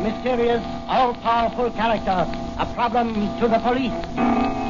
A 0.00 0.02
mysterious, 0.02 0.64
all-powerful 0.88 1.72
character, 1.72 2.26
a 2.58 2.72
problem 2.72 3.12
to 3.38 3.48
the 3.48 3.58
police, 3.58 3.92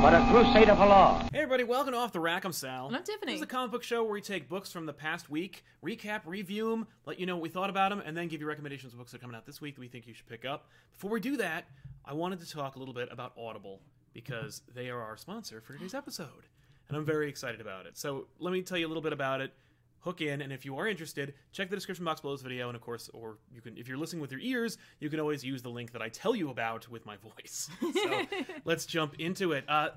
but 0.03 0.13
a 0.13 0.27
crusader 0.29 0.75
for 0.75 0.87
law. 0.87 1.23
Hey 1.33 1.43
everybody, 1.43 1.63
welcome 1.63 1.93
to 1.93 1.99
Off 2.01 2.11
the 2.11 2.19
Rack. 2.19 2.45
I'm 2.45 2.51
Sal. 2.51 2.89
And 2.89 2.97
I'm 2.97 3.05
Tiffany. 3.05 3.35
This 3.35 3.39
is 3.39 3.45
a 3.45 3.47
comic 3.47 3.71
book 3.71 3.85
show 3.85 4.03
where 4.03 4.15
we 4.15 4.23
take 4.23 4.49
books 4.49 4.73
from 4.73 4.87
the 4.87 4.93
past 4.93 5.31
week, 5.31 5.63
recap, 5.85 6.23
review 6.25 6.71
them, 6.71 6.89
let 7.07 7.21
you 7.21 7.27
know 7.27 7.37
what 7.37 7.43
we 7.43 7.49
thought 7.49 7.71
about 7.71 7.91
them, 7.91 8.03
and 8.05 8.17
then 8.17 8.27
give 8.27 8.41
you 8.41 8.49
recommendations 8.49 8.93
of 8.93 8.99
books 8.99 9.13
that 9.13 9.19
are 9.19 9.21
coming 9.21 9.37
out 9.37 9.47
this 9.47 9.61
week 9.61 9.77
that 9.77 9.81
we 9.81 9.87
think 9.87 10.09
you 10.09 10.15
should 10.15 10.27
pick 10.27 10.45
up. 10.45 10.67
Before 10.95 11.13
we 11.13 11.21
do 11.21 11.37
that, 11.37 11.67
I 12.05 12.13
wanted 12.13 12.41
to 12.41 12.51
talk 12.51 12.75
a 12.75 12.81
little 12.81 12.93
bit 12.93 13.09
about 13.13 13.33
Audible 13.39 13.79
because 14.13 14.63
they 14.75 14.91
are 14.91 15.01
our 15.01 15.17
sponsor 15.17 15.61
for 15.61 15.75
today's 15.75 15.95
episode, 15.95 16.49
and 16.89 16.97
I'm 16.97 17.05
very 17.05 17.29
excited 17.29 17.61
about 17.61 17.87
it. 17.87 17.97
So 17.97 18.27
let 18.41 18.53
me 18.53 18.63
tell 18.63 18.79
you 18.79 18.87
a 18.87 18.89
little 18.89 19.01
bit 19.01 19.13
about 19.13 19.43
it. 19.43 19.53
Hook 20.01 20.21
in, 20.21 20.41
and 20.41 20.53
if 20.53 20.65
you 20.65 20.77
are 20.79 20.87
interested, 20.87 21.35
check 21.53 21.69
the 21.69 21.77
description 21.77 22.05
box 22.05 22.21
below 22.21 22.35
this 22.35 22.43
video, 22.43 22.69
and 22.69 22.77
of 22.77 22.83
course, 22.83 23.11
or 23.13 23.39
you 23.53 23.61
can, 23.61 23.77
if 23.77 23.87
you're 23.87 23.99
listening 23.99 24.23
with 24.23 24.33
your 24.33 24.41
ears, 24.41 24.79
you 24.99 25.11
can 25.11 25.21
always 25.21 25.45
use 25.45 25.63
the 25.63 25.69
link 25.69 25.93
that 25.93 26.01
I 26.01 26.09
tell 26.09 26.35
you 26.35 26.51
about 26.51 26.89
with 26.89 27.05
my 27.07 27.17
voice. 27.17 27.69
So 27.93 28.23
let's 28.65 28.87
jump 28.87 29.17
into 29.19 29.53
it. 29.53 29.65
Uh, 29.69 29.91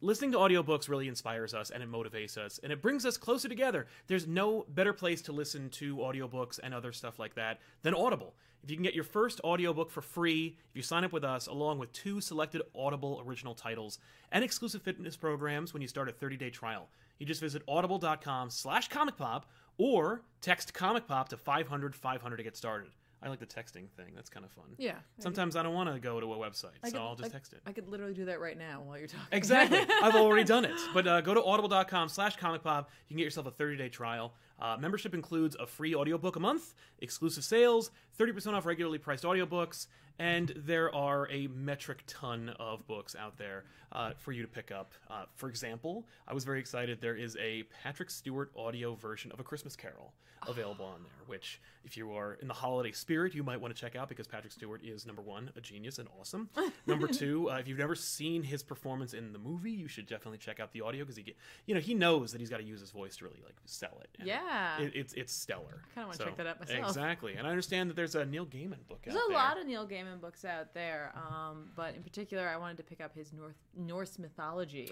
listening 0.00 0.32
to 0.32 0.38
audiobooks 0.38 0.88
really 0.88 1.08
inspires 1.08 1.54
us 1.54 1.70
and 1.70 1.82
it 1.82 1.90
motivates 1.90 2.38
us 2.38 2.58
and 2.62 2.72
it 2.72 2.80
brings 2.80 3.04
us 3.04 3.16
closer 3.16 3.48
together. 3.48 3.86
There's 4.06 4.26
no 4.26 4.64
better 4.68 4.92
place 4.92 5.22
to 5.22 5.32
listen 5.32 5.68
to 5.70 5.96
audiobooks 5.96 6.58
and 6.62 6.72
other 6.72 6.92
stuff 6.92 7.18
like 7.18 7.34
that 7.34 7.60
than 7.82 7.94
Audible. 7.94 8.34
If 8.62 8.70
you 8.70 8.76
can 8.76 8.82
get 8.82 8.94
your 8.94 9.04
first 9.04 9.40
audiobook 9.44 9.90
for 9.90 10.00
free, 10.00 10.56
if 10.70 10.76
you 10.76 10.82
sign 10.82 11.04
up 11.04 11.12
with 11.12 11.24
us, 11.24 11.46
along 11.46 11.78
with 11.78 11.92
two 11.92 12.20
selected 12.20 12.62
Audible 12.74 13.22
original 13.24 13.54
titles 13.54 13.98
and 14.32 14.44
exclusive 14.44 14.82
fitness 14.82 15.16
programs 15.16 15.72
when 15.72 15.82
you 15.82 15.88
start 15.88 16.08
a 16.08 16.12
30-day 16.12 16.50
trial, 16.50 16.88
you 17.18 17.26
just 17.26 17.40
visit 17.40 17.62
audible.com 17.68 18.50
slash 18.50 18.88
comicpop 18.88 19.42
or 19.78 20.22
text 20.40 20.74
comicpop 20.74 21.28
to 21.28 21.36
500 21.36 21.94
500 21.94 22.36
to 22.36 22.42
get 22.42 22.56
started. 22.56 22.90
I 23.20 23.28
like 23.28 23.40
the 23.40 23.46
texting 23.46 23.88
thing. 23.96 24.12
That's 24.14 24.30
kind 24.30 24.46
of 24.46 24.52
fun. 24.52 24.66
Yeah. 24.78 24.94
Sometimes 25.18 25.56
I 25.56 25.64
don't 25.64 25.74
want 25.74 25.92
to 25.92 25.98
go 25.98 26.20
to 26.20 26.32
a 26.34 26.36
website, 26.36 26.66
I 26.84 26.88
so 26.88 26.92
could- 26.92 27.00
I'll 27.00 27.16
just 27.16 27.30
I- 27.30 27.32
text 27.32 27.52
it. 27.52 27.60
I 27.66 27.72
could 27.72 27.88
literally 27.88 28.14
do 28.14 28.26
that 28.26 28.40
right 28.40 28.56
now 28.56 28.82
while 28.86 28.96
you're 28.96 29.08
talking. 29.08 29.26
Exactly. 29.32 29.80
I've 30.02 30.14
already 30.14 30.44
done 30.44 30.64
it. 30.64 30.78
But 30.94 31.06
uh, 31.08 31.20
go 31.20 31.34
to 31.34 31.42
audible.com 31.42 32.08
slash 32.10 32.36
comic 32.36 32.62
pop. 32.62 32.90
You 33.08 33.14
can 33.14 33.18
get 33.18 33.24
yourself 33.24 33.48
a 33.48 33.50
30 33.50 33.76
day 33.76 33.88
trial. 33.88 34.34
Uh, 34.60 34.76
membership 34.78 35.14
includes 35.14 35.56
a 35.58 35.66
free 35.66 35.94
audiobook 35.96 36.36
a 36.36 36.40
month, 36.40 36.74
exclusive 37.00 37.42
sales, 37.44 37.90
30% 38.18 38.54
off 38.54 38.66
regularly 38.66 38.98
priced 38.98 39.24
audiobooks, 39.24 39.86
and 40.18 40.52
there 40.56 40.92
are 40.94 41.28
a 41.30 41.46
metric 41.48 42.02
ton 42.06 42.50
of 42.58 42.86
books 42.86 43.14
out 43.18 43.38
there 43.38 43.64
uh, 43.92 44.10
for 44.16 44.32
you 44.32 44.42
to 44.42 44.48
pick 44.48 44.72
up. 44.72 44.92
Uh, 45.08 45.24
for 45.34 45.48
example, 45.48 46.04
I 46.26 46.34
was 46.34 46.44
very 46.44 46.58
excited. 46.58 47.00
There 47.00 47.16
is 47.16 47.36
a 47.40 47.64
Patrick 47.82 48.10
Stewart 48.10 48.50
audio 48.56 48.94
version 48.94 49.30
of 49.32 49.40
A 49.40 49.44
Christmas 49.44 49.76
Carol 49.76 50.12
available 50.46 50.84
on 50.84 51.02
there, 51.02 51.26
which, 51.26 51.60
if 51.84 51.96
you 51.96 52.12
are 52.12 52.34
in 52.34 52.46
the 52.48 52.54
holiday 52.54 52.92
spirit, 52.92 53.34
you 53.34 53.42
might 53.42 53.60
want 53.60 53.74
to 53.74 53.80
check 53.80 53.96
out 53.96 54.08
because 54.08 54.26
Patrick 54.26 54.52
Stewart 54.52 54.82
is 54.84 55.04
number 55.04 55.20
one, 55.20 55.50
a 55.56 55.60
genius 55.60 55.98
and 55.98 56.08
awesome. 56.20 56.48
number 56.86 57.08
two, 57.08 57.50
uh, 57.50 57.56
if 57.56 57.66
you've 57.66 57.78
never 57.78 57.94
seen 57.94 58.42
his 58.42 58.62
performance 58.62 59.14
in 59.14 59.32
the 59.32 59.38
movie, 59.38 59.72
you 59.72 59.88
should 59.88 60.06
definitely 60.06 60.38
check 60.38 60.60
out 60.60 60.72
the 60.72 60.80
audio 60.80 61.02
because 61.02 61.16
he, 61.16 61.22
get, 61.22 61.36
you 61.66 61.74
know, 61.74 61.80
he 61.80 61.92
knows 61.92 62.32
that 62.32 62.40
he's 62.40 62.50
got 62.50 62.58
to 62.58 62.64
use 62.64 62.80
his 62.80 62.92
voice 62.92 63.16
to 63.16 63.24
really 63.24 63.40
like 63.44 63.56
sell 63.64 63.98
it. 64.00 64.08
Yeah. 64.24 64.80
it, 64.80 64.92
it's 64.94 65.12
it's 65.14 65.32
stellar. 65.32 65.82
kinda 65.94 66.06
wanna 66.08 66.18
check 66.18 66.36
that 66.36 66.46
out 66.46 66.60
myself. 66.60 66.86
Exactly, 66.88 67.34
and 67.34 67.46
I 67.46 67.50
understand 67.50 67.90
that 67.90 67.94
there's 67.94 68.07
a 68.14 68.24
Neil 68.24 68.46
Gaiman 68.46 68.86
book 68.88 69.00
There's 69.04 69.16
out 69.16 69.22
a 69.24 69.28
there. 69.28 69.36
lot 69.38 69.58
of 69.60 69.66
Neil 69.66 69.86
Gaiman 69.86 70.20
books 70.20 70.44
out 70.44 70.74
there, 70.74 71.12
um, 71.16 71.70
but 71.76 71.94
in 71.94 72.02
particular, 72.02 72.48
I 72.48 72.56
wanted 72.56 72.76
to 72.78 72.82
pick 72.82 73.00
up 73.00 73.14
his 73.14 73.32
North 73.32 73.56
Norse 73.76 74.18
mythology 74.18 74.90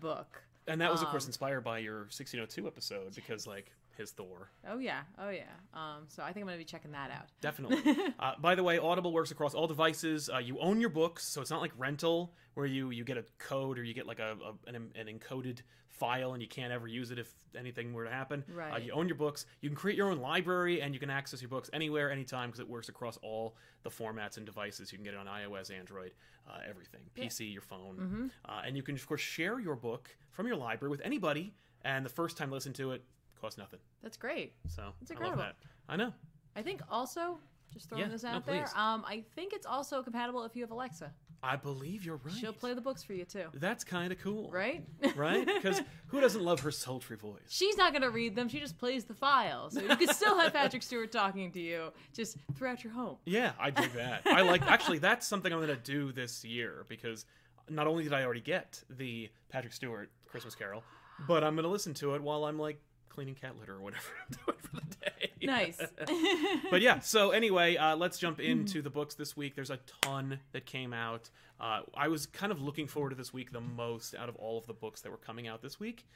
book. 0.00 0.42
and 0.66 0.80
that 0.80 0.90
was 0.92 1.02
of 1.02 1.08
course 1.08 1.24
um, 1.24 1.28
inspired 1.30 1.62
by 1.62 1.78
your 1.78 2.00
1602 2.00 2.66
episode 2.66 3.14
because 3.14 3.46
like 3.46 3.72
his 4.00 4.10
Thor. 4.10 4.50
Oh 4.68 4.78
yeah, 4.78 5.02
oh 5.18 5.30
yeah. 5.30 5.44
Um, 5.74 6.04
so 6.08 6.22
I 6.22 6.32
think 6.32 6.42
I'm 6.42 6.48
gonna 6.48 6.58
be 6.58 6.64
checking 6.64 6.90
that 6.92 7.10
out. 7.10 7.26
Definitely. 7.40 7.96
uh, 8.18 8.32
by 8.40 8.54
the 8.54 8.62
way, 8.64 8.78
Audible 8.78 9.12
works 9.12 9.30
across 9.30 9.54
all 9.54 9.66
devices. 9.68 10.28
Uh, 10.32 10.38
you 10.38 10.58
own 10.58 10.80
your 10.80 10.90
books, 10.90 11.24
so 11.26 11.40
it's 11.40 11.50
not 11.50 11.60
like 11.60 11.72
rental 11.78 12.34
where 12.54 12.66
you 12.66 12.90
you 12.90 13.04
get 13.04 13.16
a 13.16 13.24
code 13.38 13.78
or 13.78 13.84
you 13.84 13.94
get 13.94 14.06
like 14.06 14.18
a, 14.18 14.36
a 14.44 14.68
an, 14.68 14.90
an 14.96 15.06
encoded 15.06 15.60
file 15.88 16.32
and 16.32 16.40
you 16.40 16.48
can't 16.48 16.72
ever 16.72 16.86
use 16.86 17.10
it 17.10 17.18
if 17.18 17.30
anything 17.58 17.92
were 17.92 18.04
to 18.04 18.10
happen. 18.10 18.42
Uh, 18.48 18.54
Right. 18.54 18.82
you 18.82 18.92
own 18.92 19.06
your 19.06 19.16
books. 19.18 19.44
You 19.60 19.68
can 19.68 19.76
create 19.76 19.98
your 19.98 20.10
own 20.10 20.18
library 20.18 20.80
and 20.80 20.94
you 20.94 21.00
can 21.00 21.10
access 21.10 21.42
your 21.42 21.50
books 21.50 21.68
anywhere, 21.74 22.10
anytime 22.10 22.48
because 22.48 22.60
it 22.60 22.68
works 22.68 22.88
across 22.88 23.18
all 23.18 23.54
the 23.82 23.90
formats 23.90 24.36
and 24.38 24.46
devices. 24.46 24.92
You 24.92 24.98
can 24.98 25.04
get 25.04 25.12
it 25.14 25.18
on 25.20 25.26
iOS, 25.26 25.70
Android, 25.70 26.12
uh, 26.48 26.58
everything, 26.68 27.00
PC, 27.14 27.52
your 27.52 27.60
phone, 27.60 27.96
Mm-hmm. 28.00 28.26
uh, 28.46 28.62
and 28.66 28.76
you 28.78 28.82
can 28.82 28.94
of 28.94 29.06
course 29.06 29.20
share 29.20 29.60
your 29.60 29.76
book 29.76 30.08
from 30.30 30.46
your 30.46 30.56
library 30.56 30.90
with 30.90 31.02
anybody. 31.04 31.52
And 31.82 32.04
the 32.04 32.10
first 32.10 32.36
time 32.38 32.50
listen 32.50 32.72
to 32.74 32.92
it 32.92 33.02
costs 33.40 33.58
nothing. 33.58 33.78
That's 34.02 34.16
great. 34.16 34.52
So 34.68 34.92
That's 35.00 35.10
I 35.10 35.14
love 35.14 35.32
incredible. 35.32 35.42
that. 35.42 35.56
I 35.88 35.96
know. 35.96 36.12
I 36.56 36.62
think 36.62 36.80
also, 36.90 37.38
just 37.72 37.88
throwing 37.88 38.02
Yeah, 38.04 38.08
this 38.10 38.22
no, 38.24 38.30
out 38.30 38.46
there, 38.46 38.62
please. 38.64 38.72
um, 38.76 39.04
I 39.06 39.24
think 39.34 39.52
it's 39.52 39.66
also 39.66 40.02
compatible 40.02 40.44
if 40.44 40.54
you 40.56 40.62
have 40.62 40.70
Alexa. 40.70 41.12
I 41.42 41.56
believe 41.56 42.04
you're 42.04 42.20
right. 42.22 42.34
She'll 42.34 42.52
play 42.52 42.74
the 42.74 42.82
books 42.82 43.02
for 43.02 43.14
you 43.14 43.24
too, 43.24 43.46
That's 43.54 43.82
kind 43.82 44.12
of 44.12 44.18
cool, 44.20 44.50
right? 44.50 44.84
Right? 45.16 45.46
Because 45.46 45.80
who 46.08 46.20
doesn't 46.20 46.42
love 46.42 46.60
her 46.60 46.70
sultry 46.70 47.16
voice? 47.16 47.40
She's 47.48 47.78
not 47.78 47.94
gonna 47.94 48.10
read 48.10 48.34
them. 48.36 48.46
She 48.50 48.60
just 48.60 48.76
plays 48.78 49.04
the 49.04 49.14
file, 49.14 49.70
so 49.70 49.80
you 49.80 49.88
can 49.96 50.08
still 50.12 50.38
have 50.38 50.52
Patrick 50.52 50.82
Stewart 50.82 51.10
talking 51.10 51.50
to 51.52 51.58
you 51.60 51.92
just 52.12 52.36
throughout 52.56 52.84
your 52.84 52.92
home. 52.92 53.16
Yeah, 53.24 53.52
I 53.58 53.70
dig 53.70 53.90
that. 53.94 54.20
I 54.26 54.42
like. 54.42 54.60
Actually, 54.70 54.98
that's 54.98 55.26
something 55.26 55.50
I'm 55.50 55.60
going 55.60 55.70
to 55.74 55.76
do 55.82 56.12
this 56.12 56.44
year 56.44 56.84
because 56.90 57.24
not 57.70 57.86
only 57.86 58.04
did 58.04 58.12
I 58.12 58.22
already 58.24 58.42
get 58.42 58.82
the 58.90 59.30
Patrick 59.48 59.72
Stewart 59.72 60.10
Christmas 60.26 60.54
Carol, 60.54 60.82
but 61.26 61.42
I'm 61.42 61.54
going 61.54 61.64
to 61.64 61.70
listen 61.70 61.94
to 61.94 62.16
it 62.16 62.22
while 62.22 62.44
I'm 62.44 62.58
like 62.58 62.78
cleaning 63.10 63.34
cat 63.34 63.58
litter 63.60 63.74
or 63.74 63.80
whatever 63.80 64.04
I'm 64.28 64.36
doing 64.46 64.58
for 64.62 64.76
the 64.76 64.96
day. 65.04 65.30
Nice. 65.42 65.80
but 66.70 66.80
yeah, 66.80 67.00
so 67.00 67.30
anyway, 67.30 67.76
uh, 67.76 67.96
let's 67.96 68.18
jump 68.18 68.40
into 68.40 68.80
the 68.80 68.90
books 68.90 69.14
this 69.14 69.36
week. 69.36 69.54
There's 69.54 69.70
a 69.70 69.78
ton 70.02 70.38
that 70.52 70.64
came 70.64 70.92
out. 70.92 71.28
Uh, 71.60 71.80
I 71.94 72.08
was 72.08 72.24
kind 72.26 72.52
of 72.52 72.62
looking 72.62 72.86
forward 72.86 73.10
to 73.10 73.16
this 73.16 73.32
week 73.32 73.52
the 73.52 73.60
most 73.60 74.14
out 74.14 74.28
of 74.28 74.36
all 74.36 74.56
of 74.58 74.66
the 74.66 74.72
books 74.72 75.02
that 75.02 75.10
were 75.10 75.18
coming 75.18 75.46
out 75.48 75.60
this 75.60 75.78
week. 75.78 76.06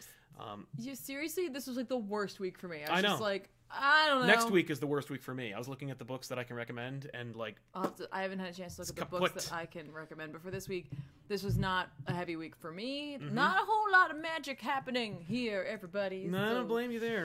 Um, 0.41 0.67
You 0.79 0.95
seriously, 0.95 1.49
this 1.49 1.67
was 1.67 1.77
like 1.77 1.89
the 1.89 1.97
worst 1.97 2.41
week 2.41 2.59
for 2.59 2.69
me. 2.69 2.79
I 2.79 2.91
was 2.91 2.91
I 2.91 3.01
know. 3.03 3.09
just 3.11 3.21
like, 3.21 3.51
I 3.71 4.07
don't 4.09 4.21
know. 4.21 4.27
next 4.27 4.51
week 4.51 4.71
is 4.71 4.79
the 4.79 4.87
worst 4.87 5.11
week 5.11 5.23
for 5.23 5.35
me. 5.35 5.53
I 5.53 5.59
was 5.59 5.69
looking 5.69 5.91
at 5.91 5.99
the 5.99 6.05
books 6.05 6.29
that 6.29 6.39
I 6.39 6.45
can 6.45 6.55
recommend, 6.57 7.11
and 7.13 7.35
like, 7.35 7.57
have 7.75 7.97
to- 7.97 8.09
I 8.13 8.23
haven't 8.23 8.39
had 8.39 8.51
a 8.51 8.53
chance 8.57 8.77
to 8.77 8.83
look 8.83 8.91
at 8.91 8.95
the 8.97 9.01
kaput. 9.03 9.21
books 9.21 9.49
that 9.49 9.55
I 9.55 9.67
can 9.67 9.93
recommend, 9.93 10.33
but 10.33 10.43
for 10.43 10.51
this 10.51 10.69
week, 10.69 10.91
this 11.29 11.43
was 11.43 11.57
not 11.59 11.89
a 12.07 12.13
heavy 12.15 12.37
week 12.37 12.55
for 12.57 12.71
me. 12.71 13.19
Mm-hmm. 13.21 13.35
Not 13.35 13.57
a 13.63 13.65
whole 13.67 13.91
lot 13.91 14.11
of 14.11 14.19
magic 14.21 14.61
happening 14.61 15.21
here, 15.27 15.67
everybody. 15.69 16.27
no, 16.27 16.39
I 16.45 16.49
so 16.49 16.55
don't 16.55 16.69
blame 16.69 16.91
you 16.93 17.01
there. 17.01 17.25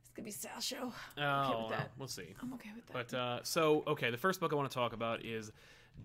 It's 0.00 0.10
gonna 0.14 0.24
be 0.24 0.30
Sal 0.30 0.60
show. 0.60 0.92
Oh, 1.16 1.22
I'm 1.22 1.44
okay 1.46 1.54
well, 1.54 1.68
with 1.68 1.78
that. 1.78 1.90
we'll 1.98 2.08
see. 2.08 2.34
I'm 2.42 2.52
okay 2.54 2.70
with 2.74 2.86
that. 2.86 2.92
But 2.92 3.14
uh, 3.16 3.40
so 3.44 3.82
okay, 3.86 4.10
the 4.10 4.18
first 4.18 4.40
book 4.40 4.52
I 4.52 4.56
want 4.56 4.70
to 4.70 4.74
talk 4.74 4.92
about 4.92 5.24
is 5.24 5.52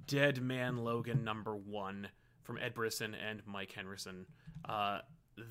Dead 0.08 0.42
Man 0.42 0.78
Logan 0.84 1.24
number 1.24 1.56
one 1.56 2.08
from 2.44 2.58
Ed 2.58 2.74
Brisson 2.74 3.16
and 3.16 3.42
Mike 3.46 3.72
Henderson. 3.72 4.26
Uh, 4.68 5.00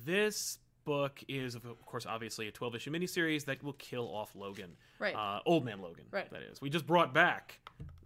this 0.05 0.59
book 0.85 1.23
is, 1.27 1.55
of 1.55 1.63
course, 1.85 2.05
obviously 2.05 2.47
a 2.47 2.51
12 2.51 2.75
issue 2.75 2.91
miniseries 2.91 3.45
that 3.45 3.63
will 3.63 3.73
kill 3.73 4.07
off 4.13 4.35
Logan, 4.35 4.71
Right. 4.99 5.15
Uh, 5.15 5.39
Old 5.45 5.65
Man 5.65 5.81
Logan, 5.81 6.05
Right. 6.11 6.29
That 6.31 6.41
is. 6.43 6.61
We 6.61 6.69
just 6.69 6.85
brought 6.87 7.13
back 7.13 7.59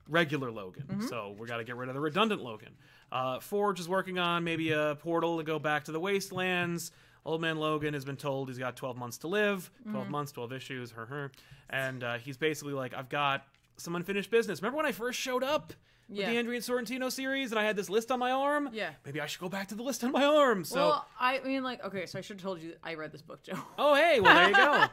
regular 0.09 0.51
Logan, 0.51 1.01
so 1.07 1.35
we 1.37 1.47
got 1.47 1.57
to 1.57 1.63
get 1.63 1.75
rid 1.75 1.89
of 1.89 1.95
the 1.95 2.01
redundant 2.01 2.41
Logan. 2.41 2.73
Uh, 3.11 3.39
Forge 3.39 3.79
is 3.79 3.89
working 3.89 4.19
on 4.19 4.43
maybe 4.43 4.71
a 4.71 4.95
portal 5.01 5.37
to 5.37 5.43
go 5.43 5.59
back 5.59 5.85
to 5.85 5.91
the 5.91 5.99
Wastelands. 5.99 6.91
Old 7.25 7.41
Man 7.41 7.57
Logan 7.57 7.93
has 7.93 8.05
been 8.05 8.15
told 8.15 8.47
he's 8.47 8.57
got 8.57 8.77
12 8.77 8.95
months 8.97 9.17
to 9.19 9.27
live, 9.27 9.69
12 9.91 10.09
months, 10.09 10.31
12 10.31 10.53
issues, 10.53 10.91
her, 10.91 11.05
her. 11.05 11.31
And 11.69 12.03
uh, 12.03 12.17
he's 12.19 12.37
basically 12.37 12.73
like, 12.73 12.93
I've 12.93 13.09
got 13.09 13.45
some 13.77 13.95
unfinished 13.95 14.29
business. 14.31 14.61
Remember 14.61 14.77
when 14.77 14.85
I 14.85 14.91
first 14.91 15.19
showed 15.19 15.43
up 15.43 15.73
with 16.09 16.17
Yeah. 16.19 16.29
the 16.31 16.37
Andrea 16.37 16.59
Sorrentino 16.61 17.11
series 17.11 17.51
and 17.51 17.59
I 17.59 17.63
had 17.63 17.75
this 17.75 17.89
list 17.89 18.11
on 18.11 18.19
my 18.19 18.31
arm? 18.31 18.69
Yeah. 18.73 18.91
Maybe 19.05 19.19
I 19.21 19.25
should 19.27 19.41
go 19.41 19.49
back 19.49 19.67
to 19.69 19.75
the 19.75 19.83
list 19.83 20.03
on 20.03 20.11
my 20.11 20.23
arm. 20.25 20.63
So, 20.63 20.75
well, 20.77 21.07
I 21.19 21.39
mean, 21.41 21.63
like, 21.63 21.83
okay, 21.83 22.05
so 22.05 22.17
I 22.17 22.21
should 22.21 22.37
have 22.37 22.43
told 22.43 22.61
you 22.61 22.73
I 22.83 22.93
read 22.95 23.11
this 23.11 23.21
book, 23.21 23.43
Joe. 23.43 23.59
oh 23.77 23.93
hey, 23.95 24.19
well 24.19 24.33
there 24.33 24.49
you 24.49 24.55
go. 24.55 24.85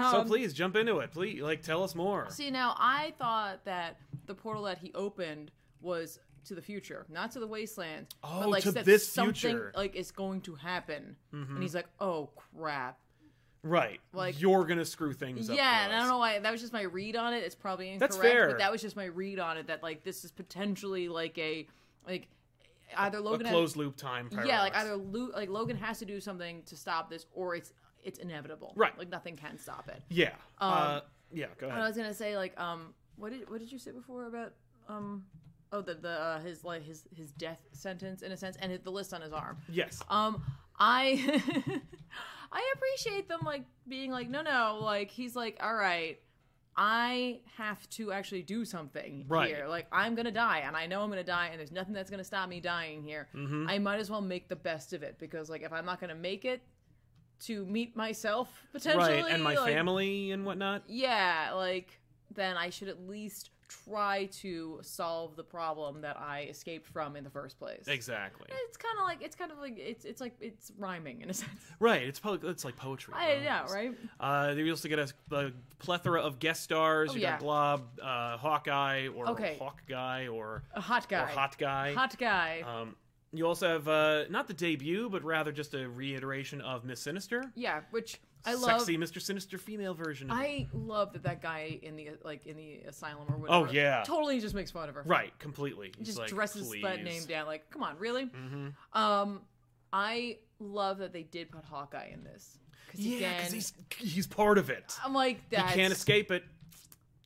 so 0.10 0.18
Um, 0.20 0.26
please 0.26 0.52
jump 0.52 0.76
into 0.76 0.98
it. 0.98 1.12
Please, 1.12 1.40
like, 1.40 1.62
tell 1.62 1.82
us 1.82 1.94
more. 1.94 2.26
See, 2.30 2.50
now 2.50 2.74
I 2.78 3.14
thought 3.18 3.64
that 3.64 3.96
the 4.26 4.34
portal 4.34 4.64
that 4.64 4.78
he 4.78 4.92
opened 4.94 5.50
was 5.80 6.18
to 6.44 6.54
the 6.54 6.62
future, 6.62 7.04
not 7.08 7.30
to 7.32 7.40
the 7.40 7.46
wasteland. 7.46 8.06
Oh, 8.24 8.40
but 8.40 8.48
like 8.50 8.62
to 8.64 8.72
that 8.72 8.84
this 8.84 9.06
something 9.08 9.34
future. 9.34 9.72
like 9.76 9.94
is 9.94 10.10
going 10.10 10.40
to 10.42 10.54
happen, 10.56 11.16
Mm-hmm. 11.34 11.54
and 11.54 11.62
he's 11.62 11.74
like, 11.74 11.86
"Oh 12.00 12.30
crap!" 12.56 12.98
Right, 13.62 14.00
Like- 14.12 14.40
you're 14.40 14.64
gonna 14.64 14.84
screw 14.84 15.12
things 15.12 15.50
up. 15.50 15.56
Yeah, 15.56 15.84
and 15.84 15.92
I 15.92 15.98
don't 15.98 16.08
know 16.08 16.18
why. 16.18 16.38
That 16.38 16.50
was 16.52 16.60
just 16.60 16.72
my 16.72 16.82
read 16.82 17.16
on 17.16 17.34
it. 17.34 17.38
It's 17.42 17.54
probably 17.56 17.90
incorrect, 17.90 18.12
That's 18.14 18.22
fair. 18.22 18.48
but 18.48 18.58
that 18.58 18.70
was 18.70 18.80
just 18.80 18.94
my 18.96 19.06
read 19.06 19.38
on 19.38 19.56
it. 19.58 19.66
That 19.66 19.82
like 19.82 20.04
this 20.04 20.24
is 20.24 20.30
potentially 20.30 21.08
like 21.08 21.36
a 21.38 21.66
like 22.06 22.28
either 22.96 23.18
A 23.18 23.20
Logan 23.20 23.46
has- 23.46 23.52
closed 23.52 23.76
loop 23.76 23.96
time. 23.96 24.30
yeah, 24.46 24.60
like 24.60 24.76
either 24.76 24.94
Lu- 24.96 25.32
like 25.32 25.48
Logan 25.50 25.76
has 25.76 25.98
to 25.98 26.04
do 26.04 26.20
something 26.20 26.62
to 26.64 26.76
stop 26.76 27.10
this, 27.10 27.26
or 27.34 27.54
it's 27.56 27.72
it's 28.02 28.18
inevitable. 28.20 28.72
Right. 28.76 28.96
like 28.96 29.08
nothing 29.08 29.36
can 29.36 29.58
stop 29.58 29.88
it. 29.88 30.02
Yeah. 30.08 30.34
uh, 30.58 31.00
yeah. 31.32 31.46
Go 31.58 31.68
And 31.68 31.82
I 31.82 31.86
was 31.88 31.96
gonna 31.96 32.14
say 32.14 32.36
like 32.36 32.58
um 32.60 32.94
what 33.16 33.32
did 33.32 33.50
what 33.50 33.58
did 33.58 33.72
you 33.72 33.78
say 33.78 33.90
before 33.90 34.26
about 34.26 34.52
um 34.88 35.24
oh 35.72 35.80
the 35.82 35.94
the 35.94 36.08
uh, 36.10 36.40
his 36.40 36.62
like 36.64 36.84
his 36.84 37.04
his 37.14 37.32
death 37.32 37.60
sentence 37.72 38.22
in 38.22 38.30
a 38.30 38.36
sense 38.36 38.56
and 38.60 38.72
the 38.84 38.90
list 38.90 39.12
on 39.12 39.20
his 39.20 39.32
arm. 39.32 39.58
Yes. 39.68 40.00
Um 40.08 40.42
I 40.78 41.42
I 42.52 42.72
appreciate 42.76 43.28
them 43.28 43.40
like 43.44 43.64
being 43.86 44.10
like 44.10 44.28
no 44.28 44.42
no 44.42 44.78
like 44.82 45.10
he's 45.10 45.34
like 45.36 45.58
all 45.62 45.74
right 45.74 46.18
I 46.80 47.40
have 47.56 47.88
to 47.90 48.12
actually 48.12 48.42
do 48.42 48.64
something 48.64 49.24
Right. 49.26 49.48
here. 49.48 49.66
Like 49.66 49.86
I'm 49.90 50.14
gonna 50.14 50.30
die, 50.30 50.60
and 50.60 50.76
I 50.76 50.86
know 50.86 51.02
I'm 51.02 51.08
gonna 51.10 51.24
die, 51.24 51.48
and 51.48 51.58
there's 51.58 51.72
nothing 51.72 51.92
that's 51.92 52.08
gonna 52.08 52.22
stop 52.22 52.48
me 52.48 52.60
dying 52.60 53.02
here. 53.02 53.26
Mm-hmm. 53.34 53.66
I 53.68 53.80
might 53.80 53.98
as 53.98 54.10
well 54.10 54.20
make 54.20 54.48
the 54.48 54.54
best 54.54 54.92
of 54.92 55.02
it 55.02 55.16
because, 55.18 55.50
like, 55.50 55.62
if 55.62 55.72
I'm 55.72 55.84
not 55.84 56.00
gonna 56.00 56.14
make 56.14 56.44
it 56.44 56.62
to 57.46 57.66
meet 57.66 57.96
myself 57.96 58.48
potentially, 58.70 59.22
Right, 59.22 59.32
and 59.32 59.42
my 59.42 59.56
like, 59.56 59.66
family 59.72 60.30
and 60.30 60.46
whatnot. 60.46 60.84
yeah, 60.86 61.50
like 61.54 61.98
then 62.32 62.56
I 62.56 62.70
should 62.70 62.86
at 62.88 63.08
least 63.08 63.50
try 63.68 64.26
to 64.40 64.78
solve 64.82 65.36
the 65.36 65.44
problem 65.44 66.00
that 66.00 66.18
I 66.18 66.46
escaped 66.50 66.88
from 66.88 67.16
in 67.16 67.24
the 67.24 67.30
first 67.30 67.58
place. 67.58 67.84
Exactly. 67.86 68.46
It's 68.66 68.76
kind 68.76 68.98
of 68.98 69.04
like 69.04 69.22
it's 69.22 69.36
kind 69.36 69.52
of 69.52 69.58
like 69.58 69.78
it's 69.78 70.04
it's 70.04 70.20
like 70.20 70.34
it's 70.40 70.72
rhyming 70.78 71.20
in 71.20 71.30
a 71.30 71.34
sense. 71.42 71.50
Right. 71.78 72.02
It's 72.02 72.18
po- 72.18 72.38
it's 72.42 72.64
like 72.64 72.76
poetry. 72.76 73.14
I 73.16 73.34
right? 73.34 73.44
know, 73.44 73.64
right? 73.72 73.94
Uh, 74.18 74.54
you 74.56 74.70
also 74.70 74.88
get 74.88 74.98
a, 74.98 75.12
a 75.32 75.50
plethora 75.78 76.20
of 76.22 76.38
guest 76.38 76.62
stars. 76.62 77.10
Oh, 77.12 77.14
you 77.14 77.20
yeah. 77.22 77.32
got 77.32 77.40
Glob, 77.40 77.82
uh, 78.02 78.36
Hawkeye, 78.38 79.08
or 79.08 79.28
Okay. 79.30 79.56
Hawk 79.58 79.82
Guy, 79.88 80.28
or 80.28 80.62
A 80.74 80.80
hot 80.80 81.08
guy. 81.08 81.22
or 81.22 81.26
Hot 81.26 81.58
Guy. 81.58 81.92
Hot 81.94 82.18
guy. 82.18 82.62
Um, 82.66 82.96
you 83.32 83.46
also 83.46 83.68
have 83.68 83.86
uh, 83.88 84.24
not 84.30 84.48
the 84.48 84.54
debut, 84.54 85.10
but 85.10 85.22
rather 85.22 85.52
just 85.52 85.74
a 85.74 85.86
reiteration 85.88 86.62
of 86.62 86.84
Miss 86.84 87.00
Sinister. 87.00 87.44
yeah, 87.54 87.80
which 87.90 88.18
I 88.44 88.54
love. 88.54 88.80
Sexy 88.80 88.96
Mr. 88.96 89.20
Sinister 89.20 89.58
female 89.58 89.94
version. 89.94 90.30
Of 90.30 90.38
I 90.38 90.66
love 90.72 91.12
that 91.12 91.22
that 91.24 91.42
guy 91.42 91.78
in 91.82 91.96
the 91.96 92.10
like 92.24 92.46
in 92.46 92.56
the 92.56 92.80
asylum 92.88 93.26
or 93.28 93.36
whatever. 93.38 93.68
Oh, 93.68 93.72
yeah. 93.72 94.02
totally 94.06 94.40
just 94.40 94.54
makes 94.54 94.70
fun 94.70 94.88
of 94.88 94.94
her. 94.94 95.02
Right, 95.04 95.36
completely. 95.38 95.92
Just 96.02 96.18
like, 96.18 96.28
dresses 96.28 96.70
that 96.70 96.80
"Please." 96.80 97.04
name 97.04 97.24
down. 97.24 97.46
Like, 97.46 97.68
come 97.70 97.82
on, 97.82 97.98
really? 97.98 98.26
Mhm. 98.26 98.72
Um, 98.92 99.42
I 99.92 100.38
love 100.60 100.98
that 100.98 101.12
they 101.12 101.22
did 101.22 101.50
put 101.50 101.64
Hawkeye 101.64 102.10
in 102.12 102.24
this. 102.24 102.58
Cause 102.90 103.00
Yeah, 103.00 103.36
because 103.36 103.52
he's 103.52 103.72
he's 103.98 104.26
part 104.26 104.56
of 104.58 104.70
it. 104.70 104.96
I'm 105.04 105.12
like 105.12 105.36
He 105.50 105.56
that. 105.56 105.74
can't 105.74 105.92
escape 105.92 106.30
it. 106.30 106.44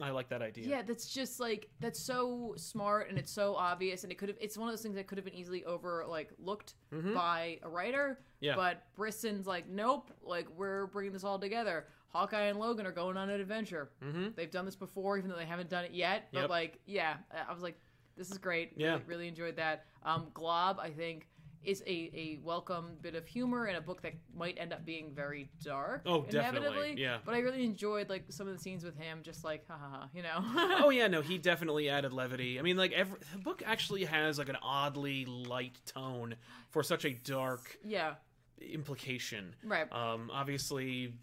I 0.00 0.10
like 0.10 0.28
that 0.30 0.42
idea. 0.42 0.66
Yeah, 0.68 0.82
that's 0.82 1.06
just 1.06 1.38
like 1.38 1.68
that's 1.80 2.00
so 2.00 2.54
smart 2.56 3.08
and 3.08 3.18
it's 3.18 3.30
so 3.30 3.54
obvious 3.54 4.02
and 4.02 4.10
it 4.12 4.18
could 4.18 4.28
have 4.28 4.38
it's 4.40 4.58
one 4.58 4.68
of 4.68 4.72
those 4.72 4.82
things 4.82 4.96
that 4.96 5.06
could 5.06 5.18
have 5.18 5.24
been 5.24 5.34
easily 5.34 5.64
over 5.64 6.04
like 6.08 6.30
looked 6.38 6.74
by 7.14 7.58
a 7.62 7.68
writer. 7.68 8.18
Mm-hmm. 8.20 8.44
Yeah. 8.46 8.56
But 8.56 8.82
Brisson's 8.96 9.46
like, 9.46 9.68
nope, 9.68 10.10
like 10.24 10.48
we're 10.56 10.86
bringing 10.88 11.12
this 11.12 11.22
all 11.24 11.38
together. 11.38 11.86
Hawkeye 12.08 12.46
and 12.46 12.58
Logan 12.58 12.86
are 12.86 12.92
going 12.92 13.16
on 13.16 13.30
an 13.30 13.40
adventure. 13.40 13.90
Mm-hmm. 14.04 14.28
They've 14.36 14.50
done 14.50 14.64
this 14.66 14.76
before, 14.76 15.16
even 15.16 15.30
though 15.30 15.36
they 15.36 15.46
haven't 15.46 15.70
done 15.70 15.84
it 15.84 15.92
yet. 15.92 16.28
But 16.32 16.40
Yep. 16.42 16.50
like, 16.50 16.78
yeah, 16.84 17.14
I 17.48 17.52
was 17.52 17.62
like, 17.62 17.78
this 18.18 18.30
is 18.30 18.36
great. 18.38 18.72
Yeah. 18.76 18.92
really, 18.92 19.04
really 19.06 19.28
enjoyed 19.28 19.56
that. 19.56 19.86
Um, 20.04 20.26
Glob, 20.34 20.78
I 20.78 20.90
think, 20.90 21.28
is 21.64 21.82
a, 21.86 22.10
a 22.14 22.38
welcome 22.42 22.96
bit 23.00 23.14
of 23.14 23.26
humor 23.26 23.66
in 23.66 23.76
a 23.76 23.80
book 23.80 24.02
that 24.02 24.14
might 24.34 24.56
end 24.58 24.72
up 24.72 24.84
being 24.84 25.12
very 25.14 25.50
dark. 25.62 26.02
Oh, 26.06 26.22
definitely, 26.22 26.68
inevitably. 26.68 27.02
yeah. 27.02 27.18
But 27.24 27.34
I 27.34 27.38
really 27.38 27.64
enjoyed 27.64 28.08
like 28.08 28.24
some 28.28 28.48
of 28.48 28.54
the 28.54 28.60
scenes 28.60 28.84
with 28.84 28.96
him, 28.96 29.20
just 29.22 29.44
like, 29.44 29.66
ha 29.68 29.76
ha 29.78 29.88
ha, 29.90 30.08
you 30.14 30.22
know. 30.22 30.38
oh 30.84 30.90
yeah, 30.90 31.08
no, 31.08 31.20
he 31.20 31.38
definitely 31.38 31.88
added 31.88 32.12
levity. 32.12 32.58
I 32.58 32.62
mean, 32.62 32.76
like 32.76 32.92
every 32.92 33.18
the 33.32 33.38
book 33.38 33.62
actually 33.64 34.04
has 34.04 34.38
like 34.38 34.48
an 34.48 34.58
oddly 34.62 35.24
light 35.24 35.78
tone 35.86 36.34
for 36.70 36.82
such 36.82 37.04
a 37.04 37.10
dark 37.10 37.78
yeah, 37.84 38.14
implication. 38.60 39.54
right. 39.64 39.90
Um, 39.92 40.30
obviously, 40.32 41.14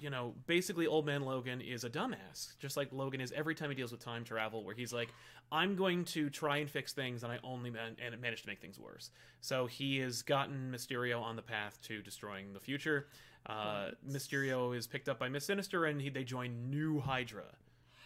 you 0.00 0.10
know, 0.10 0.34
basically, 0.46 0.86
Old 0.86 1.06
Man 1.06 1.22
Logan 1.22 1.60
is 1.60 1.84
a 1.84 1.90
dumbass, 1.90 2.56
just 2.58 2.76
like 2.76 2.88
Logan 2.92 3.20
is 3.20 3.32
every 3.32 3.54
time 3.54 3.70
he 3.70 3.76
deals 3.76 3.92
with 3.92 4.00
time 4.00 4.24
travel, 4.24 4.64
where 4.64 4.74
he's 4.74 4.92
like, 4.92 5.08
"I'm 5.52 5.76
going 5.76 6.04
to 6.06 6.30
try 6.30 6.58
and 6.58 6.70
fix 6.70 6.92
things, 6.92 7.22
and 7.22 7.32
I 7.32 7.38
only 7.42 7.70
man- 7.70 7.96
and 8.02 8.20
managed 8.20 8.42
to 8.42 8.48
make 8.48 8.60
things 8.60 8.78
worse." 8.78 9.10
So 9.40 9.66
he 9.66 9.98
has 9.98 10.22
gotten 10.22 10.72
Mysterio 10.72 11.20
on 11.22 11.36
the 11.36 11.42
path 11.42 11.78
to 11.82 12.02
destroying 12.02 12.52
the 12.52 12.60
future. 12.60 13.08
Uh, 13.46 13.90
Mysterio 14.08 14.76
is 14.76 14.86
picked 14.86 15.08
up 15.08 15.18
by 15.18 15.28
Miss 15.28 15.44
Sinister, 15.44 15.84
and 15.84 16.00
he, 16.00 16.08
they 16.08 16.24
join 16.24 16.70
New 16.70 17.00
Hydra. 17.00 17.44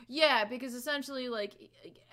Yeah, 0.08 0.44
because 0.44 0.74
essentially, 0.74 1.28
like, 1.28 1.54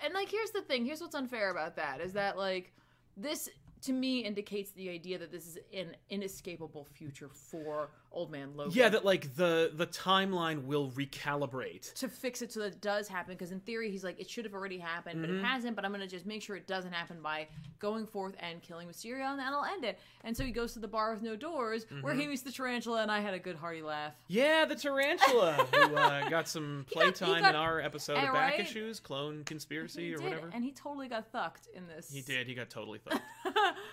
and 0.04 0.14
like, 0.14 0.30
here's 0.30 0.50
the 0.50 0.62
thing. 0.62 0.84
Here's 0.84 1.00
what's 1.00 1.14
unfair 1.14 1.50
about 1.50 1.76
that 1.76 2.00
is 2.00 2.12
that 2.12 2.38
like 2.38 2.72
this 3.16 3.48
to 3.82 3.92
me 3.92 4.20
indicates 4.20 4.70
the 4.72 4.88
idea 4.88 5.18
that 5.18 5.30
this 5.30 5.46
is 5.46 5.58
an 5.72 5.96
inescapable 6.10 6.84
future 6.84 7.28
for 7.28 7.90
Old 8.10 8.30
Man 8.30 8.50
Logan. 8.56 8.72
Yeah, 8.74 8.88
that 8.88 9.04
like 9.04 9.34
the 9.36 9.70
the 9.74 9.86
timeline 9.86 10.64
will 10.64 10.90
recalibrate. 10.90 11.92
to 11.94 12.08
fix 12.08 12.42
it 12.42 12.52
so 12.52 12.60
that 12.60 12.66
it 12.74 12.80
does 12.80 13.08
happen 13.08 13.34
because 13.34 13.52
in 13.52 13.60
theory 13.60 13.90
he's 13.90 14.02
like 14.04 14.18
it 14.20 14.28
should 14.28 14.44
have 14.44 14.54
already 14.54 14.78
happened 14.78 15.16
Mm-hmm. 15.18 15.22
but 15.22 15.30
it 15.30 15.44
hasn't 15.44 15.76
but 15.76 15.84
i'm 15.84 15.90
going 15.92 16.00
to 16.00 16.06
just 16.08 16.26
make 16.26 16.42
sure 16.42 16.56
it 16.56 16.66
doesn't 16.66 16.92
happen 16.92 17.18
by 17.22 17.46
going 17.78 18.06
forth 18.06 18.34
and 18.40 18.60
killing 18.62 18.88
mysterio 18.88 19.30
and 19.30 19.38
that'll 19.38 19.64
end 19.64 19.84
it 19.84 19.98
and 20.24 20.36
so 20.36 20.44
he 20.44 20.50
goes 20.50 20.72
to 20.74 20.78
the 20.78 20.88
bar 20.88 21.12
with 21.14 21.22
no 21.22 21.36
doors 21.36 21.86
where 22.00 22.12
Mm-hmm. 22.12 22.20
he 22.22 22.26
meets 22.28 22.42
the 22.42 22.52
tarantula 22.52 23.02
and 23.02 23.10
i 23.10 23.20
had 23.20 23.34
a 23.34 23.38
good 23.38 23.56
hearty 23.56 23.82
laugh 23.82 24.12
Yeah, 24.26 24.64
the 24.64 24.74
tarantula 24.74 25.66
who 25.72 25.94
uh, 25.96 26.28
got 26.30 26.48
some 26.48 26.86
He 26.88 26.94
got- 26.94 27.04
he 27.04 27.12
playtime 27.12 27.44
in 27.44 27.54
our 27.56 27.80
episode 27.80 28.16
of 28.18 28.32
Back? 28.32 28.58
Issues, 28.58 29.00
Clone 29.00 29.44
Conspiracy 29.44 30.14
or 30.14 30.20
whatever. 30.20 30.50
and 30.52 30.64
he 30.64 30.72
totally 30.72 31.08
got 31.08 31.32
thucked 31.32 31.68
in 31.74 31.86
this 31.86 32.10
He 32.12 32.20
did. 32.22 32.46
He 32.46 32.54
got 32.54 32.70
totally 32.70 32.98
thucked. 33.06 33.20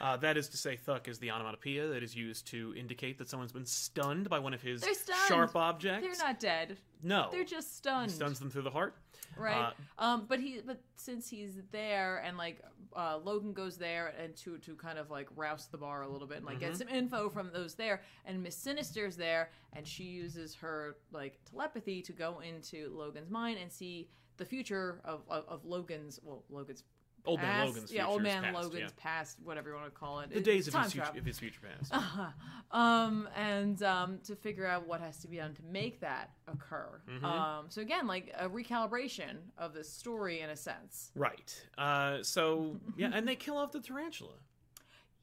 uh, 0.01 0.17
that 0.17 0.37
is 0.37 0.49
to 0.49 0.57
say, 0.57 0.75
thuck 0.75 1.07
is 1.07 1.19
the 1.19 1.31
onomatopoeia 1.31 1.87
that 1.87 2.03
is 2.03 2.15
used 2.15 2.47
to 2.47 2.73
indicate 2.77 3.17
that 3.19 3.29
someone's 3.29 3.51
been 3.51 3.65
stunned 3.65 4.04
by 4.29 4.39
one 4.39 4.53
of 4.53 4.61
his 4.61 4.81
stunned. 4.81 5.17
sharp 5.27 5.55
objects. 5.55 6.05
they're 6.05 6.27
not 6.27 6.39
dead 6.39 6.77
No, 7.03 7.29
they're 7.31 7.43
just 7.43 7.75
stunned 7.77 8.09
He 8.11 8.15
stuns 8.15 8.39
them 8.39 8.49
through 8.49 8.63
the 8.63 8.69
heart. 8.71 8.95
right 9.37 9.73
Uh, 9.97 10.03
um 10.03 10.25
but 10.27 10.39
he 10.39 10.61
but 10.65 10.79
since 10.95 11.29
he's 11.29 11.61
there 11.71 12.17
and 12.25 12.37
like 12.37 12.61
uh 12.95 13.17
logan 13.23 13.51
goes 13.53 13.77
there 13.77 14.13
and 14.21 14.35
to 14.37 14.57
to 14.59 14.75
kind 14.75 14.97
of 14.97 15.09
like 15.11 15.27
rouse 15.35 15.67
the 15.67 15.77
bar 15.77 16.03
a 16.03 16.07
little 16.07 16.27
bit 16.27 16.37
and 16.37 16.45
like 16.45 16.59
Mm-hmm. 16.59 16.69
get 16.69 16.77
some 16.77 16.87
info 16.89 17.29
from 17.29 17.51
those 17.51 17.75
there 17.75 18.01
and 18.25 18.41
miss 18.41 18.55
sinister's 18.55 19.15
there 19.17 19.49
and 19.73 19.85
she 19.85 20.03
uses 20.03 20.55
her 20.55 20.95
like 21.11 21.39
telepathy 21.49 22.01
to 22.03 22.13
go 22.13 22.39
into 22.39 22.89
logan's 22.95 23.29
mind 23.29 23.57
and 23.61 23.71
see 23.71 24.07
the 24.37 24.45
future 24.45 25.01
of 25.03 25.21
of, 25.29 25.43
of 25.47 25.65
logan's 25.65 26.19
well 26.23 26.43
logan's 26.49 26.83
Old 27.25 27.41
man 27.41 27.65
Logan's 27.67 27.91
yeah 27.91 28.05
old 28.07 28.21
man 28.21 28.43
past, 28.43 28.55
logan's 28.55 28.79
yeah. 28.79 28.87
past 28.97 29.37
whatever 29.43 29.69
you 29.69 29.75
want 29.75 29.87
to 29.87 29.91
call 29.91 30.19
it 30.19 30.29
The 30.29 30.37
It's 30.37 30.45
days 30.45 30.67
of 30.67 30.75
his, 30.75 30.93
future, 30.93 31.11
of 31.17 31.25
his 31.25 31.39
future 31.39 31.59
past. 31.61 31.93
Uh-huh. 31.93 32.27
um, 32.77 33.27
and 33.35 33.81
um, 33.83 34.19
to 34.25 34.35
figure 34.35 34.65
out 34.65 34.87
what 34.87 35.01
has 35.01 35.17
to 35.19 35.27
be 35.27 35.37
done 35.37 35.53
to 35.55 35.61
make 35.71 35.99
that 36.01 36.29
occur. 36.47 37.01
Mm-hmm. 37.09 37.25
Um, 37.25 37.65
so 37.69 37.81
again, 37.81 38.07
like 38.07 38.33
a 38.37 38.47
recalibration 38.49 39.37
of 39.57 39.73
the 39.73 39.83
story 39.83 40.41
in 40.41 40.49
a 40.49 40.55
sense. 40.55 41.11
Right. 41.15 41.53
Uh, 41.77 42.21
so 42.23 42.77
yeah, 42.97 43.11
and 43.13 43.27
they 43.27 43.35
kill 43.35 43.57
off 43.57 43.71
the 43.71 43.79
tarantula, 43.79 44.33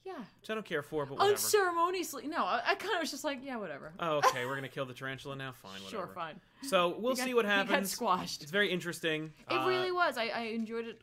Yeah. 0.05 0.13
which 0.41 0.51
I 0.51 0.55
don't 0.55 0.65
care 0.67 0.83
for, 0.83 1.07
but 1.07 1.15
whatever. 1.19 1.33
Unceremoniously. 1.33 2.27
No, 2.27 2.45
I, 2.45 2.61
I 2.67 2.75
kind 2.75 2.95
of 2.95 3.01
was 3.01 3.11
just 3.11 3.25
like, 3.25 3.41
yeah, 3.45 3.57
whatever. 3.57 3.93
oh, 4.01 4.19
okay, 4.19 4.45
we're 4.47 4.55
gonna 4.57 4.69
kill 4.69 4.87
the 4.87 4.95
tarantula 4.95 5.37
now. 5.37 5.53
Fine, 5.53 5.83
whatever. 5.85 6.07
sure, 6.07 6.15
fine. 6.15 6.41
So 6.63 6.97
we'll 6.99 7.15
got- 7.15 7.25
see 7.25 7.35
what 7.35 7.45
he 7.45 7.51
got 7.51 7.69
happens. 7.69 7.91
squashed. 7.93 8.43
It's 8.43 8.51
very 8.53 8.71
interesting. 8.71 9.33
It 9.51 9.55
Uh, 9.55 9.67
really 9.69 9.93
was. 9.93 10.17
I, 10.17 10.27
I 10.29 10.41
enjoyed 10.55 10.87
it 10.87 11.01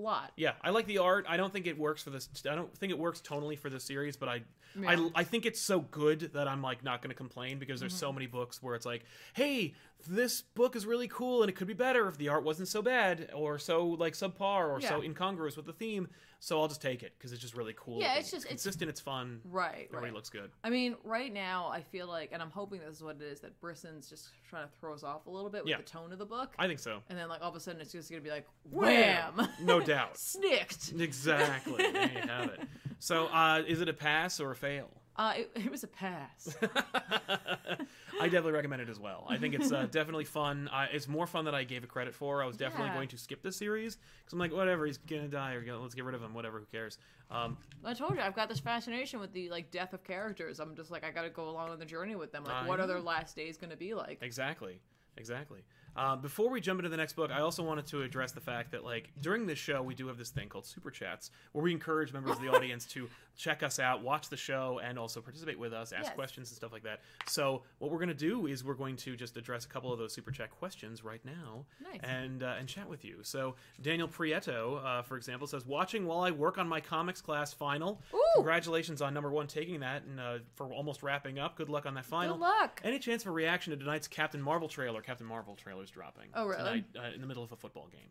lot. 0.00 0.32
Yeah, 0.36 0.52
I 0.62 0.70
like 0.70 0.86
the 0.86 0.98
art. 0.98 1.26
I 1.28 1.36
don't 1.36 1.52
think 1.52 1.66
it 1.66 1.78
works 1.78 2.02
for 2.02 2.10
this. 2.10 2.28
I 2.50 2.54
don't 2.54 2.76
think 2.76 2.90
it 2.90 2.98
works 2.98 3.20
tonally 3.20 3.58
for 3.58 3.70
the 3.70 3.80
series, 3.80 4.16
but 4.16 4.28
I, 4.28 4.42
Yeah. 4.78 4.90
I, 5.14 5.20
I 5.20 5.24
think 5.24 5.46
it's 5.46 5.60
so 5.60 5.80
good 5.80 6.30
that 6.34 6.48
I'm 6.48 6.62
like 6.62 6.82
not 6.84 7.02
going 7.02 7.10
to 7.10 7.16
complain 7.16 7.58
because 7.58 7.80
there's 7.80 7.92
Mm-hmm. 7.92 8.00
so 8.06 8.12
many 8.12 8.26
books 8.26 8.62
where 8.62 8.74
it's 8.74 8.86
like, 8.86 9.04
hey, 9.34 9.74
this 10.08 10.42
book 10.42 10.76
is 10.76 10.86
really 10.86 11.08
cool 11.08 11.42
and 11.42 11.50
it 11.50 11.54
could 11.56 11.66
be 11.66 11.74
better 11.74 12.08
if 12.08 12.16
the 12.16 12.28
art 12.28 12.42
wasn't 12.44 12.68
so 12.68 12.80
bad 12.82 13.30
or 13.34 13.58
so 13.58 13.86
like 13.86 14.14
subpar 14.14 14.68
or 14.70 14.80
so 14.80 15.02
incongruous 15.02 15.56
with 15.56 15.66
the 15.66 15.72
theme. 15.72 16.08
So 16.42 16.60
I'll 16.60 16.68
just 16.68 16.80
take 16.82 17.02
it 17.02 17.12
because 17.18 17.32
it's 17.32 17.40
just 17.40 17.54
really 17.54 17.74
cool. 17.76 18.00
Yeah, 18.00 18.14
it's 18.14 18.30
just- 18.30 18.46
it's- 18.46 18.62
consistent. 18.62 18.88
It's, 18.88 19.00
fun. 19.00 19.40
Right, 19.44 19.84
Everybody 19.90 20.06
right. 20.06 20.14
looks 20.14 20.30
good. 20.30 20.50
I 20.64 20.70
mean, 20.70 20.96
right 21.04 21.32
now, 21.32 21.68
I 21.68 21.82
feel 21.82 22.06
like, 22.08 22.30
and 22.32 22.40
I'm 22.42 22.50
hoping 22.50 22.80
this 22.80 22.96
is 22.96 23.02
what 23.02 23.16
it 23.16 23.22
is, 23.22 23.40
that 23.40 23.60
Brisson's 23.60 24.08
just 24.08 24.30
trying 24.48 24.64
to 24.66 24.70
throw 24.80 24.92
us 24.94 25.02
off 25.04 25.26
a 25.26 25.30
little 25.30 25.50
bit 25.50 25.62
with 25.64 25.70
Yeah. 25.70 25.76
the 25.76 25.82
tone 25.84 26.12
of 26.12 26.18
the 26.18 26.26
book. 26.26 26.52
I 26.58 26.66
think 26.66 26.78
so. 26.80 27.02
and 27.08 27.18
then, 27.18 27.28
like, 27.28 27.42
all 27.42 27.50
of 27.50 27.56
a 27.56 27.60
sudden, 27.60 27.80
it's 27.80 27.92
just 27.92 28.10
going 28.10 28.22
to 28.22 28.24
be 28.28 28.32
like, 28.34 28.46
wham! 28.70 29.48
No 29.62 29.80
doubt. 29.84 30.16
Snicked! 30.18 30.92
Exactly. 30.98 31.90
there 31.92 32.10
you 32.10 32.20
have 32.28 32.50
it. 32.50 32.60
So, 32.98 33.26
uh, 33.26 33.62
is 33.66 33.80
it 33.80 33.88
a 33.88 33.92
pass 33.94 34.40
or 34.40 34.50
a 34.50 34.56
fail? 34.56 34.88
Uh, 35.16 35.34
it, 35.36 35.50
it 35.54 35.70
was 35.70 35.84
a 35.84 35.88
pass. 35.88 36.56
I 38.20 38.24
definitely 38.24 38.52
recommend 38.52 38.82
it 38.82 38.88
as 38.88 38.98
well. 39.00 39.26
I 39.28 39.36
think 39.38 39.54
it's 39.54 39.72
uh, 39.72 39.86
definitely 39.90 40.24
fun. 40.24 40.68
Uh, 40.72 40.86
it's 40.92 41.08
more 41.08 41.26
fun 41.26 41.44
than 41.44 41.54
I 41.54 41.64
gave 41.64 41.82
it 41.84 41.88
credit 41.88 42.14
for. 42.14 42.42
I 42.42 42.46
was 42.46 42.56
definitely 42.56 42.88
Yeah. 42.88 42.94
going 42.94 43.08
to 43.08 43.18
skip 43.18 43.42
this 43.42 43.56
series 43.56 43.96
because 43.96 44.32
I'm 44.32 44.38
like, 44.38 44.52
whatever, 44.52 44.86
he's 44.86 44.98
gonna 44.98 45.28
die, 45.28 45.54
or 45.54 45.78
let's 45.78 45.94
get 45.94 46.04
rid 46.04 46.14
of 46.14 46.22
him. 46.22 46.34
Whatever, 46.34 46.58
who 46.60 46.66
cares? 46.66 46.98
Um, 47.30 47.56
I 47.84 47.94
told 47.94 48.14
you, 48.16 48.20
I've 48.20 48.34
got 48.34 48.48
this 48.48 48.60
fascination 48.60 49.20
with 49.20 49.32
the, 49.32 49.48
like, 49.50 49.70
death 49.70 49.92
of 49.92 50.04
characters. 50.04 50.58
I'm 50.60 50.74
just 50.76 50.90
like, 50.90 51.04
I 51.04 51.10
got 51.10 51.22
to 51.22 51.30
go 51.30 51.48
along 51.48 51.70
on 51.70 51.78
the 51.78 51.86
journey 51.86 52.16
with 52.16 52.32
them. 52.32 52.44
Like, 52.44 52.54
I 52.54 52.66
what 52.66 52.78
are 52.80 52.82
know. 52.82 52.88
their 52.88 53.00
last 53.00 53.36
days 53.36 53.56
going 53.56 53.70
to 53.70 53.76
be 53.76 53.94
like? 53.94 54.18
Exactly. 54.20 54.80
Exactly. 55.16 55.60
Uh, 55.96 56.16
before 56.16 56.48
we 56.50 56.60
jump 56.60 56.78
into 56.80 56.88
the 56.88 56.96
next 56.96 57.14
book, 57.14 57.30
I 57.30 57.40
also 57.40 57.62
wanted 57.62 57.86
to 57.88 58.02
address 58.02 58.32
the 58.32 58.40
fact 58.40 58.70
that, 58.72 58.84
like, 58.84 59.10
during 59.20 59.46
this 59.46 59.58
show, 59.58 59.82
we 59.82 59.94
do 59.94 60.06
have 60.06 60.18
this 60.18 60.30
thing 60.30 60.48
called 60.48 60.64
Super 60.66 60.90
Chats, 60.90 61.30
where 61.52 61.62
we 61.64 61.72
encourage 61.72 62.12
members 62.12 62.32
of 62.36 62.40
the 62.42 62.48
audience 62.48 62.86
to 62.86 63.08
check 63.36 63.62
us 63.62 63.78
out, 63.78 64.02
watch 64.02 64.28
the 64.28 64.36
show, 64.36 64.80
and 64.84 64.98
also 64.98 65.20
participate 65.20 65.58
with 65.58 65.72
us, 65.72 65.92
ask 65.92 66.06
Yes. 66.06 66.14
questions 66.14 66.50
and 66.50 66.56
stuff 66.56 66.72
like 66.72 66.82
that. 66.84 67.00
So, 67.26 67.62
what 67.78 67.90
we're 67.90 67.98
going 67.98 68.08
to 68.08 68.14
do 68.14 68.46
is 68.46 68.62
we're 68.64 68.74
going 68.74 68.96
to 68.96 69.16
just 69.16 69.36
address 69.36 69.64
a 69.64 69.68
couple 69.68 69.92
of 69.92 69.98
those 69.98 70.12
Super 70.12 70.30
Chat 70.30 70.50
questions 70.50 71.02
right 71.02 71.24
now 71.24 71.64
Nice. 71.82 72.00
and 72.02 72.42
uh, 72.42 72.54
and 72.58 72.68
chat 72.68 72.88
with 72.88 73.04
you. 73.04 73.18
So, 73.22 73.56
Daniel 73.80 74.08
Prieto, 74.08 74.84
uh, 74.84 75.02
for 75.02 75.16
example, 75.16 75.46
says, 75.46 75.66
Watching 75.66 76.06
while 76.06 76.20
I 76.20 76.30
work 76.30 76.58
on 76.58 76.68
my 76.68 76.80
comics 76.80 77.20
class 77.20 77.52
final. 77.52 78.00
Ooh. 78.14 78.20
Congratulations 78.36 79.02
on 79.02 79.12
number 79.14 79.30
one 79.30 79.46
taking 79.46 79.80
that 79.80 80.02
and 80.04 80.20
uh, 80.20 80.38
for 80.54 80.66
almost 80.72 81.02
wrapping 81.02 81.38
up. 81.38 81.56
Good 81.56 81.68
luck 81.68 81.86
on 81.86 81.94
that 81.94 82.04
final. 82.04 82.34
Good 82.36 82.42
luck. 82.42 82.80
Any 82.84 82.98
chance 82.98 83.22
for 83.24 83.32
reaction 83.32 83.70
to 83.72 83.76
tonight's 83.76 84.06
Captain 84.08 84.40
Marvel 84.40 84.68
trailer? 84.68 85.00
Captain 85.02 85.26
Marvel 85.26 85.54
trailer's 85.80 85.90
dropping. 85.90 86.28
Oh, 86.34 86.46
really? 86.46 86.58
Tonight, 86.58 86.84
uh, 87.10 87.14
in 87.14 87.20
the 87.20 87.26
middle 87.26 87.42
of 87.42 87.52
a 87.52 87.56
football 87.56 87.88
game. 87.90 88.10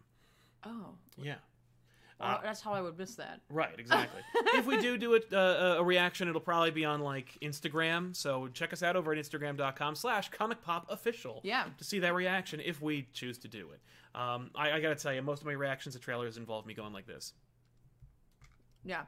Oh, 0.66 0.96
Yeah. 1.18 1.36
well, 2.20 2.38
Uh, 2.38 2.42
that's 2.42 2.62
how 2.62 2.74
I 2.74 2.82
would 2.82 2.98
miss 2.98 3.16
that. 3.16 3.42
Right, 3.50 3.78
exactly. 3.80 4.22
if 4.56 4.66
we 4.66 4.78
do 4.82 4.98
do 4.98 5.14
it, 5.14 5.32
uh, 5.34 5.76
a 5.80 5.84
reaction, 5.84 6.28
it'll 6.28 6.42
probably 6.42 6.72
be 6.72 6.84
on 6.86 7.00
like 7.02 7.38
Instagram. 7.42 8.16
So 8.16 8.48
check 8.50 8.74
us 8.74 8.84
out 8.84 8.96
over 8.96 9.14
at 9.14 9.18
instagram.com 9.18 9.96
slash 9.96 10.30
comic 10.30 10.62
pop 10.62 10.88
official. 10.90 11.40
Yeah. 11.44 11.66
To 11.78 11.84
see 11.84 12.00
that 12.00 12.14
reaction 12.14 12.60
if 12.64 12.82
we 12.82 13.08
choose 13.14 13.38
to 13.40 13.48
do 13.48 13.70
it. 13.72 13.80
Um, 14.20 14.52
I, 14.56 14.72
I 14.74 14.80
gotta 14.82 14.96
tell 14.96 15.14
you, 15.14 15.22
most 15.22 15.42
of 15.42 15.46
my 15.46 15.54
reactions 15.54 15.96
to 15.96 16.02
trailers 16.02 16.38
involve 16.38 16.66
me 16.66 16.74
going 16.74 16.94
like 16.94 17.06
this. 17.06 17.34
Yeah. 18.84 19.04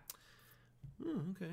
Oh, 1.03 1.21
okay, 1.31 1.51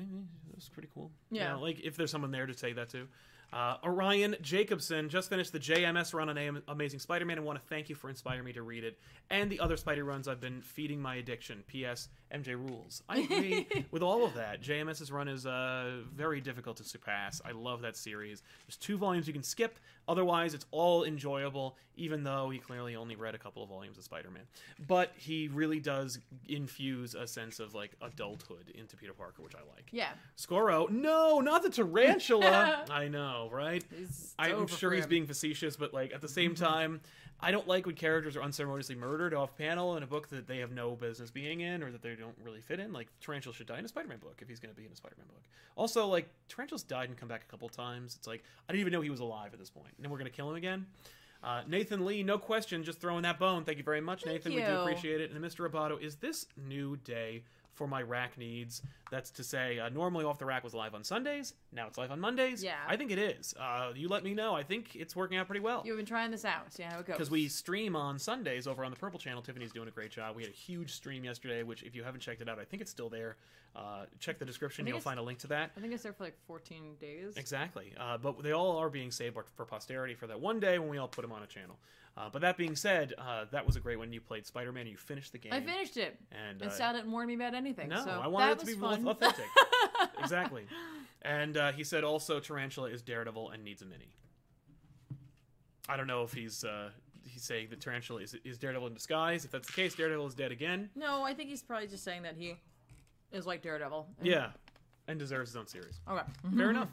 that's 0.53 0.69
pretty 0.69 0.89
cool. 0.93 1.11
Yeah. 1.31 1.53
Know, 1.53 1.61
like 1.61 1.79
if 1.81 1.97
there's 1.97 2.11
someone 2.11 2.31
there 2.31 2.45
to 2.45 2.53
say 2.53 2.71
that 2.73 2.89
to. 2.89 3.07
Uh, 3.51 3.77
Orion 3.83 4.35
Jacobson 4.41 5.09
just 5.09 5.29
finished 5.29 5.51
the 5.51 5.59
JMS 5.59 6.13
run 6.13 6.29
on 6.29 6.37
Am- 6.37 6.63
Amazing 6.67 6.99
Spider-Man 6.99 7.37
and 7.37 7.45
want 7.45 7.59
to 7.59 7.67
thank 7.67 7.89
you 7.89 7.95
for 7.95 8.09
inspiring 8.09 8.43
me 8.43 8.53
to 8.53 8.61
read 8.61 8.83
it 8.83 8.97
and 9.29 9.49
the 9.49 9.59
other 9.59 9.77
Spider 9.77 10.03
runs 10.03 10.27
I've 10.27 10.41
been 10.41 10.61
feeding 10.61 11.01
my 11.01 11.15
addiction. 11.15 11.63
P.S. 11.67 12.09
MJ 12.33 12.55
rules. 12.55 13.01
I 13.09 13.19
agree 13.19 13.67
with 13.91 14.03
all 14.03 14.23
of 14.23 14.33
that. 14.35 14.61
JMS's 14.61 15.11
run 15.11 15.27
is 15.27 15.45
uh, 15.45 16.01
very 16.15 16.41
difficult 16.41 16.77
to 16.77 16.83
surpass. 16.83 17.41
I 17.43 17.51
love 17.51 17.81
that 17.81 17.97
series. 17.97 18.43
There's 18.67 18.77
two 18.77 18.97
volumes 18.97 19.27
you 19.27 19.33
can 19.33 19.43
skip. 19.43 19.79
Otherwise, 20.07 20.53
it's 20.53 20.65
all 20.71 21.03
enjoyable, 21.03 21.77
even 21.95 22.23
though 22.23 22.49
he 22.49 22.57
clearly 22.57 22.95
only 22.95 23.15
read 23.15 23.35
a 23.35 23.37
couple 23.37 23.61
of 23.61 23.69
volumes 23.69 23.97
of 23.97 24.03
Spider-Man. 24.03 24.43
But 24.87 25.11
he 25.15 25.47
really 25.47 25.79
does 25.79 26.19
infuse 26.47 27.13
a 27.15 27.27
sense 27.27 27.59
of 27.59 27.75
like 27.75 27.91
adulthood 28.01 28.71
into 28.73 28.95
Peter 28.95 29.13
Parker, 29.13 29.43
which 29.43 29.55
I 29.55 29.59
like. 29.75 29.87
Yeah. 29.91 30.09
Scoro, 30.37 30.89
no, 30.89 31.39
not 31.39 31.63
the 31.63 31.69
tarantula. 31.69 32.85
I 32.91 33.07
know, 33.07 33.49
right? 33.51 33.83
It's 33.91 34.33
I'm 34.39 34.67
sure 34.67 34.91
he's 34.91 35.07
being 35.07 35.27
facetious, 35.27 35.75
but 35.75 35.93
like 35.93 36.13
at 36.13 36.21
the 36.21 36.27
same 36.27 36.55
time, 36.55 37.01
I 37.41 37.51
don't 37.51 37.67
like 37.67 37.85
when 37.85 37.95
characters 37.95 38.35
are 38.35 38.43
unceremoniously 38.43 38.95
murdered 38.95 39.33
off 39.33 39.57
panel 39.57 39.95
in 39.95 40.03
a 40.03 40.07
book 40.07 40.27
that 40.29 40.47
they 40.47 40.57
have 40.57 40.71
no 40.71 40.95
business 40.95 41.31
being 41.31 41.61
in 41.61 41.81
or 41.81 41.91
that 41.91 42.01
they 42.01 42.15
don't 42.15 42.35
really 42.43 42.61
fit 42.61 42.79
in. 42.79 42.91
Like 42.91 43.07
Tarantula 43.21 43.55
should 43.55 43.67
die 43.67 43.79
in 43.79 43.85
a 43.85 43.87
Spider-Man 43.87 44.17
book 44.17 44.39
if 44.41 44.49
he's 44.49 44.59
going 44.59 44.73
to 44.73 44.77
be 44.77 44.85
in 44.85 44.91
a 44.91 44.95
Spider-Man 44.95 45.27
book. 45.27 45.43
Also, 45.75 46.07
like 46.07 46.27
Tarantula's 46.49 46.83
died 46.83 47.07
and 47.09 47.17
come 47.17 47.29
back 47.29 47.43
a 47.47 47.51
couple 47.51 47.69
times. 47.69 48.15
It's 48.17 48.27
like 48.27 48.43
I 48.67 48.73
didn't 48.73 48.81
even 48.81 48.93
know 48.93 49.01
he 49.01 49.09
was 49.09 49.21
alive 49.21 49.53
at 49.53 49.59
this 49.59 49.69
point, 49.69 49.93
and 49.95 50.03
then 50.03 50.11
we're 50.11 50.17
going 50.17 50.29
to 50.29 50.35
kill 50.35 50.49
him 50.49 50.55
again. 50.55 50.85
Uh, 51.41 51.61
Nathan 51.67 52.05
Lee, 52.05 52.21
no 52.21 52.37
question, 52.37 52.83
just 52.83 52.99
throwing 52.99 53.23
that 53.23 53.39
bone. 53.39 53.63
Thank 53.63 53.77
you 53.77 53.83
very 53.83 54.01
much, 54.01 54.23
Thank 54.23 54.45
Nathan. 54.45 54.55
We 54.55 54.61
do 54.61 54.81
appreciate 54.81 55.21
it. 55.21 55.31
And 55.31 55.41
Mr. 55.41 55.69
Roboto, 55.69 56.01
is 56.01 56.17
this 56.17 56.47
new 56.57 56.97
day 56.97 57.43
for 57.79 57.87
my 57.87 58.01
rack 58.01 58.37
needs? 58.37 58.81
That's 59.09 59.31
to 59.31 59.43
say, 59.43 59.79
uh, 59.79 59.87
normally 59.87 60.25
off 60.25 60.37
the 60.37 60.45
rack 60.45 60.65
was 60.65 60.73
live 60.73 60.93
on 60.93 61.03
Sundays. 61.03 61.53
Now 61.71 61.87
it's 61.87 61.97
live 61.97 62.11
on 62.11 62.19
Mondays. 62.19 62.61
Yeah. 62.61 62.75
I 62.85 62.97
think 62.97 63.09
it 63.09 63.17
is. 63.17 63.55
Uh, 63.57 63.91
you 63.95 64.09
let 64.09 64.23
me 64.23 64.33
know. 64.33 64.53
I 64.53 64.63
think 64.63 64.95
it's 64.97 65.15
working 65.15 65.37
out 65.37 65.47
pretty 65.47 65.61
well 65.61 65.81
You've 65.85 65.95
been 65.97 66.05
trying 66.05 66.29
this 66.29 66.43
out. 66.43 66.73
See 66.73 66.83
how 66.83 66.99
it 66.99 67.07
goes. 67.07 67.15
because 67.15 67.31
we 67.31 67.47
stream 67.47 67.95
on 67.95 68.19
Sundays 68.19 68.67
over 68.67 68.83
on 68.83 68.91
the 68.91 68.97
Purple 68.97 69.17
Channel. 69.17 69.41
Tiffany's 69.41 69.71
doing 69.71 69.87
a 69.87 69.91
great 69.91 70.11
job. 70.11 70.35
We 70.35 70.43
had 70.43 70.51
a 70.51 70.55
huge 70.55 70.91
stream 70.91 71.23
yesterday, 71.23 71.63
which 71.63 71.81
if 71.83 71.95
you 71.95 72.03
haven't 72.03 72.19
checked 72.19 72.41
it 72.41 72.49
out, 72.49 72.59
I 72.59 72.65
think 72.65 72.81
it's 72.81 72.91
still 72.91 73.09
there. 73.09 73.37
Uh, 73.75 74.05
check 74.19 74.39
the 74.39 74.45
description; 74.45 74.85
you'll 74.85 74.99
find 74.99 75.19
a 75.19 75.23
link 75.23 75.39
to 75.39 75.47
that. 75.47 75.71
I 75.77 75.79
think 75.79 75.93
it's 75.93 76.03
there 76.03 76.11
for 76.11 76.23
like 76.23 76.35
14 76.47 76.95
days. 76.99 77.37
Exactly. 77.37 77.93
Uh, 77.97 78.17
but 78.17 78.43
they 78.43 78.51
all 78.51 78.77
are 78.77 78.89
being 78.89 79.11
saved 79.11 79.37
for 79.55 79.65
posterity 79.65 80.15
for 80.15 80.27
that 80.27 80.41
one 80.41 80.59
day 80.59 80.79
when 80.79 80.89
we 80.89 80.97
all 80.97 81.07
put 81.07 81.21
them 81.21 81.31
on 81.31 81.43
a 81.43 81.47
channel. 81.47 81.77
Uh, 82.19 82.27
but 82.29 82.41
that 82.41 82.57
being 82.57 82.75
said, 82.75 83.13
uh, 83.17 83.45
that 83.51 83.65
was 83.65 83.77
a 83.77 83.79
great 83.79 83.97
one. 83.97 84.11
You 84.11 84.19
played 84.19 84.45
Spider 84.45 84.73
Man. 84.73 84.85
You 84.87 84.97
finished 84.97 85.31
the 85.31 85.37
game. 85.37 85.53
I 85.53 85.61
finished 85.61 85.95
it. 85.95 86.19
And 86.33 86.61
uh, 86.61 86.69
Sal 86.69 86.93
didn't 86.93 87.09
warn 87.09 87.27
me 87.27 87.35
about 87.35 87.53
anything. 87.53 87.87
no, 87.87 88.03
so 88.03 88.09
I 88.11 88.27
wanted 88.27 88.51
it 88.53 88.59
to 88.59 88.65
be 88.65 88.73
fun. 88.73 89.07
authentic. 89.07 89.45
exactly. 90.19 90.65
And 91.21 91.55
uh, 91.55 91.71
he 91.71 91.85
said 91.85 92.03
also 92.03 92.41
Tarantula 92.41 92.89
is 92.89 93.01
Daredevil 93.01 93.51
and 93.51 93.63
needs 93.63 93.81
a 93.81 93.85
mini. 93.85 94.09
I 95.87 95.95
don't 95.95 96.07
know 96.07 96.23
if 96.23 96.33
he's 96.33 96.65
uh, 96.65 96.89
he's 97.23 97.43
saying 97.43 97.67
that 97.69 97.79
Tarantula 97.79 98.21
is, 98.21 98.35
is 98.43 98.57
Daredevil 98.57 98.87
in 98.87 98.93
disguise. 98.93 99.45
If 99.45 99.51
that's 99.51 99.67
the 99.67 99.73
case, 99.73 99.95
Daredevil 99.95 100.27
is 100.27 100.35
dead 100.35 100.51
again. 100.51 100.89
No, 100.95 101.23
I 101.23 101.33
think 101.33 101.49
he's 101.49 101.63
probably 101.63 101.87
just 101.87 102.03
saying 102.03 102.23
that 102.23 102.35
he 102.37 102.55
is 103.31 103.47
like 103.47 103.61
Daredevil. 103.61 104.07
And- 104.19 104.27
Yeah, 104.27 104.49
and 105.07 105.17
deserves 105.17 105.51
his 105.51 105.55
own 105.55 105.67
series. 105.67 105.99
Okay. 106.09 106.21
Fair 106.57 106.69
enough. 106.71 106.89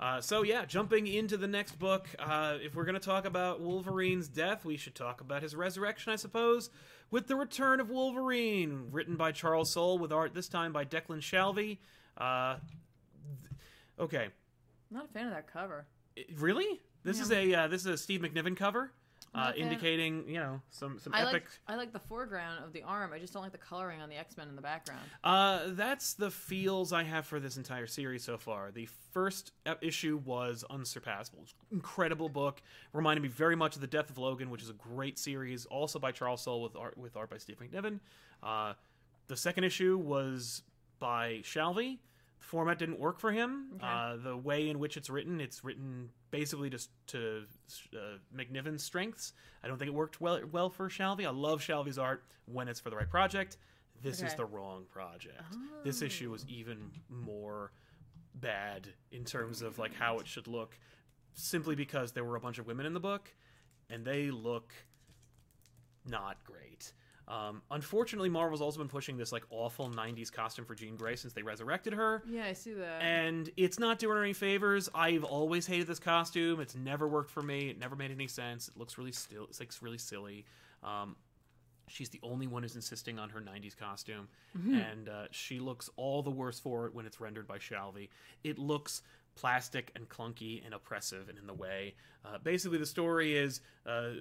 Uh, 0.00 0.20
so 0.20 0.42
yeah, 0.42 0.64
jumping 0.64 1.06
into 1.08 1.36
the 1.36 1.48
next 1.48 1.78
book, 1.78 2.06
uh, 2.20 2.56
if 2.62 2.76
we're 2.76 2.84
going 2.84 2.94
to 2.94 3.00
talk 3.00 3.24
about 3.24 3.60
Wolverine's 3.60 4.28
death, 4.28 4.64
we 4.64 4.76
should 4.76 4.94
talk 4.94 5.20
about 5.20 5.42
his 5.42 5.56
resurrection, 5.56 6.12
I 6.12 6.16
suppose, 6.16 6.70
with 7.10 7.26
the 7.26 7.34
return 7.34 7.80
of 7.80 7.90
Wolverine, 7.90 8.88
written 8.92 9.16
by 9.16 9.32
Charles 9.32 9.70
Soule 9.72 9.98
with 9.98 10.12
art 10.12 10.34
this 10.34 10.48
time 10.48 10.72
by 10.72 10.84
Declan 10.84 11.18
Shalvey. 11.20 11.78
Uh, 12.16 12.56
th- 13.40 13.50
okay, 13.98 14.24
I'm 14.90 14.96
not 14.96 15.06
a 15.06 15.08
fan 15.08 15.26
of 15.26 15.32
that 15.32 15.52
cover. 15.52 15.86
I- 16.16 16.26
really? 16.36 16.80
This 17.04 17.20
is 17.20 17.32
a 17.32 17.54
uh, 17.54 17.68
this 17.68 17.80
is 17.82 17.86
a 17.86 17.96
Steve 17.96 18.20
McNiven 18.20 18.56
cover, 18.56 18.92
uh, 19.34 19.38
Not 19.38 19.50
a 19.50 19.52
fan. 19.54 19.62
indicating 19.68 20.24
you 20.28 20.38
know 20.40 20.60
some 20.70 20.98
some 20.98 21.14
I 21.14 21.20
epic. 21.22 21.32
like 21.32 21.44
I 21.66 21.74
like 21.76 21.92
the 21.92 21.98
foreground 21.98 22.64
of 22.64 22.72
the 22.72 22.82
arm. 22.82 23.12
I 23.12 23.18
just 23.18 23.32
don't 23.32 23.42
like 23.42 23.52
the 23.52 23.58
coloring 23.58 24.00
on 24.00 24.08
the 24.08 24.16
X 24.16 24.36
Men 24.36 24.48
in 24.48 24.56
the 24.56 24.62
background. 24.62 25.00
Uh, 25.22 25.60
that's 25.68 26.14
the 26.14 26.30
feels 26.30 26.92
I 26.92 27.02
have 27.04 27.26
for 27.26 27.38
this 27.40 27.56
entire 27.56 27.86
series 27.86 28.24
so 28.24 28.38
far. 28.38 28.70
The 28.70 28.88
first 29.12 29.52
issue 29.82 30.20
was 30.24 30.64
unsurpassable. 30.70 31.44
Incredible 31.72 32.28
book, 32.28 32.62
reminded 32.92 33.22
me 33.22 33.28
very 33.28 33.56
much 33.56 33.74
of 33.74 33.80
The 33.80 33.86
Death 33.86 34.10
of 34.10 34.18
Logan, 34.18 34.50
which 34.50 34.62
is 34.62 34.70
a 34.70 34.74
great 34.74 35.18
series, 35.18 35.66
also 35.66 35.98
by 35.98 36.12
Charles 36.12 36.42
Soule 36.42 36.62
with 36.62 36.76
art 36.76 36.96
with 36.96 37.16
art 37.16 37.30
by 37.30 37.38
Steve 37.38 37.58
McNiven. 37.60 38.00
Uh, 38.42 38.74
the 39.26 39.36
second 39.36 39.64
issue 39.64 39.98
was 39.98 40.62
by 40.98 41.40
Shalvey. 41.44 41.98
Format 42.38 42.78
didn't 42.78 42.98
work 42.98 43.20
for 43.20 43.32
him. 43.32 43.72
Okay. 43.76 43.86
Uh, 43.86 44.16
the 44.16 44.36
way 44.36 44.68
in 44.68 44.78
which 44.78 44.96
it's 44.96 45.10
written, 45.10 45.40
it's 45.40 45.64
written 45.64 46.08
basically 46.30 46.70
just 46.70 46.90
to 47.08 47.44
uh, 47.94 48.18
McNiven's 48.34 48.82
strengths. 48.82 49.32
I 49.62 49.68
don't 49.68 49.78
think 49.78 49.88
it 49.88 49.94
worked 49.94 50.20
well 50.20 50.40
well 50.50 50.70
for 50.70 50.88
Shalvey. 50.88 51.26
I 51.26 51.30
love 51.30 51.60
Shalvey's 51.60 51.98
art 51.98 52.24
when 52.46 52.68
it's 52.68 52.80
for 52.80 52.90
the 52.90 52.96
right 52.96 53.10
project. 53.10 53.58
This 54.02 54.22
is 54.22 54.34
the 54.34 54.44
wrong 54.44 54.84
project. 54.90 55.42
This 55.82 56.02
issue 56.02 56.30
was 56.30 56.46
even 56.46 56.90
more 57.08 57.72
bad 58.34 58.88
in 59.10 59.24
terms 59.24 59.60
of 59.62 59.78
like 59.78 59.92
how 59.94 60.18
it 60.18 60.28
should 60.28 60.46
look 60.46 60.78
simply 61.34 61.74
because 61.74 62.12
there 62.12 62.24
were 62.24 62.36
a 62.36 62.40
bunch 62.40 62.58
of 62.58 62.66
women 62.66 62.86
in 62.86 62.94
the 62.94 63.00
book 63.00 63.34
and 63.90 64.04
they 64.04 64.30
look 64.30 64.72
not 66.06 66.36
great. 66.44 66.92
Um, 67.28 67.60
unfortunately, 67.70 68.30
Marvel's 68.30 68.62
also 68.62 68.78
been 68.78 68.88
pushing 68.88 69.18
this 69.18 69.32
like 69.32 69.44
awful 69.50 69.90
'90s 69.90 70.32
costume 70.32 70.64
for 70.64 70.74
Jean 70.74 70.96
Grey 70.96 71.14
since 71.14 71.34
they 71.34 71.42
resurrected 71.42 71.92
her, 71.92 72.22
Yeah, 72.26 72.46
I 72.46 72.54
see 72.54 72.72
that. 72.72 73.02
and 73.02 73.50
it's 73.58 73.78
not 73.78 73.98
doing 73.98 74.16
her 74.16 74.22
any 74.24 74.32
favors. 74.32 74.88
I've 74.94 75.24
always 75.24 75.66
hated 75.66 75.86
this 75.86 75.98
costume. 75.98 76.58
It's 76.60 76.74
never 76.74 77.06
worked 77.06 77.30
for 77.30 77.42
me. 77.42 77.68
It 77.68 77.78
never 77.78 77.96
made 77.96 78.10
any 78.10 78.28
sense. 78.28 78.68
It 78.68 78.78
looks 78.78 78.96
really 78.96 79.12
still. 79.12 79.44
It 79.44 79.60
looks 79.60 79.82
really 79.82 79.98
silly. 79.98 80.46
Um, 80.82 81.16
she's 81.86 82.08
the 82.08 82.20
only 82.22 82.46
one 82.46 82.62
who's 82.62 82.76
insisting 82.76 83.18
on 83.18 83.28
her 83.28 83.40
'90s 83.42 83.76
costume, 83.76 84.28
and 84.54 85.08
uh, 85.10 85.26
she 85.30 85.60
looks 85.60 85.90
all 85.96 86.22
the 86.22 86.30
worse 86.30 86.58
for 86.58 86.86
it 86.86 86.94
when 86.94 87.04
it's 87.04 87.20
rendered 87.20 87.46
by 87.46 87.58
Shalvey. 87.58 88.08
It 88.42 88.58
looks 88.58 89.02
plastic 89.34 89.92
and 89.94 90.08
clunky 90.08 90.64
and 90.64 90.72
oppressive 90.72 91.28
and 91.28 91.36
in 91.38 91.46
the 91.46 91.52
way. 91.54 91.94
Uh, 92.24 92.38
basically, 92.42 92.78
the 92.78 92.86
story 92.86 93.36
is. 93.36 93.60
Uh, 93.84 94.12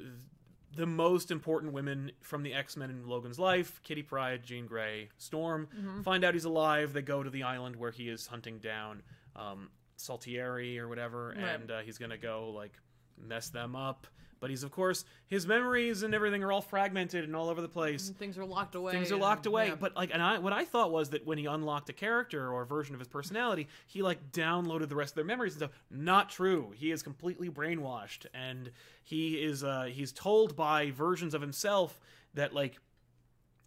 the 0.76 0.86
most 0.86 1.32
important 1.32 1.74
women 1.74 2.12
from 2.22 2.44
the 2.44 2.54
X 2.54 2.76
Men 2.78 2.90
in 2.90 3.08
Logan's 3.08 3.40
life 3.40 3.82
Kitty 3.84 4.04
Pryde, 4.04 4.44
Jean 4.44 4.68
Grey, 4.68 5.10
Storm 5.18 5.68
find 6.04 6.24
out 6.24 6.34
he's 6.34 6.46
alive. 6.46 6.94
They 6.94 7.02
go 7.02 7.24
to 7.24 7.30
the 7.30 7.44
island 7.44 7.76
where 7.76 7.92
he 7.92 8.10
is 8.10 8.28
hunting 8.28 8.60
down 8.60 9.02
um, 9.36 9.70
Saltieri 9.98 10.78
or 10.78 10.88
whatever, 10.88 11.30
Right. 11.36 11.44
and 11.56 11.72
uh, 11.72 11.80
he's 11.80 11.98
gonna 11.98 12.18
go 12.18 12.52
like 12.56 12.74
mess 13.18 13.50
them 13.50 13.76
up. 13.76 14.08
But 14.40 14.50
he's, 14.52 14.64
of 14.64 14.72
course, 14.72 15.04
his 15.28 15.48
memories 15.48 16.04
and 16.04 16.14
everything 16.14 16.44
are 16.44 16.52
all 16.52 16.62
fragmented 16.62 17.24
and 17.24 17.36
all 17.36 17.50
over 17.50 17.62
the 17.62 17.68
place. 17.68 18.10
Things 18.10 18.38
are 18.38 18.46
locked 18.46 18.76
away. 18.76 18.92
things 18.92 19.10
are 19.12 19.16
and- 19.16 19.22
locked 19.24 19.46
away. 19.46 19.68
yeah. 19.70 19.76
but 19.76 19.96
like 19.96 20.12
and 20.14 20.22
i 20.22 20.38
what 20.40 20.54
i 20.54 20.64
thought 20.64 20.92
was 20.92 21.10
that 21.10 21.26
when 21.26 21.38
he 21.38 21.46
unlocked 21.46 21.90
a 21.90 21.94
character 21.94 22.52
or 22.52 22.62
a 22.62 22.66
version 22.66 22.94
of 22.94 23.00
his 23.00 23.08
personality 23.08 23.68
he 23.88 24.02
like 24.02 24.32
downloaded 24.32 24.90
the 24.90 24.96
rest 24.96 25.12
of 25.12 25.16
their 25.16 25.26
memories 25.26 25.54
and 25.54 25.62
stuff. 25.62 25.72
Not 25.90 26.30
true. 26.30 26.74
He 26.76 26.92
is 26.92 27.02
completely 27.04 27.50
brainwashed. 27.50 28.26
And 28.34 28.72
he 29.04 29.36
is 29.44 29.64
uh 29.64 29.84
he's 29.92 30.12
told 30.12 30.56
by 30.56 30.92
versions 30.92 31.34
of 31.34 31.42
himself 31.42 32.00
that 32.34 32.54
like 32.54 32.78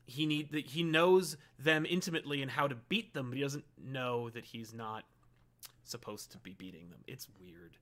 he 0.06 0.26
need 0.26 0.52
that 0.52 0.66
he 0.66 0.82
knows 0.82 1.36
them 1.58 1.86
intimately 1.88 2.42
and 2.42 2.50
how 2.50 2.66
to 2.68 2.74
beat 2.88 3.14
them 3.14 3.28
but 3.30 3.36
he 3.36 3.42
doesn't 3.42 3.64
know 3.82 4.28
that 4.30 4.44
he's 4.44 4.72
not 4.74 5.04
supposed 5.84 6.30
to 6.32 6.38
be 6.38 6.52
beating 6.54 6.90
them. 6.90 7.00
It's 7.06 7.28
weird 7.40 7.76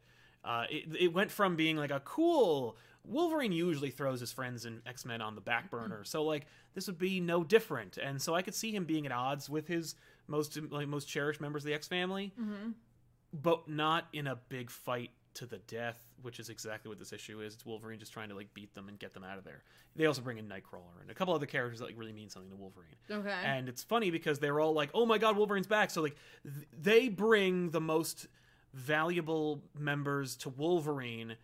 uh, 0.44 0.64
it, 0.70 0.84
it 0.98 1.12
went 1.12 1.30
from 1.30 1.56
being 1.56 1.76
like 1.76 1.90
a 1.90 2.00
cool 2.00 2.76
Wolverine 3.04 3.52
usually 3.52 3.90
throws 3.90 4.20
his 4.20 4.32
friends 4.32 4.64
and 4.64 4.82
X 4.86 5.04
Men 5.04 5.22
on 5.22 5.34
the 5.34 5.40
back 5.40 5.70
burner, 5.70 6.04
so 6.04 6.24
like 6.24 6.46
this 6.74 6.86
would 6.86 6.98
be 6.98 7.20
no 7.20 7.42
different, 7.42 7.96
and 7.96 8.20
so 8.20 8.34
I 8.34 8.42
could 8.42 8.54
see 8.54 8.70
him 8.74 8.84
being 8.84 9.06
at 9.06 9.12
odds 9.12 9.48
with 9.48 9.66
his 9.66 9.94
most 10.26 10.58
like 10.70 10.86
most 10.88 11.06
cherished 11.08 11.40
members 11.40 11.62
of 11.62 11.68
the 11.68 11.74
X 11.74 11.88
family, 11.88 12.32
but 13.32 13.68
not 13.68 14.06
in 14.12 14.26
a 14.26 14.36
big 14.36 14.70
fight 14.70 15.10
to 15.34 15.46
the 15.46 15.58
death, 15.58 15.98
which 16.20 16.38
is 16.40 16.50
exactly 16.50 16.88
what 16.88 16.98
this 16.98 17.12
issue 17.12 17.40
is. 17.40 17.54
It's 17.54 17.64
Wolverine 17.64 17.98
just 17.98 18.12
trying 18.12 18.28
to 18.28 18.34
like 18.34 18.52
beat 18.52 18.74
them 18.74 18.88
and 18.88 18.98
get 18.98 19.14
them 19.14 19.24
out 19.24 19.38
of 19.38 19.44
there. 19.44 19.62
They 19.96 20.04
also 20.06 20.20
bring 20.20 20.36
in 20.36 20.46
Nightcrawler 20.46 21.00
and 21.00 21.10
a 21.10 21.14
couple 21.14 21.32
other 21.32 21.46
characters 21.46 21.78
that 21.78 21.86
like 21.86 21.98
really 21.98 22.12
mean 22.12 22.28
something 22.28 22.50
to 22.50 22.56
Wolverine. 22.56 22.96
Okay. 23.10 23.34
And 23.44 23.68
it's 23.68 23.82
funny 23.82 24.10
because 24.10 24.38
they're 24.38 24.60
all 24.60 24.74
like, 24.74 24.90
"Oh 24.92 25.06
my 25.06 25.16
God, 25.16 25.36
Wolverine's 25.36 25.66
back!" 25.66 25.90
So 25.90 26.02
like, 26.02 26.16
th- 26.42 26.68
they 26.78 27.08
bring 27.08 27.70
the 27.70 27.80
most 27.80 28.26
valuable 28.72 29.62
members 29.78 30.36
to 30.36 30.48
Wolverine, 30.50 31.36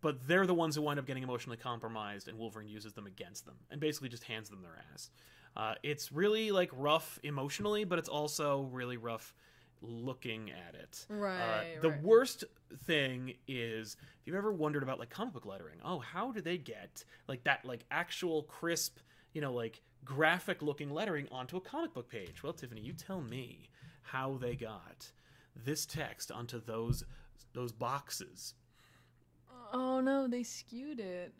but 0.00 0.26
they're 0.28 0.46
the 0.46 0.54
ones 0.54 0.76
who 0.76 0.82
wind 0.82 0.98
up 0.98 1.06
getting 1.06 1.22
emotionally 1.22 1.56
compromised, 1.56 2.28
and 2.28 2.38
Wolverine 2.38 2.68
uses 2.68 2.92
them 2.92 3.06
against 3.06 3.44
them 3.46 3.56
and 3.70 3.80
basically 3.80 4.08
just 4.08 4.24
hands 4.24 4.48
them 4.48 4.62
their 4.62 4.82
ass. 4.92 5.10
Uh, 5.56 5.74
it's 5.82 6.12
really 6.12 6.50
like 6.50 6.70
rough 6.74 7.18
emotionally, 7.22 7.84
but 7.84 7.98
it's 7.98 8.08
also 8.08 8.68
really 8.72 8.96
rough 8.96 9.34
looking 9.82 10.50
at 10.50 10.74
it. 10.74 11.06
Uh, 11.10 11.14
Right, 11.14 11.78
the 11.80 11.90
right. 11.90 12.02
worst 12.02 12.44
thing 12.84 13.34
is 13.48 13.96
if 14.20 14.26
you've 14.26 14.36
ever 14.36 14.52
wondered 14.52 14.82
about 14.82 14.98
like 14.98 15.10
comic 15.10 15.34
book 15.34 15.46
lettering. 15.46 15.78
Oh, 15.84 15.98
how 15.98 16.30
do 16.32 16.40
they 16.40 16.58
get 16.58 17.04
like 17.28 17.44
that 17.44 17.64
like 17.64 17.84
actual 17.90 18.42
crisp, 18.44 18.98
you 19.32 19.40
know, 19.40 19.52
like 19.52 19.80
graphic 20.04 20.62
looking 20.62 20.90
lettering 20.90 21.26
onto 21.30 21.56
a 21.56 21.60
comic 21.60 21.94
book 21.94 22.08
page? 22.08 22.42
Well, 22.42 22.52
Tiffany, 22.52 22.80
you 22.82 22.92
tell 22.92 23.20
me 23.20 23.70
how 24.02 24.36
they 24.40 24.54
got 24.56 25.10
this 25.64 25.86
text 25.86 26.30
onto 26.30 26.60
those 26.60 27.04
those 27.52 27.72
boxes. 27.72 28.54
oh 29.72 30.00
no, 30.00 30.28
they 30.28 30.42
skewed 30.42 31.00
it. 31.00 31.32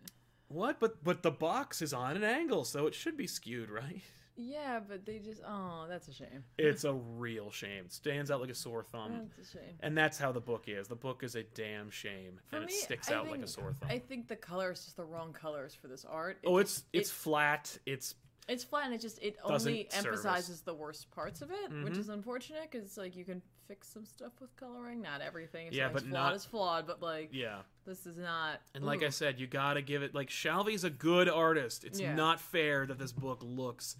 What? 0.48 0.78
But 0.80 1.02
but 1.02 1.22
the 1.22 1.30
box 1.30 1.82
is 1.82 1.92
on 1.92 2.16
an 2.16 2.24
angle, 2.24 2.64
so 2.64 2.86
it 2.86 2.94
should 2.94 3.16
be 3.16 3.26
skewed, 3.26 3.70
right? 3.70 4.02
Yeah, 4.38 4.80
but 4.86 5.06
they 5.06 5.18
just 5.18 5.40
oh, 5.46 5.86
that's 5.88 6.08
a 6.08 6.12
shame. 6.12 6.44
It's 6.58 6.84
a 6.84 6.92
real 6.92 7.50
shame. 7.50 7.86
It 7.86 7.92
stands 7.92 8.30
out 8.30 8.40
like 8.42 8.50
a 8.50 8.54
sore 8.54 8.82
thumb. 8.84 9.30
That's 9.36 9.48
a 9.48 9.52
shame. 9.58 9.74
And 9.80 9.96
that's 9.96 10.18
how 10.18 10.30
the 10.30 10.40
book 10.40 10.64
is. 10.66 10.88
The 10.88 10.94
book 10.94 11.22
is 11.22 11.36
a 11.36 11.42
damn 11.42 11.90
shame, 11.90 12.38
For 12.48 12.56
and 12.56 12.64
it 12.66 12.72
sticks 12.72 13.10
I 13.10 13.14
out 13.14 13.30
like 13.30 13.40
a 13.40 13.46
sore 13.46 13.72
thumb. 13.72 13.88
I 13.90 13.98
think 13.98 14.28
the 14.28 14.36
color 14.36 14.72
is 14.72 14.84
just 14.84 14.96
the 14.98 15.04
wrong 15.06 15.32
colors 15.32 15.74
for 15.74 15.88
this 15.88 16.04
art. 16.04 16.36
It 16.42 16.48
oh, 16.48 16.60
just- 16.60 16.84
it's 16.92 17.08
it's 17.08 17.10
it- 17.10 17.12
flat. 17.14 17.78
It's 17.86 18.14
it's 18.46 18.62
flat 18.62 18.84
and 18.84 18.94
it 18.94 19.00
just 19.00 19.20
it 19.22 19.36
only 19.42 19.88
service. 19.90 19.94
emphasizes 20.06 20.60
the 20.60 20.74
worst 20.74 21.10
parts 21.10 21.40
of 21.40 21.50
it, 21.50 21.70
which 21.82 21.94
Mhm. 21.94 21.98
is 21.98 22.08
unfortunate 22.10 22.70
because 22.70 22.96
like 22.98 23.16
you 23.16 23.24
can 23.24 23.42
fix 23.68 23.88
some 23.88 24.04
stuff 24.06 24.32
with 24.40 24.54
coloring. 24.56 25.00
Not 25.02 25.20
everything. 25.20 25.68
If 25.68 25.72
Yeah, 25.74 25.88
but 25.88 26.02
flawed 26.02 26.12
not- 26.12 26.34
is 26.34 26.44
flawed. 26.44 26.86
But 26.86 27.02
like 27.02 27.30
yeah. 27.32 27.60
this 27.86 28.06
is 28.06 28.16
not. 28.16 28.60
And 28.74 28.84
like. 28.84 29.02
I 29.02 29.08
said, 29.10 29.38
you 29.40 29.46
gotta 29.46 29.82
give 29.82 30.02
it 30.02 30.14
like 30.14 30.28
Shalvey's 30.30 30.84
a 30.84 30.90
good 30.90 31.28
artist. 31.28 31.84
It's 31.84 32.00
Yeah. 32.00 32.14
not 32.14 32.40
fair 32.40 32.86
that 32.86 32.98
this 32.98 33.12
book 33.12 33.40
looks 33.42 33.96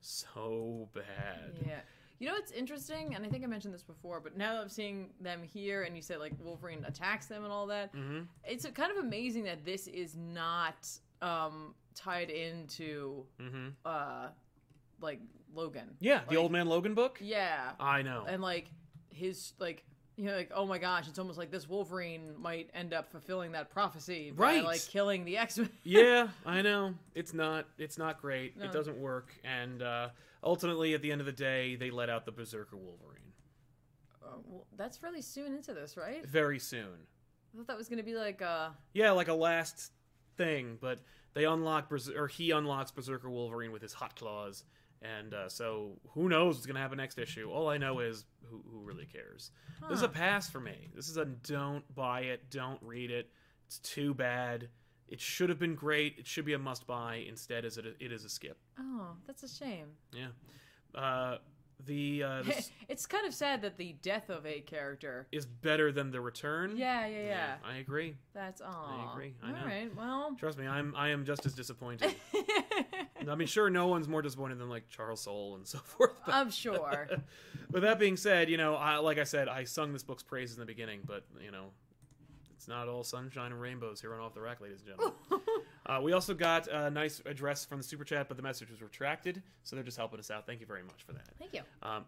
so 0.00 0.88
bad. 0.94 1.52
Yeah. 1.66 1.80
You 2.18 2.26
know 2.28 2.34
what's 2.34 2.52
interesting, 2.52 3.14
and 3.14 3.24
I 3.24 3.28
think 3.30 3.44
I 3.44 3.46
mentioned 3.46 3.72
this 3.72 3.82
before, 3.82 4.20
but 4.20 4.36
now 4.36 4.52
that 4.52 4.60
I'm 4.60 4.68
seeing 4.68 5.08
them 5.20 5.42
here, 5.42 5.84
and 5.84 5.96
you 5.96 6.02
said 6.02 6.18
like 6.18 6.32
Wolverine 6.42 6.84
attacks 6.84 7.26
them 7.26 7.44
and 7.44 7.52
all 7.52 7.66
that, 7.68 7.94
Mhm. 7.94 8.26
it's 8.44 8.66
kind 8.74 8.90
of 8.92 8.98
amazing 8.98 9.44
that 9.44 9.64
this 9.64 9.86
is 9.88 10.16
not 10.16 10.86
um, 11.22 11.74
tied 11.94 12.30
into 12.30 13.26
hmm 13.38 13.68
uh, 13.84 14.28
like 15.02 15.20
Logan. 15.54 15.96
Yeah, 16.00 16.22
the 16.28 16.36
Old 16.36 16.50
Man 16.52 16.66
Logan 16.66 16.94
book. 16.94 17.18
Yeah, 17.20 17.72
I 17.80 18.00
know. 18.02 18.24
and 18.26 18.40
like 18.42 18.70
his 19.10 19.52
like 19.58 19.84
you 20.16 20.26
know 20.26 20.36
like 20.36 20.50
oh 20.54 20.66
my 20.66 20.78
gosh, 20.78 21.08
it's 21.08 21.18
almost 21.18 21.38
like 21.38 21.50
this 21.50 21.68
Wolverine 21.68 22.34
might 22.38 22.70
end 22.74 22.92
up 22.94 23.10
fulfilling 23.10 23.52
that 23.52 23.70
prophecy 23.70 24.32
by 24.36 24.42
Right. 24.44 24.64
like 24.64 24.80
killing 24.88 25.24
the 25.24 25.36
X 25.38 25.58
Men. 25.58 25.70
yeah, 25.84 26.28
I 26.46 26.62
know. 26.62 26.94
It's 27.14 27.32
not. 27.34 27.66
It's 27.78 27.98
not 27.98 28.20
great. 28.20 28.56
No. 28.56 28.66
It 28.66 28.72
doesn't 28.72 28.96
work. 28.98 29.32
And 29.44 29.82
uh, 29.82 30.08
ultimately, 30.44 30.94
at 30.94 31.02
the 31.02 31.10
end 31.12 31.20
of 31.20 31.26
the 31.26 31.32
day, 31.32 31.76
they 31.76 31.90
let 31.90 32.10
out 32.10 32.24
the 32.26 32.32
Berserker 32.32 32.76
Wolverine 32.76 33.16
well, 34.46 34.66
that's 34.76 35.02
really 35.02 35.22
soon 35.22 35.54
into 35.54 35.74
this, 35.74 35.96
right? 35.96 36.24
very 36.26 36.58
soon. 36.58 36.86
I 37.52 37.56
thought 37.56 37.66
that 37.66 37.76
was 37.76 37.88
gonna 37.88 38.02
be 38.04 38.14
like 38.14 38.40
uh 38.42 38.68
Yeah, 38.92 39.10
like 39.12 39.28
a 39.28 39.34
last 39.34 39.90
thing, 40.36 40.78
but 40.80 41.00
they 41.34 41.44
unlock 41.44 41.88
Berser- 41.90 42.16
or 42.16 42.28
he 42.28 42.52
unlocks 42.52 42.90
Berserker 42.92 43.28
Wolverine 43.28 43.72
with 43.72 43.82
his 43.82 43.92
hot 43.92 44.14
claws, 44.16 44.64
and 45.02 45.32
uh, 45.34 45.48
so 45.48 45.98
who 46.10 46.28
knows 46.28 46.56
what's 46.56 46.66
gonna 46.66 46.80
happen 46.80 46.98
next 46.98 47.18
issue? 47.18 47.50
All 47.50 47.68
I 47.68 47.78
know 47.78 48.00
is 48.00 48.24
who, 48.50 48.62
who 48.70 48.80
really 48.80 49.06
cares. 49.06 49.50
This 49.88 49.98
is 49.98 50.02
a 50.02 50.08
pass 50.08 50.50
for 50.50 50.60
me. 50.60 50.90
This 50.94 51.08
is 51.08 51.16
a 51.16 51.24
don't 51.24 51.84
buy 51.94 52.22
it, 52.22 52.50
don't 52.50 52.80
read 52.82 53.10
it. 53.10 53.30
It's 53.66 53.78
too 53.78 54.14
bad. 54.14 54.68
It 55.08 55.20
should 55.20 55.48
have 55.48 55.58
been 55.58 55.74
great. 55.74 56.16
It 56.18 56.26
should 56.26 56.44
be 56.44 56.52
a 56.52 56.58
must 56.58 56.86
buy. 56.86 57.24
Instead, 57.28 57.64
is 57.64 57.78
it? 57.78 57.86
A, 57.86 58.04
it 58.04 58.12
is 58.12 58.24
a 58.24 58.28
skip. 58.28 58.58
oh, 58.78 59.08
that's 59.26 59.42
a 59.42 59.48
shame. 59.48 59.88
Yeah. 60.12 60.28
Uh, 60.94 61.38
the 61.86 62.22
uh, 62.22 62.42
it's 62.88 63.06
kind 63.06 63.26
of 63.26 63.34
sad 63.34 63.62
that 63.62 63.76
the 63.76 63.94
death 64.02 64.30
of 64.30 64.46
a 64.46 64.60
character. 64.60 65.26
is 65.32 65.46
better 65.46 65.92
than 65.92 66.10
the 66.10 66.20
return. 66.20 66.76
Yeah, 66.76 67.06
yeah, 67.06 67.22
yeah. 67.22 67.54
I 67.64 67.76
agree. 67.76 68.16
That's 68.34 68.60
all. 68.60 68.88
I 68.88 69.12
agree. 69.12 69.34
I 69.42 69.46
All 69.48 69.52
know. 69.52 69.64
right. 69.64 69.96
Well. 69.96 70.36
Trust 70.38 70.58
me, 70.58 70.66
I'm 70.66 70.94
I 70.96 71.08
am 71.08 71.24
just 71.24 71.46
as 71.46 71.54
disappointed. 71.54 72.14
I 73.28 73.34
mean, 73.34 73.46
sure, 73.48 73.68
no 73.70 73.86
one's 73.86 74.08
more 74.08 74.22
disappointed 74.22 74.58
than 74.58 74.68
like 74.68 74.88
Charles 74.88 75.20
Soule 75.20 75.54
and 75.56 75.66
so 75.66 75.78
forth. 75.84 76.12
But, 76.24 76.34
I'm 76.34 76.50
sure. 76.50 77.08
but 77.70 77.82
that 77.82 77.98
being 77.98 78.16
said, 78.16 78.48
you 78.48 78.56
know, 78.56 78.74
I, 78.74 78.96
like 78.96 79.18
I 79.18 79.24
said, 79.24 79.46
I 79.48 79.64
sung 79.64 79.92
this 79.92 80.02
book's 80.02 80.22
praises 80.22 80.56
in 80.56 80.60
the 80.60 80.66
beginning, 80.66 81.00
but 81.06 81.24
you 81.44 81.50
know, 81.50 81.66
it's 82.56 82.66
not 82.66 82.88
all 82.88 83.04
sunshine 83.04 83.52
and 83.52 83.60
rainbows 83.60 84.00
here 84.00 84.14
on 84.14 84.20
Off 84.20 84.34
the 84.34 84.40
Rack, 84.40 84.60
ladies 84.60 84.80
and 84.80 84.88
gentlemen. 84.88 85.14
Uh, 85.90 86.00
we 86.00 86.12
also 86.12 86.34
got 86.34 86.68
a 86.68 86.88
nice 86.88 87.20
address 87.26 87.64
from 87.64 87.78
the 87.78 87.84
super 87.84 88.04
chat, 88.04 88.28
but 88.28 88.36
the 88.36 88.42
message 88.42 88.70
was 88.70 88.80
retracted, 88.80 89.42
so 89.64 89.74
they're 89.74 89.84
just 89.84 89.96
helping 89.96 90.20
us 90.20 90.30
out. 90.30 90.46
Thank 90.46 90.60
you 90.60 90.66
very 90.66 90.82
much 90.82 91.02
for 91.04 91.12
that. 91.12 91.26
Thank 91.38 91.52
you. 91.52 91.62
Um, 91.82 92.04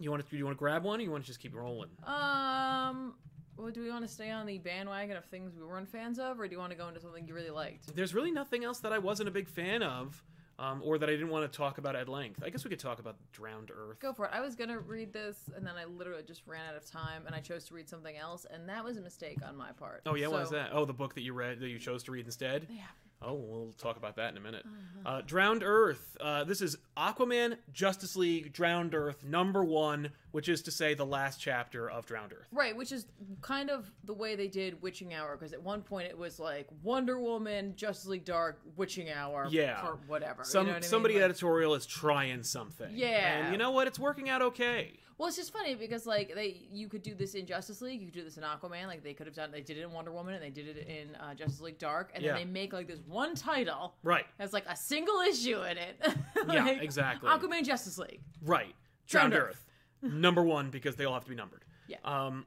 you 0.00 0.10
want 0.10 0.24
to 0.24 0.30
do 0.30 0.36
you 0.36 0.44
want 0.44 0.56
to 0.56 0.58
grab 0.58 0.82
one, 0.82 0.98
or 0.98 1.02
you 1.04 1.10
want 1.12 1.22
to 1.22 1.26
just 1.28 1.40
keep 1.40 1.54
rolling? 1.54 1.90
Um. 2.04 3.14
Well, 3.56 3.70
do 3.70 3.82
we 3.82 3.88
want 3.88 4.04
to 4.04 4.12
stay 4.12 4.30
on 4.30 4.46
the 4.46 4.58
bandwagon 4.58 5.16
of 5.16 5.24
things 5.26 5.54
we 5.56 5.64
weren't 5.64 5.88
fans 5.88 6.18
of, 6.18 6.40
or 6.40 6.48
do 6.48 6.52
you 6.54 6.58
want 6.58 6.72
to 6.72 6.76
go 6.76 6.88
into 6.88 6.98
something 6.98 7.24
you 7.28 7.34
really 7.34 7.50
liked? 7.50 7.94
There's 7.94 8.12
really 8.12 8.32
nothing 8.32 8.64
else 8.64 8.80
that 8.80 8.92
I 8.92 8.98
wasn't 8.98 9.28
a 9.28 9.32
big 9.32 9.48
fan 9.48 9.82
of. 9.82 10.20
Um, 10.56 10.82
or 10.84 10.98
that 10.98 11.08
I 11.08 11.12
didn't 11.12 11.30
want 11.30 11.50
to 11.50 11.56
talk 11.56 11.78
about 11.78 11.96
at 11.96 12.08
length. 12.08 12.40
I 12.44 12.48
guess 12.48 12.62
we 12.62 12.70
could 12.70 12.78
talk 12.78 13.00
about 13.00 13.16
Drowned 13.32 13.72
Earth. 13.72 13.98
Go 13.98 14.12
for 14.12 14.26
it. 14.26 14.30
I 14.32 14.40
was 14.40 14.54
gonna 14.54 14.78
read 14.78 15.12
this, 15.12 15.36
and 15.56 15.66
then 15.66 15.74
I 15.76 15.84
literally 15.84 16.22
just 16.22 16.42
ran 16.46 16.62
out 16.68 16.76
of 16.76 16.88
time, 16.88 17.24
and 17.26 17.34
I 17.34 17.40
chose 17.40 17.64
to 17.64 17.74
read 17.74 17.88
something 17.88 18.16
else, 18.16 18.46
and 18.48 18.68
that 18.68 18.84
was 18.84 18.96
a 18.96 19.00
mistake 19.00 19.38
on 19.44 19.56
my 19.56 19.72
part. 19.72 20.02
Oh 20.06 20.14
yeah, 20.14 20.28
what 20.28 20.42
was 20.42 20.50
that? 20.50 20.70
Oh, 20.72 20.84
the 20.84 20.92
book 20.92 21.16
that 21.16 21.22
you 21.22 21.32
read 21.32 21.58
that 21.58 21.68
you 21.70 21.80
chose 21.80 22.04
to 22.04 22.12
read 22.12 22.26
instead. 22.26 22.68
Yeah. 22.70 22.82
Oh, 23.26 23.34
we'll 23.34 23.72
talk 23.78 23.96
about 23.96 24.16
that 24.16 24.30
in 24.32 24.36
a 24.36 24.40
minute. 24.40 24.64
Uh-huh. 24.66 25.08
Uh, 25.16 25.22
Drowned 25.24 25.62
Earth. 25.64 26.16
Uh, 26.20 26.44
this 26.44 26.60
is 26.60 26.76
Aquaman, 26.96 27.56
Justice 27.72 28.16
League, 28.16 28.52
Drowned 28.52 28.94
Earth, 28.94 29.24
number 29.24 29.64
one, 29.64 30.10
which 30.32 30.48
is 30.48 30.62
to 30.62 30.70
say 30.70 30.94
the 30.94 31.06
last 31.06 31.40
chapter 31.40 31.88
of 31.90 32.06
Drowned 32.06 32.32
Earth. 32.32 32.46
Right, 32.52 32.76
which 32.76 32.92
is 32.92 33.06
kind 33.40 33.70
of 33.70 33.90
the 34.04 34.14
way 34.14 34.36
they 34.36 34.48
did 34.48 34.82
Witching 34.82 35.14
Hour, 35.14 35.36
because 35.36 35.52
at 35.52 35.62
one 35.62 35.82
point 35.82 36.08
it 36.08 36.18
was 36.18 36.38
like 36.38 36.68
Wonder 36.82 37.18
Woman, 37.18 37.74
Justice 37.76 38.06
League 38.06 38.24
Dark, 38.24 38.60
Witching 38.76 39.10
Hour, 39.10 39.46
Yeah. 39.50 39.80
part 39.80 39.98
whatever. 40.06 40.42
you 40.42 40.44
Some 40.44 40.66
know 40.66 40.72
what 40.72 40.76
I 40.76 40.80
mean? 40.80 40.88
somebody 40.90 41.14
Like- 41.14 41.24
editorial 41.24 41.74
is 41.74 41.86
trying 41.86 42.42
something. 42.42 42.88
Yeah. 42.92 43.44
and 43.44 43.52
you 43.52 43.58
know 43.58 43.70
what? 43.70 43.86
It's 43.86 43.98
working 43.98 44.28
out 44.28 44.42
okay. 44.42 44.98
Well, 45.16 45.28
it's 45.28 45.36
just 45.36 45.52
funny 45.52 45.74
because 45.76 46.06
like 46.06 46.34
they, 46.34 46.66
you 46.72 46.88
could 46.88 47.02
do 47.02 47.14
this 47.14 47.34
in 47.34 47.46
Justice 47.46 47.80
League, 47.80 48.00
you 48.00 48.06
could 48.08 48.14
do 48.14 48.24
this 48.24 48.36
in 48.36 48.42
Aquaman, 48.42 48.86
like 48.88 49.04
they 49.04 49.14
could 49.14 49.26
have 49.26 49.34
done, 49.36 49.50
they 49.52 49.60
did 49.60 49.78
it 49.78 49.82
in 49.82 49.92
Wonder 49.92 50.10
Woman, 50.12 50.34
and 50.34 50.42
they 50.42 50.50
did 50.50 50.66
it 50.76 50.88
in 50.88 51.14
uh, 51.16 51.34
Justice 51.34 51.60
League 51.60 51.78
Dark, 51.78 52.10
and 52.14 52.22
Yeah. 52.24 52.32
then 52.32 52.40
they 52.46 52.52
make 52.52 52.72
like 52.72 52.88
this 52.88 53.00
one 53.06 53.34
title 53.36 53.94
Right, 54.02 54.26
has 54.38 54.52
like 54.52 54.66
a 54.66 54.76
single 54.76 55.20
issue 55.20 55.62
in 55.62 55.78
it. 55.78 56.00
Yeah, 56.52 56.68
exactly. 56.68 57.28
Aquaman, 57.30 57.64
Justice 57.64 57.96
League. 57.98 58.20
right. 58.42 58.74
Drowned 59.06 59.32
Drowned 59.32 59.48
Earth, 59.50 59.66
number 60.02 60.42
one 60.42 60.70
because 60.70 60.96
they 60.96 61.04
all 61.04 61.14
have 61.14 61.24
to 61.24 61.30
be 61.30 61.36
numbered. 61.36 61.64
Yeah. 61.88 61.98
Um, 62.04 62.46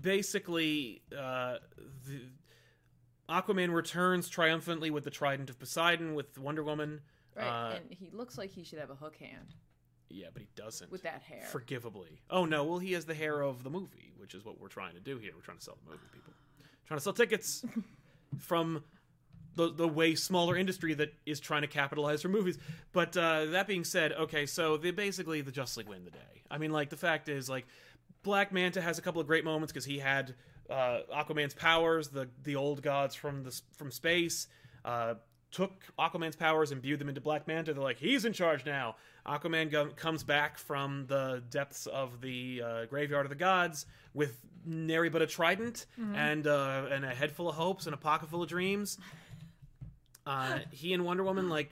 basically, 0.00 1.02
uh, 1.16 1.56
the, 2.06 2.20
Aquaman 3.28 3.72
returns 3.72 4.28
triumphantly 4.28 4.90
with 4.90 5.04
the 5.04 5.10
Trident 5.10 5.48
of 5.50 5.58
Poseidon 5.58 6.14
with 6.14 6.38
Wonder 6.38 6.62
Woman. 6.62 7.00
Right, 7.36 7.46
Uh, 7.46 7.76
and 7.76 7.84
he 7.90 8.10
looks 8.12 8.36
like 8.38 8.50
he 8.50 8.64
should 8.64 8.78
have 8.78 8.90
a 8.90 8.94
hook 8.94 9.16
hand 9.16 9.54
yeah, 10.10 10.26
but 10.32 10.42
he 10.42 10.48
doesn't. 10.54 10.90
with 10.90 11.02
that 11.02 11.22
hair. 11.22 11.46
Forgivably. 11.50 12.20
Oh 12.30 12.44
no, 12.44 12.64
well 12.64 12.78
he 12.78 12.92
has 12.92 13.04
the 13.04 13.14
hair 13.14 13.40
of 13.40 13.62
the 13.64 13.70
movie, 13.70 14.12
which 14.18 14.34
is 14.34 14.44
what 14.44 14.60
we're 14.60 14.68
trying 14.68 14.94
to 14.94 15.00
do 15.00 15.18
here. 15.18 15.32
We're 15.34 15.42
trying 15.42 15.58
to 15.58 15.64
sell 15.64 15.78
the 15.84 15.90
movie, 15.90 16.04
people. 16.12 16.32
Trying 16.86 16.98
to 16.98 17.04
sell 17.04 17.12
tickets 17.12 17.64
from 18.38 18.84
the 19.56 19.72
the 19.72 19.88
way 19.88 20.14
smaller 20.14 20.56
industry 20.56 20.94
that 20.94 21.14
is 21.26 21.40
trying 21.40 21.62
to 21.62 21.68
capitalize 21.68 22.22
for 22.22 22.28
movies. 22.28 22.58
But 22.92 23.16
uh, 23.16 23.46
that 23.46 23.66
being 23.66 23.84
said, 23.84 24.12
okay, 24.12 24.46
so 24.46 24.76
they 24.76 24.90
basically 24.90 25.40
the 25.40 25.52
Justice 25.52 25.78
League 25.78 25.88
win 25.88 26.04
the 26.04 26.10
day. 26.10 26.42
I 26.50 26.58
mean, 26.58 26.72
like 26.72 26.90
the 26.90 26.96
fact 26.96 27.28
is, 27.28 27.48
like 27.48 27.66
Black 28.22 28.52
Manta 28.52 28.80
has 28.80 28.98
a 28.98 29.02
couple 29.02 29.20
of 29.20 29.26
great 29.26 29.44
moments 29.44 29.72
because 29.72 29.84
he 29.84 29.98
had 29.98 30.34
uh, 30.70 31.00
Aquaman's 31.14 31.54
powers, 31.54 32.08
the 32.08 32.28
the 32.42 32.56
old 32.56 32.82
gods 32.82 33.14
from 33.14 33.42
the 33.44 33.60
from 33.76 33.90
space. 33.90 34.48
Uh, 34.84 35.14
took 35.54 35.72
Aquaman's 35.98 36.36
powers, 36.36 36.72
and 36.72 36.78
imbued 36.78 36.98
them 36.98 37.08
into 37.08 37.20
Black 37.20 37.46
Manta. 37.46 37.72
They're 37.72 37.82
like, 37.82 37.98
he's 37.98 38.24
in 38.24 38.32
charge 38.32 38.66
now. 38.66 38.96
Aquaman 39.24 39.70
go- 39.70 39.90
comes 39.90 40.24
back 40.24 40.58
from 40.58 41.06
the 41.06 41.42
depths 41.48 41.86
of 41.86 42.20
the 42.20 42.62
uh, 42.62 42.84
graveyard 42.86 43.24
of 43.24 43.30
the 43.30 43.36
gods 43.36 43.86
with 44.12 44.36
nary 44.66 45.10
but 45.10 45.20
a 45.22 45.26
trident 45.26 45.84
and 46.14 46.46
uh, 46.46 46.86
and 46.90 47.04
a 47.04 47.14
head 47.14 47.30
full 47.30 47.48
of 47.48 47.54
hopes 47.54 47.86
and 47.86 47.94
a 47.94 47.98
pocket 47.98 48.28
full 48.28 48.42
of 48.42 48.48
dreams. 48.48 48.98
Uh, 50.26 50.58
he 50.70 50.92
and 50.92 51.04
Wonder 51.04 51.22
Woman 51.22 51.48
like 51.48 51.70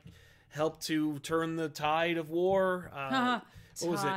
help 0.48 0.80
to 0.82 1.18
turn 1.18 1.56
the 1.56 1.68
tide 1.68 2.18
of 2.18 2.30
war. 2.30 2.90
Uh, 2.94 3.40
what 3.80 3.90
was 3.90 4.04
it? 4.04 4.08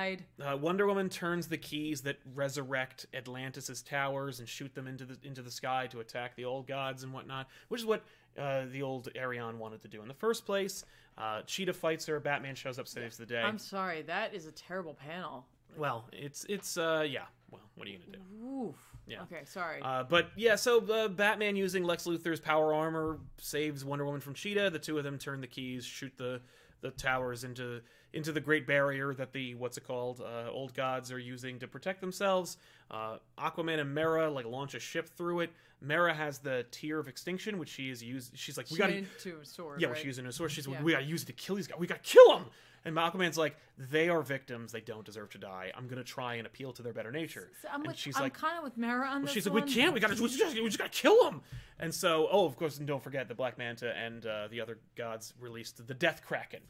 Uh, 0.41 0.57
Wonder 0.57 0.85
Woman 0.85 1.09
turns 1.09 1.47
the 1.47 1.57
keys 1.57 2.01
that 2.01 2.17
resurrect 2.35 3.05
Atlantis's 3.13 3.81
towers 3.81 4.39
and 4.39 4.47
shoot 4.47 4.75
them 4.75 4.87
into 4.87 5.05
the 5.05 5.17
into 5.23 5.41
the 5.41 5.51
sky 5.51 5.87
to 5.87 5.99
attack 5.99 6.35
the 6.35 6.45
old 6.45 6.67
gods 6.67 7.03
and 7.03 7.11
whatnot, 7.13 7.47
which 7.69 7.81
is 7.81 7.87
what 7.87 8.03
uh, 8.39 8.65
the 8.71 8.81
old 8.81 9.09
Arion 9.15 9.59
wanted 9.59 9.81
to 9.81 9.87
do 9.87 10.01
in 10.01 10.07
the 10.07 10.13
first 10.13 10.45
place. 10.45 10.85
Uh, 11.17 11.41
Cheetah 11.43 11.73
fights 11.73 12.05
her. 12.07 12.19
Batman 12.19 12.55
shows 12.55 12.77
up, 12.79 12.87
saves 12.87 13.17
the 13.17 13.25
day. 13.25 13.41
I'm 13.41 13.57
sorry, 13.57 14.01
that 14.03 14.33
is 14.33 14.47
a 14.47 14.51
terrible 14.51 14.93
panel. 14.93 15.45
well, 15.77 16.05
it's 16.11 16.45
it's 16.49 16.77
uh, 16.77 17.05
yeah. 17.07 17.23
Well, 17.51 17.61
what 17.75 17.87
are 17.87 17.91
you 17.91 17.99
gonna 17.99 18.17
do? 18.17 18.45
Oof. 18.45 18.75
Yeah. 19.07 19.21
Okay, 19.23 19.41
sorry. 19.45 19.81
Uh, 19.81 20.03
but 20.03 20.29
yeah, 20.35 20.55
so 20.55 20.79
uh, 20.87 21.07
Batman 21.07 21.55
using 21.55 21.83
Lex 21.83 22.05
Luthor's 22.05 22.39
power 22.39 22.73
armor 22.73 23.19
saves 23.37 23.85
Wonder 23.85 24.03
Woman 24.03 24.19
from 24.19 24.33
Cheetah. 24.33 24.71
The 24.71 24.79
two 24.79 24.97
of 24.97 25.03
them 25.03 25.17
turn 25.19 25.41
the 25.41 25.47
keys, 25.47 25.85
shoot 25.85 26.11
the 26.17 26.41
the 26.81 26.91
towers 26.91 27.43
into 27.43 27.81
into 28.13 28.31
the 28.31 28.39
Great 28.39 28.65
Barrier 28.67 29.13
that 29.13 29.31
the 29.33 29.55
what's 29.55 29.77
it 29.77 29.85
called 29.85 30.21
uh, 30.21 30.49
old 30.51 30.73
gods 30.73 31.11
are 31.11 31.19
using 31.19 31.59
to 31.59 31.67
protect 31.67 32.01
themselves. 32.01 32.57
Uh, 32.91 33.17
Aquaman 33.37 33.79
and 33.79 33.93
Mera 33.93 34.29
like 34.29 34.45
launch 34.45 34.73
a 34.75 34.79
ship 34.79 35.07
through 35.09 35.41
it. 35.41 35.51
Mera 35.81 36.13
has 36.13 36.39
the 36.39 36.65
Tear 36.71 36.99
of 36.99 37.07
Extinction, 37.07 37.57
which 37.59 37.69
she 37.69 37.89
is 37.89 38.01
used. 38.03 38.31
She's 38.37 38.57
like, 38.57 38.67
we 38.69 38.75
She 38.77 38.81
got 38.81 38.89
into 38.89 39.37
a 39.41 39.45
sword. 39.45 39.81
yeah, 39.81 39.89
right? 39.89 39.97
she's 39.97 40.05
using 40.05 40.25
a 40.25 40.31
sword. 40.31 40.51
She's 40.51 40.67
like, 40.67 40.77
Yeah. 40.79 40.83
we 40.83 40.91
gotta 40.93 41.05
use 41.05 41.23
it 41.23 41.27
to 41.27 41.33
kill 41.33 41.55
these 41.55 41.67
guys. 41.67 41.77
We 41.79 41.87
gotta 41.87 41.99
kill 42.01 42.29
them. 42.37 42.45
And 42.87 42.95
Aquaman's 42.95 43.37
like, 43.37 43.55
they 43.79 44.09
are 44.09 44.21
victims. 44.21 44.71
They 44.71 44.79
don't 44.81 45.03
deserve 45.03 45.31
to 45.31 45.37
die. 45.39 45.71
I'm 45.75 45.87
gonna 45.87 46.03
try 46.03 46.35
and 46.35 46.45
appeal 46.45 46.71
to 46.73 46.83
their 46.83 46.93
better 46.93 47.11
nature. 47.11 47.49
So 47.61 47.67
I'm, 47.69 47.81
and 47.81 47.87
with, 47.87 47.97
she's 47.97 48.15
I'm 48.15 48.23
like, 48.23 48.33
kind 48.35 48.57
of 48.59 48.63
with 48.63 48.77
Mara 48.77 49.07
on 49.07 49.23
this 49.23 49.31
she's 49.31 49.45
like, 49.47 49.53
one. 49.55 49.65
we 49.65 49.73
can't. 49.73 49.93
We 49.93 49.99
gotta. 49.99 50.21
We 50.21 50.29
just, 50.29 50.55
we 50.55 50.65
just 50.65 50.77
gotta 50.77 50.89
kill 50.91 51.27
him. 51.27 51.41
And 51.79 51.93
so, 51.93 52.27
oh, 52.31 52.45
of 52.45 52.55
course, 52.55 52.77
and 52.77 52.87
don't 52.87 53.03
forget 53.03 53.27
the 53.27 53.33
Black 53.35 53.57
Manta 53.57 53.91
and 53.97 54.25
uh, 54.25 54.47
the 54.49 54.61
other 54.61 54.77
gods 54.95 55.33
released 55.39 55.85
the 55.87 55.93
Death 55.95 56.21
Kraken. 56.25 56.61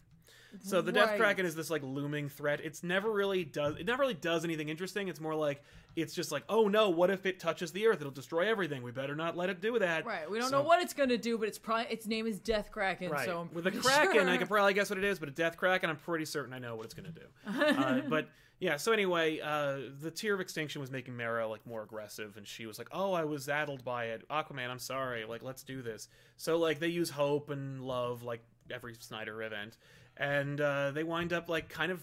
So 0.61 0.81
the 0.81 0.91
Death 0.91 1.09
Right. 1.11 1.19
Kraken 1.19 1.45
is 1.45 1.53
this 1.55 1.69
like 1.69 1.83
looming 1.83 2.29
threat. 2.29 2.61
It's 2.63 2.81
never 2.83 3.11
really 3.11 3.43
does. 3.43 3.75
It 3.77 3.85
never 3.85 4.01
really 4.01 4.13
does 4.13 4.45
anything 4.45 4.69
interesting. 4.69 5.09
It's 5.09 5.19
more 5.19 5.35
like 5.35 5.61
it's 5.97 6.13
just 6.13 6.31
like, 6.31 6.43
oh 6.47 6.67
no, 6.69 6.89
what 6.89 7.09
if 7.09 7.25
it 7.25 7.39
touches 7.39 7.71
the 7.73 7.87
Earth? 7.87 7.99
It'll 7.99 8.11
destroy 8.11 8.47
everything. 8.47 8.81
We 8.81 8.91
better 8.91 9.15
not 9.15 9.35
let 9.35 9.49
it 9.49 9.59
do 9.61 9.77
that. 9.79 10.05
Right, 10.05 10.29
we 10.29 10.39
don't 10.39 10.49
So- 10.49 10.59
know 10.61 10.63
what 10.67 10.81
it's 10.81 10.93
gonna 10.93 11.17
do, 11.17 11.37
but 11.37 11.47
it's 11.49 11.57
probably 11.59 11.87
its 11.91 12.07
name 12.07 12.25
is 12.25 12.39
Death 12.39 12.71
Kraken. 12.71 13.11
Right. 13.11 13.25
So 13.25 13.41
I'm 13.41 13.53
With 13.53 13.67
a 13.67 13.71
kraken, 13.71 14.13
sure. 14.13 14.29
I 14.29 14.37
can 14.37 14.47
probably 14.47 14.73
guess 14.73 14.89
what 14.89 14.97
it 14.97 15.03
is, 15.03 15.19
but 15.19 15.27
a 15.27 15.31
death 15.33 15.57
kraken, 15.57 15.89
I'm 15.89 15.97
pretty 15.97 16.25
certain 16.25 16.53
I 16.53 16.59
know 16.59 16.75
what 16.75 16.85
it's 16.85 16.93
going 16.93 17.11
to 17.11 17.19
do. 17.19 17.25
uh, 17.47 18.01
but 18.09 18.29
yeah, 18.59 18.77
so 18.77 18.93
anyway, 18.93 19.41
uh, 19.41 19.77
the 19.99 20.09
Tear 20.09 20.33
of 20.33 20.39
Extinction 20.39 20.79
was 20.79 20.89
making 20.89 21.17
Mara 21.17 21.45
like 21.45 21.67
more 21.67 21.83
aggressive, 21.83 22.37
and 22.37 22.47
she 22.47 22.65
was 22.65 22.77
like, 22.77 22.87
"Oh, 22.93 23.11
I 23.11 23.25
was 23.25 23.49
addled 23.49 23.83
by 23.83 24.05
it, 24.05 24.25
Aquaman. 24.29 24.69
I'm 24.69 24.79
sorry. 24.79 25.25
Like, 25.25 25.43
let's 25.43 25.61
do 25.63 25.81
this." 25.81 26.07
So 26.37 26.57
like 26.57 26.79
they 26.79 26.87
use 26.87 27.09
hope 27.09 27.49
and 27.49 27.81
love, 27.81 28.23
like 28.23 28.39
every 28.71 28.93
Snyder 28.97 29.43
event, 29.43 29.75
and 30.17 30.59
uh, 30.61 30.91
they 30.91 31.03
wind 31.03 31.33
up 31.33 31.49
like 31.49 31.69
kind 31.69 31.91
of 31.91 32.01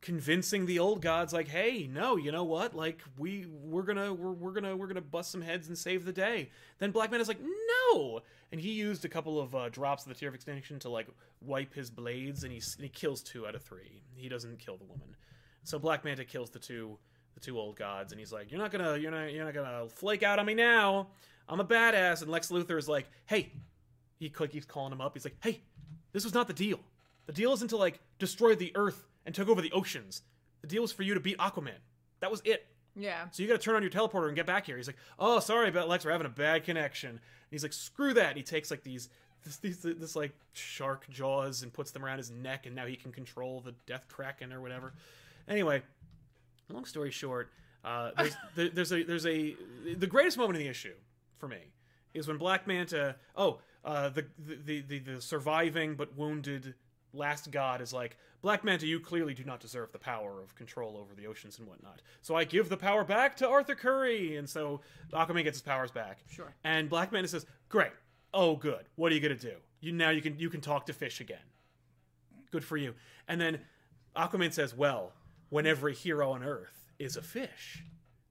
convincing 0.00 0.64
the 0.66 0.78
old 0.78 1.02
gods 1.02 1.32
like 1.32 1.48
hey 1.48 1.88
no 1.92 2.16
you 2.16 2.30
know 2.30 2.44
what? 2.44 2.74
Like 2.74 3.02
we 3.18 3.46
we're 3.46 3.82
gonna 3.82 4.12
we're, 4.14 4.32
we're 4.32 4.52
gonna 4.52 4.76
we're 4.76 4.86
gonna 4.86 5.00
bust 5.00 5.32
some 5.32 5.42
heads 5.42 5.68
and 5.68 5.76
save 5.76 6.04
the 6.04 6.12
day. 6.12 6.50
Then 6.78 6.90
black 6.90 7.10
man 7.10 7.20
is 7.20 7.28
like 7.28 7.40
no! 7.40 8.20
And 8.52 8.60
he 8.60 8.72
used 8.72 9.04
a 9.04 9.08
couple 9.08 9.40
of 9.40 9.54
uh, 9.54 9.68
drops 9.68 10.04
of 10.04 10.08
the 10.08 10.14
tear 10.14 10.28
of 10.28 10.34
extinction 10.34 10.78
to 10.80 10.88
like 10.88 11.08
wipe 11.40 11.74
his 11.74 11.90
blades 11.90 12.44
and 12.44 12.52
he, 12.52 12.62
and 12.76 12.84
he 12.84 12.88
kills 12.88 13.22
two 13.22 13.46
out 13.46 13.54
of 13.54 13.62
three. 13.62 14.02
He 14.14 14.28
doesn't 14.28 14.58
kill 14.58 14.76
the 14.76 14.84
woman. 14.84 15.16
So 15.64 15.78
black 15.78 16.04
manta 16.04 16.24
kills 16.24 16.50
the 16.50 16.58
two 16.58 16.98
the 17.34 17.40
two 17.40 17.58
old 17.58 17.76
gods 17.76 18.12
and 18.12 18.18
he's 18.18 18.32
like 18.32 18.50
you're 18.50 18.60
not 18.60 18.70
gonna 18.70 18.96
you're 18.96 19.10
not 19.10 19.32
you're 19.32 19.44
not 19.44 19.54
gonna 19.54 19.88
flake 19.88 20.22
out 20.22 20.38
on 20.38 20.46
me 20.46 20.54
now. 20.54 21.08
I'm 21.48 21.60
a 21.60 21.64
badass. 21.64 22.22
And 22.22 22.30
lex 22.30 22.50
luthor 22.50 22.78
is 22.78 22.88
like 22.88 23.10
hey! 23.26 23.52
He 24.18 24.28
keeps 24.28 24.66
calling 24.66 24.92
him 24.92 25.00
up. 25.00 25.14
He's 25.14 25.24
like 25.24 25.36
hey 25.42 25.62
this 26.12 26.24
was 26.24 26.34
not 26.34 26.46
the 26.46 26.54
deal 26.54 26.80
the 27.28 27.32
deal 27.34 27.52
isn't 27.52 27.68
to 27.68 27.76
like 27.76 28.00
destroy 28.18 28.54
the 28.54 28.72
earth 28.74 29.06
and 29.26 29.34
took 29.34 29.48
over 29.48 29.60
the 29.60 29.70
oceans. 29.72 30.22
The 30.62 30.66
deal 30.66 30.82
was 30.82 30.92
for 30.92 31.02
you 31.02 31.12
to 31.14 31.20
beat 31.20 31.36
Aquaman. 31.38 31.78
That 32.20 32.30
was 32.30 32.40
it. 32.44 32.66
yeah. 32.96 33.26
So 33.30 33.42
you 33.42 33.48
got 33.48 33.60
to 33.60 33.64
turn 33.64 33.76
on 33.76 33.82
your 33.82 33.90
teleporter 33.90 34.26
and 34.28 34.34
get 34.34 34.46
back 34.46 34.64
here. 34.66 34.76
He's 34.78 34.86
like, 34.88 34.96
"Oh, 35.18 35.38
sorry 35.38 35.68
about 35.68 35.88
Lex, 35.88 36.04
we're 36.04 36.10
having 36.10 36.26
a 36.26 36.30
bad 36.30 36.64
connection." 36.64 37.10
And 37.10 37.20
he's 37.50 37.62
like, 37.62 37.74
"Screw 37.74 38.14
that!" 38.14 38.28
And 38.30 38.36
he 38.38 38.42
takes 38.42 38.70
like 38.70 38.82
these, 38.82 39.10
this, 39.44 39.58
these, 39.58 39.78
this 39.82 40.16
like 40.16 40.32
shark 40.54 41.06
jaws 41.10 41.62
and 41.62 41.72
puts 41.72 41.90
them 41.90 42.02
around 42.04 42.16
his 42.18 42.30
neck, 42.30 42.64
and 42.66 42.74
now 42.74 42.86
he 42.86 42.96
can 42.96 43.12
control 43.12 43.60
the 43.60 43.74
Death 43.86 44.06
Kraken 44.08 44.52
or 44.52 44.60
whatever. 44.62 44.94
Anyway, 45.46 45.82
long 46.70 46.86
story 46.86 47.10
short, 47.10 47.50
uh, 47.84 48.10
there's, 48.16 48.36
there, 48.56 48.68
there's 48.70 48.92
a 48.92 49.02
there's 49.04 49.26
a 49.26 49.54
the 49.96 50.06
greatest 50.06 50.38
moment 50.38 50.56
in 50.58 50.64
the 50.64 50.70
issue 50.70 50.94
for 51.36 51.46
me 51.46 51.58
is 52.14 52.26
when 52.26 52.38
Black 52.38 52.66
Manta. 52.66 53.16
Oh, 53.36 53.58
uh, 53.84 54.08
the, 54.08 54.24
the 54.64 54.80
the 54.80 54.98
the 54.98 55.20
surviving 55.20 55.94
but 55.94 56.16
wounded 56.16 56.74
last 57.18 57.50
god 57.50 57.80
is 57.80 57.92
like 57.92 58.16
Black 58.40 58.64
Manta. 58.64 58.86
You 58.86 59.00
clearly 59.00 59.34
do 59.34 59.44
not 59.44 59.60
deserve 59.60 59.92
the 59.92 59.98
power 59.98 60.40
of 60.40 60.54
control 60.54 60.96
over 60.96 61.14
the 61.14 61.26
oceans 61.26 61.58
and 61.58 61.66
whatnot. 61.66 62.00
So 62.22 62.34
I 62.36 62.44
give 62.44 62.68
the 62.68 62.76
power 62.76 63.04
back 63.04 63.36
to 63.38 63.48
Arthur 63.48 63.74
Curry, 63.74 64.36
and 64.36 64.48
so 64.48 64.80
Aquaman 65.12 65.44
gets 65.44 65.58
his 65.58 65.62
powers 65.62 65.90
back. 65.90 66.18
Sure. 66.30 66.54
And 66.64 66.88
Black 66.88 67.12
Manta 67.12 67.28
says, 67.28 67.46
"Great. 67.68 67.92
Oh, 68.32 68.56
good. 68.56 68.88
What 68.96 69.10
are 69.10 69.14
you 69.14 69.20
gonna 69.20 69.34
do? 69.34 69.56
You 69.80 69.92
now 69.92 70.10
you 70.10 70.22
can 70.22 70.38
you 70.38 70.48
can 70.48 70.60
talk 70.60 70.86
to 70.86 70.92
fish 70.92 71.20
again. 71.20 71.38
Good 72.50 72.64
for 72.64 72.76
you." 72.76 72.94
And 73.26 73.40
then 73.40 73.60
Aquaman 74.16 74.52
says, 74.52 74.74
"Well, 74.74 75.12
when 75.50 75.66
every 75.66 75.94
hero 75.94 76.30
on 76.32 76.42
Earth 76.42 76.92
is 76.98 77.16
a 77.16 77.22
fish, 77.22 77.84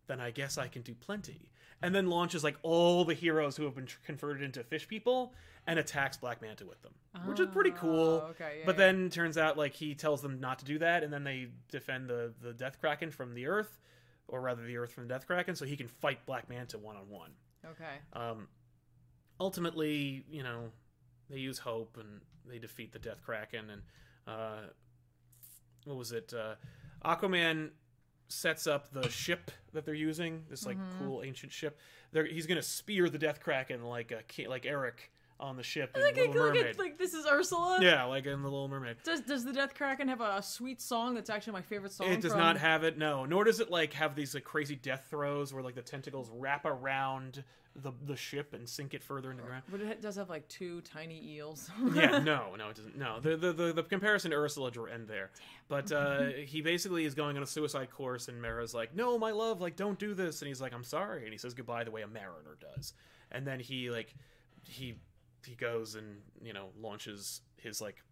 then 0.07 0.19
I 0.19 0.31
guess 0.31 0.57
I 0.57 0.67
can 0.67 0.81
do 0.81 0.95
plenty." 0.95 1.51
And 1.81 1.93
then 1.93 2.09
launches 2.09 2.43
like 2.43 2.57
all 2.63 3.05
the 3.05 3.13
heroes 3.13 3.55
who 3.55 3.65
have 3.65 3.75
been 3.75 3.85
tr- 3.85 3.99
converted 4.03 4.41
into 4.41 4.63
fish 4.63 4.87
people 4.87 5.33
and 5.67 5.77
attacks 5.77 6.17
Black 6.17 6.41
Manta 6.41 6.65
with 6.65 6.81
them, 6.81 6.93
which 7.25 7.39
is 7.39 7.47
pretty 7.47 7.71
cool. 7.71 8.23
Oh, 8.25 8.29
okay, 8.31 8.57
yeah, 8.59 8.65
but 8.65 8.75
yeah. 8.75 8.85
then 8.85 9.09
turns 9.09 9.37
out 9.37 9.57
like 9.57 9.73
he 9.73 9.93
tells 9.93 10.21
them 10.21 10.39
not 10.39 10.59
to 10.59 10.65
do 10.65 10.79
that, 10.79 11.03
and 11.03 11.13
then 11.13 11.23
they 11.23 11.49
defend 11.69 12.09
the 12.09 12.33
the 12.41 12.53
Death 12.53 12.79
Kraken 12.79 13.11
from 13.11 13.33
the 13.35 13.47
Earth, 13.47 13.77
or 14.27 14.41
rather 14.41 14.65
the 14.65 14.77
Earth 14.77 14.93
from 14.93 15.07
the 15.07 15.13
Death 15.13 15.27
Kraken, 15.27 15.55
so 15.55 15.65
he 15.65 15.77
can 15.77 15.87
fight 15.87 16.25
Black 16.25 16.49
Manta 16.49 16.77
one 16.77 16.95
on 16.95 17.09
one. 17.09 17.31
Okay. 17.65 17.83
Um, 18.13 18.47
ultimately, 19.39 20.23
you 20.29 20.43
know, 20.43 20.71
they 21.29 21.37
use 21.37 21.59
hope 21.59 21.97
and 21.99 22.21
they 22.45 22.59
defeat 22.59 22.91
the 22.91 22.99
Death 22.99 23.21
Kraken. 23.23 23.69
And 23.69 23.81
uh, 24.25 24.67
what 25.85 25.97
was 25.97 26.11
it? 26.11 26.33
Uh, 26.33 26.55
Aquaman 27.05 27.71
sets 28.29 28.67
up 28.67 28.91
the 28.91 29.09
ship 29.09 29.51
that 29.73 29.85
they're 29.85 29.93
using. 29.93 30.43
This 30.49 30.65
like 30.65 30.77
cool 30.99 31.21
ancient 31.23 31.51
ship. 31.51 31.79
They're, 32.11 32.25
he's 32.25 32.47
gonna 32.47 32.61
spear 32.61 33.09
the 33.09 33.17
Death 33.17 33.39
Kraken 33.39 33.83
like 33.83 34.11
a 34.11 34.47
like 34.47 34.65
Eric 34.65 35.11
on 35.39 35.55
the 35.55 35.63
ship 35.63 35.91
in 35.95 36.01
Like, 36.01 36.15
Little 36.15 36.45
like, 36.47 36.55
Mermaid. 36.55 36.79
like 36.79 36.97
this 36.97 37.13
is 37.13 37.25
Ursula. 37.25 37.79
yeah, 37.81 38.03
like 38.05 38.25
in 38.25 38.41
the 38.41 38.47
Little 38.49 38.67
Mermaid. 38.67 38.97
Does 39.03 39.21
Does 39.21 39.45
the 39.45 39.53
Death 39.53 39.75
Kraken 39.75 40.07
have 40.07 40.21
a 40.21 40.41
sweet 40.41 40.81
song 40.81 41.13
that's 41.15 41.29
actually 41.29 41.53
my 41.53 41.61
favorite 41.61 41.91
song? 41.91 42.07
It 42.07 42.21
does 42.21 42.31
from- 42.31 42.41
not 42.41 42.57
have 42.57 42.83
it, 42.83 42.97
no. 42.97 43.25
Nor 43.25 43.43
does 43.43 43.59
it 43.59 43.69
like 43.69 43.93
have 43.93 44.15
these 44.15 44.33
like 44.33 44.43
crazy 44.43 44.75
death 44.75 45.05
throws 45.09 45.53
where 45.53 45.61
like 45.63 45.75
the 45.75 45.81
tentacles 45.81 46.29
wrap 46.33 46.65
around 46.65 47.43
the 47.79 47.91
the 48.07 48.15
ship 48.15 48.55
and 48.55 48.67
sink 48.67 48.95
it 48.95 49.03
further 49.03 49.29
into 49.29 49.43
the 49.43 49.49
ground. 49.49 49.61
But 49.69 49.81
it 49.81 50.01
does 50.01 50.15
have 50.15 50.29
like 50.31 50.47
two 50.47 50.81
tiny 50.81 51.21
eels. 51.35 51.69
yeah, 51.93 52.17
no, 52.23 52.55
no, 52.57 52.69
it 52.69 52.75
doesn't. 52.75 52.97
No, 52.97 53.19
the 53.19 53.37
the 53.37 53.53
the, 53.53 53.73
the 53.73 53.83
comparison 53.83 54.31
to 54.31 54.37
Ursula 54.37 54.71
drew 54.71 54.87
end 54.87 55.07
there. 55.07 55.29
But 55.67 55.91
uh, 55.91 56.23
he 56.45 56.61
basically 56.61 57.05
is 57.05 57.13
going 57.13 57.37
on 57.37 57.43
a 57.43 57.47
suicide 57.47 57.91
course, 57.91 58.27
and 58.29 58.41
Mara's 58.41 58.73
like, 58.73 58.95
"No, 58.95 59.19
my 59.19 59.29
love, 59.29 59.61
like, 59.61 59.75
don't 59.75 59.99
do 59.99 60.15
this." 60.15 60.41
And 60.41 60.47
he's 60.47 60.59
like, 60.59 60.73
"I'm 60.73 60.83
sorry," 60.83 61.25
and 61.25 61.31
he 61.31 61.37
says 61.37 61.53
goodbye 61.53 61.83
the 61.83 61.91
way 61.91 62.01
a 62.01 62.07
mariner 62.07 62.57
does. 62.59 62.93
And 63.31 63.45
then 63.45 63.59
he 63.59 63.91
like 63.91 64.15
he 64.63 64.95
he 65.45 65.55
goes 65.55 65.95
and 65.95 66.21
you 66.41 66.53
know 66.53 66.69
launches 66.79 67.41
his 67.57 67.81
like 67.81 68.03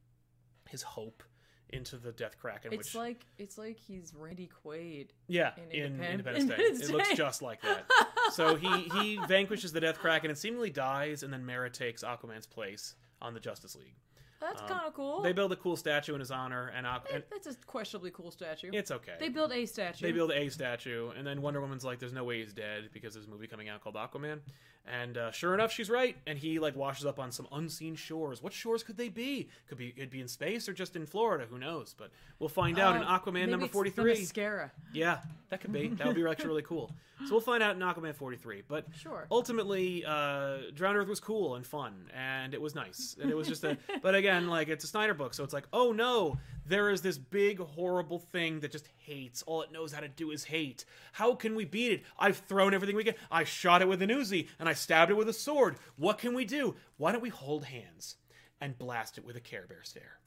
his 0.69 0.81
hope 0.81 1.23
into 1.69 1.97
the 1.97 2.11
Death 2.11 2.37
Kraken. 2.39 2.71
It's 2.73 2.77
which 2.93 2.95
like 2.95 3.25
it's 3.37 3.57
like 3.57 3.77
he's 3.77 4.13
Randy 4.17 4.49
Quaid. 4.65 5.09
yeah, 5.27 5.51
in 5.71 5.81
in 5.81 5.97
Independ- 5.97 6.11
Independence, 6.11 6.25
Day, 6.45 6.53
Independence 6.55 6.89
it 6.89 6.91
looks 6.93 7.13
just 7.15 7.41
like 7.41 7.61
that. 7.61 7.85
so 8.33 8.55
he 8.55 8.83
he 8.99 9.17
vanquishes 9.27 9.71
the 9.71 9.79
Death 9.81 9.97
Kraken 9.99 10.29
and 10.29 10.37
seemingly 10.37 10.69
dies, 10.69 11.23
and 11.23 11.33
then 11.33 11.45
Mara 11.45 11.69
takes 11.69 12.03
Aquaman's 12.03 12.45
place 12.47 12.95
on 13.21 13.33
the 13.33 13.39
Justice 13.39 13.75
League. 13.75 13.95
That's 14.41 14.61
Um, 14.61 14.67
kind 14.67 14.81
of 14.85 14.93
cool. 14.93 15.21
They 15.21 15.31
build 15.31 15.53
a 15.53 15.55
cool 15.55 15.75
statue 15.77 16.13
in 16.13 16.19
his 16.19 16.29
honor, 16.29 16.67
and, 16.75 16.85
Aqu- 16.85 17.15
and 17.15 17.23
That's 17.31 17.47
a 17.47 17.55
questionably 17.65 18.11
cool 18.11 18.31
statue. 18.31 18.69
it's 18.73 18.91
okay. 18.91 19.13
They 19.17 19.29
build 19.29 19.51
a 19.53 19.65
statue. 19.65 20.05
They 20.05 20.11
build 20.11 20.31
a 20.31 20.49
statue, 20.49 21.09
and 21.17 21.25
then 21.25 21.41
Wonder 21.41 21.61
Woman's 21.61 21.85
like, 21.85 21.99
"There's 21.99 22.13
no 22.13 22.25
way 22.25 22.41
he's 22.43 22.53
dead 22.53 22.89
because 22.93 23.13
there's 23.13 23.25
a 23.27 23.29
movie 23.29 23.47
coming 23.47 23.69
out 23.69 23.81
called 23.81 23.95
Aquaman." 23.95 24.41
And 24.87 25.17
uh, 25.17 25.31
sure 25.31 25.53
enough, 25.55 25.71
she's 25.71 25.89
right. 25.89 26.15
And 26.27 26.37
he 26.37 26.59
like 26.59 26.75
washes 26.75 27.05
up 27.07 27.17
on 27.19 27.31
some 27.31 27.47
unseen 27.51 27.95
shores. 27.95 28.43
What 28.43 28.53
shores 28.53 28.83
could 28.83 28.97
they 28.97 29.09
be? 29.09 29.49
Could 29.67 29.79
be 29.79 29.93
it'd 29.97 30.11
be 30.11 30.21
in 30.21 30.27
space 30.27 30.69
or 30.69 30.73
just 30.73 30.95
in 30.95 31.05
Florida. 31.07 31.45
Who 31.49 31.57
knows? 31.57 31.95
But 31.97 32.11
we'll 32.37 32.49
find 32.49 32.77
out 32.77 32.95
in 32.95 33.01
Uh, 33.01 33.19
Aquaman 33.19 33.49
number 33.49 33.65
it's 33.65 33.73
forty 33.73 33.89
three. 33.89 34.13
mascara. 34.13 34.71
Yeah, 34.93 35.19
that 35.49 35.61
could 35.61 35.73
be. 35.73 35.87
That 35.87 36.05
would 36.05 36.15
be 36.15 36.23
actually 36.29 36.47
really 36.49 36.61
cool. 36.61 36.91
So 37.25 37.31
we'll 37.31 37.41
find 37.41 37.63
out 37.63 37.75
in 37.77 37.81
Aquaman 37.81 38.13
43. 38.13 38.63
But 38.67 38.85
Sure. 38.99 39.25
ultimately, 39.31 40.03
uh, 40.05 40.57
Drowned 40.73 40.97
Earth 40.97 41.07
was 41.07 41.21
cool 41.21 41.55
and 41.55 41.65
fun, 41.65 42.11
and 42.13 42.53
it 42.53 42.61
was 42.61 42.75
nice. 42.75 43.15
And 43.19 43.31
it 43.31 43.35
was 43.35 43.47
just 43.47 43.63
a. 43.63 43.77
but 44.03 44.15
again, 44.15 44.47
like 44.49 44.67
it's 44.67 44.83
a 44.83 44.87
Snyder 44.87 45.13
book, 45.13 45.33
so 45.33 45.43
it's 45.43 45.53
like, 45.53 45.65
oh 45.73 45.93
no, 45.93 46.37
there 46.65 46.89
is 46.89 47.01
this 47.01 47.17
big 47.17 47.59
horrible 47.59 48.19
thing 48.19 48.59
that 48.61 48.71
just 48.71 48.87
hates. 48.97 49.43
All 49.43 49.61
it 49.61 49.71
knows 49.71 49.93
how 49.93 50.01
to 50.01 50.07
do 50.07 50.31
is 50.31 50.45
hate. 50.45 50.85
How 51.13 51.35
can 51.35 51.55
we 51.55 51.65
beat 51.65 51.91
it? 51.91 52.03
I've 52.17 52.37
thrown 52.37 52.73
everything 52.73 52.95
we 52.95 53.03
get. 53.03 53.17
I 53.31 53.43
shot 53.43 53.81
it 53.81 53.87
with 53.87 54.01
an 54.01 54.09
Uzi, 54.09 54.47
and 54.59 54.67
I 54.67 54.73
stabbed 54.73 55.11
it 55.11 55.15
with 55.15 55.29
a 55.29 55.33
sword. 55.33 55.77
What 55.95 56.17
can 56.17 56.33
we 56.33 56.45
do? 56.45 56.75
Why 56.97 57.11
don't 57.11 57.21
we 57.21 57.29
hold 57.29 57.65
hands 57.65 58.15
and 58.59 58.77
blast 58.77 59.17
it 59.17 59.25
with 59.25 59.35
a 59.35 59.41
Care 59.41 59.65
Bear 59.67 59.83
stare? 59.83 60.19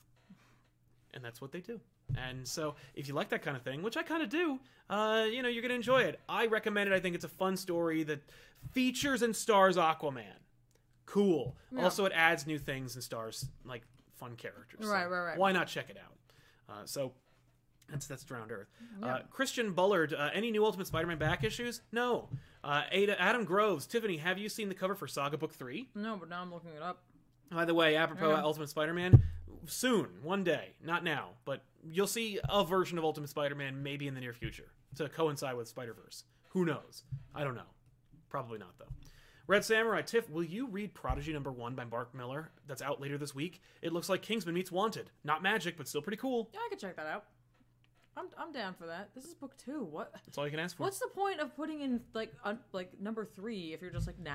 and 1.15 1.25
that's 1.25 1.41
what 1.41 1.53
they 1.53 1.61
do. 1.61 1.81
And 2.17 2.47
so, 2.47 2.77
if 2.95 3.09
you 3.09 3.15
like 3.15 3.29
that 3.31 3.43
kind 3.43 3.57
of 3.57 3.63
thing, 3.63 3.83
which 3.83 3.97
I 3.97 4.03
kind 4.03 4.23
of 4.23 4.29
do, 4.31 4.61
uh, 4.89 5.27
you 5.31 5.43
know, 5.43 5.49
you're 5.49 5.63
gonna 5.63 5.75
enjoy 5.75 6.03
it. 6.03 6.21
I 6.29 6.47
recommend 6.47 6.91
it. 6.91 6.95
I 6.95 7.01
think 7.01 7.15
it's 7.15 7.25
a 7.25 7.29
fun 7.29 7.57
story 7.57 8.03
that 8.05 8.23
features 8.73 9.23
and 9.23 9.35
stars 9.35 9.77
Aquaman. 9.77 10.25
Cool. 11.07 11.57
Also, 11.77 12.05
it 12.05 12.13
adds 12.15 12.47
new 12.47 12.59
things 12.59 12.95
and 12.95 13.03
stars 13.03 13.47
like 13.65 13.83
fun 14.17 14.37
characters. 14.37 14.81
So 14.87 14.93
Right, 14.93 15.07
right, 15.07 15.25
right. 15.25 15.39
Why 15.39 15.53
not 15.53 15.67
check 15.67 15.91
it 15.91 15.97
out? 15.97 16.15
Uh, 16.69 16.85
so. 16.85 17.13
That's 17.91 18.07
that's 18.07 18.23
Drowned 18.23 18.53
Earth. 18.53 18.69
Uh, 19.03 19.21
Christian 19.31 19.73
Bullard. 19.73 20.13
Uh, 20.13 20.29
any 20.35 20.51
new 20.51 20.63
Ultimate 20.63 20.87
Spider-Man 20.89 21.17
back 21.17 21.43
issues? 21.43 21.81
No. 21.91 22.29
Uh, 22.63 22.83
Ada, 22.93 23.19
Adam 23.19 23.47
Groves. 23.47 23.87
Tiffany, 23.87 24.19
have 24.19 24.37
you 24.37 24.51
seen 24.51 24.69
the 24.69 24.75
cover 24.75 24.95
for 24.95 25.09
Saga 25.09 25.39
Book 25.39 25.55
Three? 25.55 25.89
No, 25.95 26.19
but 26.21 26.29
now 26.29 26.43
I'm 26.43 26.53
looking 26.53 26.73
it 26.77 26.83
up. 26.83 27.01
By 27.51 27.65
the 27.65 27.73
way, 27.73 27.97
apropos 27.97 28.29
Yeah. 28.29 28.43
Ultimate 28.43 28.69
Spider-Man, 28.69 29.23
soon, 29.65 30.09
one 30.23 30.45
day, 30.45 30.75
not 30.85 31.03
now, 31.03 31.31
but 31.47 31.63
you'll 31.83 32.07
see 32.07 32.39
a 32.47 32.63
version 32.63 32.99
of 32.99 33.05
Ultimate 33.05 33.31
Spider-Man 33.31 33.83
maybe 33.83 34.07
in 34.07 34.13
the 34.15 34.21
near 34.21 34.35
future 34.35 34.69
to 34.97 35.09
coincide 35.09 35.57
with 35.57 35.67
Spider-Verse. 35.69 36.25
Who 36.51 36.67
knows? 36.67 37.05
I 37.35 37.43
don't 37.43 37.55
know. 37.55 37.63
Probably 38.29 38.59
not 38.59 38.79
though. 38.79 38.93
Red 39.49 39.65
Samurai 39.65 40.03
Tiff, 40.03 40.29
will 40.31 40.45
you 40.45 40.67
read 40.69 40.93
Prodigy 40.95 41.33
number 41.33 41.51
one 41.51 41.75
by 41.75 41.85
Mark 41.85 42.15
Millar? 42.15 42.51
That's 42.67 42.83
out 42.83 43.01
later 43.01 43.17
this 43.17 43.35
week. 43.35 43.63
It 43.81 43.93
looks 43.95 44.09
like 44.11 44.21
Kingsman 44.23 44.55
meets 44.55 44.71
Wanted. 44.71 45.11
Not 45.25 45.43
magic, 45.43 45.77
but 45.79 45.89
still 45.89 46.03
pretty 46.03 46.19
cool. 46.19 46.51
Yeah, 46.53 46.61
I 46.65 46.69
could 46.69 46.79
check 46.79 46.97
that 46.97 47.07
out. 47.07 47.25
I'm 48.17 48.27
I'm 48.37 48.53
down 48.53 48.75
for 48.75 48.87
that. 48.87 49.11
This 49.15 49.25
is 49.25 49.33
book 49.35 49.57
two. 49.57 49.85
What? 49.85 50.13
That's 50.27 50.37
all 50.37 50.45
you 50.45 50.51
can 50.51 50.61
ask 50.61 50.77
for. 50.77 50.83
What's 50.83 50.99
the 50.99 51.09
point 51.09 51.41
of 51.41 51.57
putting 51.57 51.81
in 51.81 52.01
like 52.15 52.33
un, 52.45 52.59
like 52.73 53.01
number 53.01 53.25
three 53.25 53.73
if 53.73 53.81
you're 53.81 53.91
just 53.93 54.07
like 54.07 54.19
nah? 54.19 54.33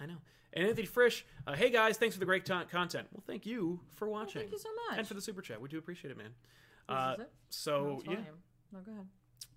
I 0.00 0.06
know. 0.06 0.16
And 0.54 0.66
Anthony 0.68 0.86
Frisch, 0.86 1.26
uh, 1.46 1.52
hey 1.54 1.68
guys, 1.70 1.96
thanks 1.98 2.14
for 2.14 2.20
the 2.20 2.26
great 2.26 2.44
ton- 2.46 2.66
content. 2.70 3.08
Well, 3.12 3.22
thank 3.26 3.44
you 3.44 3.80
for 3.96 4.08
watching. 4.08 4.40
thank 4.42 4.52
you 4.52 4.58
so 4.58 4.68
much. 4.88 4.98
And 4.98 5.06
for 5.08 5.14
the 5.14 5.20
super 5.20 5.42
chat. 5.42 5.60
We 5.60 5.68
do 5.68 5.78
appreciate 5.78 6.10
it, 6.10 6.16
man. 6.16 6.30
This 6.88 6.96
Uh, 6.96 7.14
is 7.18 7.20
it? 7.24 7.32
so 7.50 7.84
No, 7.84 7.94
it's 7.96 8.04
yeah, 8.08 8.14
fine. 8.14 8.24
No, 8.72 8.78
go 8.80 8.92
ahead. 8.92 9.06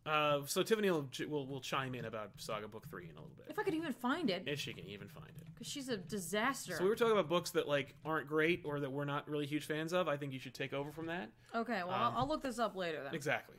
Uh, 0.05 0.41
so 0.45 0.61
Tiffany 0.61 0.91
will, 0.91 1.09
will 1.27 1.47
will 1.47 1.61
chime 1.61 1.95
in 1.95 2.05
about 2.05 2.31
Saga 2.37 2.67
Book 2.67 2.87
Three 2.89 3.05
in 3.05 3.11
a 3.11 3.19
little 3.19 3.31
bit, 3.35 3.47
If 3.49 3.57
I 3.57 3.63
could 3.63 3.73
even 3.73 3.91
find 3.93 4.29
it, 4.29 4.43
if 4.45 4.59
she 4.59 4.71
can 4.73 4.85
even 4.87 5.07
find 5.07 5.29
it. 5.29 5.47
because 5.55 5.67
she's 5.67 5.89
a 5.89 5.97
disaster. 5.97 6.75
So 6.77 6.83
we 6.83 6.89
were 6.89 6.95
talking 6.95 7.13
about 7.13 7.27
books 7.27 7.51
that 7.51 7.67
like 7.67 7.95
aren't 8.05 8.27
great 8.27 8.61
or 8.65 8.79
that 8.79 8.91
we're 8.91 9.05
not 9.05 9.27
really 9.27 9.45
huge 9.47 9.65
fans 9.65 9.93
of. 9.93 10.07
I 10.07 10.15
think 10.17 10.31
you 10.33 10.39
should 10.39 10.53
take 10.53 10.73
over 10.73 10.91
from 10.91 11.07
that. 11.07 11.29
okay, 11.55 11.81
well, 11.85 11.95
I'll, 11.95 12.13
I'll 12.17 12.27
look 12.27 12.43
this 12.43 12.59
up 12.59 12.75
later 12.75 13.01
then. 13.03 13.15
Exactly. 13.15 13.55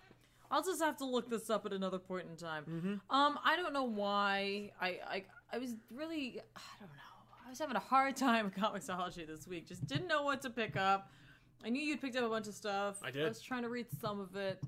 I'll 0.48 0.62
just 0.62 0.80
have 0.80 0.96
to 0.98 1.04
look 1.04 1.28
this 1.28 1.50
up 1.50 1.66
at 1.66 1.72
another 1.72 1.98
point 1.98 2.26
in 2.30 2.36
time. 2.36 2.62
Mm-hmm. 2.70 3.14
Um, 3.16 3.38
I 3.44 3.56
don't 3.56 3.72
know 3.72 3.82
why. 3.88 4.70
I, 4.80 4.88
I 5.08 5.24
I 5.52 5.58
was 5.58 5.74
really 5.92 6.40
I 6.54 6.60
don't 6.78 6.88
know. 6.90 7.44
I 7.44 7.50
was 7.50 7.58
having 7.58 7.74
a 7.76 7.80
hard 7.80 8.14
time 8.16 8.44
with 8.44 8.54
comiXology 8.54 9.26
this 9.26 9.48
week. 9.48 9.66
Just 9.66 9.84
didn't 9.88 10.06
know 10.06 10.22
what 10.22 10.42
to 10.42 10.50
pick 10.50 10.76
up. 10.76 11.10
I 11.64 11.70
knew 11.70 11.82
you'd 11.82 12.00
picked 12.00 12.14
up 12.16 12.24
a 12.24 12.28
bunch 12.28 12.46
of 12.46 12.54
stuff. 12.54 12.98
I 13.02 13.10
did. 13.10 13.24
I 13.24 13.28
was 13.28 13.40
trying 13.40 13.62
to 13.62 13.68
read 13.68 13.86
some 14.00 14.20
of 14.20 14.36
it. 14.36 14.62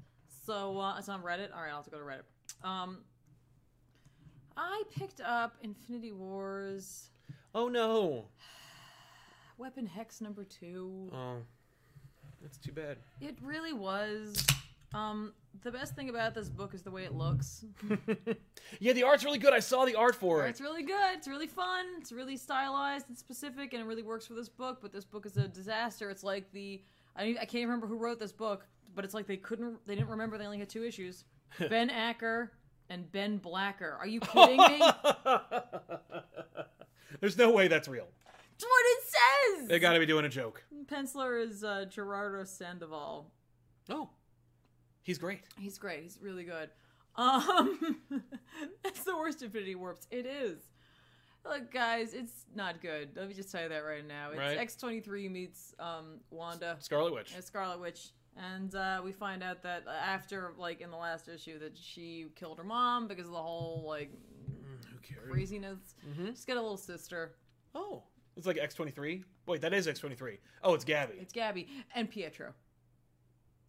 So 0.48 0.80
uh, 0.80 0.96
it's 0.98 1.10
on 1.10 1.20
Reddit. 1.20 1.54
All 1.54 1.60
right, 1.60 1.68
I'll 1.68 1.76
have 1.76 1.84
to 1.84 1.90
go 1.90 1.98
to 1.98 2.04
Reddit. 2.04 2.22
Um, 2.66 3.00
I 4.56 4.82
picked 4.98 5.20
up 5.20 5.56
Infinity 5.62 6.12
Wars 6.12 7.10
Oh 7.54 7.68
no. 7.68 8.28
Weapon 9.58 9.84
Hex 9.84 10.22
number 10.22 10.44
two. 10.44 11.10
Oh, 11.12 11.36
that's 12.40 12.56
too 12.56 12.72
bad. 12.72 12.96
It 13.20 13.36
really 13.42 13.74
was. 13.74 14.42
Um, 14.94 15.34
the 15.64 15.70
best 15.70 15.94
thing 15.94 16.08
about 16.08 16.34
this 16.34 16.48
book 16.48 16.72
is 16.72 16.80
the 16.80 16.90
way 16.90 17.04
it 17.04 17.12
looks. 17.12 17.66
yeah, 18.80 18.94
the 18.94 19.02
art's 19.02 19.26
really 19.26 19.38
good. 19.38 19.52
I 19.52 19.60
saw 19.60 19.84
the 19.84 19.96
art 19.96 20.14
for 20.14 20.46
it. 20.46 20.48
It's 20.48 20.62
really 20.62 20.82
good. 20.82 21.14
It's 21.14 21.28
really 21.28 21.46
fun. 21.46 21.84
It's 21.98 22.10
really 22.10 22.38
stylized 22.38 23.10
and 23.10 23.18
specific, 23.18 23.74
and 23.74 23.82
it 23.82 23.84
really 23.84 24.02
works 24.02 24.26
for 24.26 24.32
this 24.32 24.48
book. 24.48 24.78
But 24.80 24.94
this 24.94 25.04
book 25.04 25.26
is 25.26 25.36
a 25.36 25.46
disaster. 25.46 26.08
It's 26.08 26.24
like 26.24 26.50
the 26.52 26.80
I, 27.18 27.22
I 27.30 27.44
can't 27.44 27.56
even 27.56 27.68
remember 27.68 27.86
who 27.86 27.98
wrote 27.98 28.18
this 28.18 28.32
book, 28.32 28.66
but 28.94 29.04
it's 29.04 29.14
like 29.14 29.26
they 29.26 29.36
couldn't. 29.36 29.84
They 29.86 29.94
didn't 29.94 30.10
remember 30.10 30.38
they 30.38 30.44
only 30.44 30.58
had 30.58 30.68
two 30.68 30.84
issues. 30.84 31.24
ben 31.70 31.90
Acker 31.90 32.52
and 32.90 33.10
Ben 33.10 33.38
Blacker. 33.38 33.96
Are 33.98 34.06
you 34.06 34.20
kidding 34.20 34.58
me? 34.58 34.82
There's 37.20 37.36
no 37.38 37.50
way 37.50 37.68
that's 37.68 37.88
real. 37.88 38.06
That's 38.52 38.64
what 38.64 38.84
it 38.86 38.98
says. 39.60 39.68
They 39.68 39.78
got 39.78 39.92
to 39.94 39.98
be 40.00 40.06
doing 40.06 40.24
a 40.24 40.28
joke. 40.28 40.64
Penciler 40.86 41.42
is 41.44 41.62
uh, 41.64 41.84
Gerardo 41.88 42.44
Sandoval. 42.44 43.30
Oh, 43.90 44.10
he's 45.02 45.18
great. 45.18 45.40
He's 45.58 45.78
great. 45.78 46.02
He's 46.02 46.18
really 46.20 46.44
good. 46.44 46.70
Um, 47.16 47.98
that's 48.82 49.04
the 49.04 49.16
worst 49.16 49.42
Infinity 49.42 49.74
Warps. 49.74 50.06
It 50.10 50.26
is. 50.26 50.60
Look, 51.44 51.72
guys, 51.72 52.14
it's 52.14 52.44
not 52.54 52.80
good. 52.82 53.10
Let 53.16 53.28
me 53.28 53.34
just 53.34 53.50
tell 53.50 53.62
you 53.62 53.68
that 53.70 53.78
right 53.80 54.06
now. 54.06 54.30
It's 54.30 54.38
Right. 54.38 54.58
X 54.58 54.76
twenty 54.76 55.00
three 55.00 55.28
meets 55.28 55.74
um, 55.78 56.20
Wanda, 56.30 56.76
Scarlet 56.80 57.12
Witch. 57.14 57.32
and 57.34 57.42
Scarlet 57.42 57.80
Witch, 57.80 58.10
and 58.54 58.74
uh, 58.74 59.00
we 59.04 59.12
find 59.12 59.42
out 59.42 59.62
that 59.62 59.84
after, 59.88 60.52
like 60.56 60.80
in 60.80 60.90
the 60.90 60.96
last 60.96 61.28
issue, 61.28 61.58
that 61.58 61.76
she 61.76 62.26
killed 62.36 62.58
her 62.58 62.64
mom 62.64 63.08
because 63.08 63.26
of 63.26 63.32
the 63.32 63.38
whole 63.42 63.84
like 63.86 64.10
Who 64.92 64.98
cares? 65.02 65.30
craziness. 65.30 65.94
Mm-hmm. 66.08 66.28
She's 66.28 66.44
got 66.44 66.56
a 66.56 66.60
little 66.62 66.76
sister. 66.76 67.32
Oh, 67.74 68.02
it's 68.36 68.46
like 68.46 68.56
X23. 68.56 69.24
Wait, 69.46 69.60
that 69.60 69.72
is 69.72 69.86
X23. 69.86 70.38
Oh, 70.62 70.74
it's 70.74 70.84
Gabby. 70.84 71.14
It's 71.20 71.32
Gabby 71.32 71.68
and 71.94 72.08
Pietro. 72.10 72.52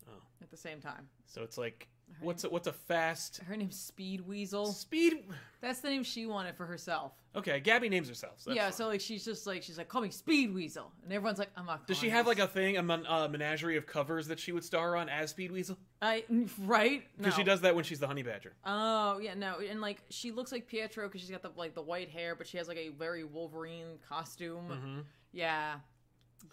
Oh. 0.08 0.22
At 0.42 0.52
the 0.52 0.58
same 0.58 0.80
time, 0.80 1.08
So 1.26 1.42
it's 1.44 1.58
like 1.58 1.88
what's 2.22 2.44
a, 2.44 2.50
what's 2.50 2.68
a 2.68 2.74
fast 2.74 3.42
her 3.48 3.56
name's 3.56 3.78
Speed 3.78 4.22
Weasel. 4.28 4.68
speed? 4.68 5.24
That's 5.62 5.82
the 5.82 5.90
name 5.90 6.04
she 6.04 6.26
wanted 6.26 6.56
for 6.56 6.66
herself. 6.66 7.14
Okay, 7.36 7.60
Gabby 7.60 7.90
names 7.90 8.08
herself. 8.08 8.34
So 8.38 8.52
yeah, 8.52 8.66
fine. 8.66 8.74
so 8.74 8.88
like 8.88 9.02
she's 9.02 9.24
just 9.24 9.46
like 9.46 9.62
she's 9.64 9.78
like 9.78 9.88
call 9.88 10.02
me 10.02 10.10
Speed 10.10 10.54
Weasel, 10.54 10.92
and 11.04 11.14
everyone's 11.14 11.38
like 11.40 11.50
I'm 11.56 11.66
not. 11.66 11.86
Does 11.88 11.98
she 11.98 12.10
calling 12.10 12.16
have 12.16 12.28
like 12.28 12.40
a 12.40 12.48
thing, 12.48 12.78
a 12.78 12.82
uh, 12.82 13.28
menagerie 13.28 13.78
of 13.78 13.86
covers 13.86 14.28
that 14.28 14.40
she 14.40 14.52
would 14.52 14.64
star 14.64 14.96
on 14.96 15.10
as 15.10 15.32
Speed 15.32 15.52
Weasel? 15.52 15.78
I 16.02 16.24
right? 16.66 17.04
Because 17.18 17.36
she 17.36 17.44
does 17.44 17.62
that 17.62 17.76
when 17.76 17.84
she's 17.84 18.00
the 18.00 18.08
Honey 18.08 18.24
Badger. 18.24 18.54
Oh 18.66 19.20
yeah, 19.20 19.34
no, 19.34 19.58
and 19.60 19.82
like 19.82 20.02
she 20.10 20.32
looks 20.32 20.52
like 20.52 20.68
Pietro 20.68 21.08
because 21.08 21.22
she's 21.22 21.30
got 21.30 21.42
the 21.42 21.52
like 21.56 21.76
the 21.76 21.82
white 21.82 22.10
hair, 22.10 22.36
but 22.36 22.48
she 22.48 22.58
has 22.58 22.68
like 22.68 22.78
a 22.78 22.90
very 22.90 23.24
Wolverine 23.24 24.00
costume. 24.08 24.68
Mm-hmm. 24.70 25.00
Yeah, 25.32 25.76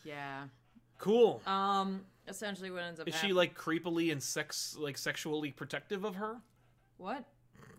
yeah. 0.04 0.44
Cool. 0.98 1.42
Um, 1.46 2.02
essentially, 2.28 2.70
what 2.70 2.82
ends 2.82 3.00
up 3.00 3.09
Is 3.09 3.14
hap- 3.14 3.24
she 3.24 3.32
like 3.32 3.56
creepily 3.56 4.11
and 4.12 4.22
sex 4.22 4.76
like 4.78 4.96
sexually 4.98 5.50
protective 5.50 6.04
of 6.04 6.16
her, 6.16 6.37
what? 6.96 7.24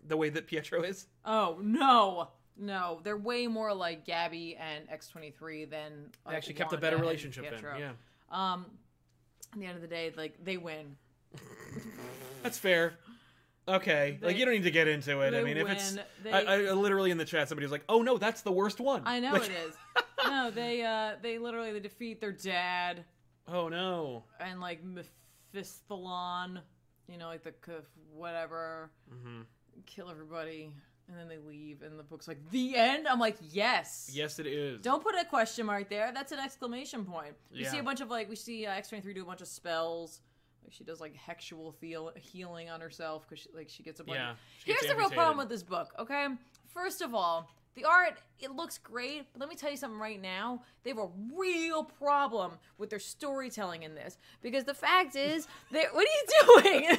the 0.06 0.16
way 0.16 0.30
that 0.30 0.46
Pietro 0.46 0.82
is? 0.82 1.06
Oh 1.24 1.58
no, 1.60 2.28
no, 2.56 3.00
they're 3.04 3.16
way 3.16 3.46
more 3.46 3.74
like 3.74 4.04
Gabby 4.06 4.56
and 4.56 4.84
X 4.90 5.08
twenty 5.08 5.30
three 5.30 5.64
than 5.64 6.10
They 6.28 6.34
actually 6.34 6.54
kept 6.54 6.72
a 6.72 6.78
better 6.78 6.96
relationship 6.96 7.44
then. 7.44 7.54
Pietro. 7.54 7.78
Yeah, 7.78 7.90
Um, 8.30 8.66
at 9.52 9.58
the 9.60 9.66
end 9.66 9.76
of 9.76 9.82
the 9.82 9.88
day, 9.88 10.12
like 10.16 10.42
they 10.44 10.56
win. 10.56 10.96
that's 12.42 12.58
fair. 12.58 12.94
Okay, 13.68 14.18
like 14.22 14.36
you 14.38 14.44
don't 14.44 14.54
need 14.54 14.62
to 14.64 14.70
get 14.70 14.88
into 14.88 15.20
it. 15.20 15.28
I 15.28 15.30
they 15.30 15.44
mean, 15.44 15.56
if 15.58 15.68
it's. 15.68 15.96
They- 16.22 16.32
I, 16.32 16.40
I 16.68 16.72
literally 16.72 17.10
in 17.10 17.18
the 17.18 17.24
chat 17.24 17.48
somebody 17.48 17.64
was 17.66 17.72
like, 17.72 17.84
"Oh 17.88 18.02
no, 18.02 18.16
that's 18.18 18.42
the 18.42 18.52
worst 18.52 18.80
one." 18.80 19.02
I 19.04 19.20
know 19.20 19.32
Like, 19.32 19.50
it 19.50 19.52
is. 19.68 19.74
no, 20.26 20.50
they 20.50 20.82
uh 20.82 21.16
they 21.22 21.38
literally 21.38 21.72
they 21.72 21.80
defeat 21.80 22.20
their 22.20 22.32
dad 22.32 23.04
Oh 23.46 23.68
no. 23.68 24.24
and 24.40 24.60
like 24.60 24.80
Mephistalon, 25.54 26.60
you 27.08 27.18
know, 27.18 27.28
like 27.28 27.42
the 27.44 27.52
whatever, 28.14 28.90
hmm 29.10 29.42
kill 29.86 30.10
everybody, 30.10 30.72
and 31.08 31.16
then 31.16 31.28
they 31.28 31.38
leave, 31.38 31.82
and 31.82 31.96
the 31.98 32.02
book's 32.02 32.26
like 32.26 32.38
the 32.50 32.74
end. 32.76 33.06
I'm 33.06 33.20
like, 33.20 33.36
yes. 33.52 34.10
Yes, 34.12 34.40
it 34.40 34.46
is. 34.46 34.80
Don't 34.82 35.02
put 35.02 35.14
a 35.14 35.24
question 35.24 35.66
mark 35.66 35.88
there. 35.88 36.10
That's 36.12 36.32
an 36.32 36.40
exclamation 36.40 37.04
point. 37.04 37.34
We 37.52 37.60
Yeah. 37.62 37.70
see 37.70 37.78
a 37.78 37.82
bunch 37.84 38.00
of 38.00 38.10
like 38.10 38.28
we 38.28 38.34
see 38.36 38.66
uh, 38.66 38.72
X 38.72 38.88
twenty 38.88 39.02
three 39.02 39.14
do 39.14 39.22
a 39.22 39.26
bunch 39.26 39.40
of 39.40 39.46
spells. 39.48 40.20
Like 40.68 40.74
she 40.74 40.84
does 40.84 41.00
like 41.00 41.16
hexual 41.16 41.72
feel 41.72 42.12
healing 42.14 42.68
on 42.68 42.82
herself 42.82 43.26
because 43.26 43.42
she, 43.42 43.48
like 43.54 43.70
she 43.70 43.82
gets 43.82 44.00
a 44.00 44.04
bunch. 44.04 44.18
Yeah, 44.18 44.32
Of... 44.32 44.36
Here's 44.66 44.82
the 44.82 44.94
real 44.94 45.08
problem 45.08 45.38
with 45.38 45.48
this 45.48 45.62
book. 45.62 45.94
Okay, 45.98 46.26
first 46.74 47.00
of 47.00 47.14
all, 47.14 47.48
the 47.74 47.86
art 47.86 48.18
it 48.38 48.50
looks 48.50 48.76
great, 48.76 49.24
but 49.32 49.40
let 49.40 49.48
me 49.48 49.54
tell 49.54 49.70
you 49.70 49.78
something 49.78 49.98
right 49.98 50.20
now. 50.20 50.60
They 50.82 50.90
have 50.90 50.98
a 50.98 51.08
real 51.34 51.84
problem 51.84 52.52
with 52.76 52.90
their 52.90 52.98
storytelling 52.98 53.82
in 53.82 53.94
this 53.94 54.18
because 54.42 54.64
the 54.64 54.74
fact 54.74 55.16
is, 55.16 55.48
they 55.72 55.86
what 55.90 56.06
are 56.06 56.60
you 56.60 56.62
doing? 56.62 56.98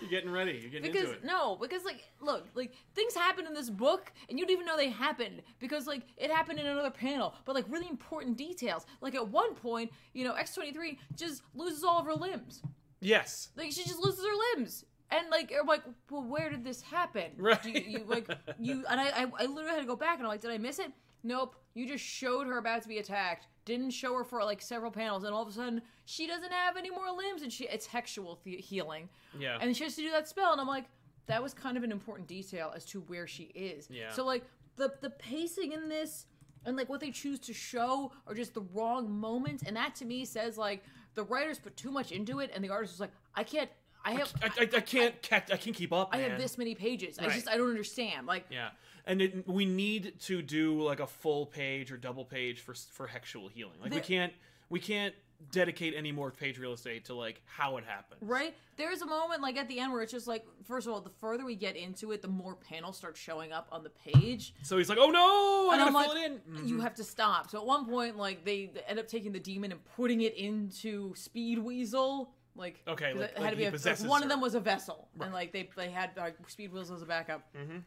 You're 0.00 0.10
getting 0.10 0.30
ready. 0.30 0.52
You're 0.52 0.70
getting 0.70 0.92
because 0.92 1.08
into 1.08 1.18
it. 1.18 1.24
no, 1.24 1.56
because 1.60 1.84
like 1.84 2.04
look, 2.20 2.46
like 2.54 2.72
things 2.94 3.16
happen 3.16 3.48
in 3.48 3.52
this 3.54 3.68
book 3.68 4.12
and 4.28 4.38
you 4.38 4.46
don't 4.46 4.52
even 4.52 4.64
know 4.64 4.76
they 4.76 4.90
happened 4.90 5.42
because 5.58 5.88
like 5.88 6.02
it 6.16 6.30
happened 6.30 6.60
in 6.60 6.66
another 6.66 6.90
panel, 6.90 7.34
but 7.44 7.56
like 7.56 7.64
really 7.68 7.88
important 7.88 8.36
details. 8.36 8.86
Like 9.00 9.16
at 9.16 9.26
one 9.26 9.56
point, 9.56 9.90
you 10.12 10.22
know, 10.22 10.34
X 10.34 10.54
twenty 10.54 10.70
three 10.70 11.00
just 11.16 11.42
loses 11.52 11.82
all 11.82 11.98
of 11.98 12.06
her 12.06 12.14
limbs. 12.14 12.62
Yes. 13.00 13.48
Like 13.56 13.72
she 13.72 13.84
just 13.84 13.98
loses 14.00 14.24
her 14.24 14.56
limbs. 14.56 14.84
And 15.10 15.28
like 15.30 15.52
I'm 15.58 15.66
like, 15.66 15.82
well, 16.10 16.22
where 16.24 16.50
did 16.50 16.64
this 16.64 16.82
happen? 16.82 17.30
Right. 17.36 17.62
Do 17.62 17.70
you, 17.70 17.80
you 17.80 18.04
like 18.06 18.28
you 18.58 18.84
and 18.90 19.00
I, 19.00 19.08
I 19.08 19.26
I 19.38 19.46
literally 19.46 19.70
had 19.74 19.80
to 19.80 19.86
go 19.86 19.96
back 19.96 20.18
and 20.18 20.22
I'm 20.26 20.28
like, 20.30 20.40
did 20.40 20.50
I 20.50 20.58
miss 20.58 20.78
it? 20.78 20.92
Nope. 21.22 21.56
You 21.74 21.86
just 21.86 22.04
showed 22.04 22.46
her 22.46 22.58
about 22.58 22.82
to 22.82 22.88
be 22.88 22.98
attacked. 22.98 23.46
Didn't 23.64 23.90
show 23.90 24.14
her 24.14 24.24
for 24.24 24.42
like 24.44 24.62
several 24.62 24.90
panels, 24.90 25.24
and 25.24 25.34
all 25.34 25.42
of 25.42 25.48
a 25.48 25.52
sudden 25.52 25.82
she 26.04 26.26
doesn't 26.26 26.52
have 26.52 26.76
any 26.76 26.90
more 26.90 27.10
limbs, 27.16 27.42
and 27.42 27.52
she 27.52 27.64
it's 27.68 27.86
hexual 27.86 28.40
the- 28.44 28.56
healing. 28.56 29.08
Yeah. 29.38 29.58
And 29.60 29.76
she 29.76 29.84
has 29.84 29.94
to 29.96 30.02
do 30.02 30.10
that 30.10 30.28
spell, 30.28 30.52
and 30.52 30.60
I'm 30.60 30.66
like, 30.66 30.86
that 31.26 31.42
was 31.42 31.52
kind 31.54 31.76
of 31.76 31.82
an 31.84 31.92
important 31.92 32.28
detail 32.28 32.72
as 32.74 32.84
to 32.86 33.00
where 33.02 33.26
she 33.26 33.44
is. 33.54 33.88
Yeah. 33.90 34.10
So 34.12 34.24
like 34.24 34.44
the 34.76 34.92
the 35.00 35.10
pacing 35.10 35.72
in 35.72 35.88
this 35.88 36.26
and 36.64 36.76
like 36.76 36.88
what 36.88 37.00
they 37.00 37.10
choose 37.10 37.38
to 37.40 37.52
show 37.52 38.12
are 38.26 38.34
just 38.34 38.54
the 38.54 38.62
wrong 38.74 39.10
moments, 39.10 39.62
and 39.66 39.76
that 39.76 39.94
to 39.96 40.04
me 40.04 40.24
says 40.24 40.56
like 40.58 40.82
the 41.18 41.24
writers 41.24 41.58
put 41.58 41.76
too 41.76 41.90
much 41.90 42.12
into 42.12 42.38
it, 42.38 42.52
and 42.54 42.62
the 42.62 42.70
artist 42.70 42.94
was 42.94 43.00
like, 43.00 43.10
I 43.34 43.42
can't. 43.42 43.68
I 44.04 44.12
have. 44.12 44.32
I, 44.40 44.46
I, 44.46 44.62
I 44.62 44.80
can't 44.80 45.20
catch. 45.20 45.50
I 45.50 45.56
can't 45.56 45.74
keep 45.74 45.92
up. 45.92 46.10
I 46.12 46.18
have 46.18 46.38
this 46.38 46.56
many 46.56 46.76
pages. 46.76 47.18
I 47.18 47.28
just 47.28 47.48
I 47.48 47.56
don't 47.56 47.68
understand. 47.68 48.26
Like 48.26 48.46
Yeah, 48.48 48.70
and 49.04 49.20
it, 49.20 49.48
we 49.48 49.66
need 49.66 50.20
to 50.20 50.40
do 50.40 50.80
like 50.80 51.00
a 51.00 51.06
full 51.06 51.44
page 51.44 51.90
or 51.90 51.96
double 51.96 52.24
page 52.24 52.60
for 52.60 52.74
for 52.74 53.08
hexual 53.08 53.48
healing. 53.48 53.74
Like 53.82 53.92
we 53.92 54.00
can't 54.00 54.32
we 54.70 54.78
can't 54.78 55.14
dedicate 55.52 55.94
any 55.96 56.10
more 56.12 56.30
page 56.30 56.58
real 56.58 56.72
estate 56.72 57.04
to 57.06 57.14
like 57.14 57.40
how 57.46 57.76
it 57.76 57.84
happened. 57.84 58.20
right 58.20 58.54
there's 58.76 59.02
a 59.02 59.06
moment 59.06 59.40
like 59.40 59.56
at 59.56 59.68
the 59.68 59.78
end 59.78 59.92
where 59.92 60.02
it's 60.02 60.10
just 60.12 60.26
like 60.26 60.44
first 60.64 60.86
of 60.86 60.92
all 60.92 61.00
the 61.00 61.10
further 61.20 61.44
we 61.44 61.54
get 61.54 61.76
into 61.76 62.10
it 62.12 62.20
the 62.22 62.28
more 62.28 62.56
panels 62.56 62.96
start 62.96 63.16
showing 63.16 63.52
up 63.52 63.68
on 63.70 63.82
the 63.84 63.90
page 63.90 64.52
So 64.62 64.76
he's 64.78 64.88
like, 64.88 64.98
"Oh 65.00 65.10
no, 65.10 65.70
I 65.70 65.74
and 65.74 65.80
gotta 65.80 65.96
I'm 65.96 66.04
fill 66.04 66.22
like, 66.22 66.30
it 66.32 66.42
in." 66.62 66.68
you 66.68 66.80
have 66.80 66.94
to 66.96 67.04
stop. 67.04 67.48
So 67.50 67.58
at 67.58 67.64
one 67.66 67.86
point, 67.86 68.16
like 68.16 68.44
they 68.44 68.70
end 68.88 68.98
up 68.98 69.06
taking 69.08 69.32
the 69.32 69.38
demon 69.40 69.70
and 69.72 69.80
putting 69.96 70.20
it 70.22 70.34
into 70.34 71.14
Speed 71.14 71.58
Weasel. 71.60 72.30
Like 72.56 72.82
okay, 72.88 73.12
like- 73.14 73.30
it 73.30 73.36
had 73.36 73.42
like 73.42 73.50
to 73.52 73.56
be 73.56 73.64
a, 73.66 73.70
like, 73.70 73.98
one 74.00 74.22
of 74.24 74.28
them 74.28 74.40
was 74.40 74.54
a 74.56 74.60
vessel, 74.60 75.08
and 75.20 75.32
like 75.32 75.52
they 75.52 75.68
they 75.76 75.90
had 75.90 76.10
like 76.16 76.36
Speed 76.48 76.72
Weasel 76.72 76.96
as 76.96 77.02
a 77.02 77.06
backup. 77.06 77.42
Mm-hmm. 77.56 77.70
And 77.72 77.84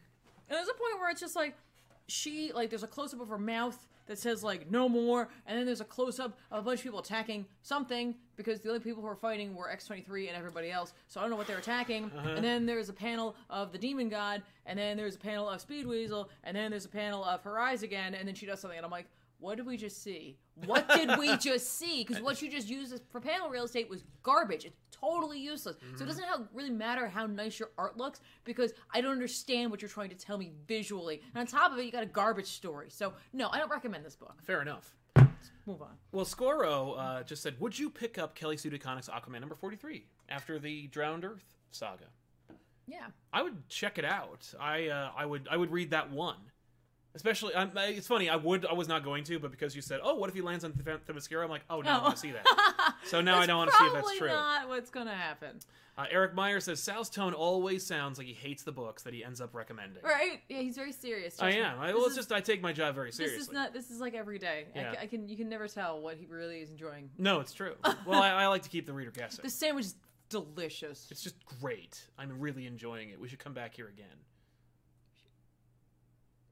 there's 0.48 0.68
a 0.68 0.72
point 0.74 0.98
where 0.98 1.10
it's 1.10 1.20
just 1.20 1.36
like 1.36 1.54
she 2.08 2.50
like 2.52 2.70
there's 2.70 2.82
a 2.82 2.88
close 2.88 3.12
up 3.14 3.20
of 3.20 3.28
her 3.28 3.38
mouth 3.38 3.86
that 4.06 4.18
says 4.18 4.42
like 4.42 4.70
no 4.70 4.88
more, 4.88 5.28
and 5.46 5.58
then 5.58 5.66
there's 5.66 5.80
a 5.80 5.84
close 5.84 6.18
up 6.18 6.36
of 6.50 6.60
a 6.60 6.62
bunch 6.62 6.80
of 6.80 6.84
people 6.84 6.98
attacking 6.98 7.46
something 7.62 8.14
because 8.36 8.60
the 8.60 8.68
only 8.68 8.80
people 8.80 9.02
who 9.02 9.08
were 9.08 9.14
fighting 9.16 9.54
were 9.54 9.68
X23 9.68 10.28
and 10.28 10.36
everybody 10.36 10.70
else. 10.70 10.92
So 11.08 11.20
I 11.20 11.22
don't 11.22 11.30
know 11.30 11.36
what 11.36 11.46
they're 11.46 11.58
attacking. 11.58 12.10
Uh-huh. 12.16 12.30
And 12.30 12.44
then 12.44 12.66
there's 12.66 12.88
a 12.88 12.92
panel 12.92 13.36
of 13.50 13.72
the 13.72 13.78
demon 13.78 14.08
god, 14.08 14.42
and 14.66 14.78
then 14.78 14.96
there's 14.96 15.16
a 15.16 15.18
panel 15.20 15.48
of 15.48 15.60
Speed 15.60 15.86
Weasel, 15.86 16.30
and 16.44 16.56
then 16.56 16.70
there's 16.70 16.84
a 16.86 16.90
panel 16.90 17.24
of 17.24 17.42
her 17.42 17.58
eyes 17.58 17.82
again, 17.82 18.14
and 18.14 18.26
then 18.26 18.34
she 18.34 18.46
does 18.46 18.60
something, 18.60 18.76
and 18.78 18.84
I'm 18.84 18.92
like. 18.92 19.06
What 19.38 19.56
did 19.56 19.66
we 19.66 19.76
just 19.76 20.04
see? 20.04 20.36
What 20.66 20.88
did 20.88 21.18
we 21.18 21.36
just 21.38 21.76
see? 21.76 22.04
Because 22.04 22.22
what 22.22 22.40
you 22.40 22.48
just 22.48 22.68
used 22.68 22.92
as- 22.92 23.00
for 23.10 23.20
panel 23.20 23.50
real 23.50 23.64
estate 23.64 23.90
was 23.90 24.04
garbage. 24.22 24.64
It's 24.66 24.76
totally 25.02 25.38
useless. 25.38 25.76
Mm-hmm. 25.76 25.96
So 25.96 26.04
it 26.04 26.06
doesn't 26.06 26.24
really 26.54 26.70
matter 26.70 27.08
how 27.08 27.26
nice 27.26 27.58
your 27.58 27.70
art 27.76 27.96
looks 27.96 28.20
because 28.44 28.72
I 28.94 29.00
don't 29.00 29.12
understand 29.12 29.70
what 29.70 29.82
you're 29.82 29.88
trying 29.88 30.10
to 30.10 30.14
tell 30.16 30.38
me 30.38 30.52
visually. 30.66 31.20
And 31.34 31.40
on 31.40 31.46
top 31.46 31.72
of 31.72 31.78
it, 31.78 31.84
you 31.84 31.92
got 31.92 32.02
a 32.02 32.06
garbage 32.06 32.46
story. 32.46 32.88
So 32.90 33.12
no, 33.32 33.48
I 33.50 33.58
don't 33.58 33.70
recommend 33.70 34.04
this 34.04 34.16
book. 34.16 34.36
Fair 34.42 34.62
enough. 34.62 34.94
Move 35.66 35.82
on. 35.82 35.96
Well, 36.12 36.24
Scoro 36.24 36.98
uh, 36.98 37.22
just 37.22 37.42
said, 37.42 37.54
"Would 37.60 37.78
you 37.78 37.88
pick 37.90 38.18
up 38.18 38.34
Kelly 38.34 38.56
Sue 38.56 38.70
DeConnick's 38.70 39.08
Aquaman 39.08 39.40
number 39.40 39.54
forty-three 39.54 40.06
after 40.28 40.58
the 40.58 40.86
Drowned 40.88 41.24
Earth 41.24 41.56
saga?" 41.70 42.06
Yeah. 42.86 43.06
I 43.32 43.42
would 43.42 43.68
check 43.68 43.98
it 43.98 44.04
out. 44.04 44.52
I 44.60 44.88
uh, 44.88 45.10
I 45.16 45.24
would 45.24 45.48
I 45.50 45.56
would 45.56 45.70
read 45.70 45.90
that 45.90 46.10
one. 46.10 46.36
Especially, 47.14 47.52
um, 47.54 47.72
I- 47.76 47.86
it's 47.88 48.06
funny. 48.06 48.30
I 48.30 48.36
would. 48.36 48.64
I 48.64 48.72
was 48.72 48.88
not 48.88 49.04
going 49.04 49.22
to, 49.24 49.38
but 49.38 49.50
because 49.50 49.76
you 49.76 49.82
said, 49.82 50.00
"Oh, 50.02 50.14
what 50.14 50.30
if 50.30 50.34
he 50.34 50.40
lands 50.40 50.64
on 50.64 50.72
Th- 50.72 50.98
Themyscira?" 51.06 51.44
I'm 51.44 51.50
like, 51.50 51.62
"Oh, 51.68 51.80
now 51.82 52.00
I 52.00 52.02
want 52.02 52.14
to 52.14 52.20
see 52.20 52.32
that." 52.32 52.94
So 53.04 53.20
now 53.20 53.38
I 53.40 53.46
don't 53.46 53.58
want 53.58 53.70
to 53.70 53.76
see 53.76 53.84
if 53.84 53.92
that's 53.92 54.02
Probably 54.02 54.18
true. 54.18 54.28
not 54.28 54.68
what's 54.68 54.88
gonna 54.90 55.14
happen. 55.14 55.58
Uh, 55.98 56.06
Eric 56.10 56.34
Meyer 56.34 56.58
says 56.58 56.82
Sal's 56.82 57.10
tone 57.10 57.34
always 57.34 57.84
sounds 57.84 58.16
like 58.16 58.26
he 58.26 58.32
hates 58.32 58.62
the 58.62 58.72
books 58.72 59.02
that 59.02 59.12
he 59.12 59.22
ends 59.22 59.42
up 59.42 59.54
recommending. 59.54 60.02
Right? 60.02 60.40
Yeah, 60.48 60.60
he's 60.60 60.74
very 60.74 60.90
serious. 60.92 61.38
I 61.38 61.52
trust 61.52 61.56
me. 61.58 61.62
am. 61.64 61.80
I, 61.80 61.86
This 61.88 61.94
well, 61.96 62.04
it's 62.04 62.10
is- 62.12 62.16
just 62.16 62.32
I 62.32 62.40
take 62.40 62.62
my 62.62 62.72
job 62.72 62.94
very 62.94 63.12
seriously. 63.12 63.38
This 63.40 63.48
is 63.48 63.52
not. 63.52 63.74
This 63.74 63.90
is 63.90 64.00
like 64.00 64.14
every 64.14 64.38
day. 64.38 64.64
I 64.74 64.78
Yeah. 64.78 64.94
ca- 64.94 65.00
I, 65.02 65.06
can. 65.06 65.28
You 65.28 65.36
can 65.36 65.50
never 65.50 65.68
tell 65.68 66.00
what 66.00 66.16
he 66.16 66.24
really 66.24 66.60
is 66.60 66.70
enjoying. 66.70 67.10
No, 67.18 67.40
it's 67.40 67.52
true. 67.52 67.74
Well, 68.06 68.22
I, 68.22 68.30
I 68.30 68.46
like 68.46 68.62
to 68.62 68.70
keep 68.70 68.86
the 68.86 68.94
reader 68.94 69.10
guessing. 69.10 69.42
This 69.42 69.54
sandwich 69.54 69.84
is 69.84 69.96
delicious. 70.30 71.08
It's 71.10 71.22
just 71.22 71.36
great. 71.60 72.08
I'm 72.18 72.40
really 72.40 72.66
enjoying 72.66 73.10
it. 73.10 73.20
We 73.20 73.28
should 73.28 73.38
come 73.38 73.52
back 73.52 73.74
here 73.74 73.88
again. 73.88 74.06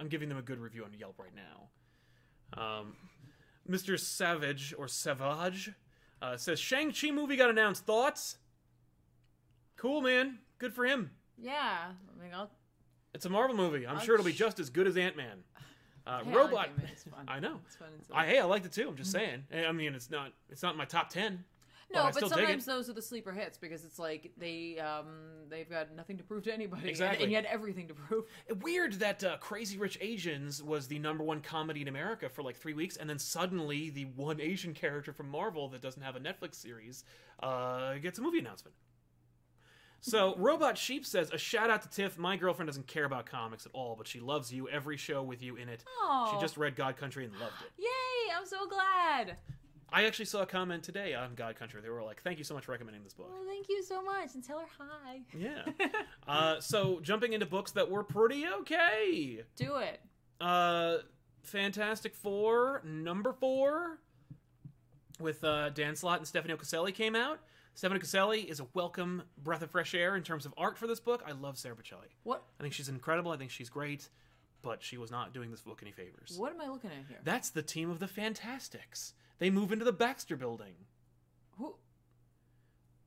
I'm 0.01 0.09
giving 0.09 0.29
them 0.29 0.39
a 0.39 0.43
good 0.43 0.59
review 0.59 0.83
on 0.85 0.93
Yelp 0.99 1.19
right 1.19 1.31
now. 1.35 2.61
Um, 2.61 2.97
Mr. 3.69 3.99
Savage 4.01 4.75
or 4.77 4.89
Savage 4.89 5.71
uh, 6.23 6.37
says 6.37 6.59
Shang 6.59 6.93
Chi 6.93 7.11
movie 7.11 7.37
got 7.37 7.51
announced. 7.51 7.85
Thoughts? 7.85 8.39
Cool, 9.77 10.01
man. 10.01 10.39
Good 10.59 10.73
for 10.73 10.85
him. 10.85 11.11
Yeah. 11.39 11.53
I 11.93 12.23
mean, 12.23 12.33
I'll. 12.35 12.51
It's 13.15 13.27
a 13.27 13.31
Marvel 13.31 13.57
movie. 13.57 13.87
I'm 13.87 13.97
I'll 13.99 14.03
sure 14.03 14.15
it'll 14.15 14.25
be 14.27 14.33
sh- 14.33 14.39
just 14.39 14.59
as 14.61 14.71
good 14.71 14.87
as 14.87 14.97
Ant 14.97 15.17
Man. 15.17 15.39
Uh, 16.07 16.25
Hey, 16.25 16.31
I 16.31 16.35
Robot. 16.35 16.53
like 16.55 16.69
Ant-Man. 16.71 16.89
It's 16.93 17.03
fun. 17.05 17.25
I 17.29 17.41
know. 17.41 17.61
It's 17.67 17.77
fun. 17.77 17.89
and 17.95 18.05
silly. 18.07 18.19
I 18.19 18.27
hey, 18.27 18.39
I 18.41 18.45
liked 18.45 18.65
it 18.65 18.73
too. 18.73 18.89
I'm 18.89 18.97
just 18.97 19.13
saying. 19.13 19.45
I 19.55 19.71
mean, 19.71 19.95
it's 19.95 20.11
not 20.11 20.33
it's 20.49 20.63
not 20.63 20.73
in 20.73 20.79
my 20.79 20.87
top 20.87 21.11
ten. 21.11 21.45
No, 21.93 22.05
I 22.05 22.13
but 22.13 22.29
sometimes 22.29 22.65
those 22.65 22.89
are 22.89 22.93
the 22.93 23.03
sleeper 23.03 23.33
hits 23.33 23.59
because 23.59 23.85
it's 23.85 23.99
like 23.99 24.31
they 24.39 24.79
um 24.79 25.07
they've 25.49 25.69
got 25.69 25.95
nothing 25.97 26.19
to 26.19 26.23
prove 26.25 26.45
to 26.45 26.53
anybody, 26.55 26.83
and- 26.83 26.91
Exactly. 26.91 27.25
and, 27.25 27.33
yet 27.33 27.45
everything 27.47 27.89
to 27.89 27.95
prove. 27.95 28.25
Weird 28.63 28.95
that 28.95 29.25
uh, 29.25 29.37
Crazy 29.39 29.77
Rich 29.79 29.99
Asians 30.01 30.63
was 30.63 30.87
the 30.87 30.99
number 30.99 31.25
one 31.25 31.41
comedy 31.41 31.83
in 31.83 31.89
America 31.89 32.29
for 32.29 32.43
like 32.43 32.57
three 32.57 32.75
weeks, 32.75 32.97
and 32.97 33.11
then 33.11 33.19
suddenly 33.19 33.91
the 33.91 34.05
one 34.17 34.41
Asian 34.41 34.73
character 34.75 35.13
from 35.13 35.29
Marvel 35.29 35.69
that 35.71 35.83
doesn't 35.83 36.03
have 36.03 36.15
a 36.17 36.21
Netflix 36.21 36.55
series 36.57 37.05
uh, 37.43 37.95
gets 37.95 38.19
a 38.19 38.23
movie 38.23 38.39
announcement. 38.39 38.75
So 40.03 40.35
Robot 40.39 40.79
Sheep 40.79 41.05
says 41.05 41.31
a 41.31 41.37
shout 41.37 41.69
out 41.69 41.83
to 41.83 41.89
Tiff. 41.91 42.17
My 42.17 42.37
girlfriend 42.37 42.69
doesn't 42.69 42.87
care 42.87 43.05
about 43.05 43.27
comics 43.27 43.67
at 43.67 43.73
all, 43.75 43.97
but 43.97 44.09
she 44.09 44.19
loves 44.19 44.51
you. 44.51 44.67
Every 44.69 44.97
show 44.97 45.23
with 45.23 45.43
you 45.43 45.57
in 45.57 45.69
it. 45.69 45.85
Oh, 46.01 46.31
She 46.33 46.41
just 46.41 46.57
read 46.57 46.75
God 46.75 46.97
Country 46.97 47.25
and 47.27 47.35
loved 47.39 47.53
it. 47.67 47.83
yay! 47.83 48.35
I'm 48.35 48.47
so 48.47 48.67
glad. 48.67 49.37
I 49.93 50.05
actually 50.05 50.27
saw 50.27 50.43
a 50.43 50.47
comment 50.47 50.83
today 50.83 51.15
on 51.15 51.35
God 51.35 51.57
Country. 51.57 51.81
They 51.81 51.89
were 51.89 52.03
like, 52.03 52.23
"Thank 52.23 52.39
you 52.39 52.45
so 52.45 52.55
much 52.55 52.65
for 52.65 52.73
recommending 52.73 53.03
this 53.03 53.13
book." 53.13 53.29
Well, 53.31 53.45
thank 53.47 53.69
you 53.69 53.83
so 53.83 54.03
much, 54.03 54.35
and 54.35 54.45
tell 54.45 54.61
her 54.61 54.67
hi. 54.79 55.21
Yeah. 55.37 55.65
uh, 56.29 56.61
so 56.61 57.01
jumping 57.01 57.33
into 57.33 57.47
books 57.47 57.73
that 57.73 57.91
were 57.91 58.05
pretty 58.05 58.47
okay. 58.61 59.43
Do 59.57 59.77
it. 59.77 60.01
Uh, 60.41 60.99
Fantastic 61.43 62.15
Four 62.15 62.83
number 62.85 63.33
four 63.33 63.99
with 65.19 65.43
uh, 65.45 65.71
Dan 65.71 65.97
Slott 65.97 66.19
and 66.19 66.27
Stefano 66.27 66.57
Caselli 66.57 66.93
came 66.93 67.15
out. 67.15 67.41
Stefano 67.75 68.01
Caselli 68.01 68.43
is 68.43 68.61
a 68.61 68.67
welcome 68.75 69.23
breath 69.43 69.63
of 69.63 69.71
fresh 69.71 69.95
air 69.95 70.17
in 70.17 70.23
terms 70.23 70.45
of 70.45 70.53
art 70.57 70.77
for 70.77 70.87
this 70.87 71.01
book. 71.01 71.23
I 71.27 71.33
love 71.33 71.59
Sara 71.59 71.75
Pichelli. 71.77 72.09
What? 72.25 72.43
I 72.59 72.63
think 72.63 72.75
she's 72.75 72.89
incredible. 72.89 73.31
I 73.31 73.37
think 73.37 73.51
she's 73.51 73.69
great, 73.69 74.09
but 74.63 74.83
she 74.83 74.99
was 74.99 75.11
not 75.11 75.33
doing 75.33 75.51
this 75.51 75.61
book 75.61 75.81
any 75.83 75.93
favors. 75.93 76.35
What 76.37 76.53
am 76.53 76.61
I 76.61 76.69
looking 76.69 76.91
at 76.91 77.07
here? 77.09 77.19
That's 77.25 77.51
the 77.51 77.63
team 77.63 77.91
of 77.91 77.99
the 77.99 78.09
Fantastics. 78.09 79.15
They 79.41 79.51
move 79.51 79.73
into 79.73 79.85
the 79.85 79.93
Baxter 79.93 80.37
building. 80.37 80.75
Who? 81.59 81.75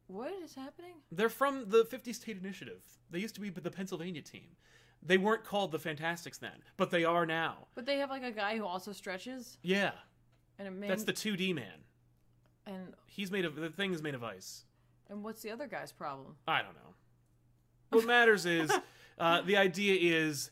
What 0.07 0.33
is 0.43 0.55
happening? 0.55 0.95
They're 1.11 1.29
from 1.29 1.69
the 1.69 1.85
50 1.85 2.11
State 2.11 2.37
Initiative. 2.37 2.81
They 3.09 3.19
used 3.19 3.35
to 3.35 3.41
be 3.41 3.49
the 3.49 3.71
Pennsylvania 3.71 4.21
team. 4.21 4.57
They 5.01 5.17
weren't 5.17 5.43
called 5.43 5.71
the 5.71 5.79
Fantastics 5.79 6.37
then, 6.39 6.63
but 6.75 6.89
they 6.89 7.03
are 7.05 7.25
now. 7.25 7.67
But 7.75 7.85
they 7.85 7.97
have 7.97 8.09
like 8.09 8.23
a 8.23 8.31
guy 8.31 8.57
who 8.57 8.65
also 8.65 8.91
stretches, 8.93 9.57
Yeah, 9.61 9.91
and 10.57 10.67
a 10.67 10.71
man. 10.71 10.89
that's 10.89 11.03
the 11.03 11.13
2D 11.13 11.53
man. 11.53 11.83
and 12.65 12.93
He's 13.05 13.29
made 13.31 13.45
of 13.45 13.55
the 13.55 13.69
thing 13.69 13.93
is 13.93 14.01
made 14.01 14.15
of 14.15 14.23
ice. 14.23 14.63
and 15.09 15.23
what's 15.23 15.41
the 15.41 15.51
other 15.51 15.67
guy's 15.67 15.91
problem? 15.91 16.35
I 16.47 16.61
don't 16.61 16.73
know. 16.75 16.93
What 17.89 18.07
matters 18.07 18.45
is 18.45 18.71
uh, 19.19 19.41
the 19.41 19.57
idea 19.57 19.97
is 19.99 20.49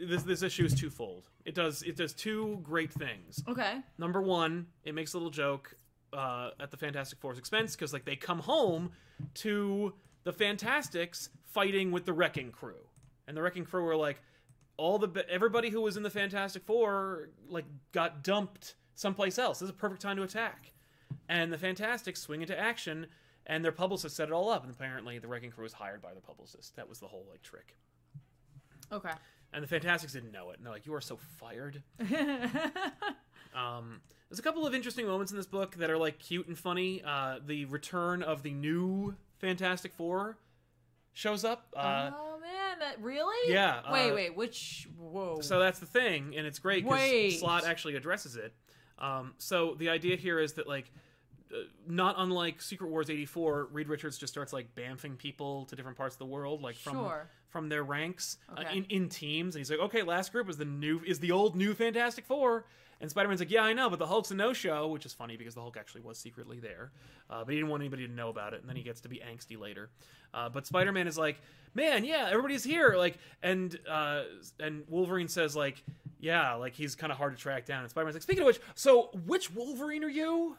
this 0.00 0.22
this 0.22 0.42
issue 0.42 0.64
is 0.64 0.74
twofold. 0.74 1.28
It 1.44 1.54
does 1.54 1.82
it 1.82 1.96
does 1.96 2.12
two 2.12 2.60
great 2.62 2.92
things. 2.92 3.42
Okay. 3.48 3.80
Number 3.98 4.20
one, 4.20 4.66
it 4.84 4.94
makes 4.94 5.14
a 5.14 5.16
little 5.18 5.30
joke 5.30 5.74
uh, 6.12 6.50
at 6.60 6.70
the 6.70 6.76
Fantastic 6.76 7.18
Four's 7.18 7.38
expense 7.38 7.74
because 7.74 7.92
like 7.92 8.04
they 8.04 8.16
come 8.16 8.40
home 8.40 8.92
to 9.34 9.94
the 10.24 10.32
Fantastics 10.32 11.30
fighting 11.44 11.90
with 11.90 12.04
the 12.04 12.12
Wrecking 12.12 12.50
Crew, 12.52 12.86
and 13.26 13.36
the 13.36 13.42
Wrecking 13.42 13.64
Crew 13.64 13.86
are 13.88 13.96
like 13.96 14.20
all 14.76 14.98
the 14.98 15.24
everybody 15.28 15.70
who 15.70 15.80
was 15.80 15.96
in 15.96 16.02
the 16.02 16.10
Fantastic 16.10 16.64
Four 16.64 17.28
like 17.48 17.64
got 17.92 18.22
dumped 18.22 18.74
someplace 18.94 19.38
else. 19.38 19.58
This 19.58 19.66
is 19.66 19.70
a 19.70 19.74
perfect 19.74 20.02
time 20.02 20.16
to 20.16 20.22
attack, 20.22 20.72
and 21.28 21.52
the 21.52 21.58
Fantastics 21.58 22.20
swing 22.20 22.42
into 22.42 22.58
action. 22.58 23.06
and 23.46 23.64
their 23.64 23.72
publicist 23.72 24.14
set 24.14 24.28
it 24.28 24.32
all 24.32 24.48
up, 24.50 24.62
and 24.62 24.72
apparently 24.72 25.18
the 25.18 25.26
Wrecking 25.26 25.50
Crew 25.50 25.64
was 25.64 25.72
hired 25.72 26.00
by 26.00 26.14
the 26.14 26.20
publicist. 26.20 26.76
That 26.76 26.88
was 26.88 27.00
the 27.00 27.08
whole 27.08 27.26
like 27.28 27.42
trick. 27.42 27.74
Okay. 28.92 29.10
And 29.52 29.62
the 29.62 29.68
Fantastics 29.68 30.14
didn't 30.14 30.32
know 30.32 30.50
it, 30.50 30.56
and 30.56 30.64
they're 30.66 30.72
like, 30.72 30.86
"You 30.86 30.94
are 30.94 31.00
so 31.00 31.18
fired." 31.38 31.82
Um, 33.54 34.00
there's 34.28 34.38
a 34.38 34.42
couple 34.42 34.66
of 34.66 34.74
interesting 34.74 35.06
moments 35.06 35.30
in 35.30 35.36
this 35.36 35.46
book 35.46 35.76
that 35.76 35.90
are 35.90 35.98
like 35.98 36.18
cute 36.18 36.46
and 36.46 36.58
funny. 36.58 37.02
Uh, 37.04 37.38
the 37.44 37.66
return 37.66 38.22
of 38.22 38.42
the 38.42 38.52
new 38.52 39.14
Fantastic 39.38 39.92
Four 39.92 40.38
shows 41.12 41.44
up. 41.44 41.66
Uh, 41.76 42.10
oh 42.14 42.38
man, 42.40 42.78
that 42.78 43.00
really? 43.02 43.52
yeah, 43.52 43.80
Wait, 43.92 44.10
uh, 44.10 44.14
wait. 44.14 44.36
Which? 44.36 44.88
Whoa. 44.98 45.40
so 45.42 45.58
that's 45.58 45.78
the 45.80 45.86
thing, 45.86 46.34
and 46.36 46.46
it's 46.46 46.58
great 46.58 46.84
because. 46.84 47.40
Slott 47.40 47.66
actually 47.66 47.96
addresses 47.96 48.36
it. 48.36 48.54
Um, 48.98 49.34
so 49.38 49.74
the 49.78 49.88
idea 49.90 50.16
here 50.16 50.38
is 50.40 50.54
that 50.54 50.66
like. 50.66 50.90
Uh, 51.54 51.64
not 51.86 52.14
unlike 52.16 52.62
Secret 52.62 52.88
Wars 52.88 53.10
'84, 53.10 53.68
Reed 53.72 53.86
Richards 53.86 54.16
just 54.16 54.32
starts 54.32 54.54
like 54.54 54.74
bamfing 54.74 55.18
people 55.18 55.66
to 55.66 55.76
different 55.76 55.98
parts 55.98 56.14
of 56.14 56.18
the 56.20 56.24
world, 56.24 56.62
like 56.62 56.76
from 56.76 56.94
Sure. 56.94 57.28
From 57.52 57.68
their 57.68 57.84
ranks 57.84 58.38
uh, 58.56 58.64
in 58.72 58.84
in 58.84 59.08
teams. 59.08 59.54
And 59.54 59.60
he's 59.60 59.70
like, 59.70 59.80
"Okay, 59.80 60.02
last 60.02 60.32
group 60.32 60.48
is 60.48 60.56
the 60.56 60.64
new 60.64 61.00
is 61.06 61.20
the 61.20 61.30
old 61.30 61.54
new 61.54 61.74
Fantastic 61.74 62.24
Four. 62.24 62.64
And 63.00 63.10
Spider 63.10 63.28
Man's 63.28 63.40
like, 63.40 63.50
"Yeah, 63.50 63.62
I 63.62 63.72
know, 63.72 63.90
but 63.90 63.98
the 63.98 64.06
Hulk's 64.06 64.30
a 64.30 64.34
no 64.34 64.52
show," 64.52 64.88
which 64.88 65.04
is 65.04 65.12
funny 65.12 65.36
because 65.36 65.54
the 65.54 65.60
Hulk 65.60 65.76
actually 65.76 66.02
was 66.02 66.18
secretly 66.18 66.60
there, 66.60 66.92
uh, 67.28 67.44
but 67.44 67.50
he 67.50 67.56
didn't 67.56 67.68
want 67.68 67.82
anybody 67.82 68.06
to 68.06 68.12
know 68.12 68.28
about 68.28 68.54
it. 68.54 68.60
And 68.60 68.68
then 68.68 68.76
he 68.76 68.82
gets 68.82 69.00
to 69.02 69.08
be 69.08 69.18
angsty 69.18 69.58
later. 69.58 69.90
Uh, 70.32 70.48
but 70.48 70.66
Spider 70.66 70.92
Man 70.92 71.06
is 71.06 71.18
like, 71.18 71.40
"Man, 71.74 72.04
yeah, 72.04 72.28
everybody's 72.30 72.64
here." 72.64 72.94
Like, 72.96 73.18
and 73.42 73.76
uh, 73.88 74.22
and 74.60 74.84
Wolverine 74.88 75.28
says 75.28 75.56
like, 75.56 75.82
"Yeah, 76.20 76.54
like 76.54 76.74
he's 76.74 76.94
kind 76.94 77.10
of 77.10 77.18
hard 77.18 77.36
to 77.36 77.42
track 77.42 77.66
down." 77.66 77.80
And 77.82 77.90
Spider 77.90 78.04
Man's 78.06 78.14
like, 78.14 78.22
"Speaking 78.22 78.42
of 78.42 78.46
which, 78.46 78.60
so 78.76 79.10
which 79.26 79.52
Wolverine 79.52 80.04
are 80.04 80.08
you?" 80.08 80.56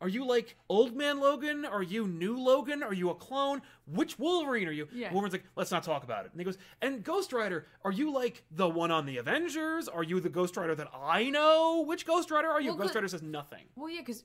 Are 0.00 0.08
you 0.08 0.24
like 0.26 0.56
old 0.68 0.96
man 0.96 1.20
Logan? 1.20 1.64
Are 1.64 1.82
you 1.82 2.06
new 2.06 2.38
Logan? 2.38 2.82
Are 2.82 2.94
you 2.94 3.10
a 3.10 3.14
clone? 3.14 3.60
Which 3.86 4.18
Wolverine 4.18 4.66
are 4.66 4.72
you? 4.72 4.88
Yeah. 4.92 5.12
Wolverine's 5.12 5.34
like, 5.34 5.44
let's 5.56 5.70
not 5.70 5.82
talk 5.82 6.04
about 6.04 6.24
it. 6.24 6.32
And 6.32 6.40
he 6.40 6.44
goes, 6.44 6.56
and 6.80 7.04
Ghost 7.04 7.32
Rider, 7.32 7.66
are 7.84 7.92
you 7.92 8.10
like 8.12 8.42
the 8.50 8.68
one 8.68 8.90
on 8.90 9.04
the 9.04 9.18
Avengers? 9.18 9.88
Are 9.88 10.02
you 10.02 10.20
the 10.20 10.30
Ghost 10.30 10.56
Rider 10.56 10.74
that 10.74 10.88
I 10.94 11.28
know? 11.28 11.84
Which 11.86 12.06
Ghost 12.06 12.30
Rider 12.30 12.48
are 12.48 12.60
you? 12.60 12.70
Well, 12.70 12.78
Ghost 12.78 12.94
Rider 12.94 13.08
says 13.08 13.22
nothing. 13.22 13.64
Well, 13.76 13.90
yeah, 13.90 14.00
because 14.00 14.24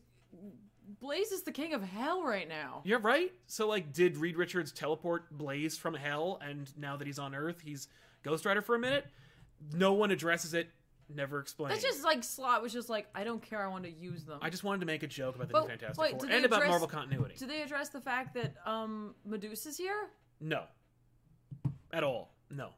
Blaze 1.01 1.31
is 1.31 1.43
the 1.43 1.51
king 1.51 1.73
of 1.73 1.83
hell 1.83 2.23
right 2.23 2.47
now. 2.47 2.81
You're 2.85 2.99
right. 2.99 3.31
So 3.47 3.67
like, 3.67 3.91
did 3.91 4.17
Reed 4.17 4.37
Richards 4.37 4.71
teleport 4.71 5.29
Blaze 5.31 5.77
from 5.77 5.93
hell, 5.93 6.39
and 6.41 6.71
now 6.77 6.95
that 6.95 7.05
he's 7.05 7.19
on 7.19 7.35
Earth, 7.35 7.61
he's 7.63 7.89
Ghost 8.23 8.45
Rider 8.45 8.61
for 8.61 8.75
a 8.75 8.79
minute? 8.79 9.05
No 9.73 9.93
one 9.93 10.11
addresses 10.11 10.53
it. 10.53 10.69
Never 11.13 11.39
explained. 11.39 11.71
That's 11.71 11.83
just 11.83 12.03
like 12.03 12.23
Slott 12.23 12.63
was 12.63 12.73
just 12.73 12.89
like, 12.89 13.07
I 13.13 13.23
don't 13.23 13.41
care. 13.41 13.63
I 13.63 13.67
want 13.67 13.83
to 13.83 13.91
use 13.91 14.23
them. 14.23 14.39
I 14.41 14.49
just 14.49 14.63
wanted 14.63 14.79
to 14.79 14.85
make 14.87 15.03
a 15.03 15.07
joke 15.07 15.35
about 15.35 15.47
the 15.49 15.53
But 15.53 15.63
new 15.63 15.69
Fantastic 15.69 15.97
wait, 16.01 16.11
Four 16.11 16.19
did 16.21 16.29
they 16.31 16.35
and 16.37 16.45
about 16.45 16.57
address- 16.57 16.69
Marvel 16.69 16.87
continuity. 16.87 17.35
Do 17.37 17.45
they 17.45 17.61
address 17.61 17.89
the 17.89 18.01
fact 18.01 18.33
that 18.33 18.55
um 18.65 19.13
Medusa's 19.23 19.77
here? 19.77 20.09
No, 20.41 20.63
at 21.93 22.03
all. 22.03 22.33
No. 22.49 22.69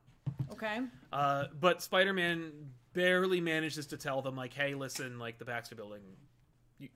Okay. 0.52 0.80
Uh, 1.12 1.46
but 1.60 1.82
Spider-Man 1.82 2.52
barely 2.94 3.42
manages 3.42 3.88
to 3.88 3.98
tell 3.98 4.22
them, 4.22 4.36
like, 4.36 4.54
"Hey, 4.54 4.76
listen, 4.76 5.20
like 5.20 5.38
the 5.40 5.46
Baxter 5.46 5.76
Building, 5.76 6.02
you, 6.80 6.90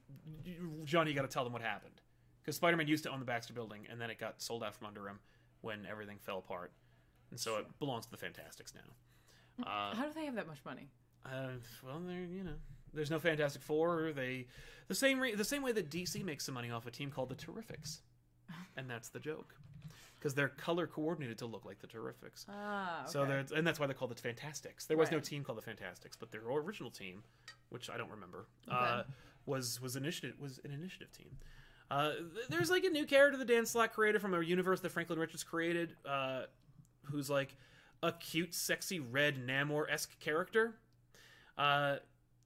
you, 0.43 0.81
Johnny, 0.85 1.11
you 1.11 1.15
got 1.15 1.23
to 1.23 1.27
tell 1.27 1.43
them 1.43 1.53
what 1.53 1.61
happened." 1.61 2.01
Because 2.41 2.55
Spider-Man 2.55 2.87
used 2.87 3.03
to 3.03 3.11
own 3.11 3.19
the 3.19 3.25
Baxter 3.25 3.53
Building, 3.53 3.87
and 3.89 3.99
then 4.01 4.09
it 4.09 4.17
got 4.19 4.41
sold 4.41 4.63
out 4.63 4.75
from 4.75 4.87
under 4.87 5.07
him 5.07 5.19
when 5.61 5.85
everything 5.89 6.17
fell 6.19 6.39
apart, 6.39 6.71
and 7.29 7.39
so 7.39 7.57
it 7.57 7.67
belongs 7.79 8.05
to 8.05 8.11
the 8.11 8.17
Fantastics 8.17 8.73
now. 8.73 9.65
Uh, 9.65 9.95
How 9.95 10.05
do 10.07 10.13
they 10.13 10.25
have 10.25 10.35
that 10.35 10.47
much 10.47 10.59
money? 10.65 10.87
Uh, 11.25 11.49
well, 11.85 12.01
they're 12.05 12.17
you 12.19 12.43
know, 12.43 12.53
there's 12.93 13.11
no 13.11 13.19
Fantastic 13.19 13.61
Four. 13.61 14.11
They 14.13 14.47
the 14.87 14.95
same 14.95 15.19
re- 15.19 15.35
the 15.35 15.45
same 15.45 15.61
way 15.61 15.71
that 15.71 15.89
DC 15.89 16.23
makes 16.23 16.45
some 16.45 16.55
money 16.55 16.71
off 16.71 16.85
a 16.85 16.91
team 16.91 17.11
called 17.11 17.29
the 17.29 17.35
Terrifics, 17.35 17.99
and 18.77 18.89
that's 18.89 19.09
the 19.09 19.19
joke. 19.19 19.55
Because 20.17 20.35
they're 20.35 20.49
color 20.49 20.85
coordinated 20.85 21.39
to 21.39 21.47
look 21.47 21.65
like 21.65 21.79
the 21.79 21.87
Terrifics. 21.87 22.45
Ah, 22.47 23.01
okay. 23.01 23.11
So 23.11 23.55
and 23.55 23.65
that's 23.65 23.79
why 23.79 23.87
they're 23.87 23.95
called 23.95 24.11
the 24.11 24.21
Fantastics. 24.21 24.85
There 24.85 24.95
was 24.97 25.09
no 25.11 25.19
team 25.19 25.43
called 25.43 25.57
the 25.57 25.63
Fantastics, 25.63 26.15
but 26.15 26.31
their 26.31 26.43
original 26.47 26.91
team, 26.91 27.23
which 27.69 27.89
I 27.89 27.97
don't 27.97 28.11
remember, 28.11 28.45
uh, 28.69 29.03
was 29.47 29.81
was 29.81 29.95
initiative 29.95 30.35
was 30.39 30.59
an 30.63 30.71
initiative 30.71 31.11
team. 31.11 31.37
Uh, 31.89 32.13
there's 32.49 32.69
like 32.69 32.85
a 32.85 32.89
new 32.89 33.05
character 33.05 33.37
the 33.37 33.43
Dan 33.43 33.65
Slott 33.65 33.91
created 33.91 34.21
from 34.21 34.33
a 34.33 34.41
universe 34.41 34.79
that 34.79 34.91
Franklin 34.91 35.19
Richards 35.19 35.43
created, 35.43 35.95
uh, 36.05 36.43
who's 37.03 37.29
like 37.29 37.57
a 38.01 38.13
cute, 38.13 38.53
sexy 38.53 38.99
red 38.99 39.45
Namor 39.45 39.91
esque 39.91 40.17
character, 40.19 40.75
uh, 41.57 41.97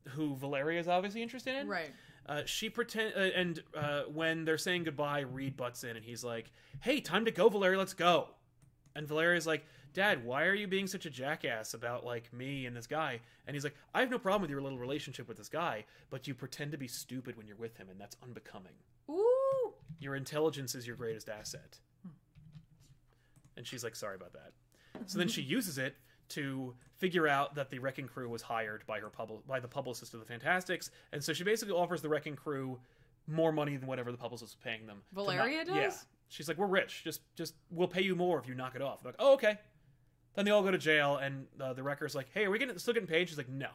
who 0.09 0.35
Valeria 0.35 0.79
is 0.79 0.87
obviously 0.87 1.21
interested 1.21 1.55
in. 1.55 1.67
right. 1.67 1.91
Uh, 2.27 2.41
she 2.45 2.69
pretend 2.69 3.13
uh, 3.15 3.19
and 3.19 3.61
uh, 3.77 4.01
when 4.11 4.45
they're 4.45 4.57
saying 4.57 4.83
goodbye, 4.83 5.19
Reed 5.19 5.55
butts 5.55 5.83
in 5.83 5.95
and 5.95 6.03
he's 6.03 6.23
like, 6.23 6.51
"Hey, 6.79 6.99
time 6.99 7.25
to 7.25 7.31
go, 7.31 7.49
Valeria. 7.49 7.77
Let's 7.77 7.93
go." 7.93 8.29
And 8.95 9.07
Valeria's 9.07 9.45
like, 9.45 9.63
"Dad, 9.93 10.25
why 10.25 10.45
are 10.45 10.55
you 10.55 10.67
being 10.67 10.87
such 10.87 11.05
a 11.05 11.09
jackass 11.11 11.75
about 11.75 12.03
like 12.03 12.33
me 12.33 12.65
and 12.65 12.75
this 12.75 12.87
guy?" 12.87 13.19
And 13.45 13.55
he's 13.55 13.63
like, 13.63 13.75
"I 13.93 13.99
have 13.99 14.09
no 14.09 14.17
problem 14.17 14.41
with 14.41 14.49
your 14.49 14.61
little 14.61 14.79
relationship 14.79 15.27
with 15.27 15.37
this 15.37 15.49
guy, 15.49 15.85
but 16.09 16.27
you 16.27 16.33
pretend 16.33 16.71
to 16.71 16.79
be 16.79 16.87
stupid 16.87 17.37
when 17.37 17.45
you're 17.45 17.57
with 17.57 17.77
him, 17.77 17.89
and 17.91 18.01
that's 18.01 18.17
unbecoming. 18.23 18.73
Ooh. 19.07 19.73
Your 19.99 20.15
intelligence 20.15 20.73
is 20.73 20.87
your 20.87 20.95
greatest 20.95 21.29
asset." 21.29 21.77
And 23.55 23.67
she's 23.67 23.83
like, 23.83 23.95
"Sorry 23.95 24.15
about 24.15 24.33
that." 24.33 24.53
So 25.05 25.19
then 25.19 25.27
she 25.27 25.43
uses 25.43 25.77
it 25.77 25.95
to 26.29 26.73
figure 26.97 27.27
out 27.27 27.55
that 27.55 27.69
the 27.69 27.79
Wrecking 27.79 28.07
Crew 28.07 28.29
was 28.29 28.41
hired 28.41 28.85
by 28.87 28.99
her 28.99 29.09
pub- 29.09 29.45
by 29.47 29.59
the 29.59 29.67
publicist 29.67 30.13
of 30.13 30.19
the 30.19 30.25
Fantastics, 30.25 30.91
and 31.11 31.23
so 31.23 31.33
she 31.33 31.43
basically 31.43 31.73
offers 31.75 32.01
the 32.01 32.09
Wrecking 32.09 32.35
Crew 32.35 32.79
more 33.27 33.51
money 33.51 33.75
than 33.77 33.87
whatever 33.87 34.11
the 34.11 34.17
publicist 34.17 34.55
was 34.57 34.63
paying 34.63 34.85
them. 34.85 35.01
to 35.09 35.15
not- 35.15 35.25
Valeria 35.37 35.65
Yeah. 35.67 35.91
She's 36.27 36.47
like, 36.47 36.57
"We're 36.57 36.67
rich. 36.67 37.03
Just 37.03 37.21
just 37.35 37.53
we'll 37.69 37.87
pay 37.87 38.01
you 38.01 38.15
more 38.15 38.39
if 38.39 38.47
you 38.47 38.55
knock 38.55 38.75
it 38.75 38.81
off." 38.81 39.03
They're 39.03 39.11
like, 39.11 39.19
"Oh, 39.19 39.33
okay." 39.33 39.59
Then 40.33 40.43
they 40.45 40.51
all 40.51 40.63
go 40.63 40.71
to 40.71 40.77
jail, 40.77 41.17
and 41.17 41.47
uh, 41.61 41.73
the 41.73 41.83
Wrecker's 41.83 42.15
like, 42.15 42.27
"Hey, 42.33 42.45
are 42.45 42.51
we 42.51 42.59
getting 42.59 42.77
still 42.77 42.93
getting 42.93 43.07
paid?" 43.07 43.29
She's 43.29 43.37
like, 43.37 43.49
"No." 43.49 43.69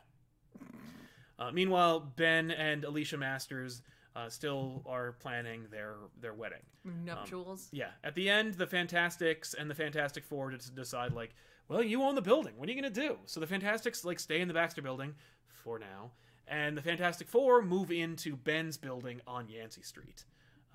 Uh, 1.38 1.50
meanwhile, 1.52 2.00
Ben 2.00 2.50
and 2.50 2.84
Alicia 2.84 3.16
Masters 3.16 3.82
uh, 4.14 4.28
still 4.28 4.82
are 4.86 5.12
planning 5.12 5.66
their 5.70 5.94
their 6.20 6.34
wedding. 6.34 6.58
Nuptials. 6.84 7.68
Yeah. 7.72 7.90
At 8.04 8.14
the 8.14 8.28
end, 8.28 8.54
the 8.54 8.66
Fantastics 8.66 9.54
and 9.54 9.70
the 9.70 9.74
Fantastic 9.74 10.24
Four 10.24 10.50
just 10.50 10.74
decide 10.74 11.12
like, 11.12 11.30
well, 11.70 11.82
you 11.82 12.02
own 12.02 12.14
the 12.14 12.22
building. 12.22 12.52
What 12.56 12.68
are 12.68 12.72
you 12.72 12.80
gonna 12.80 12.92
do? 12.92 13.16
So 13.26 13.40
the 13.40 13.46
Fantastics 13.46 14.04
like 14.04 14.18
stay 14.20 14.40
in 14.40 14.48
the 14.48 14.54
Baxter 14.54 14.82
building 14.82 15.14
for 15.48 15.78
now, 15.78 16.10
and 16.46 16.76
the 16.76 16.82
Fantastic 16.82 17.28
Four 17.28 17.62
move 17.62 17.90
into 17.90 18.36
Ben's 18.36 18.76
building 18.76 19.20
on 19.26 19.48
Yancey 19.48 19.82
Street. 19.82 20.24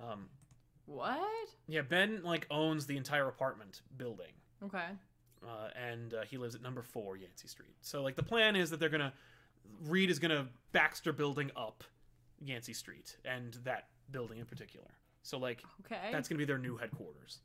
Um, 0.00 0.28
what? 0.86 1.20
yeah, 1.68 1.82
Ben 1.82 2.22
like 2.24 2.46
owns 2.50 2.86
the 2.86 2.96
entire 2.96 3.28
apartment 3.28 3.82
building, 3.96 4.32
Okay. 4.64 4.84
uh, 5.46 5.68
and 5.76 6.14
uh, 6.14 6.22
he 6.22 6.38
lives 6.38 6.54
at 6.54 6.62
number 6.62 6.82
four 6.82 7.16
Yancey 7.16 7.48
Street. 7.48 7.74
So 7.82 8.02
like 8.02 8.16
the 8.16 8.22
plan 8.22 8.56
is 8.56 8.70
that 8.70 8.80
they're 8.80 8.88
gonna 8.88 9.12
Reed 9.84 10.10
is 10.10 10.18
gonna 10.18 10.48
Baxter 10.72 11.12
building 11.12 11.50
up 11.56 11.82
Yancey 12.40 12.72
Street 12.72 13.16
and 13.24 13.54
that 13.64 13.88
building 14.12 14.38
in 14.38 14.46
particular. 14.46 14.86
So 15.22 15.38
like 15.38 15.62
Okay. 15.84 16.10
that's 16.12 16.28
gonna 16.28 16.38
be 16.38 16.44
their 16.44 16.58
new 16.58 16.76
headquarters. 16.76 17.40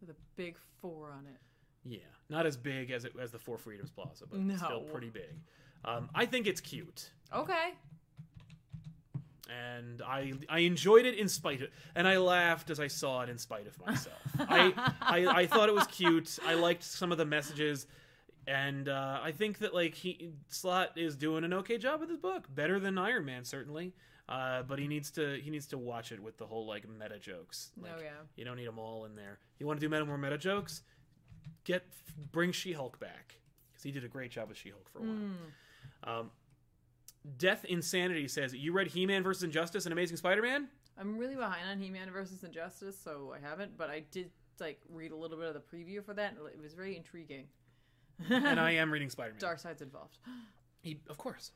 with 0.00 0.10
a 0.10 0.16
big 0.36 0.56
four 0.82 1.10
on 1.12 1.26
it. 1.26 1.40
Yeah, 1.84 1.98
not 2.28 2.46
as 2.46 2.56
big 2.56 2.90
as 2.90 3.04
it 3.04 3.12
as 3.20 3.30
the 3.30 3.38
Four 3.38 3.58
Freedoms 3.58 3.90
Plaza, 3.90 4.24
but 4.30 4.40
No. 4.40 4.56
still 4.56 4.80
pretty 4.82 5.10
big. 5.10 5.34
Um, 5.84 6.08
I 6.14 6.24
think 6.26 6.46
it's 6.46 6.60
cute, 6.62 7.10
Okay. 7.32 7.74
and 9.50 10.00
I 10.02 10.32
I 10.48 10.60
enjoyed 10.60 11.04
it 11.04 11.14
in 11.18 11.28
spite 11.28 11.60
of, 11.62 11.68
and 11.94 12.08
I 12.08 12.16
laughed 12.16 12.70
as 12.70 12.80
I 12.80 12.86
saw 12.88 13.20
it 13.22 13.28
in 13.28 13.36
spite 13.38 13.66
of 13.66 13.78
myself. 13.86 14.16
I, 14.38 14.72
I 15.00 15.26
I 15.42 15.46
thought 15.46 15.68
it 15.68 15.74
was 15.74 15.86
cute. 15.88 16.38
I 16.46 16.54
liked 16.54 16.82
some 16.82 17.12
of 17.12 17.18
the 17.18 17.26
messages, 17.26 17.86
and 18.46 18.88
uh, 18.88 19.20
I 19.22 19.32
think 19.32 19.58
that 19.58 19.74
like 19.74 19.94
he 19.94 20.30
Slott 20.48 20.96
is 20.96 21.16
doing 21.16 21.44
an 21.44 21.52
okay 21.52 21.76
job 21.76 22.00
with 22.00 22.08
his 22.08 22.18
book, 22.18 22.44
better 22.54 22.80
than 22.80 22.96
Iron 22.98 23.24
Man 23.26 23.44
certainly. 23.44 23.92
Uh, 24.26 24.62
but 24.62 24.78
he 24.78 24.88
needs 24.88 25.10
to 25.10 25.38
he 25.38 25.50
needs 25.50 25.66
to 25.66 25.76
watch 25.76 26.10
it 26.10 26.18
with 26.18 26.38
the 26.38 26.46
whole 26.46 26.66
like 26.66 26.88
meta 26.88 27.18
jokes. 27.18 27.72
Like, 27.78 27.92
oh 27.98 28.00
yeah. 28.02 28.08
You 28.36 28.46
don't 28.46 28.56
need 28.56 28.66
them 28.66 28.78
all 28.78 29.04
in 29.04 29.14
there. 29.14 29.38
You 29.58 29.66
want 29.66 29.78
to 29.78 29.84
do 29.86 29.90
meta 29.90 30.06
more 30.06 30.16
meta 30.16 30.38
jokes? 30.38 30.80
Get 31.64 31.84
bring 32.32 32.52
She 32.52 32.72
Hulk 32.72 32.98
back 33.00 33.36
because 33.72 33.82
he 33.82 33.90
did 33.90 34.04
a 34.04 34.08
great 34.08 34.30
job 34.30 34.48
with 34.48 34.58
She 34.58 34.70
Hulk 34.70 34.88
for 34.90 34.98
a 34.98 35.02
while. 35.02 35.10
Hmm. 35.12 36.10
Um, 36.10 36.30
Death 37.38 37.64
Insanity 37.64 38.28
says 38.28 38.54
you 38.54 38.72
read 38.72 38.88
He 38.88 39.06
Man 39.06 39.22
versus 39.22 39.42
Injustice 39.42 39.86
and 39.86 39.92
Amazing 39.92 40.18
Spider 40.18 40.42
Man. 40.42 40.68
I'm 40.98 41.18
really 41.18 41.34
behind 41.34 41.68
on 41.68 41.80
He-Man 41.80 42.10
versus 42.10 42.44
Injustice, 42.44 42.96
so 43.02 43.34
I 43.34 43.44
haven't. 43.44 43.76
But 43.76 43.90
I 43.90 44.04
did 44.10 44.30
like 44.60 44.80
read 44.88 45.12
a 45.12 45.16
little 45.16 45.36
bit 45.36 45.48
of 45.48 45.54
the 45.54 45.60
preview 45.60 46.04
for 46.04 46.14
that, 46.14 46.34
and 46.36 46.46
it 46.46 46.62
was 46.62 46.74
very 46.74 46.96
intriguing. 46.96 47.46
and 48.28 48.60
I 48.60 48.72
am 48.72 48.92
reading 48.92 49.10
Spider 49.10 49.32
Man. 49.32 49.40
Darkseid's 49.40 49.82
involved. 49.82 50.18
He, 50.82 51.00
of 51.08 51.18
course. 51.18 51.50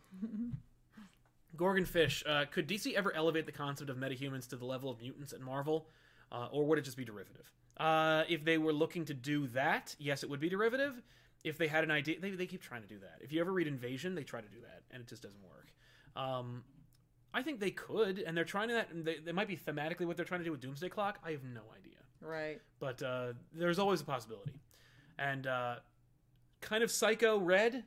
Gorgon 1.56 1.84
Fish. 1.84 2.24
Uh, 2.26 2.46
could 2.50 2.68
DC 2.68 2.94
ever 2.94 3.14
elevate 3.14 3.46
the 3.46 3.52
concept 3.52 3.90
of 3.90 3.96
metahumans 3.96 4.48
to 4.48 4.56
the 4.56 4.64
level 4.64 4.90
of 4.90 5.00
mutants 5.00 5.32
at 5.32 5.40
Marvel, 5.40 5.86
uh, 6.32 6.48
or 6.50 6.64
would 6.66 6.78
it 6.78 6.84
just 6.84 6.96
be 6.96 7.04
derivative? 7.04 7.50
Uh, 7.78 8.24
if 8.28 8.44
they 8.44 8.58
were 8.58 8.72
looking 8.72 9.04
to 9.04 9.14
do 9.14 9.46
that, 9.48 9.94
yes, 9.98 10.22
it 10.22 10.30
would 10.30 10.40
be 10.40 10.48
derivative. 10.48 11.00
If 11.44 11.56
they 11.58 11.68
had 11.68 11.84
an 11.84 11.90
idea, 11.92 12.18
they, 12.20 12.30
they 12.32 12.46
keep 12.46 12.60
trying 12.62 12.82
to 12.82 12.88
do 12.88 12.98
that. 12.98 13.18
If 13.20 13.32
you 13.32 13.40
ever 13.40 13.52
read 13.52 13.68
Invasion, 13.68 14.14
they 14.14 14.24
try 14.24 14.40
to 14.40 14.48
do 14.48 14.60
that, 14.62 14.82
and 14.90 15.00
it 15.00 15.06
just 15.08 15.22
doesn't 15.22 15.40
work. 15.42 15.68
Um, 16.16 16.64
I 17.32 17.42
think 17.42 17.60
they 17.60 17.70
could, 17.70 18.18
and 18.18 18.36
they're 18.36 18.44
trying 18.44 18.68
to 18.68 18.74
that. 18.74 18.90
and 18.90 19.04
They, 19.04 19.18
they 19.18 19.32
might 19.32 19.46
be 19.46 19.56
thematically 19.56 20.06
what 20.06 20.16
they're 20.16 20.24
trying 20.26 20.40
to 20.40 20.44
do 20.44 20.50
with 20.50 20.60
Doomsday 20.60 20.88
Clock. 20.88 21.18
I 21.24 21.30
have 21.30 21.44
no 21.44 21.60
idea, 21.78 21.98
Right. 22.20 22.60
but 22.80 23.00
uh, 23.02 23.34
there's 23.54 23.78
always 23.78 24.00
a 24.00 24.04
possibility. 24.04 24.54
And 25.18 25.46
uh, 25.46 25.76
kind 26.60 26.82
of 26.82 26.90
Psycho 26.90 27.38
Red. 27.38 27.84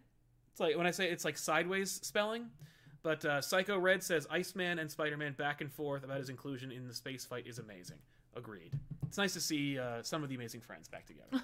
It's 0.52 0.60
like 0.60 0.78
when 0.78 0.88
I 0.88 0.92
say 0.92 1.10
it's 1.10 1.26
like 1.26 1.38
sideways 1.38 1.92
spelling, 1.92 2.48
but 3.04 3.26
uh, 3.26 3.42
Psycho 3.42 3.78
Red 3.78 4.04
says 4.04 4.28
Iceman 4.30 4.80
and 4.80 4.90
Spider-Man 4.90 5.34
back 5.34 5.60
and 5.62 5.72
forth 5.72 6.04
about 6.06 6.20
his 6.20 6.30
inclusion 6.30 6.72
in 6.72 6.88
the 6.88 6.94
space 6.94 7.26
fight 7.26 7.48
is 7.48 7.58
amazing. 7.60 7.98
Agreed. 8.36 8.78
It's 9.12 9.18
nice 9.18 9.34
to 9.34 9.42
see 9.42 9.78
uh, 9.78 10.02
some 10.04 10.24
of 10.24 10.30
the 10.30 10.36
amazing 10.36 10.62
friends 10.62 10.88
back 10.88 11.06
together. 11.06 11.28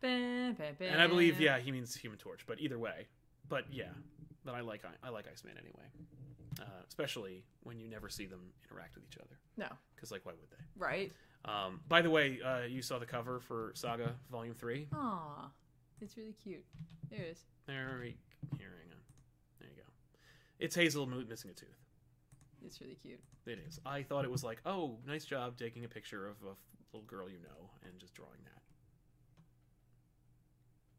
Bam, 0.00 0.54
bam, 0.54 0.74
bam. 0.78 0.92
And 0.94 1.02
I 1.02 1.06
believe, 1.06 1.38
yeah, 1.38 1.58
he 1.58 1.70
means 1.70 1.94
Human 1.94 2.18
Torch. 2.18 2.46
But 2.46 2.60
either 2.60 2.78
way, 2.78 3.08
but 3.50 3.66
yeah, 3.70 3.90
but 4.42 4.54
I 4.54 4.62
like 4.62 4.82
I 5.04 5.10
like 5.10 5.26
Iceman 5.30 5.58
anyway, 5.58 5.84
uh, 6.60 6.82
especially 6.88 7.44
when 7.62 7.78
you 7.78 7.88
never 7.88 8.08
see 8.08 8.24
them 8.24 8.40
interact 8.64 8.94
with 8.94 9.04
each 9.04 9.18
other. 9.18 9.38
No. 9.58 9.66
Because 9.94 10.10
like, 10.10 10.24
why 10.24 10.32
would 10.32 10.50
they? 10.50 10.64
Right. 10.78 11.12
Um, 11.44 11.80
by 11.88 12.00
the 12.00 12.08
way, 12.08 12.40
uh, 12.42 12.62
you 12.62 12.80
saw 12.80 12.98
the 12.98 13.04
cover 13.04 13.38
for 13.38 13.72
Saga 13.74 14.14
Volume 14.30 14.54
Three. 14.54 14.88
Aw. 14.94 15.50
It's 16.00 16.16
really 16.16 16.34
cute. 16.42 16.64
There 17.10 17.20
it 17.20 17.32
is. 17.32 17.44
There, 17.66 17.98
we, 18.00 18.16
here, 18.58 18.70
hang 18.80 18.92
on. 18.92 19.02
There 19.60 19.68
you 19.68 19.76
go. 19.76 19.88
It's 20.58 20.74
Hazel 20.74 21.04
missing 21.04 21.50
a 21.50 21.54
tooth. 21.54 21.81
It's 22.64 22.80
really 22.80 22.94
cute. 22.94 23.20
It 23.46 23.58
is. 23.66 23.80
I 23.84 24.02
thought 24.02 24.24
it 24.24 24.30
was 24.30 24.44
like, 24.44 24.60
oh, 24.66 24.98
nice 25.06 25.24
job 25.24 25.56
taking 25.56 25.84
a 25.84 25.88
picture 25.88 26.28
of 26.28 26.36
a 26.42 26.54
little 26.92 27.06
girl 27.06 27.28
you 27.28 27.38
know 27.38 27.70
and 27.84 27.98
just 27.98 28.14
drawing 28.14 28.38
that. 28.44 28.62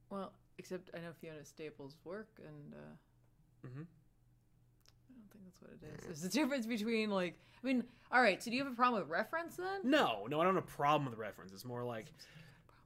Well, 0.10 0.34
except 0.58 0.90
I 0.94 1.00
know 1.00 1.12
Fiona 1.20 1.44
Staples' 1.44 1.98
work, 2.04 2.30
and 2.38 2.74
uh, 2.74 3.68
mm-hmm. 3.68 3.82
I 3.82 5.14
don't 5.16 5.32
think 5.32 5.44
that's 5.46 5.62
what 5.62 5.72
it 5.72 6.00
is. 6.00 6.06
There's 6.06 6.24
a 6.24 6.30
difference 6.30 6.66
between 6.66 7.10
like, 7.10 7.40
I 7.64 7.66
mean, 7.66 7.84
all 8.12 8.22
right. 8.22 8.42
So 8.42 8.52
do 8.52 8.58
you 8.58 8.64
have 8.64 8.72
a 8.72 8.76
problem 8.76 9.02
with 9.02 9.10
reference 9.10 9.56
then? 9.56 9.82
No, 9.84 10.28
no, 10.30 10.40
I 10.40 10.44
don't 10.44 10.56
have 10.56 10.64
a 10.64 10.68
problem 10.68 11.10
with 11.10 11.18
reference. 11.18 11.52
It's 11.52 11.66
more 11.66 11.84
like 11.84 12.14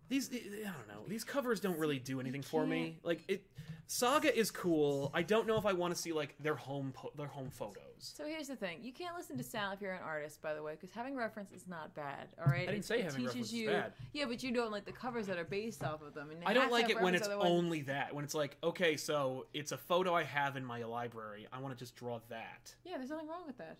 these. 0.10 0.30
I 0.34 0.38
don't 0.72 0.88
know. 0.88 1.04
These 1.08 1.24
covers 1.24 1.60
don't 1.60 1.78
really 1.78 2.00
do 2.00 2.20
anything 2.20 2.42
for 2.42 2.66
me. 2.66 3.00
Like 3.04 3.24
it, 3.28 3.46
Saga 3.88 4.36
is 4.38 4.52
cool. 4.52 5.12
I 5.14 5.22
don't 5.22 5.48
know 5.48 5.58
if 5.58 5.66
I 5.66 5.74
want 5.74 5.96
to 5.96 6.00
see 6.02 6.12
like 6.14 6.36
their 6.40 6.56
home 6.56 6.92
po- 6.94 7.12
their 7.16 7.28
home 7.28 7.50
photos. 7.50 7.84
So 8.00 8.26
here's 8.26 8.48
the 8.48 8.56
thing: 8.56 8.80
you 8.84 8.92
can't 8.94 9.16
listen 9.16 9.38
to 9.38 9.44
sound 9.44 9.74
if 9.76 9.82
you're 9.82 9.94
an 9.94 10.02
artist, 10.04 10.42
by 10.42 10.54
the 10.54 10.62
way, 10.62 10.74
because 10.74 10.92
having 10.92 11.16
reference 11.16 11.52
is 11.52 11.68
not 11.68 11.94
bad. 11.96 12.28
All 12.40 12.46
right, 12.52 12.64
I 12.64 12.72
didn't 12.72 12.80
It- 12.80 12.86
say 12.86 13.00
it 13.00 13.06
having 13.06 13.20
teaches 13.22 13.28
reference 13.36 13.48
is 13.48 13.54
you. 13.54 13.68
bad. 13.70 13.94
Yeah, 14.14 14.26
but 14.26 14.44
you 14.44 14.52
don't 14.52 14.72
like 14.72 14.86
the 14.86 14.92
covers 14.92 15.28
that 15.28 15.38
are 15.38 15.46
based 15.46 15.84
off 15.84 16.02
of 16.02 16.14
them. 16.14 16.30
And 16.32 16.42
I 16.46 16.54
don't 16.54 16.72
like 16.72 16.90
it 16.90 17.00
when 17.02 17.16
it's 17.16 17.28
otherwise- 17.28 17.48
only 17.50 17.82
that. 17.84 18.14
When 18.14 18.24
it's 18.24 18.36
like, 18.36 18.58
okay, 18.64 18.98
so 18.98 19.46
it's 19.54 19.72
a 19.72 19.78
photo 19.78 20.14
I 20.14 20.24
have 20.24 20.58
in 20.58 20.66
my 20.66 20.84
library. 20.84 21.48
I 21.52 21.60
want 21.60 21.78
to 21.78 21.80
just 21.80 21.96
draw 21.96 22.20
that. 22.30 22.76
Yeah, 22.86 22.98
there's 22.98 23.10
nothing 23.10 23.28
wrong 23.28 23.46
with 23.48 23.58
that. 23.58 23.78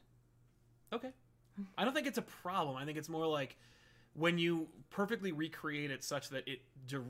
Okay. 0.94 1.12
I 1.78 1.84
don't 1.86 1.94
think 1.94 2.08
it's 2.08 2.18
a 2.20 2.22
problem. 2.24 2.76
I 2.78 2.86
think 2.86 2.98
it's 2.98 3.10
more 3.10 3.26
like 3.28 3.58
when 4.18 4.38
you 4.38 4.68
perfectly 4.90 5.32
recreate 5.32 5.92
it 5.92 6.04
such 6.04 6.30
that 6.30 6.48
it 6.48 6.62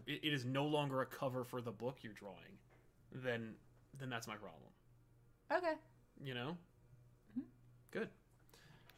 it 0.08 0.34
is 0.34 0.46
no 0.46 0.66
longer 0.66 1.02
a 1.02 1.06
cover 1.06 1.44
for 1.44 1.62
the 1.62 1.72
book 1.72 2.00
you're 2.02 2.14
drawing, 2.14 2.60
then 3.12 3.54
then 3.98 4.10
that's 4.10 4.28
my 4.28 4.36
problem. 4.36 4.70
Okay. 5.52 5.74
You 6.24 6.34
know? 6.34 6.58
Good. 7.92 8.10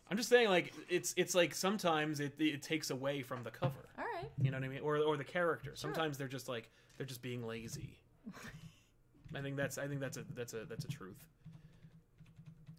I'm 0.09 0.17
just 0.17 0.27
saying 0.29 0.49
like 0.49 0.73
it's 0.89 1.13
it's 1.17 1.35
like 1.35 1.53
sometimes 1.53 2.19
it 2.19 2.33
it 2.39 2.63
takes 2.63 2.89
away 2.89 3.21
from 3.21 3.43
the 3.43 3.51
cover. 3.51 3.87
All 3.97 4.05
right. 4.15 4.29
You 4.41 4.49
know 4.49 4.57
what 4.57 4.63
I 4.63 4.69
mean? 4.69 4.81
Or 4.81 4.97
or 4.97 5.15
the 5.15 5.23
character. 5.23 5.69
Sure. 5.69 5.75
Sometimes 5.75 6.17
they're 6.17 6.27
just 6.27 6.49
like 6.49 6.71
they're 6.97 7.05
just 7.05 7.21
being 7.21 7.45
lazy. 7.45 7.99
I 9.35 9.41
think 9.41 9.55
that's 9.55 9.77
I 9.77 9.87
think 9.87 9.99
that's 9.99 10.17
a 10.17 10.25
that's 10.33 10.53
a 10.53 10.65
that's 10.65 10.85
a 10.85 10.87
truth. 10.87 11.23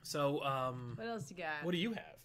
So 0.03 0.43
um 0.43 0.95
What 0.97 1.07
else 1.07 1.31
you 1.31 1.37
got? 1.37 1.63
what 1.63 1.71
do 1.71 1.79
you 1.79 1.93
have? 1.93 2.17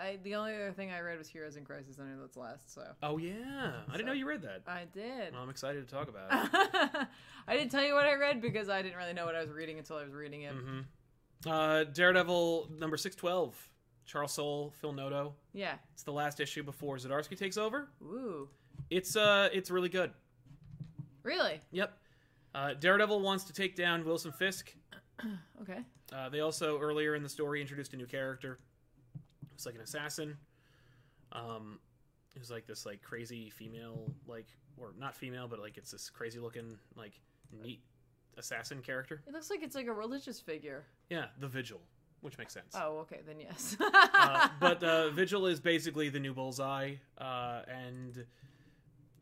I 0.00 0.18
the 0.22 0.34
only 0.34 0.54
other 0.54 0.72
thing 0.72 0.90
I 0.90 1.00
read 1.00 1.18
was 1.18 1.28
Heroes 1.28 1.56
in 1.56 1.64
Crisis. 1.64 1.98
I 2.00 2.04
know 2.04 2.20
that's 2.20 2.36
last, 2.36 2.72
so 2.72 2.82
Oh 3.02 3.18
yeah, 3.18 3.72
I 3.88 3.92
didn't 3.92 4.06
know 4.06 4.12
you 4.12 4.26
read 4.26 4.42
that. 4.42 4.62
I 4.66 4.84
did. 4.92 5.32
Well, 5.32 5.42
I'm 5.42 5.50
excited 5.50 5.86
to 5.86 5.94
talk 5.94 6.08
about 6.08 6.30
it. 6.32 7.08
I 7.48 7.56
didn't 7.56 7.70
tell 7.70 7.84
you 7.84 7.94
what 7.94 8.06
I 8.06 8.14
read 8.14 8.40
because 8.40 8.68
I 8.68 8.82
didn't 8.82 8.96
really 8.96 9.12
know 9.12 9.26
what 9.26 9.34
I 9.34 9.40
was 9.40 9.50
reading 9.50 9.78
until 9.78 9.96
I 9.96 10.04
was 10.04 10.12
reading 10.12 10.42
it. 10.42 10.52
hmm 10.52 10.80
uh, 11.46 11.84
Daredevil 11.84 12.70
number 12.78 12.96
six 12.96 13.16
twelve. 13.16 13.54
Charles 14.06 14.32
Soule, 14.32 14.72
Phil 14.80 14.92
Noto. 14.92 15.34
Yeah. 15.52 15.74
It's 15.94 16.02
the 16.02 16.12
last 16.12 16.40
issue 16.40 16.64
before 16.64 16.96
Zdarsky 16.96 17.38
takes 17.38 17.56
over. 17.56 17.88
Ooh. 18.02 18.48
It's 18.90 19.14
uh, 19.14 19.48
it's 19.52 19.70
really 19.70 19.88
good. 19.88 20.10
Really? 21.22 21.60
Yep. 21.70 21.96
Uh, 22.54 22.74
Daredevil 22.74 23.20
wants 23.20 23.44
to 23.44 23.52
take 23.52 23.76
down 23.76 24.04
Wilson 24.04 24.32
Fisk. 24.32 24.74
Okay. 25.60 25.80
Uh, 26.10 26.30
they 26.30 26.40
also 26.40 26.78
earlier 26.80 27.14
in 27.14 27.22
the 27.22 27.28
story 27.28 27.60
introduced 27.60 27.92
a 27.92 27.96
new 27.96 28.06
character. 28.06 28.58
It's 29.60 29.66
like 29.66 29.74
an 29.74 29.82
assassin. 29.82 30.38
Um, 31.32 31.80
it 32.34 32.38
was 32.38 32.50
like 32.50 32.66
this 32.66 32.86
like 32.86 33.02
crazy 33.02 33.50
female, 33.50 34.10
like 34.26 34.46
or 34.78 34.94
not 34.98 35.14
female, 35.14 35.48
but 35.48 35.58
like 35.58 35.76
it's 35.76 35.90
this 35.90 36.08
crazy 36.08 36.38
looking 36.38 36.78
like 36.96 37.20
neat 37.52 37.82
assassin 38.38 38.80
character. 38.80 39.20
It 39.28 39.34
looks 39.34 39.50
like 39.50 39.62
it's 39.62 39.74
like 39.74 39.86
a 39.86 39.92
religious 39.92 40.40
figure. 40.40 40.86
Yeah, 41.10 41.26
the 41.40 41.46
Vigil, 41.46 41.82
which 42.22 42.38
makes 42.38 42.54
sense. 42.54 42.74
Oh, 42.74 43.00
okay, 43.00 43.20
then 43.26 43.38
yes. 43.38 43.76
uh, 43.78 44.48
but 44.60 44.82
uh, 44.82 45.10
Vigil 45.10 45.44
is 45.44 45.60
basically 45.60 46.08
the 46.08 46.20
new 46.20 46.32
Bullseye, 46.32 46.94
uh, 47.18 47.60
and 47.68 48.24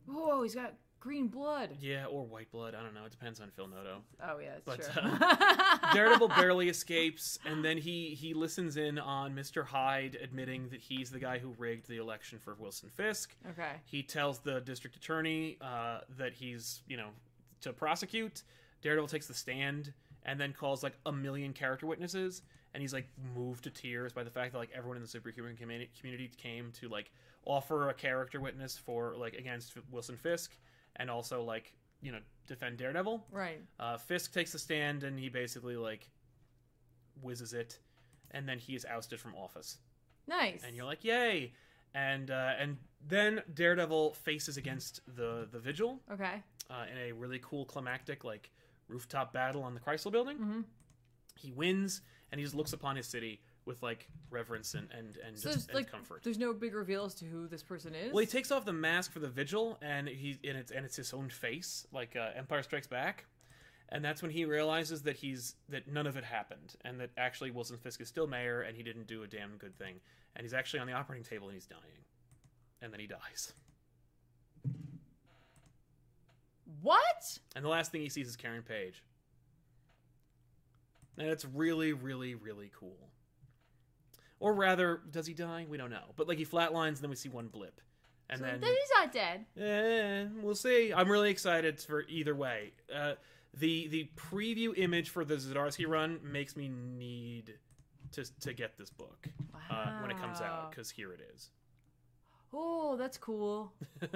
Whoa, 0.06 0.44
he's 0.44 0.54
got 0.54 0.74
green 1.00 1.28
blood. 1.28 1.70
yeah, 1.80 2.06
or 2.06 2.24
white 2.24 2.50
blood. 2.50 2.74
I 2.74 2.82
don't 2.82 2.94
know. 2.94 3.04
It 3.04 3.10
depends 3.10 3.40
on 3.40 3.50
Phil 3.50 3.66
Noto. 3.68 4.02
Oh 4.22 4.38
yeah, 4.38 4.54
it's 4.56 4.64
But, 4.64 4.82
true. 4.82 5.02
uh, 5.02 5.92
Daredevil 5.94 6.28
barely 6.28 6.68
escapes, 6.68 7.38
and 7.44 7.64
then 7.64 7.78
he 7.78 8.14
he 8.14 8.34
listens 8.34 8.76
in 8.76 8.98
on 8.98 9.34
Mister 9.34 9.62
Hyde 9.64 10.16
admitting 10.22 10.68
that 10.70 10.80
he's 10.80 11.10
the 11.10 11.18
guy 11.18 11.38
who 11.38 11.54
rigged 11.58 11.88
the 11.88 11.96
election 11.98 12.38
for 12.38 12.54
Wilson 12.58 12.90
Fisk. 12.94 13.34
okay. 13.50 13.72
He 13.84 14.02
tells 14.02 14.38
the 14.40 14.60
district 14.60 14.96
attorney 14.96 15.56
uh, 15.60 16.00
that 16.18 16.32
he's 16.34 16.82
you 16.88 16.96
know 16.96 17.08
to 17.62 17.72
prosecute. 17.72 18.42
Daredevil 18.82 19.08
takes 19.08 19.26
the 19.26 19.34
stand 19.34 19.92
and 20.24 20.38
then 20.38 20.52
calls 20.52 20.82
like 20.82 20.94
a 21.06 21.12
million 21.12 21.52
character 21.52 21.86
witnesses, 21.86 22.42
and 22.74 22.80
he's 22.80 22.92
like 22.92 23.08
moved 23.34 23.64
to 23.64 23.70
tears 23.70 24.12
by 24.12 24.22
the 24.22 24.30
fact 24.30 24.52
that 24.52 24.58
like 24.58 24.70
everyone 24.74 24.96
in 24.96 25.02
the 25.02 25.08
superhuman 25.08 25.56
communi- 25.56 25.88
community 25.98 26.30
came 26.36 26.70
to 26.72 26.88
like 26.88 27.10
offer 27.44 27.88
a 27.88 27.94
character 27.94 28.40
witness 28.40 28.76
for 28.76 29.14
like 29.16 29.34
against 29.34 29.72
Wilson 29.90 30.16
Fisk, 30.16 30.52
and 30.98 31.10
also 31.10 31.42
like 31.42 31.72
you 32.00 32.12
know 32.12 32.18
defend 32.46 32.78
Daredevil. 32.78 33.26
Right. 33.30 33.60
Uh, 33.78 33.96
Fisk 33.98 34.32
takes 34.32 34.52
the 34.52 34.58
stand 34.58 35.04
and 35.04 35.18
he 35.18 35.28
basically 35.28 35.76
like 35.76 36.08
whizzes 37.22 37.52
it, 37.52 37.78
and 38.30 38.48
then 38.48 38.58
he 38.58 38.74
is 38.74 38.84
ousted 38.84 39.20
from 39.20 39.34
office. 39.34 39.78
Nice. 40.26 40.62
And 40.66 40.76
you're 40.76 40.84
like, 40.84 41.04
yay! 41.04 41.52
And 41.94 42.30
uh, 42.30 42.52
and 42.58 42.76
then 43.06 43.42
Daredevil 43.54 44.14
faces 44.14 44.56
against 44.56 45.00
the 45.16 45.48
the 45.50 45.58
Vigil 45.58 46.00
okay. 46.12 46.42
uh, 46.70 46.84
in 46.90 46.98
a 46.98 47.12
really 47.12 47.40
cool 47.42 47.64
climactic 47.64 48.24
like 48.24 48.50
rooftop 48.88 49.32
battle 49.32 49.62
on 49.62 49.74
the 49.74 49.80
Chrysler 49.80 50.12
Building. 50.12 50.38
Mhm. 50.38 50.64
He 51.36 51.52
wins, 51.52 52.00
and 52.30 52.38
he 52.38 52.44
just 52.44 52.56
looks 52.56 52.72
upon 52.72 52.96
his 52.96 53.06
city 53.06 53.40
with 53.68 53.80
like 53.82 54.08
reverence 54.30 54.74
and 54.74 54.88
and 54.90 55.16
and 55.24 55.38
So 55.38 55.50
just 55.50 55.54
there's 55.54 55.66
and 55.68 55.74
like 55.76 55.90
comfort. 55.90 56.24
there's 56.24 56.38
no 56.38 56.52
big 56.52 56.74
reveal 56.74 57.04
as 57.04 57.14
to 57.16 57.24
who 57.26 57.46
this 57.46 57.62
person 57.62 57.94
is. 57.94 58.12
Well, 58.12 58.20
he 58.20 58.26
takes 58.26 58.50
off 58.50 58.64
the 58.64 58.72
mask 58.72 59.12
for 59.12 59.20
the 59.20 59.28
vigil, 59.28 59.78
and 59.80 60.08
he 60.08 60.38
and 60.42 60.56
it's 60.58 60.72
and 60.72 60.84
it's 60.84 60.96
his 60.96 61.12
own 61.12 61.28
face, 61.28 61.86
like 61.92 62.16
uh, 62.16 62.30
Empire 62.36 62.62
Strikes 62.64 62.88
Back, 62.88 63.26
and 63.90 64.04
that's 64.04 64.22
when 64.22 64.32
he 64.32 64.44
realizes 64.44 65.02
that 65.02 65.16
he's 65.16 65.54
that 65.68 65.86
none 65.86 66.06
of 66.08 66.16
it 66.16 66.24
happened, 66.24 66.74
and 66.84 66.98
that 66.98 67.10
actually 67.16 67.52
Wilson 67.52 67.76
Fisk 67.76 68.00
is 68.00 68.08
still 68.08 68.26
mayor, 68.26 68.62
and 68.62 68.76
he 68.76 68.82
didn't 68.82 69.06
do 69.06 69.22
a 69.22 69.26
damn 69.28 69.56
good 69.58 69.76
thing, 69.78 70.00
and 70.34 70.44
he's 70.44 70.54
actually 70.54 70.80
on 70.80 70.86
the 70.88 70.94
operating 70.94 71.24
table 71.24 71.46
and 71.46 71.54
he's 71.54 71.66
dying, 71.66 72.02
and 72.82 72.92
then 72.92 72.98
he 72.98 73.06
dies, 73.06 73.52
what? 76.82 77.38
and 77.54 77.64
the 77.64 77.68
last 77.68 77.92
thing 77.92 78.00
he 78.00 78.08
sees 78.08 78.28
is 78.28 78.36
Karen 78.36 78.62
Page, 78.62 79.02
and 81.18 81.28
it's 81.28 81.44
really, 81.44 81.92
really, 81.92 82.34
really 82.34 82.70
cool. 82.78 83.10
Or 84.40 84.54
rather, 84.54 85.00
does 85.10 85.26
he 85.26 85.34
die? 85.34 85.66
We 85.68 85.76
don't 85.78 85.90
know, 85.90 86.12
but 86.16 86.28
like 86.28 86.38
he 86.38 86.44
flatlines, 86.46 86.88
and 86.88 86.98
then 86.98 87.10
we 87.10 87.16
see 87.16 87.28
one 87.28 87.48
blip, 87.48 87.80
and 88.30 88.38
So 88.38 88.44
then 88.46 88.60
then 88.60 88.70
he's 88.70 88.90
not 88.94 89.12
dead. 89.12 89.46
Eh, 89.60 90.26
we'll 90.42 90.54
see. 90.54 90.92
I'm 90.92 91.10
really 91.10 91.30
excited 91.30 91.80
for 91.80 92.04
either 92.08 92.34
way. 92.36 92.72
Uh, 92.94 93.14
the 93.54 93.88
the 93.88 94.10
preview 94.16 94.76
image 94.78 95.10
for 95.10 95.24
the 95.24 95.34
Zdarsky 95.36 95.88
run 95.88 96.20
makes 96.22 96.56
me 96.56 96.68
need 96.68 97.54
to 98.12 98.24
to 98.40 98.52
get 98.52 98.76
this 98.78 98.90
book 98.90 99.26
uh, 99.70 99.98
when 100.00 100.10
it 100.10 100.18
comes 100.18 100.40
out 100.40 100.70
because 100.70 100.88
here 100.90 101.12
it 101.12 101.20
is. 101.34 101.50
Oh, 102.52 102.96
that's 102.96 103.18
cool. 103.18 103.72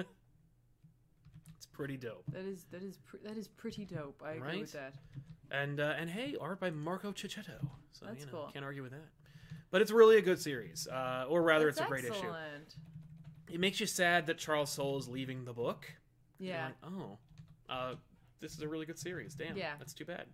It's 1.57 1.65
pretty 1.67 1.95
dope. 1.95 2.25
That 2.33 2.45
is 2.45 2.65
that 2.71 2.83
is 2.83 2.97
pr- 2.97 3.17
that 3.23 3.37
is 3.37 3.47
pretty 3.47 3.85
dope. 3.85 4.21
I 4.25 4.33
agree 4.33 4.59
with 4.59 4.73
that. 4.73 4.93
And 5.49 5.79
uh, 5.79 5.93
and 5.97 6.09
hey, 6.09 6.35
art 6.41 6.59
by 6.59 6.71
Marco 6.71 7.13
Checchetto. 7.13 7.65
So 7.93 8.05
That's 8.05 8.19
you 8.19 8.25
know, 8.25 8.31
cool. 8.33 8.49
can't 8.51 8.65
argue 8.65 8.83
with 8.83 8.91
that. 8.91 9.07
But 9.73 9.81
it's 9.81 9.89
really 9.89 10.17
a 10.17 10.21
good 10.21 10.39
series, 10.39 10.87
uh, 10.87 11.25
or 11.27 11.41
rather, 11.41 11.65
That's 11.65 11.79
it's 11.79 11.85
a 11.87 11.89
great 11.89 12.05
issue. 12.05 12.31
It 13.51 13.59
makes 13.59 13.79
you 13.79 13.87
sad 13.87 14.27
that 14.27 14.37
Charles 14.37 14.69
Soule 14.69 14.99
is 14.99 15.07
leaving 15.07 15.45
the 15.45 15.53
book. 15.53 15.91
Yeah. 16.37 16.65
like, 16.67 16.75
oh, 16.93 17.17
uh, 17.67 17.95
this 18.39 18.53
is 18.53 18.61
a 18.61 18.67
really 18.67 18.85
good 18.85 18.99
series. 18.99 19.33
Damn, 19.33 19.57
Yeah. 19.57 19.73
that's 19.79 19.95
too 19.95 20.05
bad. 20.05 20.27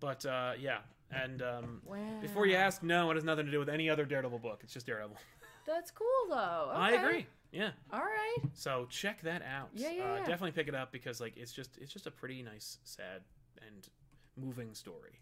But 0.00 0.26
uh, 0.26 0.54
yeah, 0.58 0.78
And 1.12 1.40
um, 1.40 1.82
Wow. 1.84 2.18
before 2.20 2.46
you 2.46 2.56
ask, 2.56 2.82
no, 2.82 3.08
it 3.12 3.14
has 3.14 3.22
nothing 3.22 3.46
to 3.46 3.52
do 3.52 3.60
with 3.60 3.68
any 3.68 3.88
other 3.88 4.04
Daredevil 4.04 4.40
book. 4.40 4.62
It's 4.64 4.74
just 4.74 4.86
Daredevil. 4.86 5.16
That's 5.64 5.92
cool 5.92 6.06
though. 6.28 6.34
I 6.74 6.94
agree. 6.94 7.26
Yeah. 7.52 7.70
All 7.92 8.00
right. 8.00 8.38
So 8.54 8.88
check 8.90 9.22
that 9.22 9.42
out. 9.42 9.68
Yeah, 9.72 9.90
yeah, 9.92 10.02
uh, 10.02 10.14
yeah. 10.16 10.18
Definitely 10.20 10.50
pick 10.52 10.66
it 10.66 10.74
up 10.74 10.90
because 10.90 11.20
like 11.20 11.36
it's 11.36 11.52
just 11.52 11.78
it's 11.80 11.92
just 11.92 12.08
a 12.08 12.10
pretty 12.10 12.42
nice, 12.42 12.78
sad, 12.82 13.22
and 13.64 13.88
moving 14.36 14.74
story. 14.74 15.20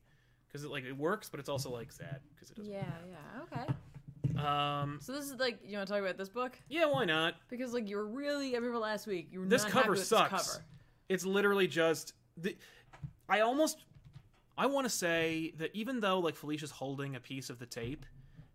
Because 0.57 0.65
it 0.65 0.71
like 0.71 0.85
it 0.85 0.97
works, 0.97 1.29
but 1.29 1.39
it's 1.39 1.51
also 1.51 1.71
like 1.71 1.93
sad 1.93 2.21
because 2.35 2.51
it 2.51 2.57
doesn't. 2.57 2.73
Yeah, 2.73 2.85
yeah. 3.11 3.61
Okay. 4.33 4.43
Um. 4.43 4.99
So 5.03 5.13
this 5.13 5.27
is 5.27 5.35
like 5.39 5.59
you 5.63 5.77
want 5.77 5.87
to 5.87 5.93
talk 5.93 6.01
about 6.01 6.17
this 6.17 6.31
book 6.31 6.59
Yeah. 6.71 6.87
Why 6.87 7.05
not? 7.05 7.35
because 7.51 7.75
like 7.75 7.91
you 7.91 7.97
were 7.97 8.07
really 8.07 8.53
I 8.53 8.57
remember 8.57 8.79
last 8.79 9.07
week 9.07 9.29
you 9.31 9.41
were 9.41 9.47
This 9.47 9.65
not 9.65 9.71
cover 9.73 9.85
happy 9.85 9.91
with 9.91 10.07
sucks. 10.07 10.33
This 10.33 10.53
cover. 10.55 10.65
It's 11.11 11.27
literally 11.27 11.69
just 11.69 12.15
the. 12.39 12.57
I 13.29 13.41
almost. 13.41 13.85
I 14.57 14.65
want 14.65 14.87
to 14.87 14.91
say 14.91 15.53
that 15.59 15.71
even 15.75 16.01
though 16.01 16.21
like 16.21 16.37
Felicia's 16.37 16.71
holding 16.71 17.17
a 17.17 17.21
piece 17.21 17.51
of 17.51 17.59
the 17.59 17.67
tape, 17.67 18.07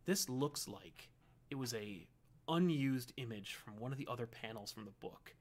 this 0.06 0.28
looks 0.28 0.68
like 0.68 1.08
it 1.52 1.56
was 1.56 1.76
a 1.76 2.08
unused 2.47 3.14
image 3.18 3.54
from 3.54 3.78
one 3.78 3.91
of 3.91 3.99
the 3.99 4.08
other 4.10 4.26
panels 4.26 4.72
from 4.72 4.86
the 4.86 4.91
book. 4.99 5.36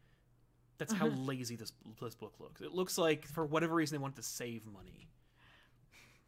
That's 0.77 0.93
how 0.93 1.07
lazy 1.25 1.57
this 1.57 1.73
this 2.03 2.15
book 2.15 2.35
looks. 2.39 2.61
It 2.61 2.73
looks 2.75 2.99
like 2.99 3.27
for 3.27 3.47
whatever 3.47 3.75
reason 3.75 3.97
they 3.97 4.03
wanted 4.03 4.17
to 4.17 4.23
save 4.23 4.67
money. 4.67 5.09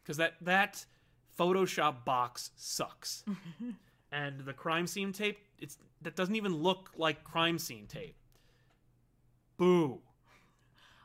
Because 0.03 0.17
that 0.17 0.33
that 0.41 0.85
Photoshop 1.37 2.05
box 2.05 2.51
sucks. 2.55 3.23
and 4.11 4.39
the 4.41 4.53
crime 4.53 4.87
scene 4.87 5.11
tape, 5.11 5.39
it's 5.59 5.77
that 6.01 6.15
doesn't 6.15 6.35
even 6.35 6.55
look 6.55 6.91
like 6.97 7.23
crime 7.23 7.57
scene 7.57 7.87
tape. 7.87 8.15
Boo. 9.57 10.01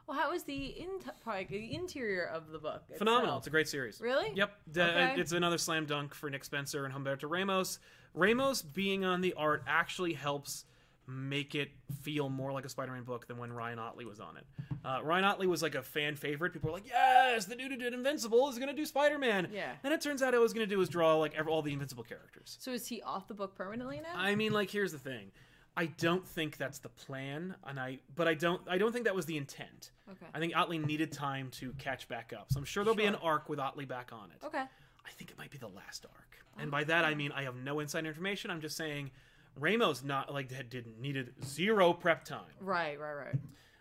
Well, 0.07 0.16
how 0.16 0.30
was 0.30 0.44
the 0.44 0.57
in 0.57 0.88
like, 1.26 1.51
the 1.51 1.74
interior 1.74 2.24
of 2.24 2.51
the 2.51 2.59
book? 2.59 2.82
Phenomenal. 2.96 3.36
It's 3.36 3.46
a 3.46 3.51
great 3.51 3.68
series. 3.68 4.01
Really? 4.01 4.32
Yep. 4.34 4.51
Okay. 4.76 5.12
Uh, 5.12 5.20
it's 5.20 5.32
another 5.32 5.59
slam 5.59 5.84
dunk 5.84 6.14
for 6.14 6.30
Nick 6.30 6.44
Spencer 6.44 6.86
and 6.86 6.94
Humberto 6.94 7.28
Ramos. 7.28 7.78
Ramos 8.14 8.62
being 8.62 9.05
on 9.05 9.20
the 9.20 9.34
art 9.34 9.62
actually 9.66 10.14
helps 10.14 10.64
make 11.09 11.54
it 11.54 11.70
feel 12.02 12.28
more 12.28 12.52
like 12.52 12.64
a 12.64 12.68
Spider-Man 12.68 13.04
book 13.04 13.26
than 13.26 13.38
when 13.38 13.52
Ryan 13.52 13.78
Ottley 13.78 14.04
was 14.04 14.20
on 14.20 14.36
it. 14.36 14.44
Uh, 14.84 15.00
Ryan 15.02 15.24
Ottley 15.24 15.46
was 15.46 15.62
like 15.62 15.74
a 15.74 15.82
fan 15.82 16.14
favorite. 16.14 16.52
People 16.52 16.68
were 16.70 16.76
like, 16.76 16.86
"Yes, 16.86 17.46
the 17.46 17.56
dude 17.56 17.72
who 17.72 17.78
did 17.78 17.94
Invincible 17.94 18.48
is 18.48 18.59
going 18.59 18.68
to 18.68 18.74
do 18.74 18.84
Spider-Man." 18.84 19.48
Yeah. 19.52 19.72
And 19.82 19.92
it 19.92 20.00
turns 20.00 20.22
out 20.22 20.34
it 20.34 20.40
was 20.40 20.52
going 20.52 20.68
to 20.68 20.72
do 20.74 20.80
is 20.80 20.88
draw 20.88 21.16
like 21.16 21.34
every, 21.34 21.50
all 21.50 21.62
the 21.62 21.72
Invincible 21.72 22.04
characters. 22.04 22.56
So 22.61 22.72
is 22.72 22.86
he 22.86 23.00
off 23.02 23.26
the 23.26 23.34
book 23.34 23.54
permanently 23.56 24.00
now? 24.00 24.14
I 24.14 24.34
mean, 24.34 24.52
like, 24.52 24.70
here's 24.70 24.92
the 24.92 24.98
thing. 24.98 25.32
I 25.76 25.86
don't 25.86 26.26
think 26.26 26.56
that's 26.56 26.78
the 26.78 26.88
plan, 26.88 27.54
and 27.66 27.78
I 27.78 28.00
but 28.16 28.26
I 28.28 28.34
don't 28.34 28.61
I 28.68 28.78
don't 28.78 28.92
think 28.92 29.04
that 29.04 29.14
was 29.14 29.26
the 29.26 29.36
intent. 29.36 29.92
Okay. 30.11 30.26
I 30.34 30.38
think 30.40 30.56
Ottley 30.56 30.78
needed 30.78 31.12
time 31.12 31.50
to 31.52 31.72
catch 31.78 32.09
back 32.09 32.32
up. 32.36 32.46
So 32.52 32.59
I'm 32.59 32.64
sure 32.64 32.82
there'll 32.84 32.96
be 32.96 33.04
an 33.04 33.14
arc 33.16 33.48
with 33.48 33.61
Ottley 33.61 33.84
back 33.84 34.11
on 34.12 34.30
it. 34.30 34.44
okay. 34.44 34.59
I 35.06 35.11
think 35.12 35.30
it 35.30 35.38
might 35.38 35.50
be 35.50 35.59
the 35.59 35.68
last 35.68 36.04
arc. 36.04 36.24
And 36.61 36.70
by 36.70 36.82
that 36.84 37.04
I 37.04 37.14
mean 37.14 37.30
I 37.32 37.44
have 37.44 37.54
no 37.54 37.78
inside 37.78 38.04
information. 38.06 38.50
I'm 38.50 38.61
just 38.61 38.76
saying 38.76 39.12
Ramos 39.59 40.02
not 40.04 40.32
like 40.32 40.50
had 40.52 40.70
didn't 40.70 41.00
needed 41.00 41.32
zero 41.44 41.92
prep 41.92 42.24
time. 42.24 42.40
Right, 42.61 42.98
right, 42.98 43.12
right. 43.14 43.34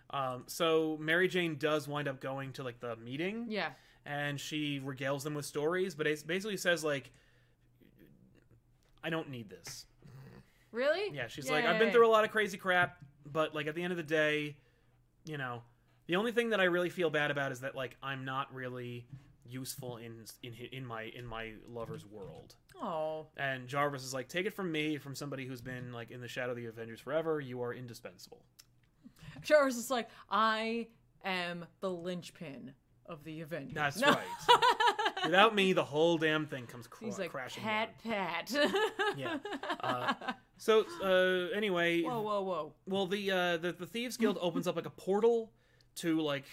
Um, 0.10 0.44
so 0.48 0.98
Mary 1.02 1.28
Jane 1.28 1.58
does 1.58 1.88
wind 1.88 2.08
up 2.08 2.22
going 2.22 2.54
to 2.54 2.64
like 2.64 2.80
the 2.80 2.96
meeting 2.96 3.48
Yeah. 3.50 3.70
and 4.06 4.40
she 4.40 4.80
regales 4.80 5.24
them 5.24 5.34
with 5.34 5.46
stories, 5.46 5.96
but 5.96 6.08
it 6.08 6.26
basically 6.26 6.58
says 6.58 6.84
like 6.84 7.12
I 9.04 9.10
don't 9.10 9.30
need 9.30 9.50
this. 9.50 9.86
Really? 10.72 11.16
Yeah, 11.16 11.28
she's 11.28 11.50
like, 11.50 11.66
I've 11.66 11.80
been 11.80 11.92
through 11.92 12.08
a 12.08 12.10
lot 12.12 12.24
of 12.26 12.32
crazy 12.32 12.58
crap, 12.58 12.98
but 13.26 13.56
like 13.56 13.68
at 13.68 13.76
the 13.76 13.84
end 13.84 13.92
of 13.92 13.98
the 13.98 14.04
day, 14.04 14.58
you 15.26 15.38
know, 15.38 15.62
the 16.08 16.16
only 16.18 16.32
thing 16.32 16.50
that 16.50 16.60
I 16.60 16.66
really 16.66 16.90
feel 16.90 17.10
bad 17.10 17.32
about 17.32 17.52
is 17.52 17.62
that 17.62 17.76
like 17.76 17.96
I'm 18.04 18.26
not 18.26 18.54
really 18.54 19.06
useful 19.50 19.98
in 19.98 20.26
in 20.44 20.54
in 20.72 20.86
my 20.86 21.04
in 21.04 21.26
my 21.26 21.54
lover's 21.68 22.06
world. 22.06 22.56
Oh. 22.82 23.28
And 23.38 23.68
Jarvis 23.68 24.04
is 24.04 24.14
like, 24.14 24.28
take 24.30 24.46
it 24.46 24.54
from 24.54 24.72
me, 24.72 24.98
from 24.98 25.16
somebody 25.16 25.46
who's 25.46 25.62
been 25.62 25.92
like 25.94 26.12
in 26.12 26.22
the 26.22 26.28
shadow 26.28 26.52
of 26.52 26.58
the 26.58 26.66
Avengers 26.68 27.00
forever. 27.00 27.40
You 27.40 27.62
are 27.64 27.74
indispensable. 27.74 28.44
Jarvis 29.42 29.78
is 29.78 29.90
like, 29.90 30.10
I 30.30 30.88
am 31.24 31.66
the 31.80 31.90
linchpin 31.90 32.74
of 33.06 33.24
the 33.24 33.42
Avengers. 33.42 33.74
That's 33.76 34.00
No. 34.00 34.10
right. 34.12 35.24
Without 35.26 35.56
me, 35.56 35.74
the 35.74 35.84
whole 35.84 36.18
damn 36.18 36.46
thing 36.46 36.68
comes 36.68 36.88
cr- 36.88 37.06
He's 37.06 37.18
like, 37.20 37.32
crashing 37.32 37.64
pat, 37.64 37.98
pat. 38.04 38.54
Yeah. 39.18 39.38
Uh, 39.80 40.14
So 40.60 40.86
uh, 41.04 41.56
anyway, 41.56 42.02
whoa, 42.02 42.20
whoa, 42.22 42.42
whoa. 42.42 42.74
Well, 42.88 43.06
the 43.06 43.30
uh, 43.32 43.58
the 43.58 43.74
the 43.74 43.86
thieves 43.86 44.18
guild 44.18 44.38
opens 44.42 44.68
up 44.68 44.76
like 44.76 44.88
a 44.88 44.92
portal 44.92 45.52
to 45.98 46.20
like 46.22 46.46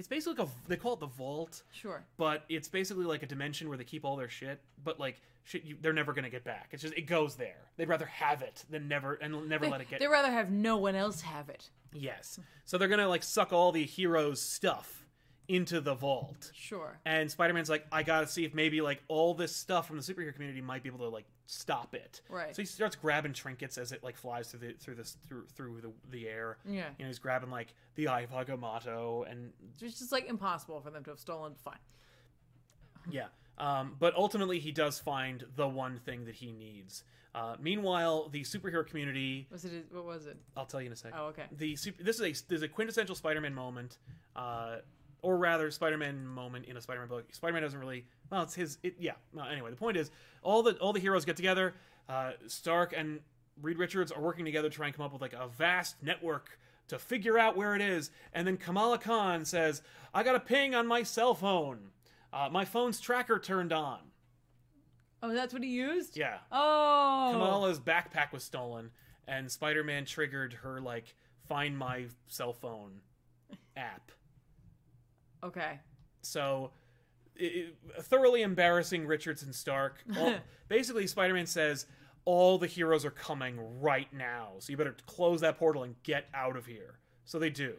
it's 0.00 0.08
basically 0.08 0.38
like 0.42 0.48
a 0.48 0.50
they 0.68 0.76
call 0.76 0.94
it 0.94 1.00
the 1.00 1.06
vault, 1.06 1.62
Sure. 1.72 2.02
but 2.16 2.44
it's 2.48 2.68
basically 2.68 3.04
like 3.04 3.22
a 3.22 3.26
dimension 3.26 3.68
where 3.68 3.76
they 3.76 3.84
keep 3.84 4.04
all 4.04 4.16
their 4.16 4.30
shit. 4.30 4.60
But 4.82 4.98
like 4.98 5.20
shit, 5.44 5.62
you, 5.64 5.76
they're 5.80 5.92
never 5.92 6.14
gonna 6.14 6.30
get 6.30 6.42
back. 6.42 6.68
It's 6.72 6.82
just 6.82 6.94
it 6.94 7.02
goes 7.02 7.36
there. 7.36 7.68
They'd 7.76 7.88
rather 7.88 8.06
have 8.06 8.40
it 8.40 8.64
than 8.70 8.88
never 8.88 9.14
and 9.14 9.46
never 9.48 9.68
let 9.68 9.82
it 9.82 9.90
get. 9.90 10.00
They'd 10.00 10.06
rather 10.08 10.30
have 10.30 10.50
no 10.50 10.78
one 10.78 10.94
else 10.96 11.20
have 11.20 11.50
it. 11.50 11.68
Yes. 11.92 12.40
So 12.64 12.78
they're 12.78 12.88
gonna 12.88 13.08
like 13.08 13.22
suck 13.22 13.52
all 13.52 13.72
the 13.72 13.84
heroes' 13.84 14.40
stuff 14.40 15.06
into 15.48 15.80
the 15.82 15.94
vault. 15.94 16.50
Sure. 16.54 16.98
And 17.04 17.30
Spider-Man's 17.30 17.68
like, 17.68 17.84
I 17.92 18.02
gotta 18.02 18.26
see 18.26 18.44
if 18.44 18.54
maybe 18.54 18.80
like 18.80 19.02
all 19.08 19.34
this 19.34 19.54
stuff 19.54 19.86
from 19.86 19.96
the 19.98 20.02
superhero 20.02 20.32
community 20.32 20.62
might 20.62 20.82
be 20.82 20.88
able 20.88 21.00
to 21.00 21.08
like 21.08 21.26
stop 21.50 21.94
it. 21.94 22.20
Right. 22.28 22.54
So 22.54 22.62
he 22.62 22.66
starts 22.66 22.94
grabbing 22.94 23.32
trinkets 23.32 23.76
as 23.76 23.90
it 23.90 24.04
like 24.04 24.16
flies 24.16 24.48
through 24.48 24.60
the 24.60 24.72
through 24.74 24.94
this 24.94 25.16
through 25.26 25.46
through 25.54 25.80
the, 25.80 25.92
the 26.10 26.28
air. 26.28 26.58
Yeah. 26.64 26.88
You 26.98 27.04
know, 27.04 27.08
he's 27.08 27.18
grabbing 27.18 27.50
like 27.50 27.74
the 27.96 28.08
Eye 28.08 28.22
of 28.22 28.30
Agamotto 28.30 29.30
and 29.30 29.52
It's 29.80 29.98
just 29.98 30.12
like 30.12 30.28
impossible 30.28 30.80
for 30.80 30.90
them 30.90 31.02
to 31.04 31.10
have 31.10 31.18
stolen. 31.18 31.54
Fine. 31.64 31.78
yeah. 33.10 33.26
Um, 33.58 33.96
but 33.98 34.14
ultimately, 34.14 34.58
he 34.58 34.72
does 34.72 34.98
find 34.98 35.44
the 35.56 35.68
one 35.68 35.98
thing 35.98 36.24
that 36.24 36.36
he 36.36 36.52
needs. 36.52 37.04
Uh, 37.34 37.56
meanwhile, 37.60 38.28
the 38.28 38.42
superhero 38.42 38.86
community. 38.86 39.46
Was 39.50 39.64
it? 39.64 39.86
What 39.90 40.04
was 40.04 40.26
it? 40.26 40.36
I'll 40.56 40.66
tell 40.66 40.80
you 40.80 40.86
in 40.86 40.92
a 40.92 40.96
second. 40.96 41.18
Oh, 41.20 41.26
okay. 41.26 41.44
The 41.52 41.76
super, 41.76 42.02
this 42.02 42.16
is 42.16 42.22
a 42.22 42.30
this 42.30 42.44
is 42.58 42.62
a 42.62 42.68
quintessential 42.68 43.14
Spider-Man 43.14 43.54
moment, 43.54 43.98
uh, 44.34 44.76
or 45.22 45.36
rather, 45.36 45.70
Spider-Man 45.70 46.26
moment 46.26 46.66
in 46.66 46.76
a 46.76 46.80
Spider-Man 46.80 47.08
book. 47.08 47.26
Spider-Man 47.32 47.62
doesn't 47.62 47.78
really. 47.78 48.06
Well, 48.30 48.42
it's 48.42 48.54
his. 48.54 48.78
It, 48.82 48.96
yeah. 48.98 49.12
Well, 49.32 49.46
anyway, 49.46 49.70
the 49.70 49.76
point 49.76 49.96
is, 49.96 50.10
all 50.42 50.62
the 50.62 50.76
all 50.78 50.92
the 50.92 51.00
heroes 51.00 51.24
get 51.24 51.36
together. 51.36 51.74
Uh, 52.08 52.32
Stark 52.46 52.92
and 52.96 53.20
Reed 53.60 53.78
Richards 53.78 54.10
are 54.12 54.20
working 54.20 54.44
together 54.44 54.68
to 54.68 54.74
try 54.74 54.86
and 54.86 54.94
come 54.94 55.04
up 55.04 55.12
with 55.12 55.22
like 55.22 55.32
a 55.32 55.48
vast 55.48 56.02
network 56.02 56.58
to 56.88 56.98
figure 56.98 57.38
out 57.38 57.56
where 57.56 57.74
it 57.76 57.80
is. 57.80 58.10
And 58.32 58.46
then 58.46 58.56
Kamala 58.56 58.98
Khan 58.98 59.44
says, 59.44 59.82
"I 60.12 60.22
got 60.22 60.34
a 60.34 60.40
ping 60.40 60.74
on 60.74 60.86
my 60.86 61.02
cell 61.02 61.34
phone. 61.34 61.90
Uh, 62.32 62.48
my 62.50 62.64
phone's 62.64 63.00
tracker 63.00 63.38
turned 63.38 63.72
on." 63.72 64.00
Oh, 65.22 65.32
that's 65.32 65.52
what 65.52 65.62
he 65.62 65.70
used. 65.70 66.16
Yeah. 66.16 66.38
Oh. 66.50 67.30
Kamala's 67.32 67.78
backpack 67.78 68.32
was 68.32 68.42
stolen, 68.42 68.90
and 69.28 69.50
Spider 69.50 69.84
Man 69.84 70.04
triggered 70.04 70.54
her 70.62 70.80
like 70.80 71.14
find 71.46 71.76
my 71.76 72.06
cell 72.28 72.52
phone 72.52 73.00
app. 73.76 74.12
Okay. 75.42 75.80
So, 76.22 76.70
it, 77.36 77.74
it- 77.96 78.02
thoroughly 78.04 78.42
embarrassing 78.42 79.06
Richards 79.06 79.42
and 79.42 79.54
Stark. 79.54 80.02
All, 80.18 80.34
basically, 80.68 81.06
Spider 81.06 81.34
Man 81.34 81.46
says 81.46 81.86
all 82.26 82.58
the 82.58 82.66
heroes 82.66 83.04
are 83.06 83.10
coming 83.10 83.58
right 83.80 84.12
now, 84.12 84.50
so 84.58 84.70
you 84.70 84.76
better 84.76 84.94
close 85.06 85.40
that 85.40 85.58
portal 85.58 85.84
and 85.84 85.94
get 86.02 86.26
out 86.34 86.56
of 86.56 86.66
here. 86.66 86.98
So 87.24 87.38
they 87.38 87.48
do, 87.50 87.74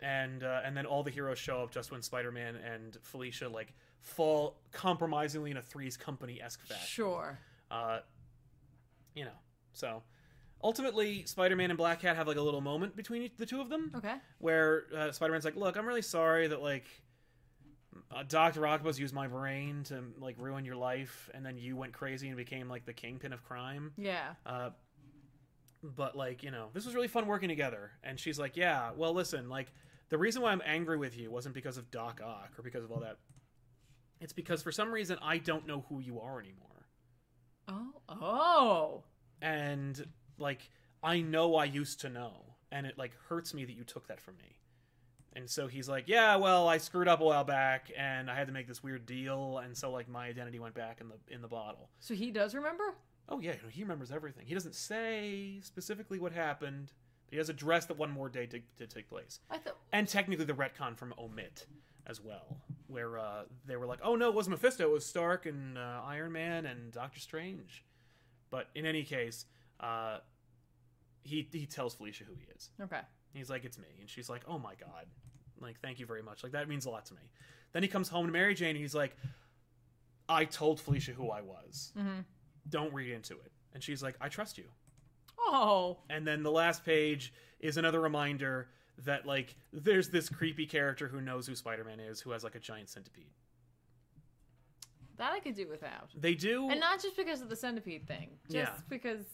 and 0.00 0.42
uh, 0.42 0.60
and 0.64 0.74
then 0.76 0.86
all 0.86 1.02
the 1.02 1.10
heroes 1.10 1.38
show 1.38 1.62
up 1.62 1.70
just 1.70 1.90
when 1.90 2.00
Spider 2.00 2.32
Man 2.32 2.56
and 2.56 2.96
Felicia 3.02 3.48
like 3.48 3.74
fall 4.00 4.56
compromisingly 4.72 5.50
in 5.50 5.58
a 5.58 5.62
Three's 5.62 5.96
Company 5.98 6.40
esque 6.42 6.62
fashion. 6.66 6.86
Sure. 6.86 7.38
Uh, 7.70 7.98
you 9.14 9.24
know, 9.24 9.38
so 9.74 10.02
ultimately, 10.62 11.24
Spider-Man 11.24 11.70
and 11.70 11.76
Black 11.78 12.00
Cat 12.00 12.16
have 12.16 12.26
like 12.28 12.36
a 12.36 12.42
little 12.42 12.60
moment 12.60 12.96
between 12.96 13.30
the 13.38 13.46
two 13.46 13.60
of 13.60 13.68
them, 13.68 13.92
Okay. 13.96 14.14
where 14.38 14.84
uh, 14.96 15.12
Spider-Man's 15.12 15.44
like, 15.44 15.56
"Look, 15.56 15.76
I'm 15.76 15.86
really 15.86 16.02
sorry 16.02 16.48
that 16.48 16.60
like 16.62 16.84
uh, 18.12 18.22
Doctor 18.28 18.66
Octopus 18.66 18.98
used 18.98 19.14
my 19.14 19.26
brain 19.26 19.82
to 19.84 20.02
like 20.18 20.36
ruin 20.38 20.64
your 20.64 20.76
life, 20.76 21.28
and 21.34 21.44
then 21.44 21.56
you 21.58 21.76
went 21.76 21.92
crazy 21.92 22.28
and 22.28 22.36
became 22.36 22.68
like 22.68 22.84
the 22.86 22.92
kingpin 22.92 23.32
of 23.32 23.42
crime." 23.44 23.92
Yeah. 23.96 24.34
Uh, 24.46 24.70
but 25.82 26.14
like 26.16 26.42
you 26.42 26.50
know, 26.50 26.68
this 26.74 26.84
was 26.84 26.94
really 26.94 27.08
fun 27.08 27.26
working 27.26 27.48
together. 27.48 27.90
And 28.02 28.18
she's 28.18 28.38
like, 28.38 28.56
"Yeah, 28.56 28.90
well, 28.96 29.12
listen, 29.14 29.48
like 29.48 29.72
the 30.08 30.18
reason 30.18 30.42
why 30.42 30.52
I'm 30.52 30.62
angry 30.64 30.96
with 30.98 31.16
you 31.16 31.30
wasn't 31.30 31.54
because 31.54 31.76
of 31.78 31.90
Doc 31.90 32.20
Ock 32.24 32.52
or 32.58 32.62
because 32.62 32.84
of 32.84 32.90
all 32.92 33.00
that. 33.00 33.16
It's 34.20 34.32
because 34.34 34.62
for 34.62 34.72
some 34.72 34.92
reason 34.92 35.16
I 35.22 35.38
don't 35.38 35.66
know 35.66 35.84
who 35.88 36.00
you 36.00 36.20
are 36.20 36.38
anymore." 36.40 36.66
Oh. 37.68 37.92
Oh. 38.08 39.04
and 39.42 40.04
like 40.40 40.70
I 41.02 41.20
know 41.20 41.54
I 41.56 41.64
used 41.64 42.00
to 42.00 42.08
know, 42.08 42.32
and 42.72 42.86
it 42.86 42.98
like 42.98 43.12
hurts 43.28 43.54
me 43.54 43.64
that 43.64 43.72
you 43.72 43.84
took 43.84 44.08
that 44.08 44.20
from 44.20 44.36
me. 44.38 44.56
And 45.32 45.48
so 45.48 45.68
he's 45.68 45.88
like, 45.88 46.08
"Yeah, 46.08 46.36
well, 46.36 46.68
I 46.68 46.78
screwed 46.78 47.06
up 47.06 47.20
a 47.20 47.24
while 47.24 47.44
back, 47.44 47.90
and 47.96 48.28
I 48.30 48.34
had 48.34 48.48
to 48.48 48.52
make 48.52 48.66
this 48.66 48.82
weird 48.82 49.06
deal, 49.06 49.58
and 49.58 49.76
so 49.76 49.90
like 49.92 50.08
my 50.08 50.26
identity 50.26 50.58
went 50.58 50.74
back 50.74 51.00
in 51.00 51.08
the 51.08 51.34
in 51.34 51.40
the 51.40 51.48
bottle." 51.48 51.88
So 52.00 52.14
he 52.14 52.30
does 52.32 52.54
remember? 52.54 52.94
Oh 53.28 53.38
yeah, 53.38 53.54
he 53.70 53.82
remembers 53.82 54.10
everything. 54.10 54.46
He 54.46 54.54
doesn't 54.54 54.74
say 54.74 55.60
specifically 55.62 56.18
what 56.18 56.32
happened, 56.32 56.92
but 57.26 57.32
he 57.34 57.36
does 57.36 57.48
address 57.48 57.86
that 57.86 57.96
one 57.96 58.10
more 58.10 58.28
day 58.28 58.46
to, 58.46 58.58
to 58.78 58.86
take 58.88 59.08
place, 59.08 59.38
I 59.48 59.58
thought. 59.58 59.76
and 59.92 60.08
technically 60.08 60.46
the 60.46 60.52
retcon 60.52 60.96
from 60.96 61.14
omit 61.16 61.66
as 62.06 62.20
well. 62.20 62.56
where 62.88 63.20
uh, 63.20 63.42
they 63.66 63.76
were 63.76 63.86
like, 63.86 64.00
"Oh 64.02 64.16
no, 64.16 64.28
it 64.30 64.34
wasn't 64.34 64.56
Mephisto. 64.56 64.82
It 64.90 64.92
was 64.92 65.06
Stark 65.06 65.46
and 65.46 65.78
uh, 65.78 66.00
Iron 66.04 66.32
Man 66.32 66.66
and 66.66 66.90
Doctor 66.90 67.20
Strange." 67.20 67.84
But 68.50 68.68
in 68.74 68.84
any 68.84 69.04
case, 69.04 69.46
uh, 69.78 70.18
he 71.22 71.48
he 71.52 71.66
tells 71.66 71.94
Felicia 71.94 72.24
who 72.24 72.34
he 72.34 72.46
is. 72.56 72.70
Okay. 72.80 73.00
He's 73.32 73.50
like, 73.50 73.64
"It's 73.64 73.78
me," 73.78 73.88
and 74.00 74.08
she's 74.08 74.28
like, 74.28 74.42
"Oh 74.48 74.58
my 74.58 74.74
god, 74.74 75.06
like 75.60 75.80
thank 75.80 75.98
you 76.00 76.06
very 76.06 76.22
much. 76.22 76.42
Like 76.42 76.52
that 76.52 76.68
means 76.68 76.86
a 76.86 76.90
lot 76.90 77.06
to 77.06 77.14
me." 77.14 77.30
Then 77.72 77.82
he 77.82 77.88
comes 77.88 78.08
home 78.08 78.26
to 78.26 78.32
Mary 78.32 78.54
Jane, 78.54 78.70
and 78.70 78.78
he's 78.78 78.94
like, 78.94 79.16
"I 80.28 80.44
told 80.44 80.80
Felicia 80.80 81.12
who 81.12 81.30
I 81.30 81.40
was. 81.42 81.92
Mhm. 81.96 82.24
Don't 82.68 82.92
read 82.92 83.12
into 83.12 83.34
it." 83.34 83.52
And 83.72 83.82
she's 83.82 84.02
like, 84.02 84.16
"I 84.20 84.28
trust 84.28 84.58
you." 84.58 84.68
Oh. 85.38 85.98
And 86.10 86.26
then 86.26 86.42
the 86.42 86.50
last 86.50 86.84
page 86.84 87.32
is 87.60 87.76
another 87.76 88.00
reminder 88.00 88.68
that 88.98 89.24
like 89.26 89.56
there's 89.72 90.08
this 90.10 90.28
creepy 90.28 90.66
character 90.66 91.08
who 91.08 91.20
knows 91.20 91.46
who 91.46 91.54
Spider-Man 91.54 92.00
is, 92.00 92.20
who 92.20 92.30
has 92.32 92.42
like 92.44 92.54
a 92.54 92.60
giant 92.60 92.88
centipede. 92.88 93.32
That 95.16 95.32
I 95.32 95.40
could 95.40 95.54
do 95.54 95.68
without. 95.68 96.10
They 96.16 96.34
do, 96.34 96.70
And 96.70 96.80
not 96.80 97.00
just 97.02 97.16
because 97.16 97.40
of 97.42 97.48
the 97.50 97.56
centipede 97.56 98.06
thing. 98.06 98.38
Just 98.50 98.54
Yeah. 98.54 98.80
because 98.88 99.24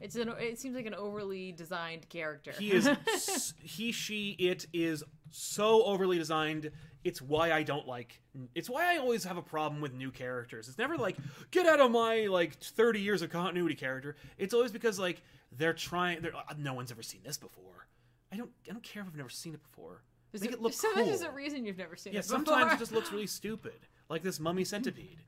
it's 0.00 0.16
an 0.16 0.28
it 0.38 0.58
seems 0.58 0.74
like 0.74 0.86
an 0.86 0.94
overly 0.94 1.52
designed 1.52 2.08
character. 2.08 2.52
he 2.58 2.72
is 2.72 3.54
he 3.62 3.92
she 3.92 4.30
it 4.38 4.66
is 4.72 5.04
so 5.30 5.82
overly 5.84 6.18
designed 6.18 6.70
it's 7.04 7.22
why 7.22 7.52
i 7.52 7.62
don't 7.62 7.86
like 7.86 8.20
it's 8.54 8.68
why 8.68 8.92
i 8.94 8.98
always 8.98 9.24
have 9.24 9.36
a 9.36 9.42
problem 9.42 9.80
with 9.80 9.92
new 9.94 10.10
characters 10.10 10.68
it's 10.68 10.78
never 10.78 10.96
like 10.96 11.16
get 11.50 11.66
out 11.66 11.80
of 11.80 11.90
my 11.90 12.26
like 12.26 12.54
30 12.58 13.00
years 13.00 13.22
of 13.22 13.30
continuity 13.30 13.74
character 13.74 14.16
it's 14.38 14.52
always 14.54 14.72
because 14.72 14.98
like 14.98 15.22
they're 15.52 15.72
trying 15.72 16.20
they're, 16.20 16.34
uh, 16.36 16.42
no 16.58 16.74
one's 16.74 16.90
ever 16.90 17.02
seen 17.02 17.20
this 17.24 17.36
before 17.38 17.86
i 18.32 18.36
don't 18.36 18.50
i 18.68 18.72
don't 18.72 18.82
care 18.82 19.02
if 19.02 19.08
i've 19.08 19.16
never 19.16 19.28
seen 19.28 19.54
it 19.54 19.62
before 19.62 20.02
There's 20.32 20.42
make 20.42 20.50
a- 20.50 20.54
it 20.54 20.62
look 20.62 20.72
so 20.74 20.92
cool 20.94 21.04
there's 21.06 21.22
a 21.22 21.30
reason 21.30 21.64
you've 21.64 21.78
never 21.78 21.96
seen 21.96 22.12
yeah 22.12 22.20
it. 22.20 22.24
sometimes 22.24 22.72
it 22.72 22.78
just 22.78 22.92
looks 22.92 23.12
really 23.12 23.26
stupid 23.40 23.86
like 24.08 24.22
this 24.22 24.40
mummy 24.40 24.64
centipede 24.64 25.18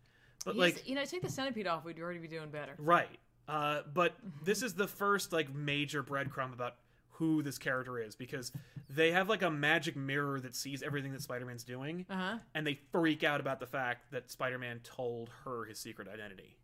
but 0.44 0.56
He's- 0.56 0.60
like 0.74 0.88
you 0.88 0.96
know, 0.96 1.04
take 1.04 1.22
the 1.22 1.30
centipede 1.30 1.68
off, 1.68 1.84
we'd 1.84 2.00
already 2.00 2.18
be 2.18 2.26
doing 2.26 2.50
better. 2.50 2.74
Right. 2.76 3.20
Uh, 3.52 3.82
but 3.92 4.14
this 4.42 4.62
is 4.62 4.72
the 4.74 4.88
first 4.88 5.30
like 5.32 5.54
major 5.54 6.02
breadcrumb 6.02 6.52
about 6.54 6.76
who 7.16 7.42
this 7.42 7.58
character 7.58 7.98
is 7.98 8.16
because 8.16 8.50
they 8.88 9.10
have 9.12 9.28
like 9.28 9.42
a 9.42 9.50
magic 9.50 9.94
mirror 9.94 10.40
that 10.40 10.56
sees 10.56 10.82
everything 10.82 11.12
that 11.12 11.20
Spider-Man's 11.22 11.62
doing, 11.64 12.06
Uh 12.08 12.14
huh. 12.16 12.38
and 12.54 12.66
they 12.66 12.78
freak 12.90 13.22
out 13.22 13.40
about 13.40 13.60
the 13.60 13.66
fact 13.66 14.10
that 14.12 14.30
Spider-Man 14.30 14.80
told 14.82 15.30
her 15.44 15.64
his 15.66 15.78
secret 15.78 16.08
identity. 16.08 16.56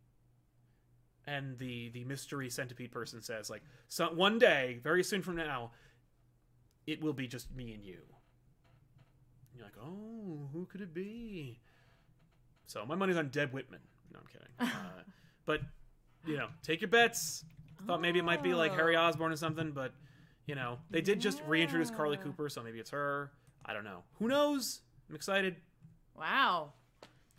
And 1.27 1.59
the 1.59 1.89
the 1.89 2.03
mystery 2.05 2.49
centipede 2.49 2.91
person 2.91 3.21
says 3.21 3.49
like, 3.51 3.61
so 3.87 4.07
one 4.11 4.39
day, 4.39 4.79
very 4.83 5.03
soon 5.03 5.21
from 5.21 5.35
now, 5.35 5.71
it 6.87 7.03
will 7.03 7.13
be 7.13 7.27
just 7.27 7.53
me 7.55 7.71
and 7.73 7.83
you. 7.83 7.99
And 9.51 9.57
you're 9.57 9.65
like, 9.65 9.77
oh, 9.79 10.49
who 10.53 10.65
could 10.65 10.81
it 10.81 10.93
be? 10.93 11.59
So 12.65 12.83
my 12.85 12.95
money's 12.95 13.17
on 13.17 13.29
Deb 13.29 13.51
Whitman. 13.53 13.81
No, 14.11 14.19
I'm 14.19 14.25
kidding. 14.25 14.47
Uh, 14.59 15.03
but 15.45 15.61
you 16.25 16.37
know, 16.37 16.47
take 16.63 16.81
your 16.81 16.89
bets. 16.89 17.43
Thought 17.87 18.01
maybe 18.01 18.19
it 18.19 18.25
might 18.25 18.43
be 18.43 18.53
like 18.53 18.73
Harry 18.73 18.95
Oh. 18.95 19.01
Osborn 19.01 19.31
or 19.31 19.35
something, 19.37 19.71
but 19.71 19.93
you 20.45 20.55
know, 20.55 20.79
they 20.89 21.01
did 21.01 21.19
just 21.19 21.41
reintroduce 21.47 21.91
Carlie 21.91 22.17
Cooper, 22.17 22.49
so 22.49 22.61
maybe 22.63 22.79
it's 22.79 22.89
her. 22.89 23.31
I 23.65 23.73
don't 23.73 23.83
know. 23.83 24.03
Who 24.19 24.27
knows? 24.27 24.81
I'm 25.09 25.15
excited, 25.15 25.55
Wow. 26.17 26.73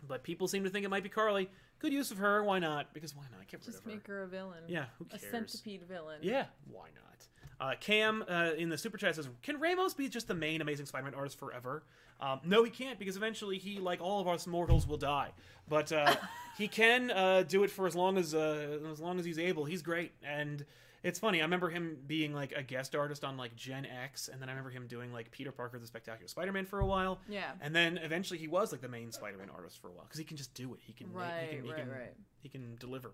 but 0.07 0.23
people 0.23 0.49
seem 0.49 0.65
to 0.65 0.71
think 0.71 0.85
it 0.85 0.89
might 0.89 1.03
be 1.03 1.09
Carly. 1.09 1.51
Good 1.79 1.93
use 1.93 2.11
of 2.11 2.19
her. 2.19 2.43
Why 2.45 2.59
not? 2.59 2.93
Because 2.95 3.15
why 3.17 3.25
not? 3.37 3.47
Get 3.49 3.61
rid 3.61 3.65
Just 3.67 3.79
of 3.79 3.85
her. 3.85 3.91
make 3.91 4.07
her 4.07 4.23
a 4.23 4.27
villain. 4.29 4.65
Yeah, 4.69 4.87
who 4.99 5.07
A 5.13 5.19
cares? 5.19 5.31
centipede 5.31 5.83
villain. 5.89 6.21
Yeah, 6.23 6.47
why 6.71 6.89
not? 6.95 7.27
Uh, 7.61 7.75
Cam 7.79 8.25
uh, 8.27 8.53
in 8.57 8.71
the 8.71 8.79
super 8.79 8.97
chat 8.97 9.15
says, 9.15 9.29
"Can 9.43 9.61
Ramos 9.61 9.93
be 9.93 10.09
just 10.09 10.29
the 10.29 10.35
main 10.35 10.63
Amazing 10.63 10.87
Spider-Man 10.87 11.15
artist 11.15 11.39
forever?" 11.39 11.83
Um, 12.19 12.41
no, 12.45 12.65
he 12.65 12.71
can't 12.71 12.99
because 12.99 13.17
eventually 13.17 13.59
he, 13.59 13.79
like 13.79 14.01
all 14.01 14.21
of 14.21 14.29
us 14.29 14.47
mortals, 14.47 14.87
will 14.87 14.97
die. 14.97 15.31
But 15.69 15.93
uh, 15.93 16.17
he 16.59 16.69
can 16.69 17.11
uh, 17.11 17.45
do 17.47 17.63
it 17.63 17.71
for 17.71 17.87
as 17.87 17.95
long 17.95 18.17
as 18.17 18.35
uh, 18.35 18.79
as 18.91 19.01
long 19.01 19.19
as 19.19 19.27
he's 19.27 19.39
able. 19.39 19.67
He's 19.67 19.83
great, 19.83 20.13
and 20.23 20.65
it's 21.03 21.19
funny. 21.19 21.41
I 21.41 21.45
remember 21.45 21.71
him 21.71 21.99
being 22.07 22.35
like 22.35 22.53
a 22.53 22.63
guest 22.63 22.95
artist 22.95 23.25
on 23.25 23.37
like 23.37 23.57
Gen 23.57 23.87
X, 23.87 24.29
and 24.29 24.41
then 24.41 24.49
I 24.49 24.53
remember 24.53 24.71
him 24.71 24.87
doing 24.87 25.13
like 25.13 25.31
Peter 25.31 25.53
Parker 25.53 25.79
the 25.79 25.87
Spectacular 25.87 26.29
Spider-Man 26.29 26.67
for 26.67 26.81
a 26.81 26.87
while. 26.87 27.21
Yeah. 27.29 27.51
And 27.61 27.75
then 27.75 27.99
eventually 27.99 28.39
he 28.39 28.49
was 28.49 28.73
like 28.73 28.81
the 28.81 28.89
main 28.89 29.13
Spider-Man 29.13 29.49
artist 29.55 29.81
for 29.81 29.89
a 29.89 29.93
while 29.93 30.05
because 30.05 30.19
he 30.19 30.25
can 30.25 30.37
just 30.37 30.55
do 30.55 30.75
it. 30.75 30.81
He 30.83 30.93
can 30.93 31.13
Right, 31.13 31.49
he 31.51 31.57
can, 31.57 31.65
he 31.65 31.71
right, 31.71 31.79
can, 31.79 31.91
right. 31.91 32.15
he 32.43 32.49
can 32.49 32.77
deliver. 32.79 33.13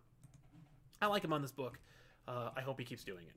I 1.00 1.06
like 1.06 1.24
him 1.24 1.32
on 1.32 1.42
this 1.42 1.52
book. 1.52 1.78
Uh, 2.26 2.50
I 2.56 2.60
hope 2.60 2.78
he 2.78 2.84
keeps 2.84 3.04
doing 3.04 3.26
it. 3.26 3.34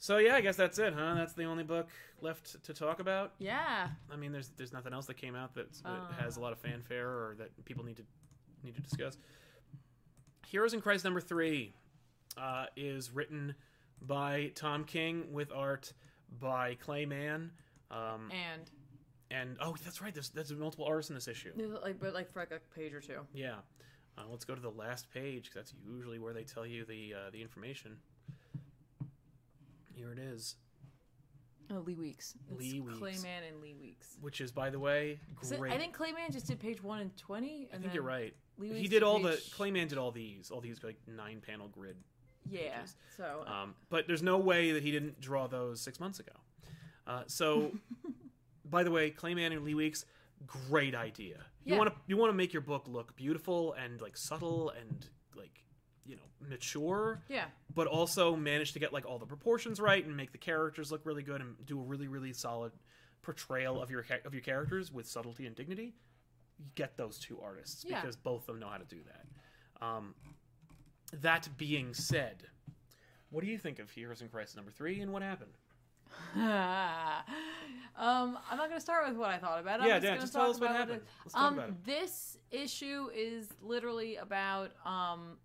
So 0.00 0.18
yeah, 0.18 0.36
I 0.36 0.40
guess 0.40 0.54
that's 0.56 0.78
it, 0.78 0.94
huh? 0.94 1.14
That's 1.14 1.32
the 1.32 1.44
only 1.44 1.64
book 1.64 1.88
left 2.20 2.62
to 2.64 2.72
talk 2.72 3.00
about. 3.00 3.32
Yeah. 3.38 3.88
I 4.12 4.16
mean, 4.16 4.30
there's 4.32 4.50
there's 4.56 4.72
nothing 4.72 4.92
else 4.92 5.06
that 5.06 5.16
came 5.16 5.34
out 5.34 5.54
that 5.54 5.68
Uh. 5.84 6.06
has 6.20 6.36
a 6.36 6.40
lot 6.40 6.52
of 6.52 6.58
fanfare 6.58 7.08
or 7.08 7.34
that 7.38 7.64
people 7.64 7.84
need 7.84 7.96
to 7.96 8.04
need 8.62 8.74
to 8.76 8.80
discuss. 8.80 9.18
Heroes 10.46 10.72
in 10.72 10.80
Crisis 10.80 11.04
number 11.04 11.20
three 11.20 11.72
uh, 12.36 12.66
is 12.76 13.10
written 13.10 13.54
by 14.00 14.52
Tom 14.54 14.84
King 14.84 15.32
with 15.32 15.50
art 15.52 15.92
by 16.40 16.74
Clay 16.76 17.04
Mann. 17.04 17.50
Um, 17.90 18.30
And 18.30 18.70
and 19.30 19.56
oh, 19.60 19.76
that's 19.84 20.00
right. 20.00 20.14
There's 20.14 20.30
there's 20.30 20.52
multiple 20.52 20.86
artists 20.86 21.10
in 21.10 21.14
this 21.16 21.28
issue. 21.28 21.52
like, 21.82 21.98
but 22.00 22.14
like 22.14 22.30
for 22.30 22.38
like 22.40 22.52
a 22.52 22.60
page 22.74 22.94
or 22.94 23.00
two. 23.00 23.20
Yeah. 23.34 23.56
Uh, 24.16 24.22
let's 24.30 24.44
go 24.44 24.54
to 24.54 24.60
the 24.60 24.70
last 24.70 25.10
page 25.12 25.48
'cause 25.50 25.54
that's 25.54 25.74
usually 25.86 26.18
where 26.18 26.32
they 26.32 26.44
tell 26.44 26.66
you 26.66 26.84
the 26.84 27.14
uh, 27.14 27.30
the 27.30 27.42
information. 27.42 27.98
Here 29.98 30.12
it 30.12 30.18
is, 30.20 30.54
Oh, 31.72 31.80
Lee 31.84 31.96
Weeks. 31.96 32.34
It's 32.52 32.58
Lee 32.60 32.80
Weeks. 32.80 32.98
Clay 32.98 33.16
Mann 33.20 33.42
and 33.42 33.60
Lee 33.60 33.74
Weeks. 33.74 34.16
which 34.20 34.40
is 34.40 34.52
by 34.52 34.70
the 34.70 34.78
way 34.78 35.18
So 35.42 35.56
great. 35.58 35.72
I 35.72 35.76
think 35.78 35.92
Clay 35.92 36.12
Mann 36.12 36.30
just 36.30 36.46
did 36.46 36.60
page 36.60 36.80
one 36.82 37.00
and 37.00 37.16
twenty. 37.16 37.68
I 37.72 37.74
And 37.74 37.82
think 37.82 37.94
you're 37.94 38.04
right. 38.04 38.32
Lee 38.58 38.68
he 38.68 38.74
Weeks 38.74 38.90
did 38.90 39.02
all 39.02 39.18
the 39.20 39.42
Clay 39.56 39.72
Mann 39.72 39.88
did 39.88 39.98
all 39.98 40.12
these, 40.12 40.50
all 40.52 40.60
these 40.60 40.82
like 40.84 40.96
nine 41.08 41.40
panel 41.44 41.66
grid. 41.68 41.96
Yeah. 42.48 42.76
pages. 42.78 42.94
So 43.16 43.44
Um, 43.46 43.74
but 43.90 44.06
there's 44.06 44.22
no 44.22 44.38
way 44.38 44.70
that 44.72 44.82
he 44.84 44.92
didn't 44.92 45.20
draw 45.20 45.48
those 45.48 45.80
six 45.80 45.98
months 45.98 46.20
ago. 46.20 46.32
Uh, 47.06 47.24
so, 47.26 47.72
by 48.70 48.82
the 48.84 48.90
way, 48.92 49.10
Clay 49.10 49.34
Mann 49.34 49.50
and 49.52 49.64
Lee 49.64 49.74
Weeks, 49.74 50.04
great 50.46 50.94
idea. 50.94 51.38
You 51.64 51.72
Yeah. 51.74 51.78
want 51.78 51.90
to 51.90 51.96
you 52.06 52.16
want 52.16 52.30
to 52.30 52.36
make 52.36 52.52
your 52.52 52.62
book 52.62 52.84
look 52.86 53.16
beautiful 53.16 53.72
and 53.74 54.00
like 54.00 54.16
subtle 54.16 54.70
and 54.70 55.08
you 56.08 56.16
know 56.16 56.22
mature. 56.48 57.20
yeah. 57.28 57.44
but 57.74 57.86
also 57.86 58.34
manage 58.34 58.72
to 58.72 58.78
get 58.78 58.92
like 58.92 59.06
all 59.06 59.18
the 59.18 59.26
proportions 59.26 59.80
right 59.80 60.04
and 60.04 60.16
make 60.16 60.32
the 60.32 60.38
characters 60.38 60.90
look 60.90 61.02
really 61.04 61.22
good 61.22 61.40
and 61.40 61.54
do 61.66 61.78
a 61.78 61.82
really 61.82 62.08
really 62.08 62.32
solid 62.32 62.72
portrayal 63.22 63.80
of 63.82 63.90
your 63.90 64.04
of 64.24 64.32
your 64.32 64.42
characters 64.42 64.90
with 64.92 65.06
subtlety 65.06 65.46
and 65.46 65.54
dignity 65.54 65.94
you 66.58 66.64
get 66.74 66.96
those 66.96 67.18
two 67.18 67.38
artists 67.40 67.84
Yeah. 67.86 68.00
because 68.00 68.16
both 68.16 68.42
of 68.42 68.46
them 68.46 68.58
know 68.60 68.68
how 68.68 68.78
to 68.78 68.84
do 68.86 68.98
that 69.06 69.86
um, 69.86 70.14
that 71.20 71.48
being 71.58 71.92
said 71.94 72.44
what 73.30 73.44
do 73.44 73.50
you 73.50 73.58
think 73.58 73.78
of 73.78 73.90
heroes 73.90 74.22
in 74.22 74.28
crisis 74.28 74.56
number 74.56 74.70
three 74.70 75.00
and 75.00 75.12
what 75.12 75.22
happened 75.22 75.52
um, 76.34 78.38
I'm 78.50 78.56
not 78.56 78.68
going 78.68 78.78
to 78.78 78.80
start 78.80 79.06
with 79.08 79.16
what 79.18 79.28
I 79.30 79.38
thought 79.38 79.60
about 79.60 79.80
I'm 79.80 79.88
just 79.88 80.02
yeah, 80.02 80.08
gonna 80.10 80.20
just 80.20 80.32
tell 80.32 80.50
us 80.50 80.58
what 80.58 80.70
happened. 80.70 81.00
it. 81.02 81.08
Let's 81.24 81.34
talk 81.34 81.52
um. 81.52 81.76
This 81.84 82.38
issue 82.50 83.08
is 83.14 83.48
literally 83.60 84.16
about 84.16 84.70
um, 84.86 85.36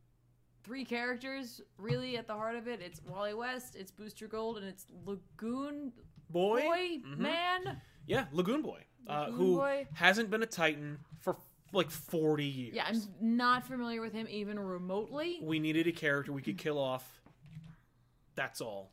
three 0.64 0.86
characters. 0.86 1.62
Really, 1.78 2.18
at 2.18 2.28
the 2.28 2.34
heart 2.34 2.56
of 2.56 2.68
it, 2.68 2.82
it's 2.82 3.02
Wally 3.08 3.34
West, 3.34 3.76
it's 3.76 3.92
Booster 3.92 4.28
Gold, 4.28 4.58
and 4.58 4.66
it's 4.66 4.86
Lagoon 5.06 5.92
boy, 6.30 6.62
Boy 6.62 6.98
Mhm. 7.06 7.18
Man. 7.18 7.82
yeah 8.08 8.26
lagoon 8.32 8.62
boy 8.64 8.82
uh, 9.08 9.26
Lagoon 9.30 9.36
who 9.38 9.56
Boy. 9.58 9.88
hasn't 9.94 10.30
been 10.32 10.42
a 10.42 10.48
titan 10.48 10.98
for 11.20 11.36
like 11.74 11.92
40 11.92 12.44
years 12.46 12.76
Yeah, 12.76 12.86
I'm 12.88 13.02
not 13.22 13.68
familiar 13.68 14.02
with 14.02 14.14
him 14.14 14.26
even 14.30 14.58
remotely. 14.60 15.40
we 15.44 15.60
needed 15.60 15.86
a 15.86 15.92
character 15.92 16.32
we 16.34 16.42
could 16.42 16.58
kill 16.58 16.80
off 16.80 17.22
that's 18.36 18.62
all 18.62 18.90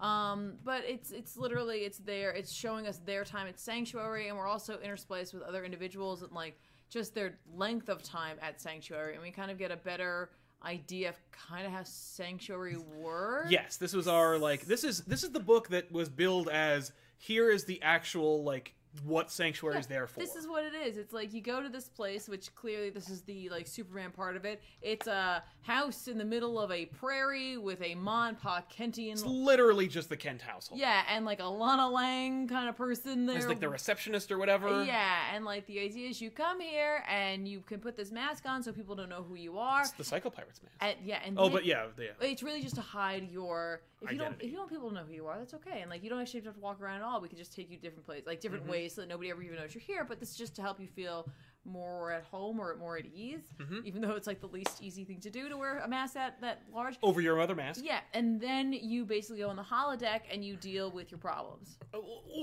Um, 0.00 0.54
but 0.64 0.84
it's 0.84 1.10
it's 1.10 1.36
literally 1.36 1.78
it's 1.80 1.98
there. 1.98 2.30
It's 2.32 2.52
showing 2.52 2.86
us 2.86 2.98
their 2.98 3.24
time 3.24 3.46
at 3.48 3.58
Sanctuary, 3.58 4.28
and 4.28 4.36
we're 4.36 4.46
also 4.48 4.76
interspliced 4.78 5.32
with 5.34 5.42
other 5.42 5.64
individuals 5.64 6.22
and 6.22 6.32
like 6.32 6.58
just 6.90 7.14
their 7.14 7.38
length 7.56 7.88
of 7.88 8.02
time 8.02 8.36
at 8.42 8.60
Sanctuary, 8.60 9.14
and 9.14 9.22
we 9.22 9.30
kind 9.30 9.50
of 9.50 9.58
get 9.58 9.70
a 9.70 9.76
better 9.76 10.30
idea 10.64 11.10
of 11.10 11.16
kind 11.32 11.66
of 11.66 11.72
how 11.72 11.82
Sanctuary 11.84 12.76
works. 12.96 13.50
Yes, 13.50 13.76
this 13.76 13.92
was 13.92 14.08
our 14.08 14.38
like 14.38 14.66
this 14.66 14.84
is 14.84 15.00
this 15.02 15.22
is 15.22 15.30
the 15.30 15.40
book 15.40 15.68
that 15.68 15.90
was 15.92 16.08
billed 16.08 16.48
as 16.48 16.92
here 17.18 17.50
is 17.50 17.64
the 17.64 17.80
actual 17.82 18.42
like 18.44 18.74
what 19.04 19.30
Sanctuary 19.30 19.78
is 19.78 19.86
there 19.86 20.06
for. 20.06 20.20
This 20.20 20.36
is 20.36 20.46
what 20.46 20.64
it 20.64 20.74
is. 20.74 20.96
It's 20.96 21.12
like 21.12 21.32
you 21.34 21.40
go 21.40 21.62
to 21.62 21.68
this 21.68 21.88
place, 21.88 22.28
which 22.28 22.54
clearly 22.54 22.90
this 22.90 23.08
is 23.10 23.22
the 23.22 23.48
like 23.48 23.66
Superman 23.66 24.10
part 24.10 24.36
of 24.36 24.44
it. 24.44 24.62
It's 24.82 25.06
a 25.06 25.42
house 25.62 26.08
in 26.08 26.18
the 26.18 26.24
middle 26.24 26.60
of 26.60 26.70
a 26.70 26.86
prairie 26.86 27.56
with 27.56 27.82
a 27.82 27.94
Ma 27.94 28.28
and 28.28 28.38
Pa 28.38 28.62
Kentian. 28.70 29.12
It's 29.12 29.24
literally 29.24 29.88
just 29.88 30.08
the 30.08 30.16
Kent 30.16 30.42
household. 30.42 30.80
Yeah, 30.80 31.02
and 31.08 31.24
like 31.24 31.40
a 31.40 31.46
Lana 31.46 31.88
Lang 31.88 32.48
kind 32.48 32.68
of 32.68 32.76
person 32.76 33.26
there. 33.26 33.36
It's 33.36 33.46
like 33.46 33.60
the 33.60 33.68
receptionist 33.68 34.30
or 34.30 34.38
whatever. 34.38 34.84
Yeah, 34.84 35.18
and 35.34 35.44
like 35.44 35.66
the 35.66 35.80
idea 35.80 36.08
is 36.08 36.20
you 36.20 36.30
come 36.30 36.60
here 36.60 37.02
and 37.08 37.48
you 37.48 37.60
can 37.60 37.80
put 37.80 37.96
this 37.96 38.12
mask 38.12 38.46
on 38.46 38.62
so 38.62 38.72
people 38.72 38.94
don't 38.94 39.08
know 39.08 39.24
who 39.28 39.34
you 39.34 39.58
are. 39.58 39.82
It's 39.82 39.92
the 39.92 40.04
Psycho 40.04 40.30
Pirates 40.30 40.60
man. 40.62 40.70
And 40.80 41.06
yeah, 41.06 41.20
and 41.24 41.38
Oh, 41.38 41.48
but 41.48 41.64
yeah, 41.64 41.86
yeah. 41.98 42.08
it's 42.20 42.42
really 42.42 42.62
just 42.62 42.76
to 42.76 42.80
hide 42.80 43.28
your 43.30 43.80
if 44.04 44.12
you 44.12 44.18
don't 44.18 44.34
if 44.40 44.44
you 44.44 44.50
don't 44.52 44.60
want 44.60 44.70
people 44.70 44.88
to 44.90 44.94
know 44.94 45.02
who 45.04 45.12
you 45.14 45.26
are, 45.26 45.38
that's 45.38 45.54
okay. 45.54 45.80
And 45.80 45.90
like 45.90 46.02
you 46.02 46.10
don't 46.10 46.20
actually 46.20 46.40
have 46.42 46.54
to 46.54 46.60
walk 46.60 46.80
around 46.80 46.96
at 46.96 47.02
all. 47.02 47.20
We 47.20 47.28
can 47.28 47.38
just 47.38 47.54
take 47.54 47.70
you 47.70 47.76
different 47.78 48.04
places, 48.06 48.26
like 48.26 48.40
different 48.40 48.64
Mm-hmm. 48.64 48.70
place 48.72 48.94
so 48.94 49.00
that 49.02 49.08
nobody 49.08 49.30
ever 49.30 49.42
even 49.42 49.56
knows 49.58 49.74
you're 49.74 49.82
here. 49.82 50.04
But 50.04 50.20
this 50.20 50.30
is 50.30 50.36
just 50.36 50.54
to 50.56 50.62
help 50.62 50.78
you 50.80 50.86
feel 50.86 51.28
more 51.64 52.12
at 52.12 52.24
home 52.24 52.60
or 52.60 52.76
more 52.76 52.96
at 52.98 53.06
ease, 53.06 53.40
Mm-hmm. 53.60 53.78
even 53.84 54.02
though 54.02 54.12
it's 54.12 54.26
like 54.26 54.40
the 54.40 54.46
least 54.48 54.82
easy 54.82 55.04
thing 55.04 55.20
to 55.20 55.30
do 55.30 55.48
to 55.48 55.56
wear 55.56 55.78
a 55.78 55.88
mask 55.88 56.14
that 56.14 56.40
that 56.40 56.62
large. 56.72 56.96
Over 57.02 57.20
your 57.20 57.40
other 57.40 57.54
mask, 57.54 57.80
Yeah, 57.84 58.00
and 58.12 58.40
then 58.40 58.72
you 58.72 59.04
basically 59.04 59.38
go 59.40 59.48
on 59.48 59.56
the 59.56 59.62
holodeck 59.62 60.20
and 60.30 60.44
you 60.44 60.56
deal 60.56 60.90
with 60.90 61.10
your 61.10 61.18
problems. 61.18 61.78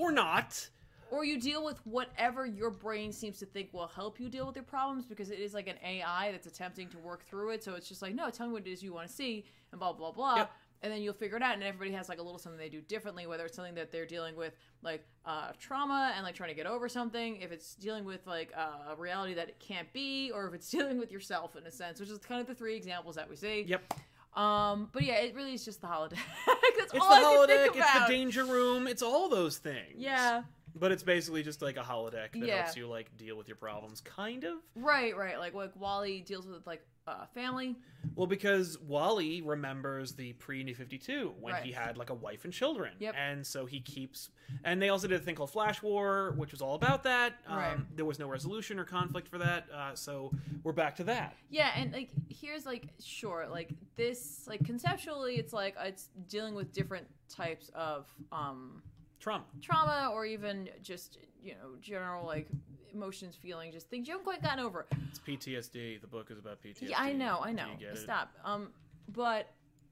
or 0.00 0.10
not. 0.12 0.68
Or 1.10 1.26
you 1.26 1.38
deal 1.38 1.62
with 1.62 1.78
whatever 1.86 2.46
your 2.46 2.70
brain 2.70 3.12
seems 3.12 3.38
to 3.40 3.44
think 3.44 3.74
will 3.74 3.86
help 3.86 4.18
you 4.18 4.30
deal 4.30 4.46
with 4.46 4.56
your 4.56 4.64
problems 4.64 5.04
because 5.04 5.30
it 5.30 5.38
is 5.40 5.52
like 5.52 5.68
an 5.68 5.76
AI 5.84 6.32
that's 6.32 6.46
attempting 6.46 6.88
to 6.88 6.96
work 6.98 7.22
through 7.26 7.50
it. 7.50 7.62
So 7.62 7.74
it's 7.74 7.86
just 7.86 8.00
like, 8.00 8.14
no, 8.14 8.30
tell 8.30 8.46
me 8.46 8.54
what 8.54 8.66
it 8.66 8.70
is 8.70 8.82
you 8.82 8.94
want 8.94 9.08
to 9.08 9.12
see, 9.14 9.44
and 9.72 9.78
blah, 9.78 9.92
blah, 9.92 10.10
blah. 10.10 10.36
Yep. 10.36 10.50
And 10.82 10.92
then 10.92 11.00
you'll 11.00 11.14
figure 11.14 11.36
it 11.36 11.42
out, 11.42 11.54
and 11.54 11.62
everybody 11.62 11.92
has 11.92 12.08
like 12.08 12.18
a 12.18 12.22
little 12.22 12.38
something 12.38 12.58
they 12.58 12.68
do 12.68 12.80
differently, 12.80 13.26
whether 13.28 13.46
it's 13.46 13.54
something 13.54 13.76
that 13.76 13.92
they're 13.92 14.06
dealing 14.06 14.34
with, 14.34 14.52
like 14.82 15.04
uh, 15.24 15.52
trauma 15.60 16.12
and 16.16 16.24
like 16.24 16.34
trying 16.34 16.50
to 16.50 16.56
get 16.56 16.66
over 16.66 16.88
something, 16.88 17.36
if 17.36 17.52
it's 17.52 17.76
dealing 17.76 18.04
with 18.04 18.26
like 18.26 18.52
uh, 18.56 18.92
a 18.92 18.96
reality 18.96 19.34
that 19.34 19.48
it 19.48 19.60
can't 19.60 19.92
be, 19.92 20.32
or 20.34 20.48
if 20.48 20.54
it's 20.54 20.68
dealing 20.76 20.98
with 20.98 21.12
yourself 21.12 21.54
in 21.56 21.64
a 21.66 21.70
sense, 21.70 22.00
which 22.00 22.08
is 22.08 22.18
kind 22.18 22.40
of 22.40 22.46
the 22.48 22.54
three 22.54 22.76
examples 22.76 23.14
that 23.14 23.30
we 23.30 23.36
see. 23.36 23.62
Yep. 23.62 23.94
Um, 24.34 24.88
but 24.92 25.02
yeah, 25.02 25.16
it 25.20 25.34
really 25.34 25.52
is 25.54 25.64
just 25.64 25.80
the 25.82 25.86
holiday. 25.86 26.16
That's 26.78 26.94
It's 26.94 27.04
all 27.04 27.10
the 27.10 27.54
I 27.54 27.66
holodeck. 27.68 27.76
It's 27.76 27.92
the 28.00 28.06
danger 28.08 28.44
room. 28.44 28.86
It's 28.86 29.02
all 29.02 29.28
those 29.28 29.58
things. 29.58 29.94
Yeah. 29.96 30.42
But 30.74 30.90
it's 30.92 31.02
basically 31.02 31.42
just 31.42 31.60
like 31.62 31.76
a 31.76 31.80
holodeck 31.82 32.32
that 32.32 32.36
Yeah. 32.36 32.62
helps 32.62 32.76
you 32.76 32.86
like 32.88 33.16
deal 33.16 33.36
with 33.36 33.48
your 33.48 33.56
problems, 33.56 34.00
kind 34.00 34.44
of. 34.44 34.58
Right, 34.74 35.16
right. 35.16 35.38
Like 35.38 35.54
like 35.54 35.74
Wally 35.76 36.20
deals 36.20 36.46
with 36.46 36.66
like 36.66 36.82
uh, 37.06 37.26
family. 37.34 37.74
Well, 38.14 38.28
because 38.28 38.78
Wally 38.78 39.42
remembers 39.42 40.12
the 40.12 40.34
pre 40.34 40.62
New 40.62 40.74
52 40.74 41.34
when 41.40 41.52
Right. 41.54 41.64
he 41.64 41.72
had 41.72 41.96
like 41.98 42.10
a 42.10 42.14
wife 42.14 42.44
and 42.44 42.52
children. 42.52 42.92
Yep. 43.00 43.14
And 43.18 43.44
so 43.46 43.66
he 43.66 43.80
keeps. 43.80 44.30
And 44.62 44.80
they 44.80 44.88
also 44.88 45.08
did 45.08 45.20
a 45.20 45.24
thing 45.24 45.34
called 45.34 45.50
Flash 45.50 45.82
War, 45.82 46.32
which 46.36 46.52
was 46.52 46.62
all 46.62 46.74
about 46.76 47.02
that. 47.02 47.34
Um, 47.48 47.56
Right. 47.56 47.96
There 47.96 48.04
was 48.04 48.20
no 48.20 48.28
resolution 48.28 48.78
or 48.78 48.84
conflict 48.84 49.26
for 49.28 49.38
that. 49.38 49.66
Uh, 49.74 49.96
so 49.96 50.30
we're 50.62 50.72
back 50.72 50.94
to 50.96 51.04
that. 51.04 51.34
Yeah, 51.50 51.72
and 51.74 51.92
like 51.92 52.10
here's 52.28 52.64
like 52.66 52.84
sure, 53.02 53.46
like 53.50 53.70
this 53.96 54.46
like 54.46 54.64
conceptually 54.64 55.36
it's 55.36 55.52
like 55.52 55.74
it's 55.80 56.08
dealing 56.28 56.54
with 56.54 56.72
different 56.72 57.06
types 57.28 57.68
of 57.74 58.06
um 58.30 58.80
Trauma. 59.22 59.44
trauma 59.60 60.10
or 60.12 60.26
even 60.26 60.68
just, 60.82 61.18
you 61.42 61.52
know, 61.52 61.76
general 61.80 62.26
like 62.26 62.48
emotions, 62.92 63.36
feelings, 63.36 63.72
just 63.72 63.88
things 63.88 64.08
you 64.08 64.12
haven't 64.14 64.24
quite 64.24 64.42
gotten 64.42 64.58
over. 64.64 64.86
It's 65.08 65.20
PTSD. 65.20 66.00
The 66.00 66.06
book 66.08 66.30
is 66.30 66.38
about 66.38 66.60
PTSD. 66.62 66.88
Yeah, 66.90 67.00
I 67.00 67.12
know, 67.12 67.38
I 67.40 67.50
Do 67.50 67.56
know. 67.56 67.66
you 67.72 67.78
get 67.86 67.94
it? 67.94 67.98
Stop. 67.98 68.32
Um, 68.44 68.70
but 69.08 69.48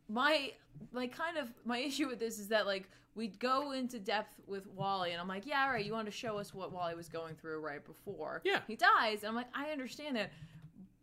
my 0.08 0.52
like 0.92 1.16
kind 1.16 1.36
of 1.38 1.48
my 1.64 1.78
issue 1.88 2.08
with 2.08 2.18
this 2.18 2.38
is 2.40 2.48
that 2.48 2.66
like 2.66 2.90
we 3.14 3.28
go 3.28 3.70
into 3.72 3.98
depth 4.00 4.34
with 4.46 4.66
Wally, 4.68 5.12
and 5.12 5.20
I'm 5.20 5.28
like, 5.28 5.46
yeah, 5.46 5.64
all 5.64 5.70
right, 5.72 5.84
you 5.84 5.92
want 5.92 6.06
to 6.06 6.12
show 6.12 6.38
us 6.38 6.52
what 6.54 6.72
Wally 6.72 6.94
was 6.94 7.08
going 7.08 7.34
through 7.36 7.60
right 7.60 7.84
before 7.84 8.40
Yeah. 8.44 8.60
he 8.66 8.76
dies, 8.76 9.20
and 9.20 9.28
I'm 9.28 9.34
like, 9.34 9.48
I 9.54 9.70
understand 9.70 10.16
that, 10.16 10.30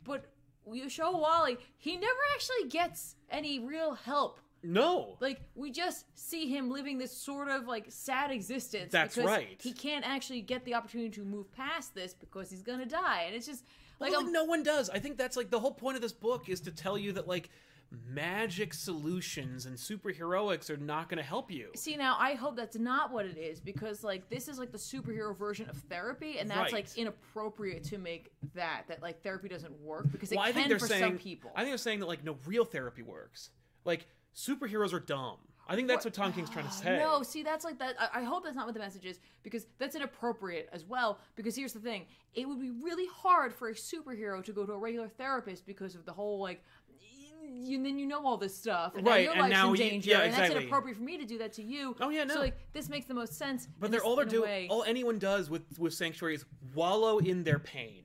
but 0.04 0.26
you 0.72 0.90
show 0.90 1.12
Wally, 1.18 1.58
he 1.78 1.96
never 1.96 2.20
actually 2.34 2.70
gets 2.70 3.16
any 3.30 3.60
real 3.60 3.94
help. 3.94 4.40
No. 4.64 5.18
Like 5.20 5.42
we 5.56 5.72
just 5.72 6.06
see 6.16 6.48
him 6.48 6.70
living 6.70 6.98
this 6.98 7.16
sort 7.16 7.48
of 7.48 7.68
like 7.68 7.86
sad 7.90 8.32
existence. 8.32 8.92
That's 8.92 9.16
because 9.16 9.30
right. 9.30 9.60
He 9.62 9.72
can't 9.72 10.06
actually 10.06 10.42
get 10.42 10.66
the 10.66 10.74
opportunity 10.74 11.10
to 11.12 11.24
move 11.24 11.52
past 11.52 11.96
this 11.96 12.14
because 12.14 12.50
he's 12.50 12.64
gonna 12.64 12.86
die, 12.86 13.24
and 13.28 13.36
it's 13.36 13.46
just 13.46 13.64
like, 14.00 14.12
Well, 14.12 14.24
like, 14.24 14.32
no 14.32 14.44
one 14.44 14.64
does. 14.64 14.90
I 14.90 15.00
think 15.00 15.18
that's 15.18 15.38
like 15.38 15.50
the 15.50 15.60
whole 15.60 15.74
point 15.74 15.96
of 15.96 16.02
this 16.02 16.14
book 16.14 16.50
is 16.50 16.62
to 16.62 16.72
tell 16.72 16.98
you 16.98 17.14
that 17.14 17.28
like 17.28 17.50
magic 18.10 18.74
solutions 18.74 19.66
and 19.66 19.78
superheroics 19.78 20.70
are 20.70 20.78
not 20.78 21.10
going 21.10 21.18
to 21.18 21.24
help 21.24 21.50
you. 21.50 21.70
See 21.76 21.96
now, 21.96 22.18
I 22.20 22.34
hope 22.34 22.56
that's 22.56 22.78
not 22.78 23.12
what 23.12 23.26
it 23.26 23.38
is 23.38 23.60
because 23.60 24.04
like 24.04 24.30
this 24.30 24.48
is 24.48 24.60
like 24.60 24.72
the 24.72 24.78
superhero 24.78 25.36
version 25.36 25.70
of 25.70 25.78
therapy, 25.90 26.40
and 26.40 26.50
that's 26.50 26.74
like 26.74 26.88
inappropriate 26.98 27.84
to 27.86 27.98
make 27.98 28.32
that 28.56 28.84
that 28.88 29.02
like 29.02 29.22
therapy 29.24 29.48
doesn't 29.48 29.80
work 29.82 30.12
because 30.12 30.32
it 30.32 30.36
Well, 30.36 30.46
I 30.46 30.52
can 30.52 30.56
think 30.56 30.70
they're 30.70 30.80
for 30.80 30.88
saying 30.88 31.04
some 31.04 31.18
people. 31.18 31.52
I 31.56 31.62
think 31.62 31.72
they're 31.72 31.78
saying 31.78 32.00
that 32.00 32.08
like 32.08 32.24
no 32.24 32.38
real 32.46 32.66
therapy 32.66 33.04
works. 33.04 33.52
Like 33.86 34.08
superheroes 34.38 34.94
are 34.94 35.00
dumb. 35.00 35.38
I 35.70 35.76
think 35.76 35.90
that's 35.90 36.06
what 36.06 36.14
Tom 36.14 36.32
King's 36.32 36.50
trying 36.50 36.66
to 36.68 36.72
say. 36.84 36.98
No, 36.98 37.24
see, 37.24 37.44
that's 37.44 37.66
like 37.66 37.78
that. 37.80 37.96
I, 38.00 38.22
I 38.22 38.24
hope 38.24 38.44
that's 38.46 38.56
not 38.56 38.66
what 38.66 38.74
the 38.74 38.80
message 38.80 39.06
is 39.06 39.20
because 39.44 39.66
that's 39.80 39.96
inappropriate 39.96 40.70
as 40.72 40.86
well. 40.86 41.20
Because 41.36 41.56
here's 41.58 41.74
the 41.74 41.80
thing: 41.80 42.06
it 42.34 42.48
would 42.48 42.62
be 42.62 42.72
really 42.72 43.08
hard 43.14 43.54
for 43.54 43.68
a 43.70 43.74
superhero 43.74 44.42
to 44.46 44.54
go 44.54 44.66
to 44.66 44.72
a 44.74 44.78
regular 44.78 45.10
therapist 45.10 45.66
because 45.66 45.96
of 45.96 46.06
the 46.06 46.14
whole 46.14 46.40
like. 46.40 46.64
You, 47.50 47.82
then 47.82 47.98
you 47.98 48.06
know 48.06 48.26
all 48.26 48.36
this 48.36 48.54
stuff, 48.54 48.96
and 48.96 49.08
Right, 49.08 49.20
now 49.20 49.22
your 49.24 49.32
and 49.32 49.42
life's 49.42 49.52
now 49.54 49.68
in 49.70 49.72
you- 49.72 49.78
danger, 49.78 50.10
yeah, 50.12 50.20
and 50.24 50.34
that's 50.34 50.52
inappropriate 50.54 50.98
for 50.98 51.04
me 51.04 51.18
to 51.18 51.24
do 51.26 51.38
that 51.38 51.54
to 51.54 51.64
you. 51.64 51.96
Oh, 52.02 52.10
yeah, 52.10 52.26
no. 52.26 52.34
So 52.34 52.40
like 52.42 52.58
this 52.74 52.90
makes 52.90 53.06
the 53.06 53.14
most 53.14 53.36
sense. 53.38 53.70
But 53.80 53.90
they're 53.90 54.02
this- 54.02 54.06
all 54.06 54.18
they're 54.18 54.26
doing. 54.26 54.44
way. 54.50 54.68
All 54.70 54.84
anyone 54.84 55.18
does 55.18 55.50
with 55.50 55.62
with 55.80 55.94
sanctuary 55.94 56.36
is 56.36 56.46
wallow 56.76 57.20
in 57.20 57.44
their 57.46 57.60
pain. 57.60 58.04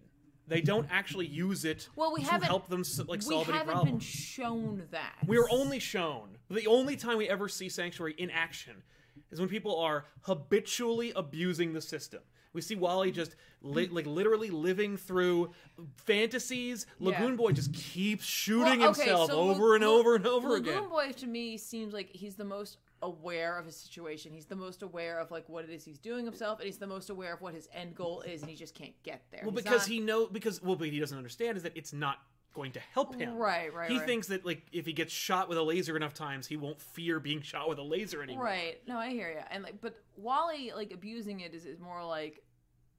They 0.52 0.60
don't 0.60 0.86
actually 0.90 1.26
use 1.26 1.64
it 1.64 1.88
Well, 1.96 2.12
we 2.12 2.20
to 2.20 2.30
haven't- 2.30 2.48
help 2.48 2.68
them 2.68 2.84
like 3.08 3.22
solve 3.22 3.48
any 3.48 3.58
problems. 3.64 3.66
We 3.66 3.72
haven't 3.72 3.90
been 3.92 4.00
shown 4.00 4.86
that. 4.90 5.16
We 5.26 5.38
are 5.38 5.48
only 5.50 5.78
shown 5.78 6.36
the 6.50 6.66
only 6.66 6.94
time 6.96 7.16
we 7.16 7.26
ever 7.26 7.48
see 7.48 7.70
sanctuary 7.70 8.14
in 8.18 8.28
action 8.30 8.82
is 9.30 9.40
when 9.40 9.48
people 9.48 9.78
are 9.80 10.04
habitually 10.22 11.12
abusing 11.16 11.72
the 11.72 11.80
system. 11.80 12.20
We 12.52 12.60
see 12.60 12.74
Wally 12.74 13.10
just 13.12 13.34
li- 13.62 13.86
hmm. 13.86 13.94
like 13.94 14.04
literally 14.04 14.50
living 14.50 14.98
through 14.98 15.52
fantasies. 15.96 16.84
Lagoon 16.98 17.30
Yeah. 17.30 17.36
Boy 17.36 17.52
just 17.52 17.72
keeps 17.72 18.26
shooting 18.26 18.80
Well, 18.80 18.90
okay, 18.90 19.04
himself 19.04 19.30
so 19.30 19.38
over 19.38 19.74
and 19.74 19.82
over 19.82 20.16
and 20.16 20.26
over 20.26 20.56
again. 20.56 20.74
Lagoon 20.74 20.90
Boy 20.90 21.12
to 21.12 21.26
me 21.26 21.56
seems 21.56 21.94
like 21.94 22.10
he's 22.10 22.34
the 22.34 22.44
most 22.44 22.76
aware 23.02 23.58
of 23.58 23.66
his 23.66 23.76
situation. 23.76 24.32
He's 24.32 24.46
the 24.46 24.56
most 24.56 24.82
aware 24.82 25.18
of 25.18 25.30
like 25.30 25.48
what 25.48 25.64
it 25.64 25.70
is 25.70 25.84
he's 25.84 25.98
doing 25.98 26.24
himself, 26.24 26.60
and 26.60 26.66
he's 26.66 26.78
the 26.78 26.86
most 26.86 27.10
aware 27.10 27.34
of 27.34 27.40
what 27.40 27.54
his 27.54 27.68
end 27.74 27.94
goal 27.94 28.22
is, 28.22 28.40
and 28.42 28.50
he 28.50 28.56
just 28.56 28.74
can't 28.74 28.94
get 29.02 29.22
there. 29.30 29.40
Well, 29.42 29.52
He's 29.52 29.62
because 29.64 29.80
not- 29.82 29.88
he 29.88 30.00
know 30.00 30.26
because 30.26 30.62
well, 30.62 30.76
but 30.76 30.88
he 30.88 30.98
doesn't 31.00 31.16
understand 31.16 31.56
is 31.56 31.62
that 31.64 31.72
it's 31.76 31.92
not 31.92 32.18
going 32.54 32.72
to 32.72 32.80
help 32.92 33.14
him. 33.14 33.34
Right, 33.36 33.72
right, 33.72 33.90
He 33.90 33.96
right. 33.98 34.06
thinks 34.06 34.26
that 34.28 34.44
like 34.44 34.62
if 34.72 34.84
he 34.86 34.92
gets 34.92 35.12
shot 35.12 35.48
with 35.48 35.56
a 35.58 35.62
laser 35.62 35.96
enough 35.96 36.14
times, 36.14 36.46
he 36.46 36.56
won't 36.56 36.80
fear 36.80 37.18
being 37.18 37.40
shot 37.42 37.68
with 37.68 37.78
a 37.78 37.82
laser 37.82 38.22
anymore. 38.22 38.44
right. 38.44 38.80
No, 38.86 38.98
I 38.98 39.10
hear 39.10 39.30
you. 39.30 39.40
And 39.50 39.62
like, 39.64 39.80
but 39.80 39.94
Wally 40.16 40.70
like 40.74 40.92
abusing 40.92 41.40
it 41.40 41.54
is, 41.54 41.64
is 41.64 41.80
more 41.80 42.04
like 42.04 42.42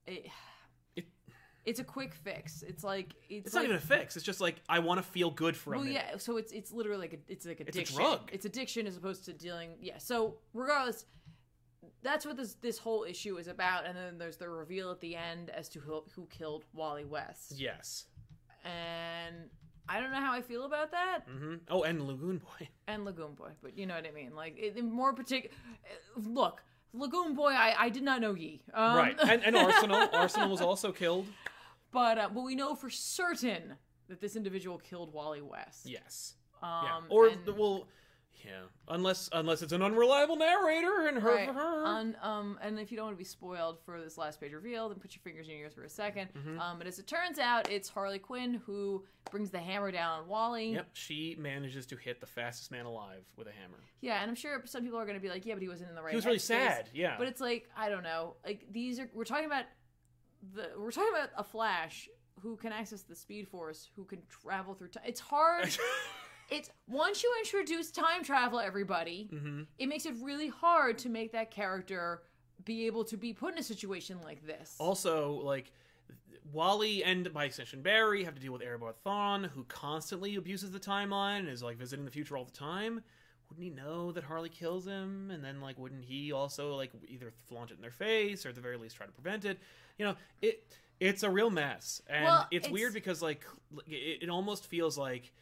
it, 0.06 0.26
It- 0.26 0.30
It's 1.64 1.80
a 1.80 1.84
quick 1.84 2.14
fix. 2.14 2.62
It's 2.62 2.84
like 2.84 3.14
it's, 3.30 3.46
It's 3.46 3.54
like, 3.54 3.62
not 3.62 3.64
even 3.70 3.76
a 3.76 3.80
fix. 3.80 4.16
It's 4.16 4.24
just 4.24 4.40
like 4.40 4.56
I 4.68 4.80
want 4.80 4.98
to 4.98 5.02
feel 5.02 5.30
good 5.30 5.56
for 5.56 5.72
a 5.72 5.76
Well, 5.78 5.86
minute. 5.86 6.02
yeah. 6.12 6.18
So 6.18 6.36
it's 6.36 6.52
it's 6.52 6.72
literally 6.72 6.98
like 7.00 7.14
a, 7.14 7.32
it's 7.32 7.46
like 7.46 7.60
a 7.60 7.64
addiction. 7.64 7.96
drug. 7.96 8.28
It's 8.32 8.44
addiction 8.44 8.86
as 8.86 8.96
opposed 8.96 9.24
to 9.26 9.32
dealing. 9.32 9.70
Yeah. 9.80 9.98
So 9.98 10.36
regardless, 10.52 11.06
that's 12.02 12.26
what 12.26 12.36
this 12.36 12.54
this 12.56 12.76
whole 12.78 13.04
issue 13.04 13.38
is 13.38 13.48
about. 13.48 13.86
And 13.86 13.96
then 13.96 14.18
there's 14.18 14.36
the 14.36 14.48
reveal 14.48 14.90
at 14.90 15.00
the 15.00 15.16
end 15.16 15.48
as 15.50 15.68
to 15.70 15.80
who, 15.80 16.04
who 16.14 16.26
killed 16.26 16.64
Wally 16.74 17.04
West. 17.06 17.54
Yes. 17.56 18.06
And 18.64 19.48
I 19.88 20.00
don't 20.00 20.10
know 20.12 20.20
how 20.20 20.32
I 20.32 20.42
feel 20.42 20.64
about 20.64 20.90
that. 20.92 21.20
hmm 21.28 21.56
Oh, 21.70 21.82
and 21.82 22.06
Lagoon 22.06 22.38
Boy. 22.38 22.68
And 22.88 23.04
Lagoon 23.06 23.32
Boy, 23.34 23.50
but 23.62 23.78
you 23.78 23.86
know 23.86 23.94
what 23.94 24.06
I 24.06 24.10
mean. 24.10 24.34
Like 24.34 24.58
it, 24.58 24.76
in 24.76 24.90
more 24.92 25.14
particular, 25.14 25.54
look, 26.16 26.62
Lagoon 26.92 27.34
Boy. 27.34 27.52
I 27.52 27.74
I 27.78 27.88
did 27.88 28.02
not 28.02 28.20
know 28.20 28.34
ye. 28.34 28.62
Um, 28.74 28.96
right. 28.96 29.16
And, 29.26 29.42
and 29.42 29.56
Arsenal. 29.66 30.08
Arsenal 30.12 30.50
was 30.50 30.60
also 30.60 30.92
killed. 30.92 31.26
But 31.94 32.18
uh, 32.18 32.28
but 32.34 32.42
we 32.42 32.54
know 32.54 32.74
for 32.74 32.90
certain 32.90 33.76
that 34.08 34.20
this 34.20 34.36
individual 34.36 34.76
killed 34.78 35.12
Wally 35.14 35.40
West. 35.40 35.86
Yes. 35.86 36.34
Um, 36.62 36.70
Yeah. 36.84 37.00
Or 37.08 37.28
and- 37.28 37.56
well, 37.56 37.88
yeah. 38.44 38.64
Unless 38.88 39.30
unless 39.32 39.62
it's 39.62 39.72
an 39.72 39.80
unreliable 39.80 40.36
narrator 40.36 41.06
and 41.08 41.16
her 41.18 41.30
Right. 41.34 41.46
for 41.48 41.54
her. 41.54 41.86
Un- 41.86 42.16
um, 42.20 42.58
and 42.60 42.78
if 42.78 42.90
you 42.90 42.96
don't 42.98 43.06
want 43.06 43.16
to 43.16 43.18
be 43.18 43.24
spoiled 43.24 43.78
for 43.86 43.98
this 44.02 44.18
last 44.18 44.38
page 44.40 44.52
reveal, 44.52 44.90
then 44.90 44.98
put 44.98 45.14
your 45.14 45.22
fingers 45.22 45.46
in 45.48 45.54
your 45.54 45.62
ears 45.62 45.72
for 45.72 45.84
a 45.84 45.88
2nd 45.88 46.28
Mm-hmm. 46.34 46.60
Um, 46.60 46.76
but 46.76 46.86
as 46.86 46.98
it 46.98 47.06
turns 47.06 47.38
out, 47.38 47.70
it's 47.70 47.88
Harley 47.88 48.18
Quinn 48.18 48.60
who 48.66 49.02
brings 49.30 49.50
the 49.50 49.58
hammer 49.60 49.90
down 49.90 50.20
on 50.20 50.28
Wally. 50.28 50.74
Yep. 50.74 50.88
She 50.92 51.36
manages 51.38 51.86
to 51.86 51.96
hit 51.96 52.20
the 52.20 52.26
fastest 52.26 52.70
man 52.70 52.84
alive 52.84 53.24
with 53.36 53.46
a 53.46 53.52
hammer. 53.52 53.78
Yeah, 54.02 54.20
and 54.20 54.28
I'm 54.28 54.36
sure 54.36 54.60
some 54.66 54.82
people 54.82 54.98
are 54.98 55.06
going 55.06 55.16
to 55.16 55.22
be 55.22 55.30
like, 55.30 55.46
yeah, 55.46 55.54
but 55.54 55.62
he 55.62 55.68
wasn't 55.70 55.88
in 55.88 55.96
the 55.96 56.02
right. 56.02 56.10
He 56.10 56.16
was 56.16 56.26
really 56.26 56.36
headspace." 56.36 56.42
sad. 56.42 56.90
Yeah. 56.92 57.14
But 57.16 57.28
it's 57.28 57.40
like 57.40 57.70
I 57.74 57.88
don't 57.88 58.02
know. 58.02 58.34
Like 58.44 58.66
these 58.70 59.00
are 59.00 59.08
we're 59.14 59.24
talking 59.24 59.46
about 59.46 59.64
the 60.54 60.70
we're 60.78 60.90
talking 60.90 61.12
about 61.14 61.30
a 61.36 61.44
Flash 61.44 62.08
who 62.40 62.56
can 62.56 62.72
access 62.72 63.02
the 63.02 63.14
Speed 63.14 63.48
Force, 63.48 63.88
who 63.96 64.04
can 64.04 64.20
travel 64.28 64.74
through 64.74 64.88
time. 64.88 65.04
It's 65.06 65.20
hard. 65.20 65.76
it's 66.50 66.70
once 66.88 67.22
you 67.22 67.32
introduce 67.40 67.90
time 67.90 68.22
travel, 68.22 68.60
everybody, 68.60 69.28
Mm-hmm. 69.32 69.62
it 69.78 69.86
makes 69.88 70.04
it 70.06 70.14
really 70.20 70.48
hard 70.48 70.98
to 70.98 71.08
make 71.08 71.32
that 71.32 71.50
character 71.50 72.22
be 72.64 72.86
able 72.86 73.04
to 73.04 73.16
be 73.16 73.32
put 73.32 73.52
in 73.54 73.58
a 73.58 73.62
situation 73.62 74.18
like 74.22 74.46
this. 74.46 74.74
Also, 74.78 75.40
like 75.44 75.72
Wally 76.52 77.02
and 77.04 77.32
by 77.32 77.44
extension 77.44 77.82
Barry 77.82 78.24
have 78.24 78.34
to 78.34 78.40
deal 78.40 78.52
with 78.52 78.62
Eobard 78.62 78.94
Thawne, 79.04 79.48
who 79.50 79.64
constantly 79.64 80.36
abuses 80.36 80.70
the 80.70 80.80
timeline 80.80 81.40
and 81.40 81.48
is 81.48 81.62
like 81.62 81.78
visiting 81.78 82.04
the 82.04 82.10
future 82.10 82.36
all 82.36 82.44
the 82.44 82.52
time. 82.52 83.02
Wouldn't 83.48 83.64
he 83.64 83.70
know 83.70 84.10
that 84.12 84.24
Harley 84.24 84.48
kills 84.48 84.86
him? 84.86 85.30
And 85.30 85.44
then 85.44 85.60
like, 85.60 85.78
wouldn't 85.78 86.04
he 86.04 86.32
also 86.32 86.74
like 86.74 86.90
either 87.08 87.32
flaunt 87.46 87.70
it 87.70 87.74
in 87.74 87.80
their 87.82 87.90
face 87.90 88.44
or 88.44 88.48
at 88.50 88.54
the 88.54 88.60
very 88.60 88.76
least 88.76 88.96
try 88.96 89.06
to 89.06 89.12
prevent 89.12 89.44
it? 89.44 89.58
You 89.98 90.06
know, 90.06 90.14
it 90.42 90.64
it's 91.00 91.22
a 91.22 91.30
real 91.30 91.50
mess, 91.50 92.00
and 92.08 92.24
Well, 92.24 92.46
it's, 92.50 92.66
it's- 92.66 92.72
weird 92.72 92.94
because 92.94 93.20
like 93.22 93.44
it, 93.86 94.22
it 94.22 94.28
almost 94.28 94.66
feels 94.66 94.96
like 94.98 95.32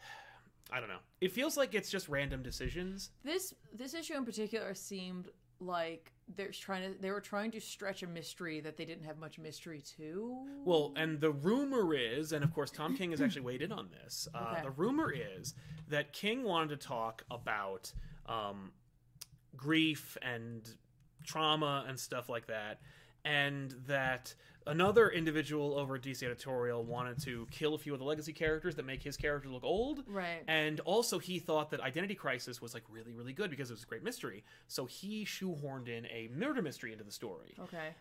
I 0.72 0.80
don't 0.80 0.88
know. 0.88 0.98
It 1.20 1.32
feels 1.32 1.56
like 1.56 1.74
it's 1.74 1.90
just 1.90 2.08
random 2.08 2.42
decisions. 2.42 3.10
this 3.24 3.54
this 3.72 3.94
issue 3.94 4.14
in 4.14 4.24
particular 4.24 4.74
seemed 4.74 5.28
like 5.60 6.12
they're 6.36 6.50
trying 6.50 6.92
to 6.92 7.00
they 7.00 7.10
were 7.10 7.20
trying 7.20 7.50
to 7.52 7.60
stretch 7.60 8.02
a 8.02 8.06
mystery 8.06 8.60
that 8.60 8.76
they 8.76 8.84
didn't 8.84 9.04
have 9.04 9.18
much 9.18 9.38
mystery 9.38 9.82
to. 9.96 10.36
Well, 10.64 10.92
and 10.96 11.20
the 11.20 11.30
rumor 11.30 11.94
is, 11.94 12.32
and 12.32 12.42
of 12.44 12.52
course 12.52 12.70
Tom 12.70 12.96
King 12.96 13.12
has 13.12 13.20
actually 13.20 13.42
weighed 13.50 13.62
in 13.62 13.72
on 13.72 13.88
this. 13.90 14.28
Uh, 14.34 14.52
Okay. 14.52 14.62
The 14.62 14.70
rumor 14.70 15.12
is 15.12 15.54
that 15.88 16.12
King 16.12 16.42
wanted 16.42 16.80
to 16.80 16.86
talk 16.86 17.24
about 17.30 17.92
um, 18.26 18.72
grief 19.56 20.16
and 20.22 20.68
trauma 21.24 21.84
and 21.88 21.98
stuff 21.98 22.28
like 22.28 22.46
that, 22.48 22.80
and 23.26 23.74
that 23.86 24.34
another 24.66 25.10
individual 25.10 25.76
over 25.78 25.96
at 25.96 26.02
DC 26.02 26.22
Editorial 26.22 26.84
wanted 26.84 27.20
to 27.22 27.46
kill 27.50 27.74
a 27.74 27.78
few 27.78 27.92
of 27.92 27.98
the 27.98 28.04
legacy 28.04 28.32
characters 28.32 28.76
that 28.76 28.86
make 28.86 29.02
his 29.02 29.16
character 29.16 29.48
look 29.48 29.64
old. 29.64 30.04
Right. 30.06 30.42
And 30.46 30.80
also, 30.80 31.18
he 31.18 31.38
thought 31.40 31.70
that 31.70 31.80
Identity 31.80 32.14
Crisis 32.14 32.62
was 32.62 32.72
like 32.72 32.84
really, 32.88 33.12
really 33.12 33.32
good 33.32 33.50
because 33.50 33.70
it 33.70 33.74
was 33.74 33.82
a 33.82 33.86
great 33.86 34.04
mystery. 34.04 34.44
So 34.68 34.86
he 34.86 35.24
shoehorned 35.24 35.88
in 35.88 36.06
a 36.06 36.30
murder 36.34 36.62
mystery 36.62 36.92
into 36.92 37.04
the 37.04 37.12
story. 37.12 37.54
okay. 37.60 37.94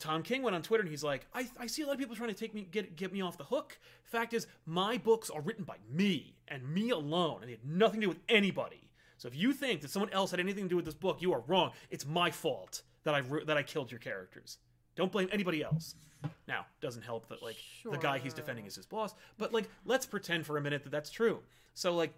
Tom 0.00 0.22
King 0.22 0.42
went 0.42 0.56
on 0.56 0.62
Twitter 0.62 0.80
and 0.80 0.90
he's 0.90 1.04
like, 1.04 1.26
I, 1.34 1.46
I 1.58 1.66
see 1.66 1.82
a 1.82 1.86
lot 1.86 1.92
of 1.92 1.98
people 1.98 2.16
trying 2.16 2.30
to 2.30 2.34
take 2.34 2.54
me 2.54 2.66
get 2.70 2.96
get 2.96 3.12
me 3.12 3.20
off 3.20 3.36
the 3.36 3.44
hook. 3.44 3.78
Fact 4.02 4.32
is, 4.32 4.46
my 4.64 4.96
books 4.96 5.28
are 5.28 5.42
written 5.42 5.64
by 5.64 5.76
me 5.92 6.36
and 6.48 6.66
me 6.72 6.88
alone, 6.88 7.40
and 7.42 7.48
they 7.48 7.52
had 7.52 7.66
nothing 7.66 8.00
to 8.00 8.06
do 8.06 8.08
with 8.08 8.20
anybody. 8.26 8.90
So 9.18 9.28
if 9.28 9.36
you 9.36 9.52
think 9.52 9.82
that 9.82 9.90
someone 9.90 10.10
else 10.14 10.30
had 10.30 10.40
anything 10.40 10.64
to 10.64 10.68
do 10.70 10.76
with 10.76 10.86
this 10.86 10.94
book, 10.94 11.20
you 11.20 11.34
are 11.34 11.42
wrong. 11.46 11.72
It's 11.90 12.06
my 12.06 12.30
fault 12.30 12.82
that 13.04 13.14
I 13.14 13.18
ru- 13.18 13.44
that 13.44 13.56
I 13.56 13.62
killed 13.62 13.90
your 13.90 14.00
characters. 14.00 14.58
Don't 14.96 15.12
blame 15.12 15.28
anybody 15.32 15.62
else. 15.62 15.94
Now, 16.46 16.66
doesn't 16.80 17.02
help 17.02 17.28
that 17.28 17.42
like 17.42 17.56
the 17.84 17.96
guy 17.96 18.18
he's 18.18 18.34
defending 18.34 18.66
is 18.66 18.76
his 18.76 18.86
boss, 18.86 19.14
but 19.38 19.52
like 19.52 19.68
let's 19.84 20.06
pretend 20.06 20.46
for 20.46 20.56
a 20.58 20.60
minute 20.60 20.82
that 20.84 20.90
that's 20.90 21.10
true. 21.10 21.40
So 21.74 21.94
like 21.94 22.12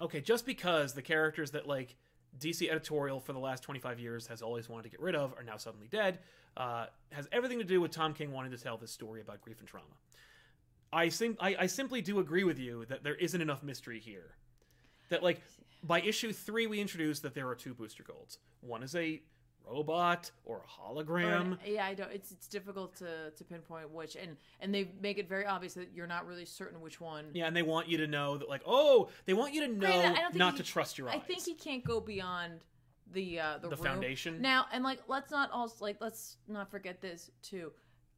okay, 0.00 0.20
just 0.20 0.44
because 0.44 0.94
the 0.94 1.02
characters 1.02 1.52
that 1.52 1.66
like 1.68 1.96
DC 2.38 2.68
editorial 2.68 3.20
for 3.20 3.32
the 3.32 3.38
last 3.38 3.62
25 3.62 4.00
years 4.00 4.26
has 4.26 4.42
always 4.42 4.68
wanted 4.68 4.84
to 4.84 4.88
get 4.88 5.00
rid 5.00 5.14
of 5.14 5.34
are 5.38 5.44
now 5.44 5.56
suddenly 5.56 5.86
dead, 5.88 6.18
uh, 6.56 6.86
has 7.10 7.28
everything 7.30 7.58
to 7.58 7.64
do 7.64 7.80
with 7.80 7.90
Tom 7.90 8.14
King 8.14 8.32
wanting 8.32 8.52
to 8.52 8.58
tell 8.58 8.76
this 8.76 8.90
story 8.90 9.20
about 9.20 9.40
grief 9.42 9.60
and 9.60 9.68
trauma. 9.68 9.86
I, 10.92 11.08
sim- 11.08 11.36
I, 11.40 11.56
I 11.60 11.66
simply 11.66 12.02
do 12.02 12.18
agree 12.18 12.44
with 12.44 12.58
you 12.58 12.84
that 12.86 13.02
there 13.02 13.14
isn't 13.14 13.40
enough 13.40 13.62
mystery 13.62 13.98
here. 14.00 14.34
That 15.08 15.22
like 15.22 15.40
by 15.82 16.00
issue 16.00 16.32
three 16.32 16.66
we 16.66 16.80
introduced 16.80 17.22
that 17.22 17.34
there 17.34 17.48
are 17.48 17.54
two 17.54 17.74
booster 17.74 18.02
golds. 18.02 18.38
One 18.60 18.82
is 18.82 18.94
a 18.94 19.20
robot 19.66 20.30
or 20.44 20.56
a 20.58 20.60
Or 20.60 20.94
hologram. 21.04 21.52
an- 21.52 21.58
yeah, 21.66 21.86
I 21.86 21.94
don't. 21.94 22.10
It's 22.12 22.30
it's 22.32 22.46
difficult 22.48 22.94
to 22.96 23.30
to 23.30 23.44
pinpoint 23.44 23.90
which, 23.90 24.16
and 24.16 24.36
and 24.60 24.74
they 24.74 24.90
make 25.00 25.18
it 25.18 25.28
very 25.28 25.46
obvious 25.46 25.74
that 25.74 25.88
you're 25.94 26.06
not 26.06 26.26
really 26.26 26.44
certain 26.44 26.80
which 26.80 27.00
one. 27.00 27.26
Yeah, 27.32 27.46
and 27.46 27.56
they 27.56 27.62
want 27.62 27.88
you 27.88 27.98
to 27.98 28.06
know 28.06 28.36
that 28.38 28.48
like 28.48 28.62
oh 28.66 29.08
they 29.26 29.34
want 29.34 29.54
you 29.54 29.66
to 29.66 29.72
know 29.72 29.86
Granted, 29.86 30.18
I 30.18 30.22
don't 30.22 30.34
not 30.36 30.52
he- 30.54 30.58
to 30.58 30.64
trust 30.64 30.98
your 30.98 31.08
eyes. 31.08 31.16
I 31.16 31.18
think 31.20 31.44
he 31.44 31.54
can't 31.54 31.84
go 31.84 32.00
beyond 32.00 32.60
the 33.12 33.40
uh, 33.40 33.58
the, 33.58 33.68
The 33.68 33.76
foundation? 33.76 34.40
now, 34.40 34.66
and 34.72 34.82
like 34.84 35.00
let's 35.08 35.30
not 35.30 35.50
also 35.50 35.84
like 35.84 35.96
let's 36.00 36.36
not 36.48 36.70
forget 36.70 37.00
this 37.00 37.30
too. 37.42 37.72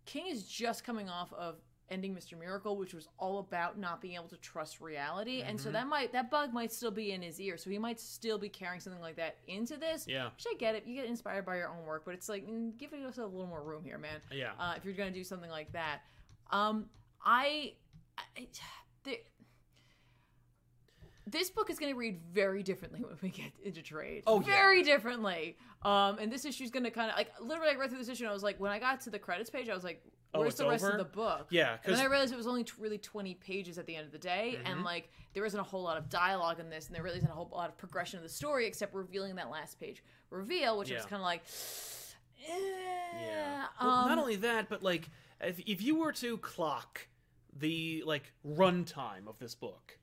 King 0.06 0.26
is 0.28 0.44
just 0.44 0.84
coming 0.84 1.08
off 1.08 1.32
of 1.32 1.56
ending 1.90 2.14
Mr. 2.14 2.38
Miracle, 2.38 2.76
which 2.76 2.94
was 2.94 3.08
all 3.18 3.38
about 3.38 3.78
not 3.78 4.00
being 4.00 4.14
able 4.14 4.28
to 4.28 4.36
trust 4.38 4.80
reality, 4.80 5.42
and 5.42 5.58
Mm-hmm. 5.58 5.64
so 5.66 5.72
that 5.72 5.86
might 5.86 6.12
that 6.12 6.30
bug 6.30 6.52
might 6.52 6.72
still 6.72 6.90
be 6.90 7.12
in 7.12 7.20
his 7.22 7.38
ear, 7.40 7.56
so 7.56 7.68
he 7.70 7.78
might 7.78 8.00
still 8.00 8.38
be 8.38 8.48
carrying 8.48 8.80
something 8.80 9.02
like 9.02 9.16
that 9.16 9.36
into 9.46 9.76
this. 9.76 10.06
Yeah. 10.08 10.30
which 10.36 10.46
I 10.50 10.54
get 10.58 10.74
it. 10.74 10.84
You 10.86 10.94
get 10.94 11.06
inspired 11.06 11.44
by 11.44 11.56
your 11.56 11.68
own 11.68 11.84
work, 11.86 12.02
but 12.04 12.14
it's 12.14 12.28
like 12.28 12.46
mm, 12.48 12.76
give 12.78 12.92
yourself 12.92 13.30
a 13.32 13.34
little 13.34 13.46
more 13.48 13.62
room 13.62 13.84
here, 13.84 13.98
man. 13.98 14.20
Yeah. 14.32 14.52
Uh, 14.58 14.74
if 14.76 14.84
you're 14.84 14.94
gonna 14.94 15.10
do 15.10 15.24
something 15.24 15.50
like 15.50 15.72
that, 15.72 16.00
um, 16.50 16.86
I, 17.24 17.74
I 18.36 18.46
there, 19.04 19.16
this 21.26 21.50
book 21.50 21.70
is 21.70 21.78
going 21.78 21.90
to 21.92 21.98
read 21.98 22.20
very 22.32 22.62
differently 22.62 23.00
when 23.02 23.16
we 23.22 23.30
get 23.30 23.50
into 23.64 23.80
trade. 23.82 24.24
Oh, 24.26 24.40
yeah. 24.40 24.46
very 24.46 24.82
differently. 24.82 25.56
Um, 25.82 26.18
and 26.18 26.30
this 26.30 26.44
issue 26.44 26.64
is 26.64 26.70
going 26.70 26.84
to 26.84 26.90
kind 26.90 27.10
of 27.10 27.16
like 27.16 27.30
literally. 27.40 27.72
I 27.74 27.76
read 27.78 27.88
through 27.90 27.98
this 27.98 28.08
issue 28.10 28.24
and 28.24 28.30
I 28.30 28.34
was 28.34 28.42
like, 28.42 28.60
when 28.60 28.70
I 28.70 28.78
got 28.78 29.00
to 29.02 29.10
the 29.10 29.18
credits 29.18 29.48
page, 29.48 29.68
I 29.70 29.74
was 29.74 29.84
like, 29.84 30.02
Oh, 30.34 30.40
"Where's 30.40 30.54
the 30.56 30.68
rest 30.68 30.84
over? 30.84 30.92
of 30.92 30.98
the 30.98 31.04
book?" 31.04 31.46
Yeah, 31.50 31.72
and 31.74 31.82
'cause- 31.82 31.96
then 31.96 32.06
I 32.06 32.08
realized 32.08 32.32
it 32.32 32.36
was 32.36 32.46
only 32.46 32.64
t- 32.64 32.72
really 32.78 32.98
twenty 32.98 33.34
pages 33.34 33.78
at 33.78 33.86
the 33.86 33.94
end 33.96 34.06
of 34.06 34.12
the 34.12 34.18
day, 34.18 34.54
Mm-hmm. 34.58 34.66
and 34.66 34.84
like 34.84 35.10
there 35.32 35.44
isn't 35.44 35.58
a 35.58 35.62
whole 35.64 35.82
lot 35.82 35.96
of 35.96 36.08
dialogue 36.08 36.60
in 36.60 36.68
this, 36.70 36.86
and 36.86 36.94
there 36.96 37.02
really 37.02 37.18
isn't 37.18 37.30
a 37.30 37.34
whole 37.34 37.48
lot 37.52 37.68
of 37.70 37.76
progression 37.78 38.16
of 38.18 38.22
the 38.22 38.28
story 38.28 38.66
except 38.66 38.94
revealing 38.94 39.36
that 39.36 39.50
last 39.50 39.78
page 39.80 40.02
reveal, 40.30 40.78
which 40.78 40.90
was 40.90 41.06
kind 41.06 41.20
of 41.20 41.24
like, 41.26 41.42
eh, 42.46 43.26
Yeah. 43.26 43.66
Um, 43.78 44.08
not 44.08 44.18
only 44.18 44.36
that, 44.36 44.68
but 44.68 44.82
like 44.82 45.08
if 45.40 45.60
if 45.60 45.80
you 45.82 45.96
were 45.96 46.12
to 46.12 46.38
clock 46.38 47.06
the 47.56 48.02
like 48.06 48.32
runtime 48.46 49.26
of 49.28 49.38
this 49.38 49.54
book, 49.54 49.98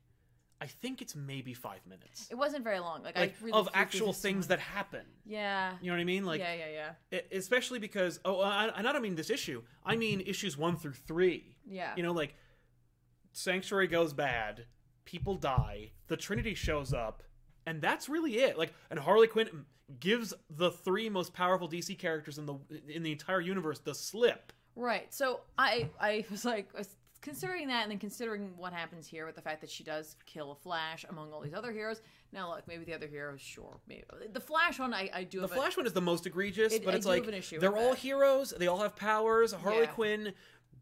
I 0.62 0.68
think 0.68 1.01
it's 1.01 1.16
maybe 1.16 1.55
five 1.55 1.80
minutes. 1.88 2.28
It 2.30 2.36
wasn't 2.36 2.64
very 2.64 2.80
long. 2.80 3.01
Like, 3.01 3.18
Like 3.18 3.32
I 3.32 3.43
really 3.43 3.59
of 3.59 3.68
actual 3.74 4.14
things 4.14 4.47
that 4.47 4.59
happen. 4.59 5.01
Yeah. 5.26 5.74
You 5.82 5.88
know 5.88 5.97
what 5.97 6.01
I 6.01 6.05
mean? 6.05 6.24
Like 6.24 6.39
yeah, 6.39 6.53
yeah, 6.53 6.91
yeah. 7.12 7.20
especially 7.32 7.80
because 7.80 8.20
oh, 8.24 8.39
I, 8.41 8.68
and 8.68 8.88
I 8.88 8.93
don't 8.93 9.01
mean 9.01 9.16
this 9.16 9.32
issue. 9.32 9.64
I 9.84 9.95
mean 9.95 10.22
issues 10.22 10.55
one 10.55 10.78
through 10.78 10.93
three. 10.93 11.57
Yeah. 11.66 11.93
You 11.97 12.03
know, 12.03 12.12
like 12.12 12.36
Sanctuary 13.34 13.88
goes 13.88 14.14
bad, 14.14 14.66
people 15.03 15.36
die, 15.36 15.93
the 16.07 16.18
Trinity 16.18 16.53
shows 16.53 16.93
up, 16.93 17.24
and 17.66 17.82
that's 17.82 18.07
really 18.07 18.38
it. 18.38 18.55
Like, 18.55 18.74
and 18.91 18.99
Harley 18.99 19.28
Quinn 19.28 19.66
gives 19.99 20.32
the 20.49 20.70
three 20.70 21.09
most 21.09 21.34
powerful 21.34 21.68
DC 21.68 21.97
characters 21.97 22.38
in 22.38 22.45
the 22.45 22.55
in 22.88 23.01
the 23.01 23.12
entire 23.12 23.41
universe 23.41 23.80
the 23.80 23.95
slip. 23.95 24.53
Right. 24.76 25.12
So 25.14 25.41
I 25.57 25.89
I 25.99 26.26
was 26.30 26.45
like 26.45 26.70
I 26.76 26.80
was 26.80 26.95
considering 27.22 27.68
that 27.68 27.84
and 27.84 27.92
then 27.92 28.00
considering 28.00 28.52
what 28.58 28.74
happens 28.74 29.06
here 29.08 29.26
with 29.26 29.36
the 29.36 29.42
fact 29.42 29.62
that 29.62 29.70
she 29.70 29.84
does 29.84 30.16
kill 30.26 30.52
a 30.52 30.56
Flash 30.56 31.06
among 31.10 31.32
all 31.32 31.42
these 31.42 31.54
other 31.54 31.72
heroes. 31.72 32.02
Now 32.34 32.50
look, 32.50 32.68
maybe 32.68 32.84
the 32.86 32.94
other 32.94 33.08
heroes, 33.08 33.42
sure, 33.42 33.80
maybe 33.88 34.04
the 34.32 34.40
Flash 34.40 34.80
one 34.80 34.94
I, 34.94 35.10
I 35.14 35.24
do 35.24 35.40
The 35.40 35.44
have 35.48 35.52
a- 35.52 35.56
Flash 35.56 35.78
one 35.78 35.86
is 35.86 35.94
the 35.94 36.02
most 36.02 36.26
egregious, 36.26 36.74
It- 36.74 36.84
but 36.86 36.94
I 36.94 36.98
it's 36.98 37.06
like 37.06 37.26
they're 37.60 37.76
all 37.78 37.92
that. 37.92 38.00
heroes. 38.00 38.54
They 38.58 38.68
all 38.68 38.80
have 38.80 38.96
powers. 38.96 39.52
Harley 39.54 39.82
Yeah. 39.82 39.86
Quinn 39.88 40.34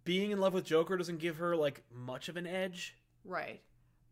being 0.06 0.32
in 0.32 0.40
love 0.40 0.54
with 0.54 0.66
Joker 0.66 0.96
doesn't 0.98 1.18
give 1.20 1.38
her 1.38 1.56
like 1.56 1.84
much 1.94 2.30
of 2.30 2.38
an 2.38 2.48
edge. 2.48 2.96
right. 3.26 3.62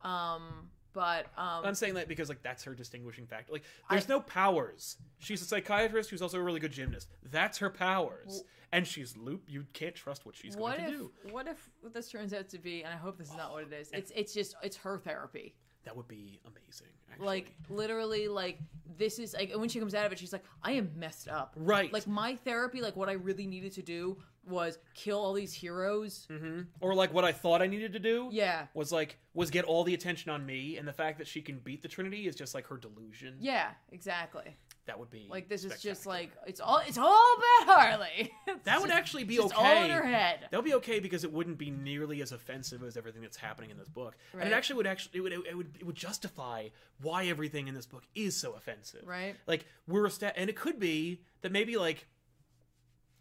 Um 0.04 0.70
but 0.98 1.28
um 1.38 1.64
I'm 1.64 1.76
saying 1.76 1.93
that 1.93 2.08
because 2.08 2.28
like 2.28 2.41
that's 2.41 2.64
her 2.64 2.74
distinguishing 2.74 3.28
factor. 3.28 3.54
Like 3.54 3.64
there's 3.88 4.06
I- 4.10 4.14
no 4.14 4.20
powers. 4.20 4.98
She's 5.20 5.43
a 5.43 5.45
psychiatrist 5.45 6.10
who's 6.10 6.24
also 6.24 6.39
a 6.39 6.41
really 6.41 6.60
good 6.60 6.72
gymnast. 6.72 7.08
That's 7.32 7.60
her 7.60 7.70
powers. 7.70 8.43
and 8.72 8.86
she's 8.88 9.16
loop. 9.16 9.43
You 9.48 9.66
can't 9.74 9.93
trust 9.93 10.26
what 10.26 10.36
she's 10.36 10.58
what 10.58 10.78
going 10.78 10.89
if 10.89 10.98
to 10.98 10.98
do. 10.98 11.12
what 11.32 11.48
if 11.48 11.70
this 11.93 12.10
turns 12.10 12.34
out 12.34 12.50
to 12.50 12.58
be 12.58 12.84
and 12.84 12.91
I 12.91 12.98
hope 12.98 13.20
this 13.20 13.30
is 13.30 13.38
not 13.38 13.52
what 13.52 13.64
it 13.64 13.74
is. 13.74 13.91
It's 13.93 14.12
it's 14.16 14.34
just 14.34 14.56
it's 14.64 14.78
her 14.78 14.98
therapy. 14.98 15.54
That 15.88 15.96
would 15.96 16.10
be 16.10 16.42
amazing. 16.46 16.88
Actually. 17.10 17.26
Like 17.26 17.56
literally 17.70 18.28
like 18.28 18.60
this 18.98 19.20
is 19.20 19.34
like 19.34 19.54
when 19.56 19.70
she 19.70 19.80
comes 19.80 19.96
out 19.96 20.06
of 20.06 20.12
it 20.12 20.20
she's 20.20 20.34
like 20.34 20.44
I 20.62 20.74
am 20.74 20.92
messed 20.98 21.30
up. 21.30 21.54
Right. 21.56 21.94
Like 21.94 22.06
my 22.08 22.36
therapy 22.36 22.82
like 22.82 22.98
what 22.98 23.08
I 23.08 23.14
really 23.14 23.48
needed 23.48 23.72
to 23.76 23.82
do 23.82 24.18
was 24.46 24.80
kill 24.94 25.18
all 25.18 25.32
these 25.32 25.54
heroes. 25.54 26.28
hmm 26.30 26.64
or 26.82 26.94
like 26.94 27.14
what 27.14 27.24
I 27.24 27.32
thought 27.32 27.62
I 27.62 27.68
needed 27.68 27.94
to 27.94 28.00
do. 28.00 28.28
Yeah. 28.34 28.66
Was 28.74 28.92
like 28.92 29.18
was 29.34 29.50
get 29.50 29.64
all 29.64 29.86
the 29.86 29.94
attention 29.94 30.30
on 30.30 30.46
me, 30.46 30.76
and 30.76 30.86
the 30.86 30.92
fact 30.92 31.20
that 31.20 31.28
she 31.28 31.42
can 31.42 31.60
beat 31.60 31.82
the 31.82 31.88
Trinity 31.88 32.28
is 32.28 32.36
just 32.36 32.54
like 32.54 32.68
her 32.68 32.76
delusion. 32.76 33.36
Yeah, 33.40 33.70
exactly. 33.94 34.58
That 34.88 34.98
would 35.00 35.10
be 35.10 35.28
Like 35.30 35.48
this 35.50 35.64
is 35.66 35.82
just 35.82 36.06
like 36.06 36.32
it's 36.48 36.60
all 36.60 36.80
it's 36.88 36.98
all 36.98 37.36
about 37.66 37.76
Harley. 37.76 38.32
That 38.64 38.82
would 38.82 38.90
actually 38.90 39.24
be 39.26 39.36
just 39.36 39.54
okay. 39.56 39.78
all 39.78 39.84
in 39.84 39.92
her 39.92 40.04
head. 40.04 40.48
That 40.50 40.58
would 40.58 40.66
be 40.66 40.74
okay 40.76 41.00
because 41.00 41.24
it 41.24 41.32
wouldn't 41.32 41.58
be 41.58 41.70
nearly 41.70 42.22
as 42.22 42.32
offensive 42.32 42.82
as 42.84 42.98
everything 42.98 43.22
that's 43.22 43.38
happening 43.38 43.70
in 43.70 43.78
this 43.78 43.88
book, 43.90 44.16
and 44.34 44.44
it 44.44 44.52
actually 44.54 44.78
would 44.78 44.88
actually 44.88 45.20
it 45.20 45.22
would, 45.22 45.32
it 45.34 45.56
would 45.58 45.76
it 45.80 45.86
would 45.86 45.96
justify 45.96 46.68
why 47.02 47.26
everything 47.28 47.68
in 47.68 47.76
this 47.76 47.86
book 47.86 48.04
is 48.16 48.36
so 48.36 48.54
offensive. 48.54 49.04
Right. 49.06 49.36
Like 49.46 49.66
we're 49.88 50.06
a 50.06 50.10
sta- 50.10 50.34
and 50.36 50.50
it 50.50 50.56
could 50.56 50.80
be 50.80 51.22
that 51.42 51.52
maybe 51.52 51.78
like 51.78 52.08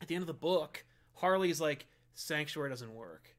at 0.00 0.08
the 0.08 0.14
end 0.14 0.22
of 0.22 0.28
the 0.28 0.34
book, 0.34 0.84
Harley's 1.14 1.60
like 1.60 1.86
Sanctuary 2.14 2.70
doesn't 2.70 2.94
work. 2.94 3.34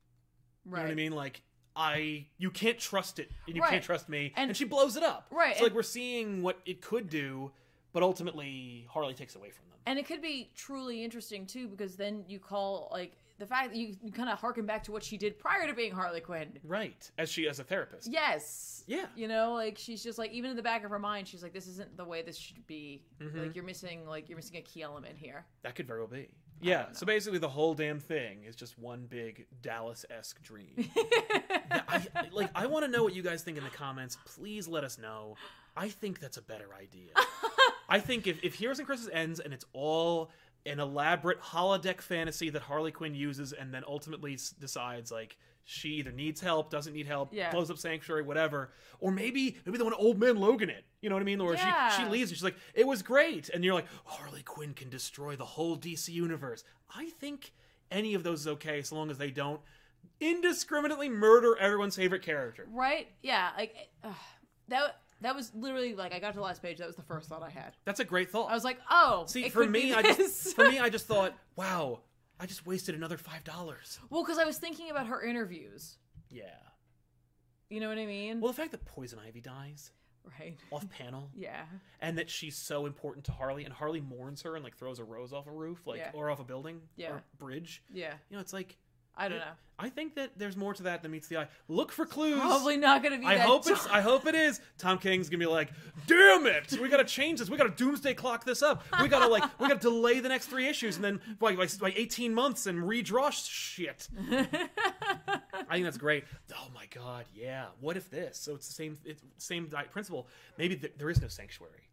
Right. 0.65 0.79
You 0.79 0.83
know 0.83 0.87
what 0.89 0.91
I 0.91 0.95
mean? 0.95 1.11
Like 1.13 1.41
I 1.75 2.25
you 2.37 2.51
can't 2.51 2.79
trust 2.79 3.19
it 3.19 3.29
and 3.47 3.55
you 3.55 3.61
Right. 3.61 3.71
can't 3.71 3.83
trust 3.83 4.09
me, 4.09 4.33
and, 4.35 4.49
And- 4.49 4.57
she 4.57 4.65
blows 4.65 4.97
it 4.97 5.03
up. 5.03 5.27
Right, 5.31 5.57
So 5.57 5.63
like 5.63 5.73
we're 5.73 5.83
seeing 5.83 6.41
what 6.41 6.59
it 6.65 6.81
could 6.81 7.09
do, 7.09 7.51
but 7.97 8.03
ultimately 8.03 8.85
Harley 8.91 9.15
takes 9.15 9.35
away 9.35 9.49
from 9.49 9.67
them. 9.71 9.79
And 9.87 9.97
it 9.97 10.05
could 10.05 10.21
be 10.21 10.51
truly 10.55 11.03
interesting 11.03 11.47
too, 11.47 11.67
because 11.67 11.95
then 11.95 12.23
you 12.27 12.37
call 12.37 12.89
like 12.91 13.13
the 13.39 13.45
fact 13.47 13.71
that 13.71 13.75
you, 13.75 13.95
you 14.03 14.11
kind 14.11 14.29
of 14.29 14.37
harken 14.37 14.67
back 14.67 14.83
to 14.83 14.91
what 14.91 15.03
she 15.03 15.17
did 15.17 15.39
prior 15.39 15.65
to 15.65 15.73
being 15.73 15.91
Harley 15.91 16.21
Quinn. 16.21 16.59
Right. 16.63 17.09
As 17.17 17.31
she 17.31 17.47
as 17.47 17.57
a 17.57 17.63
therapist. 17.63 18.07
Yes. 18.07 18.83
Yeah. 18.85 19.07
You 19.15 19.27
know, 19.27 19.53
like 19.53 19.79
she's 19.79 20.03
just 20.03 20.19
like 20.19 20.31
even 20.31 20.51
in 20.51 20.55
the 20.55 20.61
back 20.61 20.83
of 20.83 20.91
her 20.91 20.99
mind, 20.99 21.27
she's 21.27 21.41
like, 21.41 21.53
"This 21.53 21.65
isn't 21.65 21.97
the 21.97 22.05
way 22.05 22.21
this 22.21 22.37
should 22.37 22.67
be. 22.67 23.01
Mm-hmm. 23.19 23.39
Like 23.39 23.55
you're 23.55 23.65
missing, 23.65 24.05
like 24.05 24.29
you're 24.29 24.37
missing 24.37 24.57
a 24.57 24.61
key 24.61 24.83
element 24.83 25.17
here." 25.17 25.43
That 25.63 25.73
could 25.73 25.87
very 25.87 25.97
well 26.01 26.07
be. 26.07 26.29
Yeah. 26.61 26.91
So 26.91 27.03
basically, 27.07 27.39
the 27.39 27.49
whole 27.49 27.73
damn 27.73 27.99
thing 27.99 28.43
is 28.43 28.55
just 28.55 28.77
one 28.77 29.07
big 29.09 29.47
Dallas-esque 29.63 30.39
dream. 30.43 30.87
I, 31.71 32.05
I- 32.15 32.27
like, 32.31 32.51
I 32.53 32.67
want 32.67 32.85
to 32.85 32.91
know 32.91 33.03
what 33.03 33.15
you 33.15 33.23
guys 33.23 33.41
think 33.41 33.57
in 33.57 33.63
the 33.63 33.71
comments. 33.71 34.19
Please 34.25 34.67
let 34.67 34.83
us 34.83 34.99
know. 34.99 35.35
I 35.75 35.89
think 35.89 36.19
that's 36.19 36.37
a 36.37 36.43
better 36.43 36.69
idea. 36.79 37.09
I 37.89 37.99
think 37.99 38.27
if, 38.27 38.43
if 38.43 38.55
Heroes 38.55 38.79
in 38.79 38.85
Crisis 38.85 39.09
ends 39.13 39.39
and 39.39 39.53
it's 39.53 39.65
all 39.73 40.29
an 40.65 40.79
elaborate 40.79 41.39
holodeck 41.41 42.01
fantasy 42.01 42.49
that 42.49 42.61
Harley 42.63 42.91
Quinn 42.91 43.15
uses 43.15 43.53
and 43.53 43.73
then 43.73 43.83
ultimately 43.87 44.33
s- 44.33 44.49
decides 44.49 45.11
like 45.11 45.37
she 45.63 45.89
either 45.95 46.11
needs 46.11 46.41
help, 46.41 46.69
doesn't 46.69 46.93
need 46.93 47.07
help, 47.07 47.29
Yeah. 47.33 47.51
blows 47.51 47.71
up 47.71 47.77
Sanctuary, 47.77 48.21
whatever, 48.23 48.71
or 48.99 49.11
maybe 49.11 49.57
maybe 49.65 49.77
they 49.77 49.83
want 49.83 49.95
old 49.99 50.19
man 50.19 50.35
Logan 50.37 50.69
it. 50.69 50.83
You 51.01 51.09
know 51.09 51.15
what 51.15 51.21
I 51.21 51.25
mean? 51.25 51.39
Or 51.39 51.55
she 51.55 51.63
she 51.97 52.05
leaves 52.05 52.31
and 52.31 52.37
she's 52.37 52.43
like, 52.43 52.57
it 52.73 52.85
was 52.87 53.01
great, 53.01 53.49
and 53.49 53.63
you're 53.63 53.73
like, 53.73 53.87
Harley 54.05 54.43
Quinn 54.43 54.73
can 54.73 54.89
destroy 54.89 55.35
the 55.37 55.45
whole 55.45 55.77
DC 55.77 56.09
universe. 56.09 56.63
I 56.93 57.09
think 57.19 57.53
any 57.91 58.13
of 58.13 58.23
those 58.23 58.41
is 58.41 58.47
okay 58.47 58.81
so 58.81 58.95
long 58.97 59.09
as 59.09 59.17
they 59.17 59.31
don't 59.31 59.61
indiscriminately 60.19 61.09
murder 61.09 61.55
everyone's 61.57 61.95
favorite 61.95 62.23
character. 62.23 62.67
Right? 62.71 63.07
Yeah. 63.21 63.49
Like 63.57 63.75
uh, 64.03 64.09
that. 64.69 64.97
That 65.21 65.35
was 65.35 65.51
literally 65.55 65.93
like 65.95 66.13
I 66.13 66.19
got 66.19 66.31
to 66.31 66.37
the 66.37 66.43
last 66.43 66.61
page. 66.61 66.77
That 66.77 66.87
was 66.87 66.95
the 66.95 67.01
first 67.03 67.27
thought 67.29 67.41
I 67.43 67.49
had. 67.49 67.75
That's 67.85 67.99
a 67.99 68.05
great 68.05 68.29
thought. 68.29 68.49
I 68.51 68.53
was 68.53 68.63
like, 68.63 68.79
oh, 68.89 69.25
See, 69.27 69.49
for 69.49 69.65
me, 69.65 69.93
I 69.93 70.01
just 70.01 70.55
for 70.55 70.69
me, 70.69 70.79
I 70.79 70.89
just 70.97 71.07
thought, 71.07 71.33
wow, 71.55 72.01
I 72.39 72.45
just 72.45 72.65
wasted 72.67 72.93
another 72.95 73.17
five 73.17 73.43
dollars. 73.43 73.99
well, 74.09 74.23
because 74.23 74.37
I 74.37 74.45
was 74.45 74.57
thinking 74.57 74.89
about 74.91 75.07
her 75.07 75.23
interviews. 75.23 75.97
Yeah. 76.29 76.43
You 77.69 77.79
know 77.79 77.89
what 77.89 77.97
I 77.97 78.05
mean? 78.05 78.39
Well, 78.39 78.51
the 78.51 78.57
fact 78.57 78.71
that 78.71 78.85
Poison 78.85 79.19
Ivy 79.25 79.41
dies 79.41 79.91
right. 80.39 80.57
off 80.71 80.87
panel, 80.89 81.29
Yeah. 81.35 81.63
and 81.99 82.17
that 82.17 82.29
she's 82.29 82.55
so 82.55 82.85
important 82.85 83.25
to 83.25 83.31
Harley, 83.31 83.65
and 83.65 83.73
Harley 83.73 83.99
mourns 84.01 84.43
her 84.43 84.55
and 84.55 84.63
like 84.63 84.77
throws 84.77 84.99
a 84.99 85.03
rose 85.03 85.33
off 85.33 85.47
a 85.47 85.51
roof, 85.51 85.85
like 85.85 85.97
Yeah. 85.99 86.11
or 86.13 86.29
off 86.29 86.39
a 86.39 86.43
building, 86.45 86.81
Yeah. 86.95 87.09
or 87.11 87.23
bridge. 87.37 87.83
Yeah. 87.91 88.13
You 88.29 88.37
know, 88.37 88.41
it's 88.41 88.53
like 88.53 88.77
I 89.17 89.29
don't 89.29 89.39
know. 89.39 89.45
I 89.79 89.89
think 89.89 90.15
that 90.15 90.31
there's 90.37 90.57
more 90.57 90.73
to 90.73 90.83
that 90.83 91.03
than 91.03 91.11
meets 91.11 91.27
the 91.27 91.37
eye. 91.37 91.47
Look 91.67 91.91
for 91.91 92.05
clues. 92.05 92.39
Probably 92.39 92.77
not 92.77 93.03
going 93.03 93.13
to 93.13 93.19
be. 93.19 93.27
I 93.27 93.35
that 93.35 93.45
hope 93.45 93.67
it's. 93.67 93.85
I 93.87 94.01
hope 94.01 94.25
it 94.25 94.33
is. 94.33 94.59
Tom 94.79 94.97
King's 94.97 95.29
gonna 95.29 95.39
be 95.39 95.45
like, 95.45 95.69
"Damn 96.07 96.47
it! 96.47 96.79
We 96.81 96.89
gotta 96.89 97.03
change 97.03 97.39
this. 97.39 97.49
We 97.49 97.57
gotta 97.57 97.69
doomsday 97.69 98.15
clock 98.15 98.43
this 98.43 98.63
up. 98.63 98.83
We 99.01 99.07
gotta 99.07 99.27
like, 99.27 99.43
we 99.59 99.67
gotta 99.67 99.79
delay 99.79 100.19
the 100.19 100.29
next 100.29 100.47
three 100.47 100.67
issues, 100.67 100.95
and 100.95 101.05
then 101.05 101.21
by 101.39 101.55
by, 101.55 101.67
by 101.79 101.93
eighteen 101.95 102.33
months 102.33 102.65
and 102.65 102.79
redraw 102.79 103.31
shit." 103.31 104.07
I 104.31 105.73
think 105.73 105.83
that's 105.83 105.97
great. 105.97 106.23
Oh 106.55 106.69
my 106.73 106.85
god, 106.93 107.25
yeah. 107.35 107.65
What 107.79 107.97
if 107.97 108.09
this? 108.09 108.39
So 108.39 108.55
it's 108.55 108.67
the 108.67 108.73
same. 108.73 108.97
It's 109.05 109.21
same 109.37 109.71
principle. 109.91 110.27
Maybe 110.57 110.75
th- 110.75 110.93
there 110.97 111.11
is 111.11 111.21
no 111.21 111.27
sanctuary. 111.27 111.87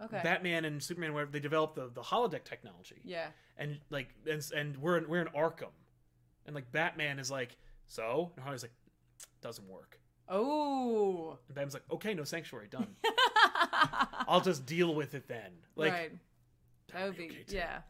Okay. 0.00 0.20
Batman 0.22 0.64
and 0.64 0.80
Superman, 0.80 1.12
where 1.12 1.26
they 1.26 1.40
developed 1.40 1.74
the 1.74 1.90
the 1.92 2.02
holodeck 2.02 2.44
technology, 2.44 3.00
yeah. 3.04 3.26
and 3.56 3.80
like, 3.90 4.14
and, 4.30 4.40
and 4.56 4.76
we're 4.76 4.98
in, 4.98 5.08
we're 5.08 5.20
in 5.20 5.28
Arkham, 5.28 5.70
and 6.48 6.54
like 6.54 6.72
Batman 6.72 7.18
is 7.20 7.30
like, 7.30 7.56
so, 7.86 8.32
and 8.34 8.42
Harley's 8.42 8.62
like, 8.62 8.72
doesn't 9.42 9.68
work. 9.68 10.00
Oh. 10.28 11.38
And 11.46 11.54
Batman's 11.54 11.74
like, 11.74 11.84
okay, 11.92 12.14
no 12.14 12.24
sanctuary, 12.24 12.68
done. 12.68 12.88
I'll 14.26 14.40
just 14.40 14.66
deal 14.66 14.94
with 14.94 15.14
it 15.14 15.28
then. 15.28 15.52
Like, 15.76 15.92
right. 15.92 16.12
That 16.92 17.04
would 17.04 17.16
be. 17.18 17.24
okay, 17.26 17.44
yeah. 17.48 17.80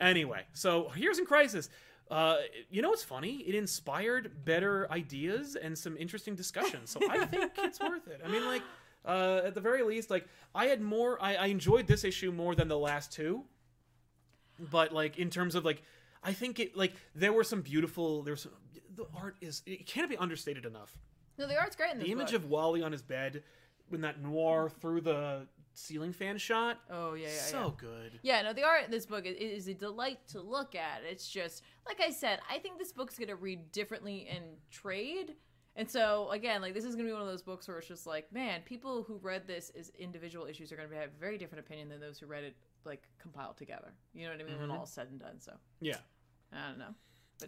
anyway, 0.00 0.42
so 0.52 0.90
Heroes 0.90 1.18
in 1.18 1.24
Crisis. 1.24 1.70
Uh, 2.10 2.36
you 2.70 2.82
know 2.82 2.90
what's 2.90 3.02
funny? 3.02 3.36
It 3.46 3.54
inspired 3.54 4.44
better 4.44 4.90
ideas 4.90 5.56
and 5.56 5.76
some 5.76 5.96
interesting 5.96 6.34
discussions. 6.34 6.90
So 6.90 7.00
I 7.08 7.24
think 7.26 7.52
it's 7.58 7.80
worth 7.80 8.06
it. 8.06 8.20
I 8.24 8.28
mean, 8.28 8.44
like, 8.44 8.62
uh, 9.04 9.40
at 9.44 9.54
the 9.54 9.60
very 9.60 9.82
least, 9.82 10.10
like, 10.10 10.26
I 10.54 10.66
had 10.66 10.80
more. 10.82 11.22
I, 11.22 11.36
I 11.36 11.46
enjoyed 11.46 11.86
this 11.86 12.04
issue 12.04 12.32
more 12.32 12.54
than 12.54 12.68
the 12.68 12.78
last 12.78 13.12
two. 13.12 13.44
But 14.58 14.92
like, 14.92 15.18
in 15.18 15.30
terms 15.30 15.54
of 15.54 15.64
like, 15.64 15.82
I 16.22 16.32
think 16.32 16.60
it 16.60 16.76
like 16.76 16.94
there 17.14 17.32
were 17.32 17.44
some 17.44 17.62
beautiful. 17.62 18.22
There's 18.22 18.46
the 18.94 19.06
art 19.14 19.36
is 19.40 19.62
it 19.66 19.86
can't 19.86 20.10
be 20.10 20.16
understated 20.16 20.64
enough. 20.64 20.96
No, 21.38 21.46
the 21.46 21.56
art's 21.56 21.76
great 21.76 21.92
in 21.92 21.98
this 21.98 22.06
The 22.06 22.12
image 22.12 22.32
book. 22.32 22.42
of 22.42 22.50
Wally 22.50 22.82
on 22.82 22.92
his 22.92 23.02
bed 23.02 23.42
when 23.88 24.00
that 24.00 24.20
noir 24.20 24.68
through 24.80 25.02
the 25.02 25.46
ceiling 25.72 26.12
fan 26.12 26.36
shot. 26.36 26.80
Oh 26.90 27.14
yeah, 27.14 27.28
yeah, 27.28 27.40
so 27.40 27.58
yeah. 27.58 27.70
good. 27.88 28.20
Yeah, 28.22 28.42
no, 28.42 28.52
the 28.52 28.64
art 28.64 28.84
in 28.84 28.90
this 28.90 29.06
book 29.06 29.24
is, 29.24 29.36
is 29.36 29.68
a 29.68 29.74
delight 29.74 30.18
to 30.28 30.40
look 30.40 30.74
at. 30.74 31.02
It's 31.08 31.28
just, 31.28 31.62
like 31.86 32.00
I 32.00 32.10
said, 32.10 32.40
I 32.50 32.58
think 32.58 32.78
this 32.78 32.92
book's 32.92 33.16
going 33.16 33.28
to 33.28 33.36
read 33.36 33.70
differently 33.70 34.28
in 34.28 34.42
trade. 34.70 35.36
And 35.76 35.88
so, 35.88 36.28
again, 36.32 36.60
like, 36.60 36.74
this 36.74 36.84
is 36.84 36.96
going 36.96 37.06
to 37.06 37.10
be 37.10 37.12
one 37.12 37.22
of 37.22 37.28
those 37.28 37.42
books 37.42 37.68
where 37.68 37.78
it's 37.78 37.86
just 37.86 38.04
like, 38.04 38.32
man, 38.32 38.62
people 38.64 39.04
who 39.04 39.16
read 39.22 39.46
this 39.46 39.70
as 39.78 39.92
individual 39.96 40.44
issues 40.46 40.72
are 40.72 40.76
going 40.76 40.88
to 40.88 40.94
have 40.96 41.10
a 41.16 41.20
very 41.20 41.38
different 41.38 41.64
opinion 41.64 41.88
than 41.88 42.00
those 42.00 42.18
who 42.18 42.26
read 42.26 42.42
it, 42.42 42.56
like, 42.88 43.02
compiled 43.18 43.56
together. 43.56 43.92
You 44.14 44.24
know 44.26 44.32
what 44.32 44.40
I 44.40 44.44
mean? 44.44 44.60
When 44.60 44.70
all 44.70 44.86
said 44.86 45.08
and 45.10 45.20
done. 45.20 45.38
So, 45.40 45.52
Yeah. 45.80 45.98
I 46.52 46.68
don't 46.68 46.78
know. 46.78 46.94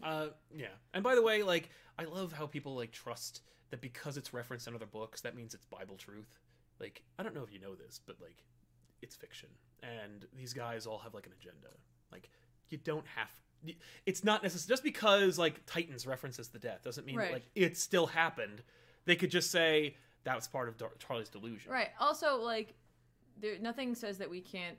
Uh, 0.02 0.28
yeah. 0.54 0.68
And 0.94 1.02
by 1.02 1.14
the 1.16 1.22
way, 1.22 1.42
like, 1.42 1.70
I 1.98 2.04
love 2.04 2.32
how 2.32 2.46
people 2.46 2.76
like 2.76 2.92
trust 2.92 3.42
that 3.70 3.80
because 3.80 4.16
it's 4.16 4.32
referenced 4.32 4.68
in 4.68 4.74
other 4.74 4.86
books, 4.86 5.20
that 5.22 5.34
means 5.34 5.54
it's 5.54 5.64
Bible 5.66 5.96
truth. 5.96 6.38
Like, 6.78 7.02
I 7.18 7.22
don't 7.22 7.34
know 7.34 7.42
if 7.42 7.52
you 7.52 7.58
know 7.58 7.74
this, 7.74 8.00
but 8.06 8.16
like, 8.20 8.44
it's 9.02 9.16
fiction, 9.16 9.48
and 9.82 10.26
these 10.36 10.52
guys 10.52 10.86
all 10.86 10.98
have 10.98 11.14
like 11.14 11.26
an 11.26 11.32
agenda. 11.40 11.68
Like, 12.12 12.28
you 12.68 12.78
don't 12.78 13.06
have. 13.16 13.28
It's 14.06 14.22
not 14.24 14.42
necessary 14.42 14.68
just 14.74 14.82
because 14.82 15.38
like 15.38 15.64
Titans 15.66 16.06
references 16.06 16.48
the 16.48 16.58
death 16.58 16.82
doesn't 16.82 17.06
mean 17.06 17.16
Right. 17.16 17.32
like 17.32 17.48
it 17.54 17.76
still 17.76 18.06
happened. 18.06 18.62
They 19.06 19.16
could 19.16 19.30
just 19.30 19.50
say 19.50 19.96
that 20.24 20.36
was 20.36 20.46
part 20.48 20.68
of 20.68 20.76
Dar- 20.76 20.92
Harley's 21.06 21.28
delusion. 21.30 21.72
Right. 21.72 21.88
Also, 21.98 22.36
like, 22.42 22.74
there 23.40 23.58
nothing 23.58 23.94
says 23.94 24.18
that 24.18 24.28
we 24.30 24.40
can't 24.40 24.76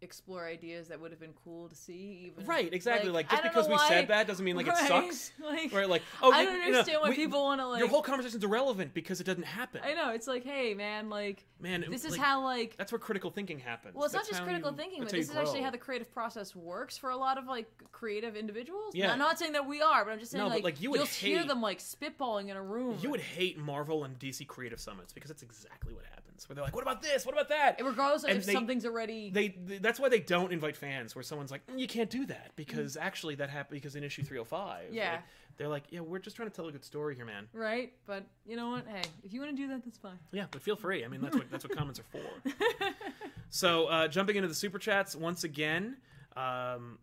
explore 0.00 0.46
ideas 0.46 0.88
that 0.88 1.00
would 1.00 1.10
have 1.10 1.20
been 1.20 1.34
cool 1.44 1.68
to 1.68 1.74
see. 1.74 2.30
Even 2.32 2.46
Right, 2.46 2.72
exactly. 2.72 3.10
Like, 3.10 3.26
I 3.32 3.36
just 3.36 3.42
because 3.44 3.66
we 3.68 3.74
why- 3.74 3.88
said 3.88 4.08
that 4.08 4.26
doesn't 4.26 4.44
mean 4.44 4.56
like 4.56 4.66
it 4.68 4.76
sucks. 4.76 5.32
Like, 5.42 5.72
Right? 5.72 5.88
Like, 5.88 6.02
oh, 6.22 6.30
I 6.30 6.44
don't 6.44 6.54
you 6.54 6.60
know, 6.60 6.66
understand 6.66 6.98
why 7.02 7.08
we- 7.10 7.16
people 7.16 7.42
want 7.42 7.60
to 7.60 7.66
like. 7.66 7.78
Your 7.80 7.88
whole 7.88 8.02
conversation's 8.02 8.44
irrelevant 8.44 8.94
because 8.94 9.20
it 9.20 9.24
doesn't 9.24 9.44
happen. 9.44 9.80
I 9.84 9.94
know. 9.94 10.10
It's 10.10 10.26
like, 10.26 10.44
hey, 10.44 10.74
man, 10.74 11.08
like, 11.08 11.44
Man, 11.60 11.84
this 11.90 12.04
is 12.04 12.12
like, 12.12 12.20
how 12.20 12.42
like. 12.44 12.76
That's 12.76 12.92
where 12.92 12.98
critical 12.98 13.30
thinking 13.30 13.58
happens. 13.58 13.94
Well, 13.94 14.04
it's 14.04 14.14
That's 14.14 14.30
not 14.30 14.38
just 14.38 14.44
critical 14.44 14.70
you- 14.70 14.76
thinking, 14.76 15.02
but 15.02 15.10
this 15.10 15.30
is 15.30 15.36
actually 15.36 15.62
how 15.62 15.70
the 15.70 15.78
creative 15.78 16.12
process 16.12 16.54
works 16.54 16.96
for 16.96 17.10
a 17.10 17.16
lot 17.16 17.38
of 17.38 17.46
like 17.46 17.68
creative 17.92 18.36
individuals. 18.36 18.94
Yeah. 18.94 19.12
I'm 19.12 19.18
not 19.18 19.38
saying 19.38 19.52
that 19.52 19.66
we 19.66 19.82
are, 19.82 20.04
but 20.04 20.12
I'm 20.12 20.18
just 20.20 20.30
saying 20.32 20.44
No, 20.44 20.48
like, 20.48 20.62
like, 20.64 20.80
you 20.80 20.90
would 20.90 21.00
will 21.00 21.06
hear 21.06 21.44
them 21.44 21.60
like 21.60 21.78
spitballing 21.80 22.48
in 22.48 22.56
a 22.56 22.62
room. 22.62 22.98
You 23.02 23.10
would 23.10 23.20
hate 23.20 23.58
Marvel 23.58 24.04
and 24.04 24.18
DC 24.18 24.46
creative 24.46 24.80
summits 24.80 25.12
because 25.12 25.28
that's 25.30 25.42
exactly 25.42 25.92
what 25.92 26.04
happens. 26.04 26.27
Where 26.46 26.54
they're 26.54 26.64
like, 26.64 26.74
"What 26.74 26.82
about 26.82 27.00
this? 27.00 27.24
What 27.24 27.32
about 27.34 27.48
that?" 27.48 27.80
regardless 27.82 28.24
of 28.24 28.30
and 28.30 28.38
if 28.38 28.44
they- 28.44 28.52
something's 28.52 28.84
already. 28.84 29.30
They, 29.30 29.48
th- 29.48 29.80
that's 29.80 29.98
why 29.98 30.10
they 30.10 30.20
don't 30.20 30.52
invite 30.52 30.76
fans. 30.76 31.14
Where 31.14 31.22
someone's 31.22 31.50
like, 31.50 31.66
"Mm, 31.66 31.78
"You 31.78 31.86
can't 31.86 32.10
do 32.10 32.26
that 32.26 32.52
because 32.56 32.96
actually 32.98 33.36
that 33.36 33.48
happened 33.48 33.80
because 33.80 33.96
in 33.96 34.04
issue 34.04 34.22
305." 34.22 34.92
Yeah. 34.92 35.12
like, 35.12 35.20
they're 35.56 35.68
like, 35.68 35.84
"Yeah, 35.90 36.00
we're 36.00 36.18
just 36.18 36.36
trying 36.36 36.50
to 36.50 36.54
tell 36.54 36.68
a 36.68 36.72
good 36.72 36.84
story 36.84 37.16
here, 37.16 37.24
man." 37.24 37.48
Right, 37.52 37.92
but 38.06 38.24
you 38.46 38.56
know 38.56 38.68
what? 38.70 38.86
Hey, 38.86 39.02
if 39.24 39.32
you 39.32 39.40
want 39.40 39.56
to 39.56 39.62
do 39.62 39.68
that, 39.68 39.84
that's 39.84 39.98
fine. 39.98 40.18
Yeah, 40.32 40.44
but 40.50 40.62
feel 40.62 40.76
free. 40.76 41.04
I 41.04 41.08
mean, 41.08 41.20
that's 41.22 41.34
what 41.34 41.50
that's 41.50 41.64
what 41.64 41.76
comments 41.76 41.98
are 42.00 42.04
for. 42.04 42.50
so, 43.50 43.86
uh, 43.86 44.08
jumping 44.08 44.36
into 44.36 44.48
the 44.48 44.54
super 44.54 44.78
chats 44.78 45.16
once 45.16 45.44
again, 45.44 45.96
um, 46.36 46.98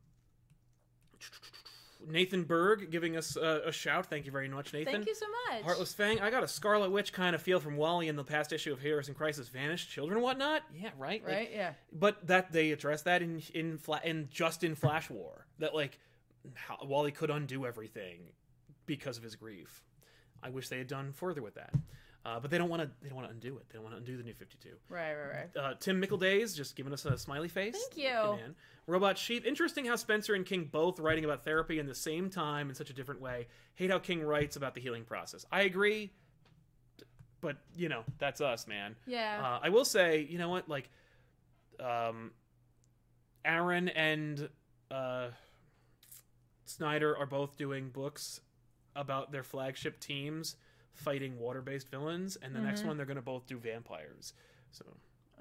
Nathan 2.08 2.44
Berg 2.44 2.92
giving 2.92 3.16
us 3.18 3.36
uh, 3.38 3.62
a 3.66 3.72
shout. 3.72 4.06
Thank 4.08 4.26
you 4.26 4.32
very 4.32 4.48
much, 4.50 4.74
Nathan. 4.74 4.94
Thank 4.94 5.08
you 5.08 5.16
so 5.16 5.26
much. 5.52 5.64
Heartless 5.64 5.94
Fang, 5.94 6.20
I 6.22 6.30
got 6.30 6.44
a 6.44 6.48
Scarlet 6.48 6.92
Witch 6.92 7.12
kind 7.14 7.36
of 7.36 7.42
feel 7.42 7.60
from 7.60 7.78
Wally 7.78 8.08
in 8.08 8.16
the 8.16 8.24
past 8.24 8.52
issue 8.54 8.72
of 8.74 8.80
Heroes 8.82 9.08
in 9.10 9.16
Crisis: 9.16 9.48
Vanished 9.50 9.90
Children, 9.90 10.18
and 10.18 10.24
whatnot. 10.24 10.64
Yeah, 10.76 10.90
right. 10.98 11.24
Like, 11.26 11.34
Right? 11.36 11.52
Yeah. 11.54 11.74
but 11.92 12.26
that 12.28 12.52
they 12.52 12.72
address 12.72 13.02
that 13.04 13.22
in 13.22 13.42
in 13.54 13.78
Fla- 13.78 14.02
in 14.04 14.28
just 14.32 14.64
in 14.64 14.76
Flash 14.76 15.10
War 15.10 15.46
that 15.60 15.74
like 15.76 16.00
how, 16.54 16.78
Wally 16.86 17.12
could 17.12 17.30
undo 17.30 17.66
everything 17.66 18.20
because 18.86 19.18
of 19.18 19.24
his 19.24 19.36
grief. 19.36 19.84
I 20.44 20.50
wish 20.50 20.70
they 20.70 20.78
had 20.78 20.88
done 20.88 21.12
further 21.12 21.42
with 21.42 21.56
that, 21.56 21.74
uh, 22.26 22.40
but 22.40 22.50
they 22.50 22.58
don't 22.58 22.70
want 22.70 22.82
to. 22.82 22.90
They 23.04 23.10
don't 23.10 23.18
want 23.18 23.28
to 23.28 23.34
undo 23.34 23.56
it. 23.58 23.70
They 23.70 23.76
don't 23.76 23.84
want 23.84 23.94
to 23.94 24.00
undo 24.00 24.18
the 24.18 24.24
New 24.24 24.34
Fifty 24.34 24.58
Two. 24.60 24.76
Right, 24.90 25.14
right, 25.14 25.48
right. 25.56 25.64
Uh, 25.64 25.74
Tim 25.80 26.02
Mickledays 26.02 26.56
just 26.56 26.76
giving 26.76 26.92
us 26.92 27.06
a 27.06 27.18
smiley 27.18 27.48
face. 27.48 27.76
Thank 27.76 28.04
you. 28.04 28.10
Good 28.12 28.36
man. 28.38 28.56
Robot 28.88 29.18
Sheep. 29.18 29.46
Interesting 29.46 29.86
how 29.86 29.96
Spencer 29.96 30.34
and 30.34 30.44
King 30.46 30.68
both 30.72 31.00
writing 31.00 31.24
about 31.24 31.44
therapy 31.44 31.78
in 31.78 31.86
the 31.86 31.96
same 31.96 32.32
time 32.32 32.70
in 32.70 32.76
such 32.76 32.90
a 32.90 32.94
different 32.94 33.22
way. 33.22 33.48
Hate 33.76 33.92
how 33.92 34.00
King 34.00 34.24
writes 34.24 34.56
about 34.56 34.74
the 34.74 34.82
healing 34.82 35.04
process. 35.04 35.46
I 35.52 35.62
agree, 35.62 36.12
but 37.42 37.58
you 37.76 37.90
know 37.90 38.04
that's 38.18 38.42
us, 38.42 38.68
man. 38.68 38.96
Yeah. 39.06 39.40
Uh, 39.44 39.60
I 39.62 39.70
will 39.70 39.86
say, 39.86 40.28
you 40.28 40.40
know 40.40 40.50
what? 40.50 40.68
Like, 40.68 40.90
um, 41.80 42.32
Aaron 43.44 43.88
and 43.90 44.50
uh, 44.90 45.28
Snyder 46.66 47.16
are 47.16 47.28
both 47.28 47.56
doing 47.56 47.90
books 47.90 48.42
about 48.96 49.32
their 49.32 49.44
flagship 49.44 50.00
teams 50.00 50.56
fighting 50.96 51.38
water-based 51.40 51.90
villains, 51.90 52.38
and 52.42 52.56
the 52.56 52.60
next 52.60 52.80
Mm-hmm. 52.80 52.88
one 52.90 52.98
they're 52.98 53.06
going 53.06 53.16
to 53.18 53.22
both 53.22 53.46
do 53.46 53.58
vampires. 53.58 54.34
So 54.72 54.86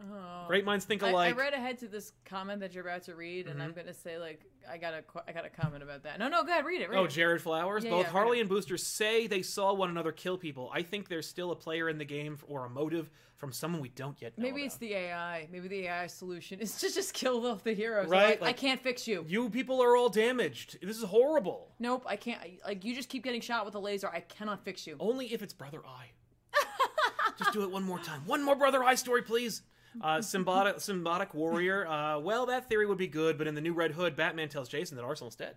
oh. 0.01 0.45
great 0.47 0.65
minds 0.65 0.85
think 0.85 1.03
I, 1.03 1.11
I 1.11 1.33
read 1.33 1.55
ahead 1.55 1.79
to 1.79 1.89
this 1.89 2.13
comment 2.25 2.61
that 2.61 2.73
you're 2.75 2.87
about 2.87 3.03
to 3.05 3.15
read, 3.15 3.47
and 3.47 3.63
I'm 3.63 3.71
Mm-hmm. 3.71 3.81
gonna 3.81 3.95
say 3.95 4.19
like 4.19 4.43
I 4.71 4.79
got 4.79 4.95
a 4.95 5.03
I 5.29 5.33
got 5.33 5.45
a 5.45 5.51
comment 5.51 5.83
about 5.83 6.03
that. 6.05 6.19
No, 6.19 6.29
no, 6.29 6.43
go 6.43 6.51
ahead, 6.51 6.65
read 6.65 6.81
it. 6.81 6.91
Read 6.91 6.99
Oh, 6.99 7.05
it. 7.05 7.11
Jared 7.11 7.41
Flowers. 7.43 7.85
Yeah, 7.85 7.91
Both 7.91 8.07
yeah, 8.07 8.13
Harley 8.13 8.41
and 8.41 8.49
Booster 8.49 8.77
say 8.77 9.27
they 9.27 9.43
saw 9.43 9.73
one 9.75 9.91
another 9.91 10.13
kill 10.13 10.37
people. 10.39 10.71
I 10.73 10.83
think 10.83 11.09
there's 11.09 11.27
still 11.29 11.51
a 11.53 11.57
player 11.57 11.89
in 11.89 11.99
the 11.99 12.05
game 12.05 12.39
or 12.47 12.65
a 12.67 12.71
motive 12.71 13.11
from 13.37 13.53
someone 13.53 13.81
we 13.83 13.89
don't 13.91 14.21
yet 14.23 14.39
know. 14.39 14.43
Maybe 14.43 14.63
it's 14.63 14.77
the 14.77 14.95
AI. 14.95 15.49
Maybe 15.51 15.69
the 15.69 15.87
AI 15.89 16.07
solution 16.07 16.61
is 16.61 16.77
to 16.81 16.93
just 16.93 17.13
kill 17.13 17.45
off 17.47 17.63
the 17.65 17.73
heroes. 17.75 18.09
Right, 18.09 18.41
Like, 18.41 18.51
I 18.51 18.53
can't 18.53 18.81
fix 18.83 19.07
you. 19.09 19.25
you 19.29 19.51
people 19.51 19.83
are 19.83 19.97
all 19.97 20.09
damaged. 20.09 20.79
This 20.83 20.97
is 20.97 21.05
horrible. 21.05 21.73
Nope, 21.79 22.05
I 22.07 22.17
can't. 22.17 22.41
Like 22.65 22.85
you 22.85 22.95
just 22.95 23.09
keep 23.09 23.23
getting 23.25 23.41
shot 23.41 23.65
with 23.67 23.75
a 23.75 23.81
laser. 23.81 24.09
I 24.09 24.21
cannot 24.21 24.65
fix 24.65 24.87
you. 24.87 24.97
Only 25.01 25.33
if 25.33 25.43
it's 25.43 25.53
Brother 25.53 25.81
Eye. 25.87 26.11
Just 27.39 27.53
do 27.53 27.63
it 27.65 27.71
one 27.71 27.83
more 27.83 27.99
time. 27.99 28.23
One 28.27 28.43
more 28.45 28.55
Brother 28.55 28.85
Eye 28.85 28.95
story, 28.95 29.23
please. 29.23 29.63
Uh, 30.01 30.19
symbiotic 30.19 31.35
warrior. 31.35 31.87
Uh, 31.87 32.19
well, 32.19 32.47
that 32.47 32.69
theory 32.69 32.87
would 32.87 32.99
be 32.99 33.07
good, 33.07 33.39
but 33.39 33.47
in 33.47 33.55
the 33.55 33.61
new 33.61 33.73
Red 33.73 33.93
Hood, 33.93 34.17
Batman 34.17 34.49
tells 34.49 34.69
Jason 34.69 34.97
that 34.97 35.05
Arsenal's 35.05 35.37
dead. 35.37 35.57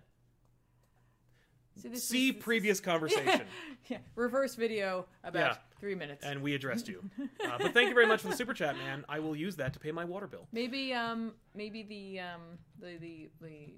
See, 1.78 1.88
this 1.88 2.04
See 2.04 2.28
is- 2.28 2.34
this 2.34 2.44
previous 2.44 2.78
is- 2.78 2.84
conversation, 2.84 3.42
yeah, 3.88 3.98
reverse 4.14 4.54
video 4.54 5.06
about 5.24 5.38
Yeah. 5.52 5.56
three 5.80 5.94
minutes. 5.94 6.24
and 6.24 6.42
we 6.42 6.54
addressed 6.54 6.88
you. 6.88 7.02
Uh, 7.44 7.56
but 7.58 7.72
thank 7.72 7.88
you 7.88 7.94
very 7.94 8.06
much 8.06 8.20
for 8.20 8.28
the 8.28 8.36
super 8.36 8.52
chat, 8.52 8.76
man. 8.76 9.04
I 9.08 9.20
will 9.20 9.34
use 9.34 9.56
that 9.56 9.72
to 9.72 9.78
pay 9.78 9.90
my 9.92 10.04
water 10.04 10.26
bill. 10.26 10.46
Maybe 10.52 10.92
um 10.92 11.32
maybe 11.54 11.82
the 11.82 12.20
um 12.20 12.40
the 12.80 12.96
the 12.98 13.30
the, 13.40 13.74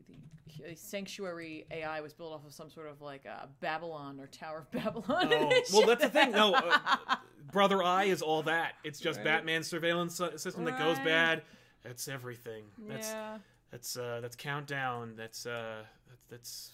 the 0.68 0.74
sanctuary 0.74 1.66
AI 1.70 2.00
was 2.00 2.12
built 2.12 2.32
off 2.32 2.44
of 2.44 2.52
some 2.52 2.68
sort 2.70 2.88
of 2.88 3.00
like 3.00 3.26
uh, 3.26 3.46
Babylon 3.60 4.18
or 4.18 4.26
Tower 4.26 4.58
of 4.60 4.70
Babylon. 4.72 5.28
Oh, 5.32 5.60
well, 5.72 5.86
that's 5.86 6.02
the 6.02 6.10
thing. 6.10 6.32
No, 6.32 6.54
uh, 6.54 7.16
Brother 7.52 7.82
Eye 7.82 8.04
is 8.04 8.22
all 8.22 8.42
that. 8.44 8.72
It's 8.82 8.98
just 8.98 9.18
Right. 9.18 9.24
Batman's 9.26 9.68
surveillance 9.68 10.16
sy- 10.16 10.36
system 10.36 10.64
that 10.64 10.78
goes 10.78 10.98
bad. 11.00 11.42
That's 11.84 12.08
everything. 12.08 12.64
That's 12.88 13.10
yeah. 13.10 13.38
that's 13.70 13.96
uh, 13.96 14.18
that's 14.20 14.34
countdown. 14.36 15.14
That's 15.16 15.46
uh, 15.46 15.82
that's, 16.08 16.22
that's 16.28 16.70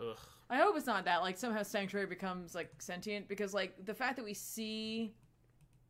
ugh. 0.00 0.18
I 0.50 0.56
hope 0.56 0.76
it's 0.76 0.86
not 0.86 1.04
that. 1.04 1.22
Like 1.22 1.38
somehow 1.38 1.62
Sanctuary 1.62 2.06
becomes 2.06 2.54
like 2.54 2.70
sentient 2.80 3.28
because 3.28 3.54
like 3.54 3.84
the 3.86 3.94
fact 3.94 4.16
that 4.16 4.24
we 4.24 4.34
see 4.34 5.14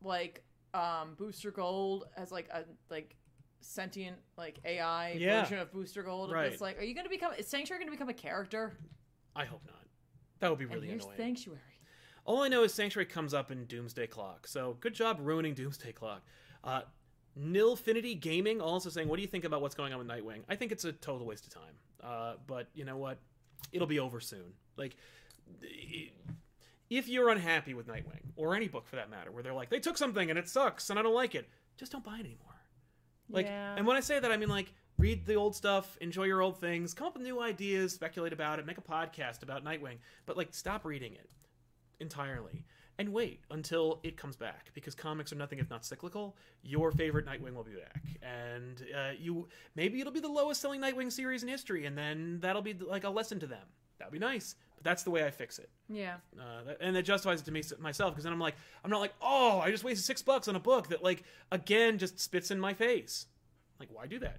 like 0.03 0.43
um 0.73 1.15
Booster 1.17 1.51
Gold 1.51 2.05
as 2.15 2.31
like 2.31 2.47
a 2.53 2.63
like 2.89 3.15
sentient 3.61 4.17
like 4.37 4.59
AI 4.63 5.13
Yeah. 5.13 5.41
version 5.41 5.57
of 5.59 5.71
Booster 5.71 6.03
Gold. 6.03 6.31
Right. 6.31 6.51
It's 6.51 6.61
like, 6.61 6.79
are 6.79 6.83
you 6.83 6.93
gonna 6.95 7.09
become 7.09 7.33
is 7.33 7.47
Sanctuary 7.47 7.81
gonna 7.83 7.91
become 7.91 8.09
a 8.09 8.13
character? 8.13 8.73
I 9.35 9.45
hope 9.45 9.61
not. 9.65 9.75
That 10.39 10.49
would 10.49 10.59
be 10.59 10.65
And 10.65 10.73
really 10.75 10.87
here's 10.87 11.03
annoying. 11.03 11.17
Sanctuary. 11.17 11.59
All 12.25 12.43
I 12.43 12.47
know 12.47 12.63
is 12.63 12.73
Sanctuary 12.73 13.07
comes 13.07 13.33
up 13.33 13.49
in 13.51 13.65
Doomsday 13.65 14.07
Clock. 14.07 14.47
So 14.47 14.77
good 14.79 14.93
job 14.93 15.17
ruining 15.21 15.55
Doomsday 15.55 15.91
Clock. 15.93 16.21
Uh, 16.63 16.81
Nilfinity 17.39 18.19
Gaming 18.19 18.61
also 18.61 18.89
saying, 18.89 19.07
"What 19.07 19.15
do 19.15 19.21
you 19.21 19.27
think 19.27 19.45
about 19.45 19.61
what's 19.61 19.73
going 19.75 19.93
on 19.93 19.99
with 19.99 20.07
Nightwing?" 20.07 20.43
I 20.49 20.55
think 20.55 20.71
it's 20.71 20.83
a 20.85 20.91
total 20.91 21.25
waste 21.25 21.47
of 21.47 21.53
time. 21.53 21.73
Uh, 22.03 22.33
but 22.45 22.67
you 22.73 22.83
know 22.85 22.97
what? 22.97 23.17
It'll 23.71 23.87
be 23.87 23.99
over 23.99 24.19
soon. 24.19 24.53
Like, 24.77 24.95
if 26.89 27.07
you're 27.07 27.29
unhappy 27.29 27.73
with 27.73 27.87
Nightwing 27.87 28.31
or 28.35 28.55
any 28.55 28.67
book 28.67 28.85
for 28.87 28.95
that 28.97 29.09
matter, 29.09 29.31
where 29.31 29.43
they're 29.43 29.53
like, 29.53 29.69
they 29.69 29.79
took 29.79 29.97
something 29.97 30.29
and 30.29 30.37
it 30.37 30.49
sucks 30.49 30.89
and 30.89 30.99
I 30.99 31.01
don't 31.01 31.13
like 31.15 31.35
it, 31.35 31.47
just 31.77 31.91
don't 31.91 32.03
buy 32.03 32.17
it 32.17 32.25
anymore. 32.25 32.47
Like, 33.29 33.45
Yeah. 33.45 33.75
and 33.77 33.87
when 33.87 33.95
I 33.95 34.01
say 34.01 34.19
that, 34.19 34.31
I 34.31 34.37
mean 34.37 34.49
like 34.49 34.73
read 34.97 35.25
the 35.25 35.35
old 35.35 35.55
stuff, 35.55 35.97
enjoy 36.01 36.23
your 36.25 36.41
old 36.41 36.59
things, 36.59 36.93
come 36.93 37.07
up 37.07 37.13
with 37.13 37.23
new 37.23 37.41
ideas, 37.41 37.93
speculate 37.93 38.33
about 38.33 38.59
it, 38.59 38.65
make 38.65 38.77
a 38.77 38.81
podcast 38.81 39.41
about 39.41 39.63
Nightwing, 39.63 39.97
but 40.25 40.35
like 40.37 40.53
stop 40.53 40.83
reading 40.85 41.13
it 41.13 41.29
entirely 41.99 42.65
and 43.01 43.11
wait 43.11 43.41
until 43.49 43.99
it 44.03 44.15
comes 44.15 44.35
back 44.37 44.71
because 44.73 44.95
comics 44.95 45.33
are 45.33 45.35
nothing 45.35 45.59
if 45.59 45.69
not 45.69 45.83
cyclical. 45.83 46.37
Your 46.63 46.91
favorite 46.91 47.25
Nightwing 47.25 47.53
will 47.53 47.63
be 47.63 47.73
back, 47.75 48.03
and 48.21 48.81
uh, 48.95 49.11
you 49.19 49.47
maybe 49.75 49.99
it'll 49.99 50.13
be 50.13 50.19
the 50.19 50.27
lowest 50.29 50.61
selling 50.61 50.79
Nightwing 50.79 51.11
series 51.11 51.43
in 51.43 51.49
history, 51.49 51.85
and 51.85 51.97
then 51.97 52.39
that'll 52.41 52.61
be 52.61 52.73
like 52.73 53.03
a 53.03 53.09
lesson 53.09 53.39
to 53.39 53.47
them. 53.47 53.65
That'd 53.97 54.13
be 54.13 54.19
nice, 54.19 54.55
but 54.75 54.83
that's 54.83 55.03
the 55.03 55.11
way 55.11 55.25
I 55.25 55.31
fix 55.31 55.59
it. 55.59 55.69
Yeah. 55.89 56.15
Uh, 56.39 56.63
that- 56.63 56.77
and 56.81 56.95
that 56.95 57.03
justifies 57.03 57.41
it 57.41 57.45
to 57.45 57.51
me 57.51 57.61
myself 57.79 58.13
because 58.13 58.23
then 58.23 58.33
I'm 58.33 58.39
like, 58.39 58.55
I'm 58.83 58.89
not 58.91 58.99
like, 59.01 59.13
oh, 59.21 59.59
I 59.59 59.69
just 59.71 59.83
wasted 59.83 60.05
six 60.05 60.21
bucks 60.21 60.47
on 60.47 60.55
a 60.55 60.59
book 60.59 60.87
that 60.89 61.03
like 61.03 61.23
again 61.51 61.97
just 61.97 62.19
spits 62.19 62.51
in 62.51 62.59
my 62.59 62.73
face. 62.73 63.25
Like, 63.79 63.89
why 63.91 64.05
do 64.07 64.19
that? 64.19 64.37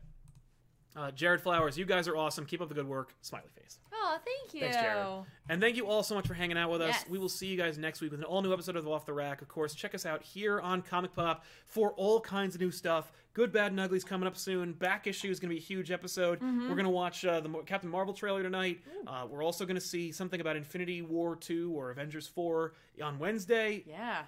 Uh, 0.94 1.10
Jared 1.10 1.40
Flowers, 1.40 1.78
you 1.78 1.86
guys 1.86 2.06
are 2.06 2.16
awesome. 2.16 2.44
Keep 2.44 2.60
up 2.60 2.68
the 2.68 2.74
good 2.74 2.86
work. 2.88 3.14
Smiley 3.22 3.48
face. 3.58 3.78
Oh, 3.92 4.18
thank 4.24 4.52
you. 4.52 4.60
Thanks, 4.60 4.76
Jared. 4.76 5.24
And 5.48 5.60
thank 5.60 5.76
you 5.76 5.86
all 5.86 6.02
so 6.02 6.14
much 6.14 6.26
for 6.26 6.34
hanging 6.34 6.58
out 6.58 6.70
with 6.70 6.82
us. 6.82 6.88
Yes. 6.90 7.04
We 7.08 7.18
will 7.18 7.28
see 7.28 7.46
you 7.46 7.56
guys 7.56 7.78
next 7.78 8.00
week 8.00 8.10
with 8.10 8.20
an 8.20 8.24
all 8.24 8.42
new 8.42 8.52
episode 8.52 8.76
of 8.76 8.86
Off 8.86 9.06
the 9.06 9.12
Rack. 9.12 9.40
Of 9.40 9.48
course, 9.48 9.74
check 9.74 9.94
us 9.94 10.04
out 10.04 10.22
here 10.22 10.60
on 10.60 10.82
Comic 10.82 11.14
Pop 11.14 11.44
for 11.66 11.92
all 11.92 12.20
kinds 12.20 12.54
of 12.54 12.60
new 12.60 12.70
stuff. 12.70 13.12
Good, 13.32 13.52
Bad, 13.52 13.72
and 13.72 13.80
Ugly's 13.80 14.04
coming 14.04 14.26
up 14.26 14.36
soon. 14.36 14.74
Back 14.74 15.06
issue 15.06 15.30
is 15.30 15.40
going 15.40 15.48
to 15.48 15.54
be 15.54 15.60
a 15.60 15.64
huge 15.64 15.90
episode. 15.90 16.40
Mm-hmm. 16.40 16.68
We're 16.68 16.74
going 16.74 16.84
to 16.84 16.90
watch 16.90 17.24
uh, 17.24 17.40
the 17.40 17.48
Captain 17.64 17.88
Marvel 17.88 18.12
trailer 18.12 18.42
tonight. 18.42 18.80
Uh, 19.06 19.26
we're 19.30 19.42
also 19.42 19.64
going 19.64 19.76
to 19.76 19.80
see 19.80 20.12
something 20.12 20.40
about 20.42 20.56
Infinity 20.56 21.00
War 21.00 21.36
2 21.36 21.72
or 21.74 21.90
Avengers 21.90 22.26
4 22.26 22.74
on 23.02 23.18
Wednesday. 23.18 23.84
Yeah. 23.86 24.24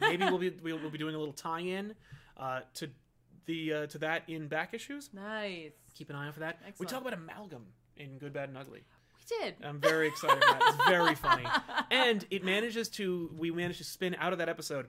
Maybe 0.00 0.24
we'll 0.24 0.38
be 0.38 0.50
we'll, 0.62 0.78
we'll 0.78 0.90
be 0.90 0.98
doing 0.98 1.14
a 1.14 1.18
little 1.18 1.34
tie-in 1.34 1.94
uh, 2.38 2.60
to 2.74 2.88
the 3.46 3.72
uh, 3.72 3.86
to 3.88 3.98
that 3.98 4.22
in 4.28 4.48
back 4.48 4.72
issues. 4.72 5.10
Nice. 5.12 5.72
Keep 5.94 6.10
an 6.10 6.16
eye 6.16 6.28
out 6.28 6.34
for 6.34 6.40
that. 6.40 6.58
We 6.78 6.86
talk 6.86 7.00
about 7.00 7.12
amalgam 7.14 7.66
in 7.96 8.18
Good, 8.18 8.32
Bad, 8.32 8.48
and 8.48 8.56
Ugly. 8.58 8.80
We 9.18 9.38
did. 9.44 9.56
I'm 9.64 9.80
very 9.80 10.08
excited 10.08 10.42
about 10.42 10.56
it. 10.62 10.68
It's 10.74 10.88
very 10.88 11.14
funny. 11.14 11.44
And 11.90 12.24
it 12.30 12.44
manages 12.44 12.88
to 12.90 13.30
we 13.36 13.50
managed 13.50 13.78
to 13.78 13.84
spin 13.84 14.14
out 14.18 14.32
of 14.32 14.38
that 14.38 14.48
episode 14.48 14.86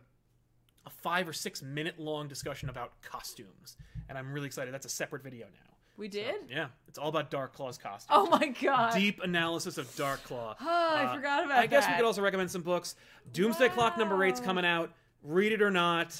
a 0.85 0.89
five 0.89 1.27
or 1.27 1.33
six 1.33 1.61
minute 1.63 1.99
long 1.99 2.27
discussion 2.27 2.69
about 2.69 3.01
costumes. 3.01 3.75
And 4.07 4.17
I'm 4.17 4.31
really 4.31 4.45
excited. 4.47 4.73
That's 4.73 4.85
a 4.85 4.89
separate 4.89 5.23
video 5.23 5.47
now. 5.47 5.73
we 5.97 6.07
did. 6.07 6.35
Yeah. 6.49 6.67
It's 6.87 6.97
all 6.97 7.09
about 7.09 7.29
Dark 7.31 7.53
Claw's 7.53 7.77
costumes. 7.77 8.07
Oh 8.11 8.27
my 8.27 8.47
god. 8.61 8.93
Deep 8.93 9.21
analysis 9.21 9.77
of 9.77 9.93
Dark 9.95 10.23
Claw. 10.23 10.55
Oh, 10.61 10.65
I 10.95 11.05
Uh, 11.05 11.15
forgot 11.15 11.43
about 11.45 11.55
that. 11.55 11.59
I 11.63 11.67
guess 11.67 11.87
we 11.87 11.93
could 11.95 12.05
also 12.05 12.21
recommend 12.21 12.49
some 12.51 12.61
books. 12.61 12.95
Doomsday 13.33 13.69
Clock 13.69 13.97
number 13.97 14.23
eight's 14.23 14.39
coming 14.39 14.65
out. 14.65 14.91
Read 15.23 15.51
it 15.51 15.61
or 15.61 15.71
not. 15.71 16.19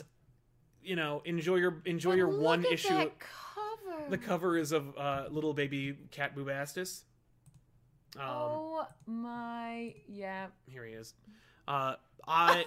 You 0.83 0.95
know, 0.95 1.21
enjoy 1.25 1.55
your 1.57 1.81
enjoy 1.85 2.13
your 2.13 2.31
Look 2.31 2.41
one 2.41 2.65
issue. 2.65 3.09
The 4.09 4.17
cover 4.17 4.57
is 4.57 4.71
of 4.71 4.97
uh, 4.97 5.25
little 5.29 5.53
baby 5.53 5.97
cat 6.11 6.35
Bubastis. 6.35 7.03
Um, 8.17 8.23
oh 8.27 8.87
my 9.05 9.93
yeah. 10.07 10.47
Here 10.67 10.85
he 10.85 10.93
is. 10.93 11.13
Uh, 11.67 11.95
I 12.27 12.65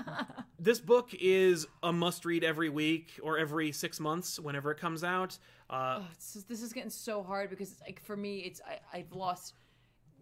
this 0.58 0.78
book 0.78 1.10
is 1.18 1.66
a 1.82 1.92
must 1.92 2.24
read 2.24 2.44
every 2.44 2.68
week 2.68 3.18
or 3.22 3.38
every 3.38 3.72
six 3.72 3.98
months 3.98 4.38
whenever 4.38 4.70
it 4.70 4.78
comes 4.78 5.02
out. 5.02 5.38
Uh, 5.68 6.00
Oh, 6.02 6.06
it's 6.12 6.34
just- 6.34 6.48
this 6.48 6.62
is 6.62 6.72
getting 6.72 6.90
so 6.90 7.22
hard 7.22 7.50
because 7.50 7.72
it's 7.72 7.80
like 7.80 8.02
for 8.04 8.16
me, 8.16 8.38
it's 8.40 8.60
I, 8.66 8.98
I've 8.98 9.12
lost. 9.12 9.54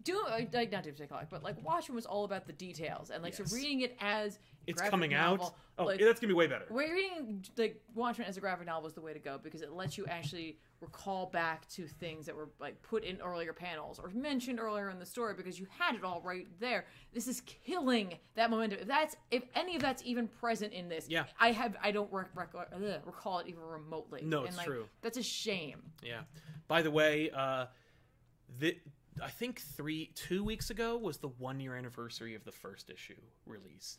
Do 0.03 0.21
like 0.51 0.69
not 0.71 0.83
Doomsday 0.83 1.07
Clock, 1.07 1.27
but 1.29 1.43
like 1.43 1.63
Watchmen 1.63 1.95
was 1.95 2.05
all 2.05 2.25
about 2.25 2.45
the 2.45 2.51
details 2.53 3.09
and 3.09 3.23
like 3.23 3.37
Yes. 3.39 3.49
so 3.49 3.55
reading 3.55 3.81
it 3.81 3.95
as 4.01 4.37
it's 4.67 4.81
coming 4.81 5.11
novel, 5.11 5.47
out. 5.47 5.53
Oh, 5.77 5.85
like, 5.85 5.99
that's 5.99 6.19
gonna 6.19 6.31
be 6.31 6.35
way 6.35 6.47
better. 6.47 6.65
Reading 6.69 7.43
like 7.57 7.81
Watchmen 7.95 8.27
as 8.27 8.37
a 8.37 8.39
graphic 8.39 8.67
novel 8.67 8.87
is 8.87 8.93
the 8.93 9.01
way 9.01 9.13
to 9.13 9.19
go 9.19 9.39
because 9.41 9.61
it 9.61 9.71
lets 9.71 9.97
you 9.97 10.05
actually 10.07 10.57
recall 10.81 11.27
back 11.27 11.67
to 11.69 11.87
things 11.87 12.25
that 12.25 12.35
were 12.35 12.49
like 12.59 12.81
put 12.83 13.03
in 13.03 13.19
earlier 13.21 13.53
panels 13.53 13.99
or 13.99 14.09
mentioned 14.09 14.59
earlier 14.59 14.89
in 14.89 14.99
the 14.99 15.05
story 15.05 15.33
because 15.33 15.59
you 15.59 15.65
had 15.79 15.95
it 15.95 16.03
all 16.03 16.21
right 16.23 16.47
there. 16.59 16.85
This 17.13 17.27
is 17.27 17.41
killing 17.41 18.13
that 18.35 18.49
momentum. 18.49 18.79
If 18.81 18.87
that's 18.87 19.15
if 19.31 19.43
any 19.55 19.75
of 19.75 19.81
that's 19.81 20.03
even 20.05 20.27
present 20.27 20.73
in 20.73 20.89
this, 20.89 21.07
Yeah. 21.09 21.25
I 21.39 21.51
have 21.51 21.75
I 21.81 21.91
don't 21.91 22.11
rec- 22.11 22.35
rec- 22.35 22.53
ugh, 22.55 23.01
recall 23.05 23.39
it 23.39 23.47
even 23.47 23.63
remotely. 23.63 24.21
No, 24.23 24.39
And, 24.39 24.49
it's 24.49 24.57
like, 24.57 24.67
true. 24.67 24.85
That's 25.01 25.17
a 25.17 25.23
shame. 25.23 25.81
Yeah. 26.03 26.21
By 26.67 26.81
the 26.81 26.91
way, 26.91 27.31
uh, 27.31 27.65
the, 28.59 28.77
I 29.21 29.29
think 29.29 29.59
three 29.61 30.11
two 30.15 30.43
weeks 30.43 30.69
ago 30.69 30.97
was 30.97 31.17
the 31.17 31.29
one 31.29 31.59
year 31.59 31.75
anniversary 31.75 32.35
of 32.35 32.43
the 32.43 32.51
first 32.51 32.89
issue 32.89 33.19
release. 33.45 33.97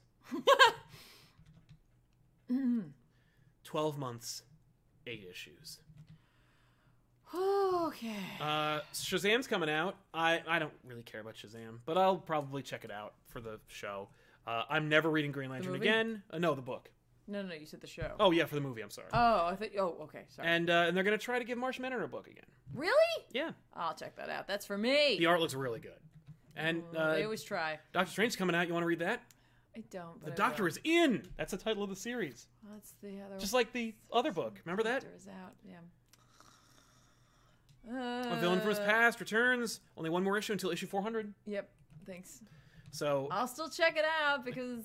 Twelve 3.64 3.98
months, 3.98 4.42
eight 5.06 5.26
issues. 5.28 5.78
Okay. 7.34 8.14
Uh, 8.40 8.80
Shazam's 8.92 9.46
coming 9.48 9.68
out. 9.68 9.96
I, 10.12 10.40
I 10.46 10.58
don't 10.58 10.72
really 10.86 11.02
care 11.02 11.20
about 11.20 11.34
Shazam, 11.34 11.78
but 11.84 11.98
I'll 11.98 12.16
probably 12.18 12.62
check 12.62 12.84
it 12.84 12.90
out 12.92 13.14
for 13.26 13.40
the 13.40 13.58
show. 13.66 14.08
Uh, 14.46 14.62
I'm 14.68 14.88
never 14.88 15.10
reading 15.10 15.32
Green 15.32 15.50
Lantern 15.50 15.72
movie? 15.72 15.88
again. 15.88 16.22
Uh, 16.30 16.38
no, 16.38 16.54
the 16.54 16.62
book. 16.62 16.90
No, 17.26 17.42
no, 17.42 17.54
you 17.54 17.64
said 17.66 17.80
the 17.80 17.86
show. 17.86 18.12
Oh 18.20 18.30
yeah, 18.30 18.44
for 18.44 18.54
the 18.54 18.60
movie. 18.60 18.82
I'm 18.82 18.90
sorry. 18.90 19.08
Oh, 19.12 19.46
I 19.46 19.56
thought. 19.56 19.70
Oh, 19.78 19.96
okay. 20.02 20.24
Sorry. 20.28 20.46
and 20.46 20.68
uh, 20.68 20.84
and 20.86 20.96
they're 20.96 21.04
gonna 21.04 21.16
try 21.18 21.38
to 21.38 21.44
give 21.44 21.56
Marsh 21.56 21.78
a 21.78 22.06
book 22.06 22.26
again. 22.28 22.44
really? 22.74 22.92
Yeah, 23.32 23.52
I'll 23.74 23.94
check 23.94 24.16
that 24.16 24.28
out. 24.28 24.46
That's 24.46 24.66
for 24.66 24.76
me. 24.76 25.16
the 25.18 25.26
art 25.26 25.40
looks 25.40 25.54
really 25.54 25.80
good. 25.80 25.92
And 26.56 26.82
uh, 26.96 27.14
they 27.14 27.24
always 27.24 27.42
try. 27.42 27.78
Doctor 27.92 28.10
Strange's 28.12 28.36
coming 28.36 28.54
out. 28.54 28.68
You 28.68 28.74
want 28.74 28.84
to 28.84 28.88
read 28.88 29.00
that? 29.00 29.22
I 29.76 29.82
don't. 29.90 30.24
The 30.24 30.30
Doctor 30.30 30.68
is 30.68 30.78
in. 30.84 31.26
That's 31.36 31.50
the 31.50 31.56
title 31.56 31.82
of 31.82 31.90
the 31.90 31.96
series. 31.96 32.46
That's 32.72 32.94
the 33.02 33.20
other. 33.24 33.38
Just 33.38 33.52
like 33.52 33.72
the 33.72 33.94
other 34.12 34.30
book. 34.32 34.60
Remember 34.64 34.82
that? 34.84 35.00
Doctor 35.02 35.16
is 35.16 35.28
out. 35.28 35.54
Yeah. 35.68 35.76
Uh, 37.90 38.34
A 38.34 38.40
villain 38.40 38.60
from 38.60 38.70
his 38.70 38.78
past 38.78 39.20
returns. 39.20 39.80
Only 39.96 40.10
one 40.10 40.24
more 40.24 40.38
issue 40.38 40.52
until 40.52 40.70
issue 40.70 40.86
400. 40.86 41.32
Yep. 41.46 41.68
Thanks. 42.06 42.40
So 42.90 43.28
I'll 43.30 43.48
still 43.48 43.68
check 43.68 43.96
it 43.96 44.04
out 44.26 44.44
because 44.44 44.84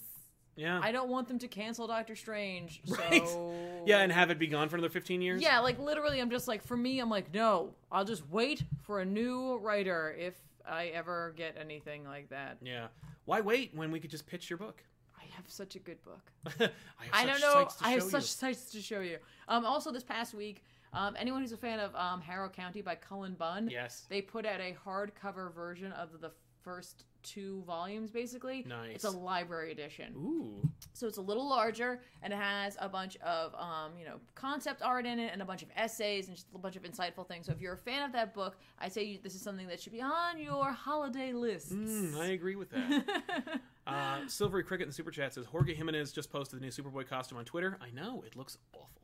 yeah, 0.56 0.80
I 0.84 0.92
don't 0.92 1.10
want 1.10 1.28
them 1.28 1.40
to 1.40 1.48
cancel 1.48 1.88
Doctor 1.88 2.16
Strange. 2.16 2.82
Right. 2.90 3.26
So 3.28 3.54
yeah, 3.86 4.00
and 4.00 4.12
have 4.12 4.32
it 4.32 4.40
be 4.40 4.48
gone 4.48 4.68
for 4.68 4.76
another 4.76 4.90
15 4.90 5.22
years. 5.22 5.42
yeah, 5.42 5.60
like 5.60 5.80
literally, 5.80 6.20
I'm 6.20 6.30
just 6.30 6.48
like 6.48 6.64
for 6.64 6.76
me, 6.76 7.00
I'm 7.00 7.10
like 7.10 7.34
no, 7.34 7.76
I'll 7.92 8.04
just 8.06 8.28
wait 8.30 8.64
for 8.82 9.00
a 9.00 9.06
new 9.06 9.58
writer 9.58 10.14
if 10.18 10.34
I 10.68 10.88
ever 10.88 11.34
get 11.38 11.56
anything 11.60 12.04
like 12.04 12.30
that. 12.32 12.58
Yeah. 12.62 12.88
Why 13.30 13.42
wait 13.42 13.70
when 13.76 13.92
we 13.92 14.00
could 14.00 14.10
just 14.10 14.26
pitch 14.26 14.50
your 14.50 14.58
book? 14.58 14.84
I 15.16 15.24
have 15.36 15.46
such 15.48 15.76
a 15.76 15.80
good 15.80 16.02
book. 16.02 16.32
I, 16.60 16.64
have 16.64 16.72
I 17.14 17.26
don't 17.28 17.40
know. 17.40 17.70
I 17.80 17.92
have 17.92 18.02
show 18.02 18.10
such 18.10 18.22
you. 18.24 18.28
sights 18.28 18.72
to 18.72 18.82
show 18.82 19.02
you. 19.02 19.20
Um, 19.48 19.68
also, 19.68 19.92
this 19.92 20.04
past 20.04 20.34
week, 20.34 20.64
um, 20.94 21.16
anyone 21.16 21.42
who's 21.42 21.52
a 21.52 21.58
fan 21.58 21.80
of 21.80 21.94
um, 21.96 22.22
Harrow 22.22 22.50
County 22.50 22.82
by 22.82 22.96
Cullen 22.96 23.36
Bunn, 23.36 23.70
Yes. 23.70 24.08
they 24.10 24.20
put 24.20 24.48
out 24.48 24.60
a 24.60 24.76
hardcover 24.84 25.54
version 25.54 25.92
of 25.92 26.22
the 26.22 26.32
first 26.64 27.04
two 27.24 27.64
volumes, 27.66 28.12
basically. 28.12 28.66
Nice. 28.68 28.96
It's 28.96 29.04
a 29.04 29.12
library 29.12 29.72
edition. 29.72 30.14
Ooh. 30.16 30.70
So 30.94 31.08
it's 31.08 31.18
a 31.18 31.22
little 31.22 31.48
larger 31.48 32.02
and 32.22 32.34
it 32.34 32.38
has 32.38 32.78
a 32.80 32.90
bunch 32.90 33.18
of 33.18 33.54
um, 33.56 33.94
you 33.98 34.06
know, 34.06 34.20
concept 34.36 34.82
art 34.82 35.06
in 35.06 35.20
it 35.20 35.32
and 35.32 35.42
a 35.42 35.46
bunch 35.46 35.62
of 35.64 35.70
essays 35.76 36.28
and 36.28 36.36
just 36.36 36.48
a 36.54 36.58
bunch 36.58 36.76
of 36.76 36.84
insightful 36.84 37.28
things. 37.28 37.46
So 37.46 37.52
if 37.52 37.62
you're 37.62 37.74
a 37.74 37.78
fan 37.78 38.04
of 38.04 38.12
that 38.14 38.34
book, 38.34 38.58
I 38.80 38.90
say 38.90 39.04
you, 39.04 39.20
this 39.22 39.36
is 39.36 39.42
something 39.42 39.68
that 39.68 39.82
should 39.82 39.94
be 39.94 40.02
on 40.02 40.40
your 40.40 40.72
holiday 40.72 41.34
list. 41.34 41.74
Mm, 41.74 42.18
I 42.20 42.28
agree 42.28 42.56
with 42.56 42.70
that. 42.72 43.62
uh, 43.88 44.20
Silvery 44.28 44.64
Cricket 44.64 44.86
in 44.86 44.90
the 44.90 44.96
Super 44.96 45.12
Chat 45.12 45.34
says 45.34 45.46
Jorge 45.46 45.74
Jimenez 45.74 46.12
just 46.12 46.32
posted 46.32 46.60
the 46.60 46.64
new 46.64 46.72
Superboy 46.72 47.08
costume 47.08 47.38
on 47.38 47.46
Twitter. 47.46 47.78
I 47.82 47.92
know, 47.92 48.24
it 48.26 48.36
looks 48.36 48.58
awful. 48.74 49.02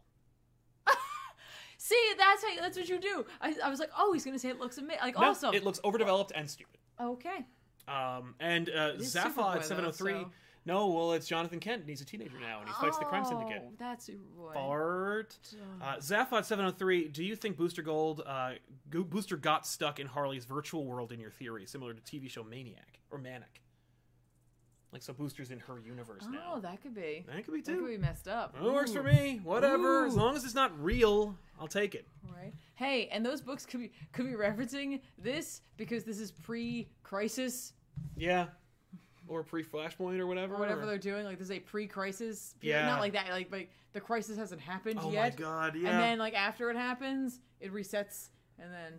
See, 1.78 2.14
that's 2.18 2.44
how 2.44 2.62
that's 2.62 2.78
what 2.78 2.88
you 2.90 3.00
do. 3.00 3.26
I, 3.42 3.54
I 3.64 3.70
was 3.70 3.80
like, 3.80 3.92
oh, 3.98 4.14
he's 4.14 4.24
gonna 4.26 4.40
say 4.40 4.50
it 4.50 4.60
looks 4.60 4.78
amazing, 4.78 5.02
like 5.02 5.20
No, 5.20 5.28
awesome. 5.28 5.54
It 5.54 5.64
looks 5.64 5.80
overdeveloped 5.84 6.32
and 6.36 6.50
stupid. 6.50 6.80
okay. 7.00 7.46
Um, 7.88 8.36
and 8.40 8.70
uh, 8.70 8.94
is 8.98 9.14
Zaphod 9.16 9.34
Superboy, 9.36 9.53
though, 9.56 9.62
703. 9.62 10.12
so- 10.14 10.32
No, 10.66 10.88
well, 10.88 11.14
it's 11.14 11.28
Jonathan 11.28 11.60
Kent, 11.60 11.82
and 11.82 11.90
he's 11.90 12.02
a 12.02 12.06
teenager 12.06 12.40
now, 12.40 12.60
and 12.60 12.68
he 12.68 12.74
fights 12.82 12.98
the 12.98 13.06
crime 13.06 13.24
syndicate. 13.26 13.62
Oh, 13.64 13.72
That's 13.78 14.10
Superboy. 14.10 14.53
Fart. 14.53 15.38
Uh, 15.82 15.95
Zaphod 15.98 16.45
703. 16.45 17.10
Do 17.10 17.24
you 17.24 17.36
think 17.36 17.57
Booster 17.57 17.84
Gold, 17.84 18.22
uh, 18.26 18.53
Booster 18.90 19.38
got 19.38 19.68
stuck 19.68 19.99
in 19.99 20.07
Harley's 20.07 20.45
virtual 20.45 20.86
world 20.86 21.12
in 21.12 21.20
your 21.20 21.30
theory, 21.32 21.66
similar 21.68 21.94
to 21.94 22.02
TV 22.02 22.30
show 22.30 22.44
Maniac 22.44 22.99
or 23.12 23.20
Manic? 23.20 23.62
Like, 24.91 25.03
so 25.03 25.12
Booster's 25.14 25.52
in 25.52 25.60
her 25.60 25.78
universe 25.86 26.24
Oh, 26.26 26.32
now. 26.32 26.53
Oh, 26.56 26.60
that 26.62 26.82
could 26.82 26.95
be. 26.95 27.26
That 27.28 27.44
could 27.44 27.53
be 27.53 27.60
That 27.62 27.66
could 27.72 27.80
too. 27.82 27.88
be 27.88 27.98
messed 27.98 28.28
up. 28.30 28.56
It 28.57 28.64
works 28.64 28.94
for 28.94 29.03
me. 29.03 29.41
Whatever. 29.44 30.06
As 30.06 30.16
long 30.16 30.36
as 30.38 30.45
it's 30.45 30.56
not 30.56 30.72
real, 30.82 31.38
I'll 31.60 31.68
take 31.68 31.95
it. 31.95 32.07
Right. 32.34 32.53
Hey, 32.76 33.08
and 33.12 33.26
those 33.26 33.42
books 33.42 33.66
could 33.66 33.80
be 33.80 33.92
could 34.14 34.26
be 34.26 34.34
referencing 34.34 35.00
this 35.18 35.62
because 35.78 36.04
this 36.04 36.20
is 36.20 36.32
pre-crisis 36.32 37.74
Yeah. 38.18 38.48
Or 39.28 39.44
pre 39.44 39.64
Flashpoint 39.64 40.20
or 40.20 40.28
whatever. 40.28 40.56
or 40.56 40.60
whatever 40.60 40.84
or- 40.84 40.86
they're 40.86 40.98
doing. 40.98 41.26
Like 41.26 41.38
this 41.40 41.46
is 41.48 41.52
a 41.52 41.60
pre-crisis. 41.60 42.56
period. 42.60 42.80
Yeah. 42.82 42.86
Not 42.86 43.00
like 43.00 43.14
that. 43.14 43.30
Like 43.30 43.52
like 43.52 43.72
the 43.94 44.02
crisis 44.02 44.38
hasn't 44.38 44.62
happened 44.62 45.00
Oh 45.02 45.12
yet. 45.12 45.36
Oh 45.40 45.44
my 45.44 45.50
god, 45.50 45.76
yeah. 45.76 45.90
And 45.90 46.00
then 46.00 46.18
like 46.20 46.36
after 46.36 46.70
it 46.70 46.78
happens, 46.78 47.40
it 47.60 47.74
resets. 47.74 48.30
And 48.60 48.72
then 48.72 48.94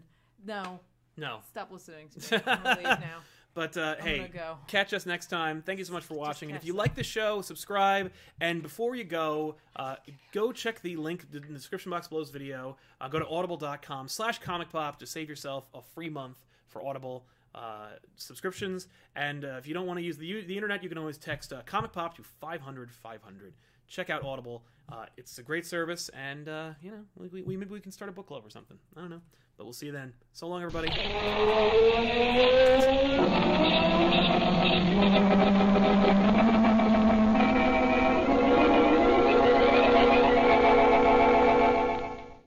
no, 0.45 0.81
no. 1.17 1.39
stop 1.49 1.71
listening 1.71 2.09
to 2.09 2.19
me. 2.37 2.43
I'm 2.47 2.63
gonna 2.63 2.77
leave 2.77 2.85
now. 3.01 3.19
But 3.57 3.75
uh, 3.79 3.97
hey, 3.97 4.31
go. 4.35 4.59
catch 4.67 4.93
us 4.93 5.07
next 5.07 5.29
time. 5.29 5.63
Thank 5.63 5.79
you 5.79 5.85
so 5.87 5.95
much 5.95 6.05
for 6.05 6.13
watching. 6.13 6.51
And 6.51 6.59
if 6.59 6.65
you 6.67 6.75
them. 6.75 6.79
like 6.79 6.95
the 6.95 7.03
show, 7.03 7.41
subscribe. 7.41 8.13
And 8.39 8.63
before 8.63 8.95
you 8.95 9.05
go, 9.05 9.57
uh, 9.77 9.97
go 10.31 10.53
check 10.53 10.83
the 10.83 10.97
link 10.97 11.25
in 11.33 11.41
the 11.41 11.55
description 11.55 11.91
box 11.91 12.07
below 12.07 12.21
this 12.21 12.29
video. 12.29 12.77
Uh, 13.01 13.09
go 13.09 13.19
to 13.19 13.27
audible.com 13.27 14.09
slash 14.09 14.41
comic 14.41 14.71
pop 14.71 14.99
to 14.99 15.07
save 15.07 15.31
yourself 15.31 15.71
a 15.73 15.81
free 15.81 16.11
month 16.11 16.37
for 16.67 16.87
Audible 16.87 17.25
uh, 17.55 17.93
subscriptions. 18.17 18.89
And 19.15 19.47
uh, 19.47 19.57
if 19.57 19.67
you 19.67 19.73
don't 19.73 19.87
want 19.87 19.99
to 20.01 20.05
use 20.05 20.19
the, 20.19 20.45
the 20.45 20.55
internet, 20.55 20.83
you 20.83 20.91
can 20.91 20.99
always 20.99 21.17
text 21.17 21.51
uh, 21.51 21.63
comic 21.65 21.93
pop 21.93 22.15
to 22.17 22.23
500 22.23 22.93
500 22.93 23.55
check 23.89 24.11
out 24.11 24.25
Audible. 24.25 24.63
Uh, 24.91 25.07
it's 25.17 25.39
a 25.39 25.43
great 25.43 25.67
service, 25.67 26.09
and 26.11 26.49
uh, 26.49 26.71
you 26.81 26.91
know, 26.91 27.05
we, 27.17 27.43
we, 27.43 27.57
maybe 27.57 27.73
we 27.73 27.81
can 27.81 27.93
start 27.93 28.09
a 28.09 28.13
book 28.13 28.29
club 28.29 28.45
or 28.47 28.51
something. 28.51 28.79
I 28.97 29.01
don't 29.01 29.11
know, 29.11 29.23
but 29.57 29.65
we'll 29.65 29.73
see 29.73 29.87
you 29.87 29.93
then. 29.93 30.13
So 30.33 30.47
long, 30.47 30.63
everybody. 30.63 30.91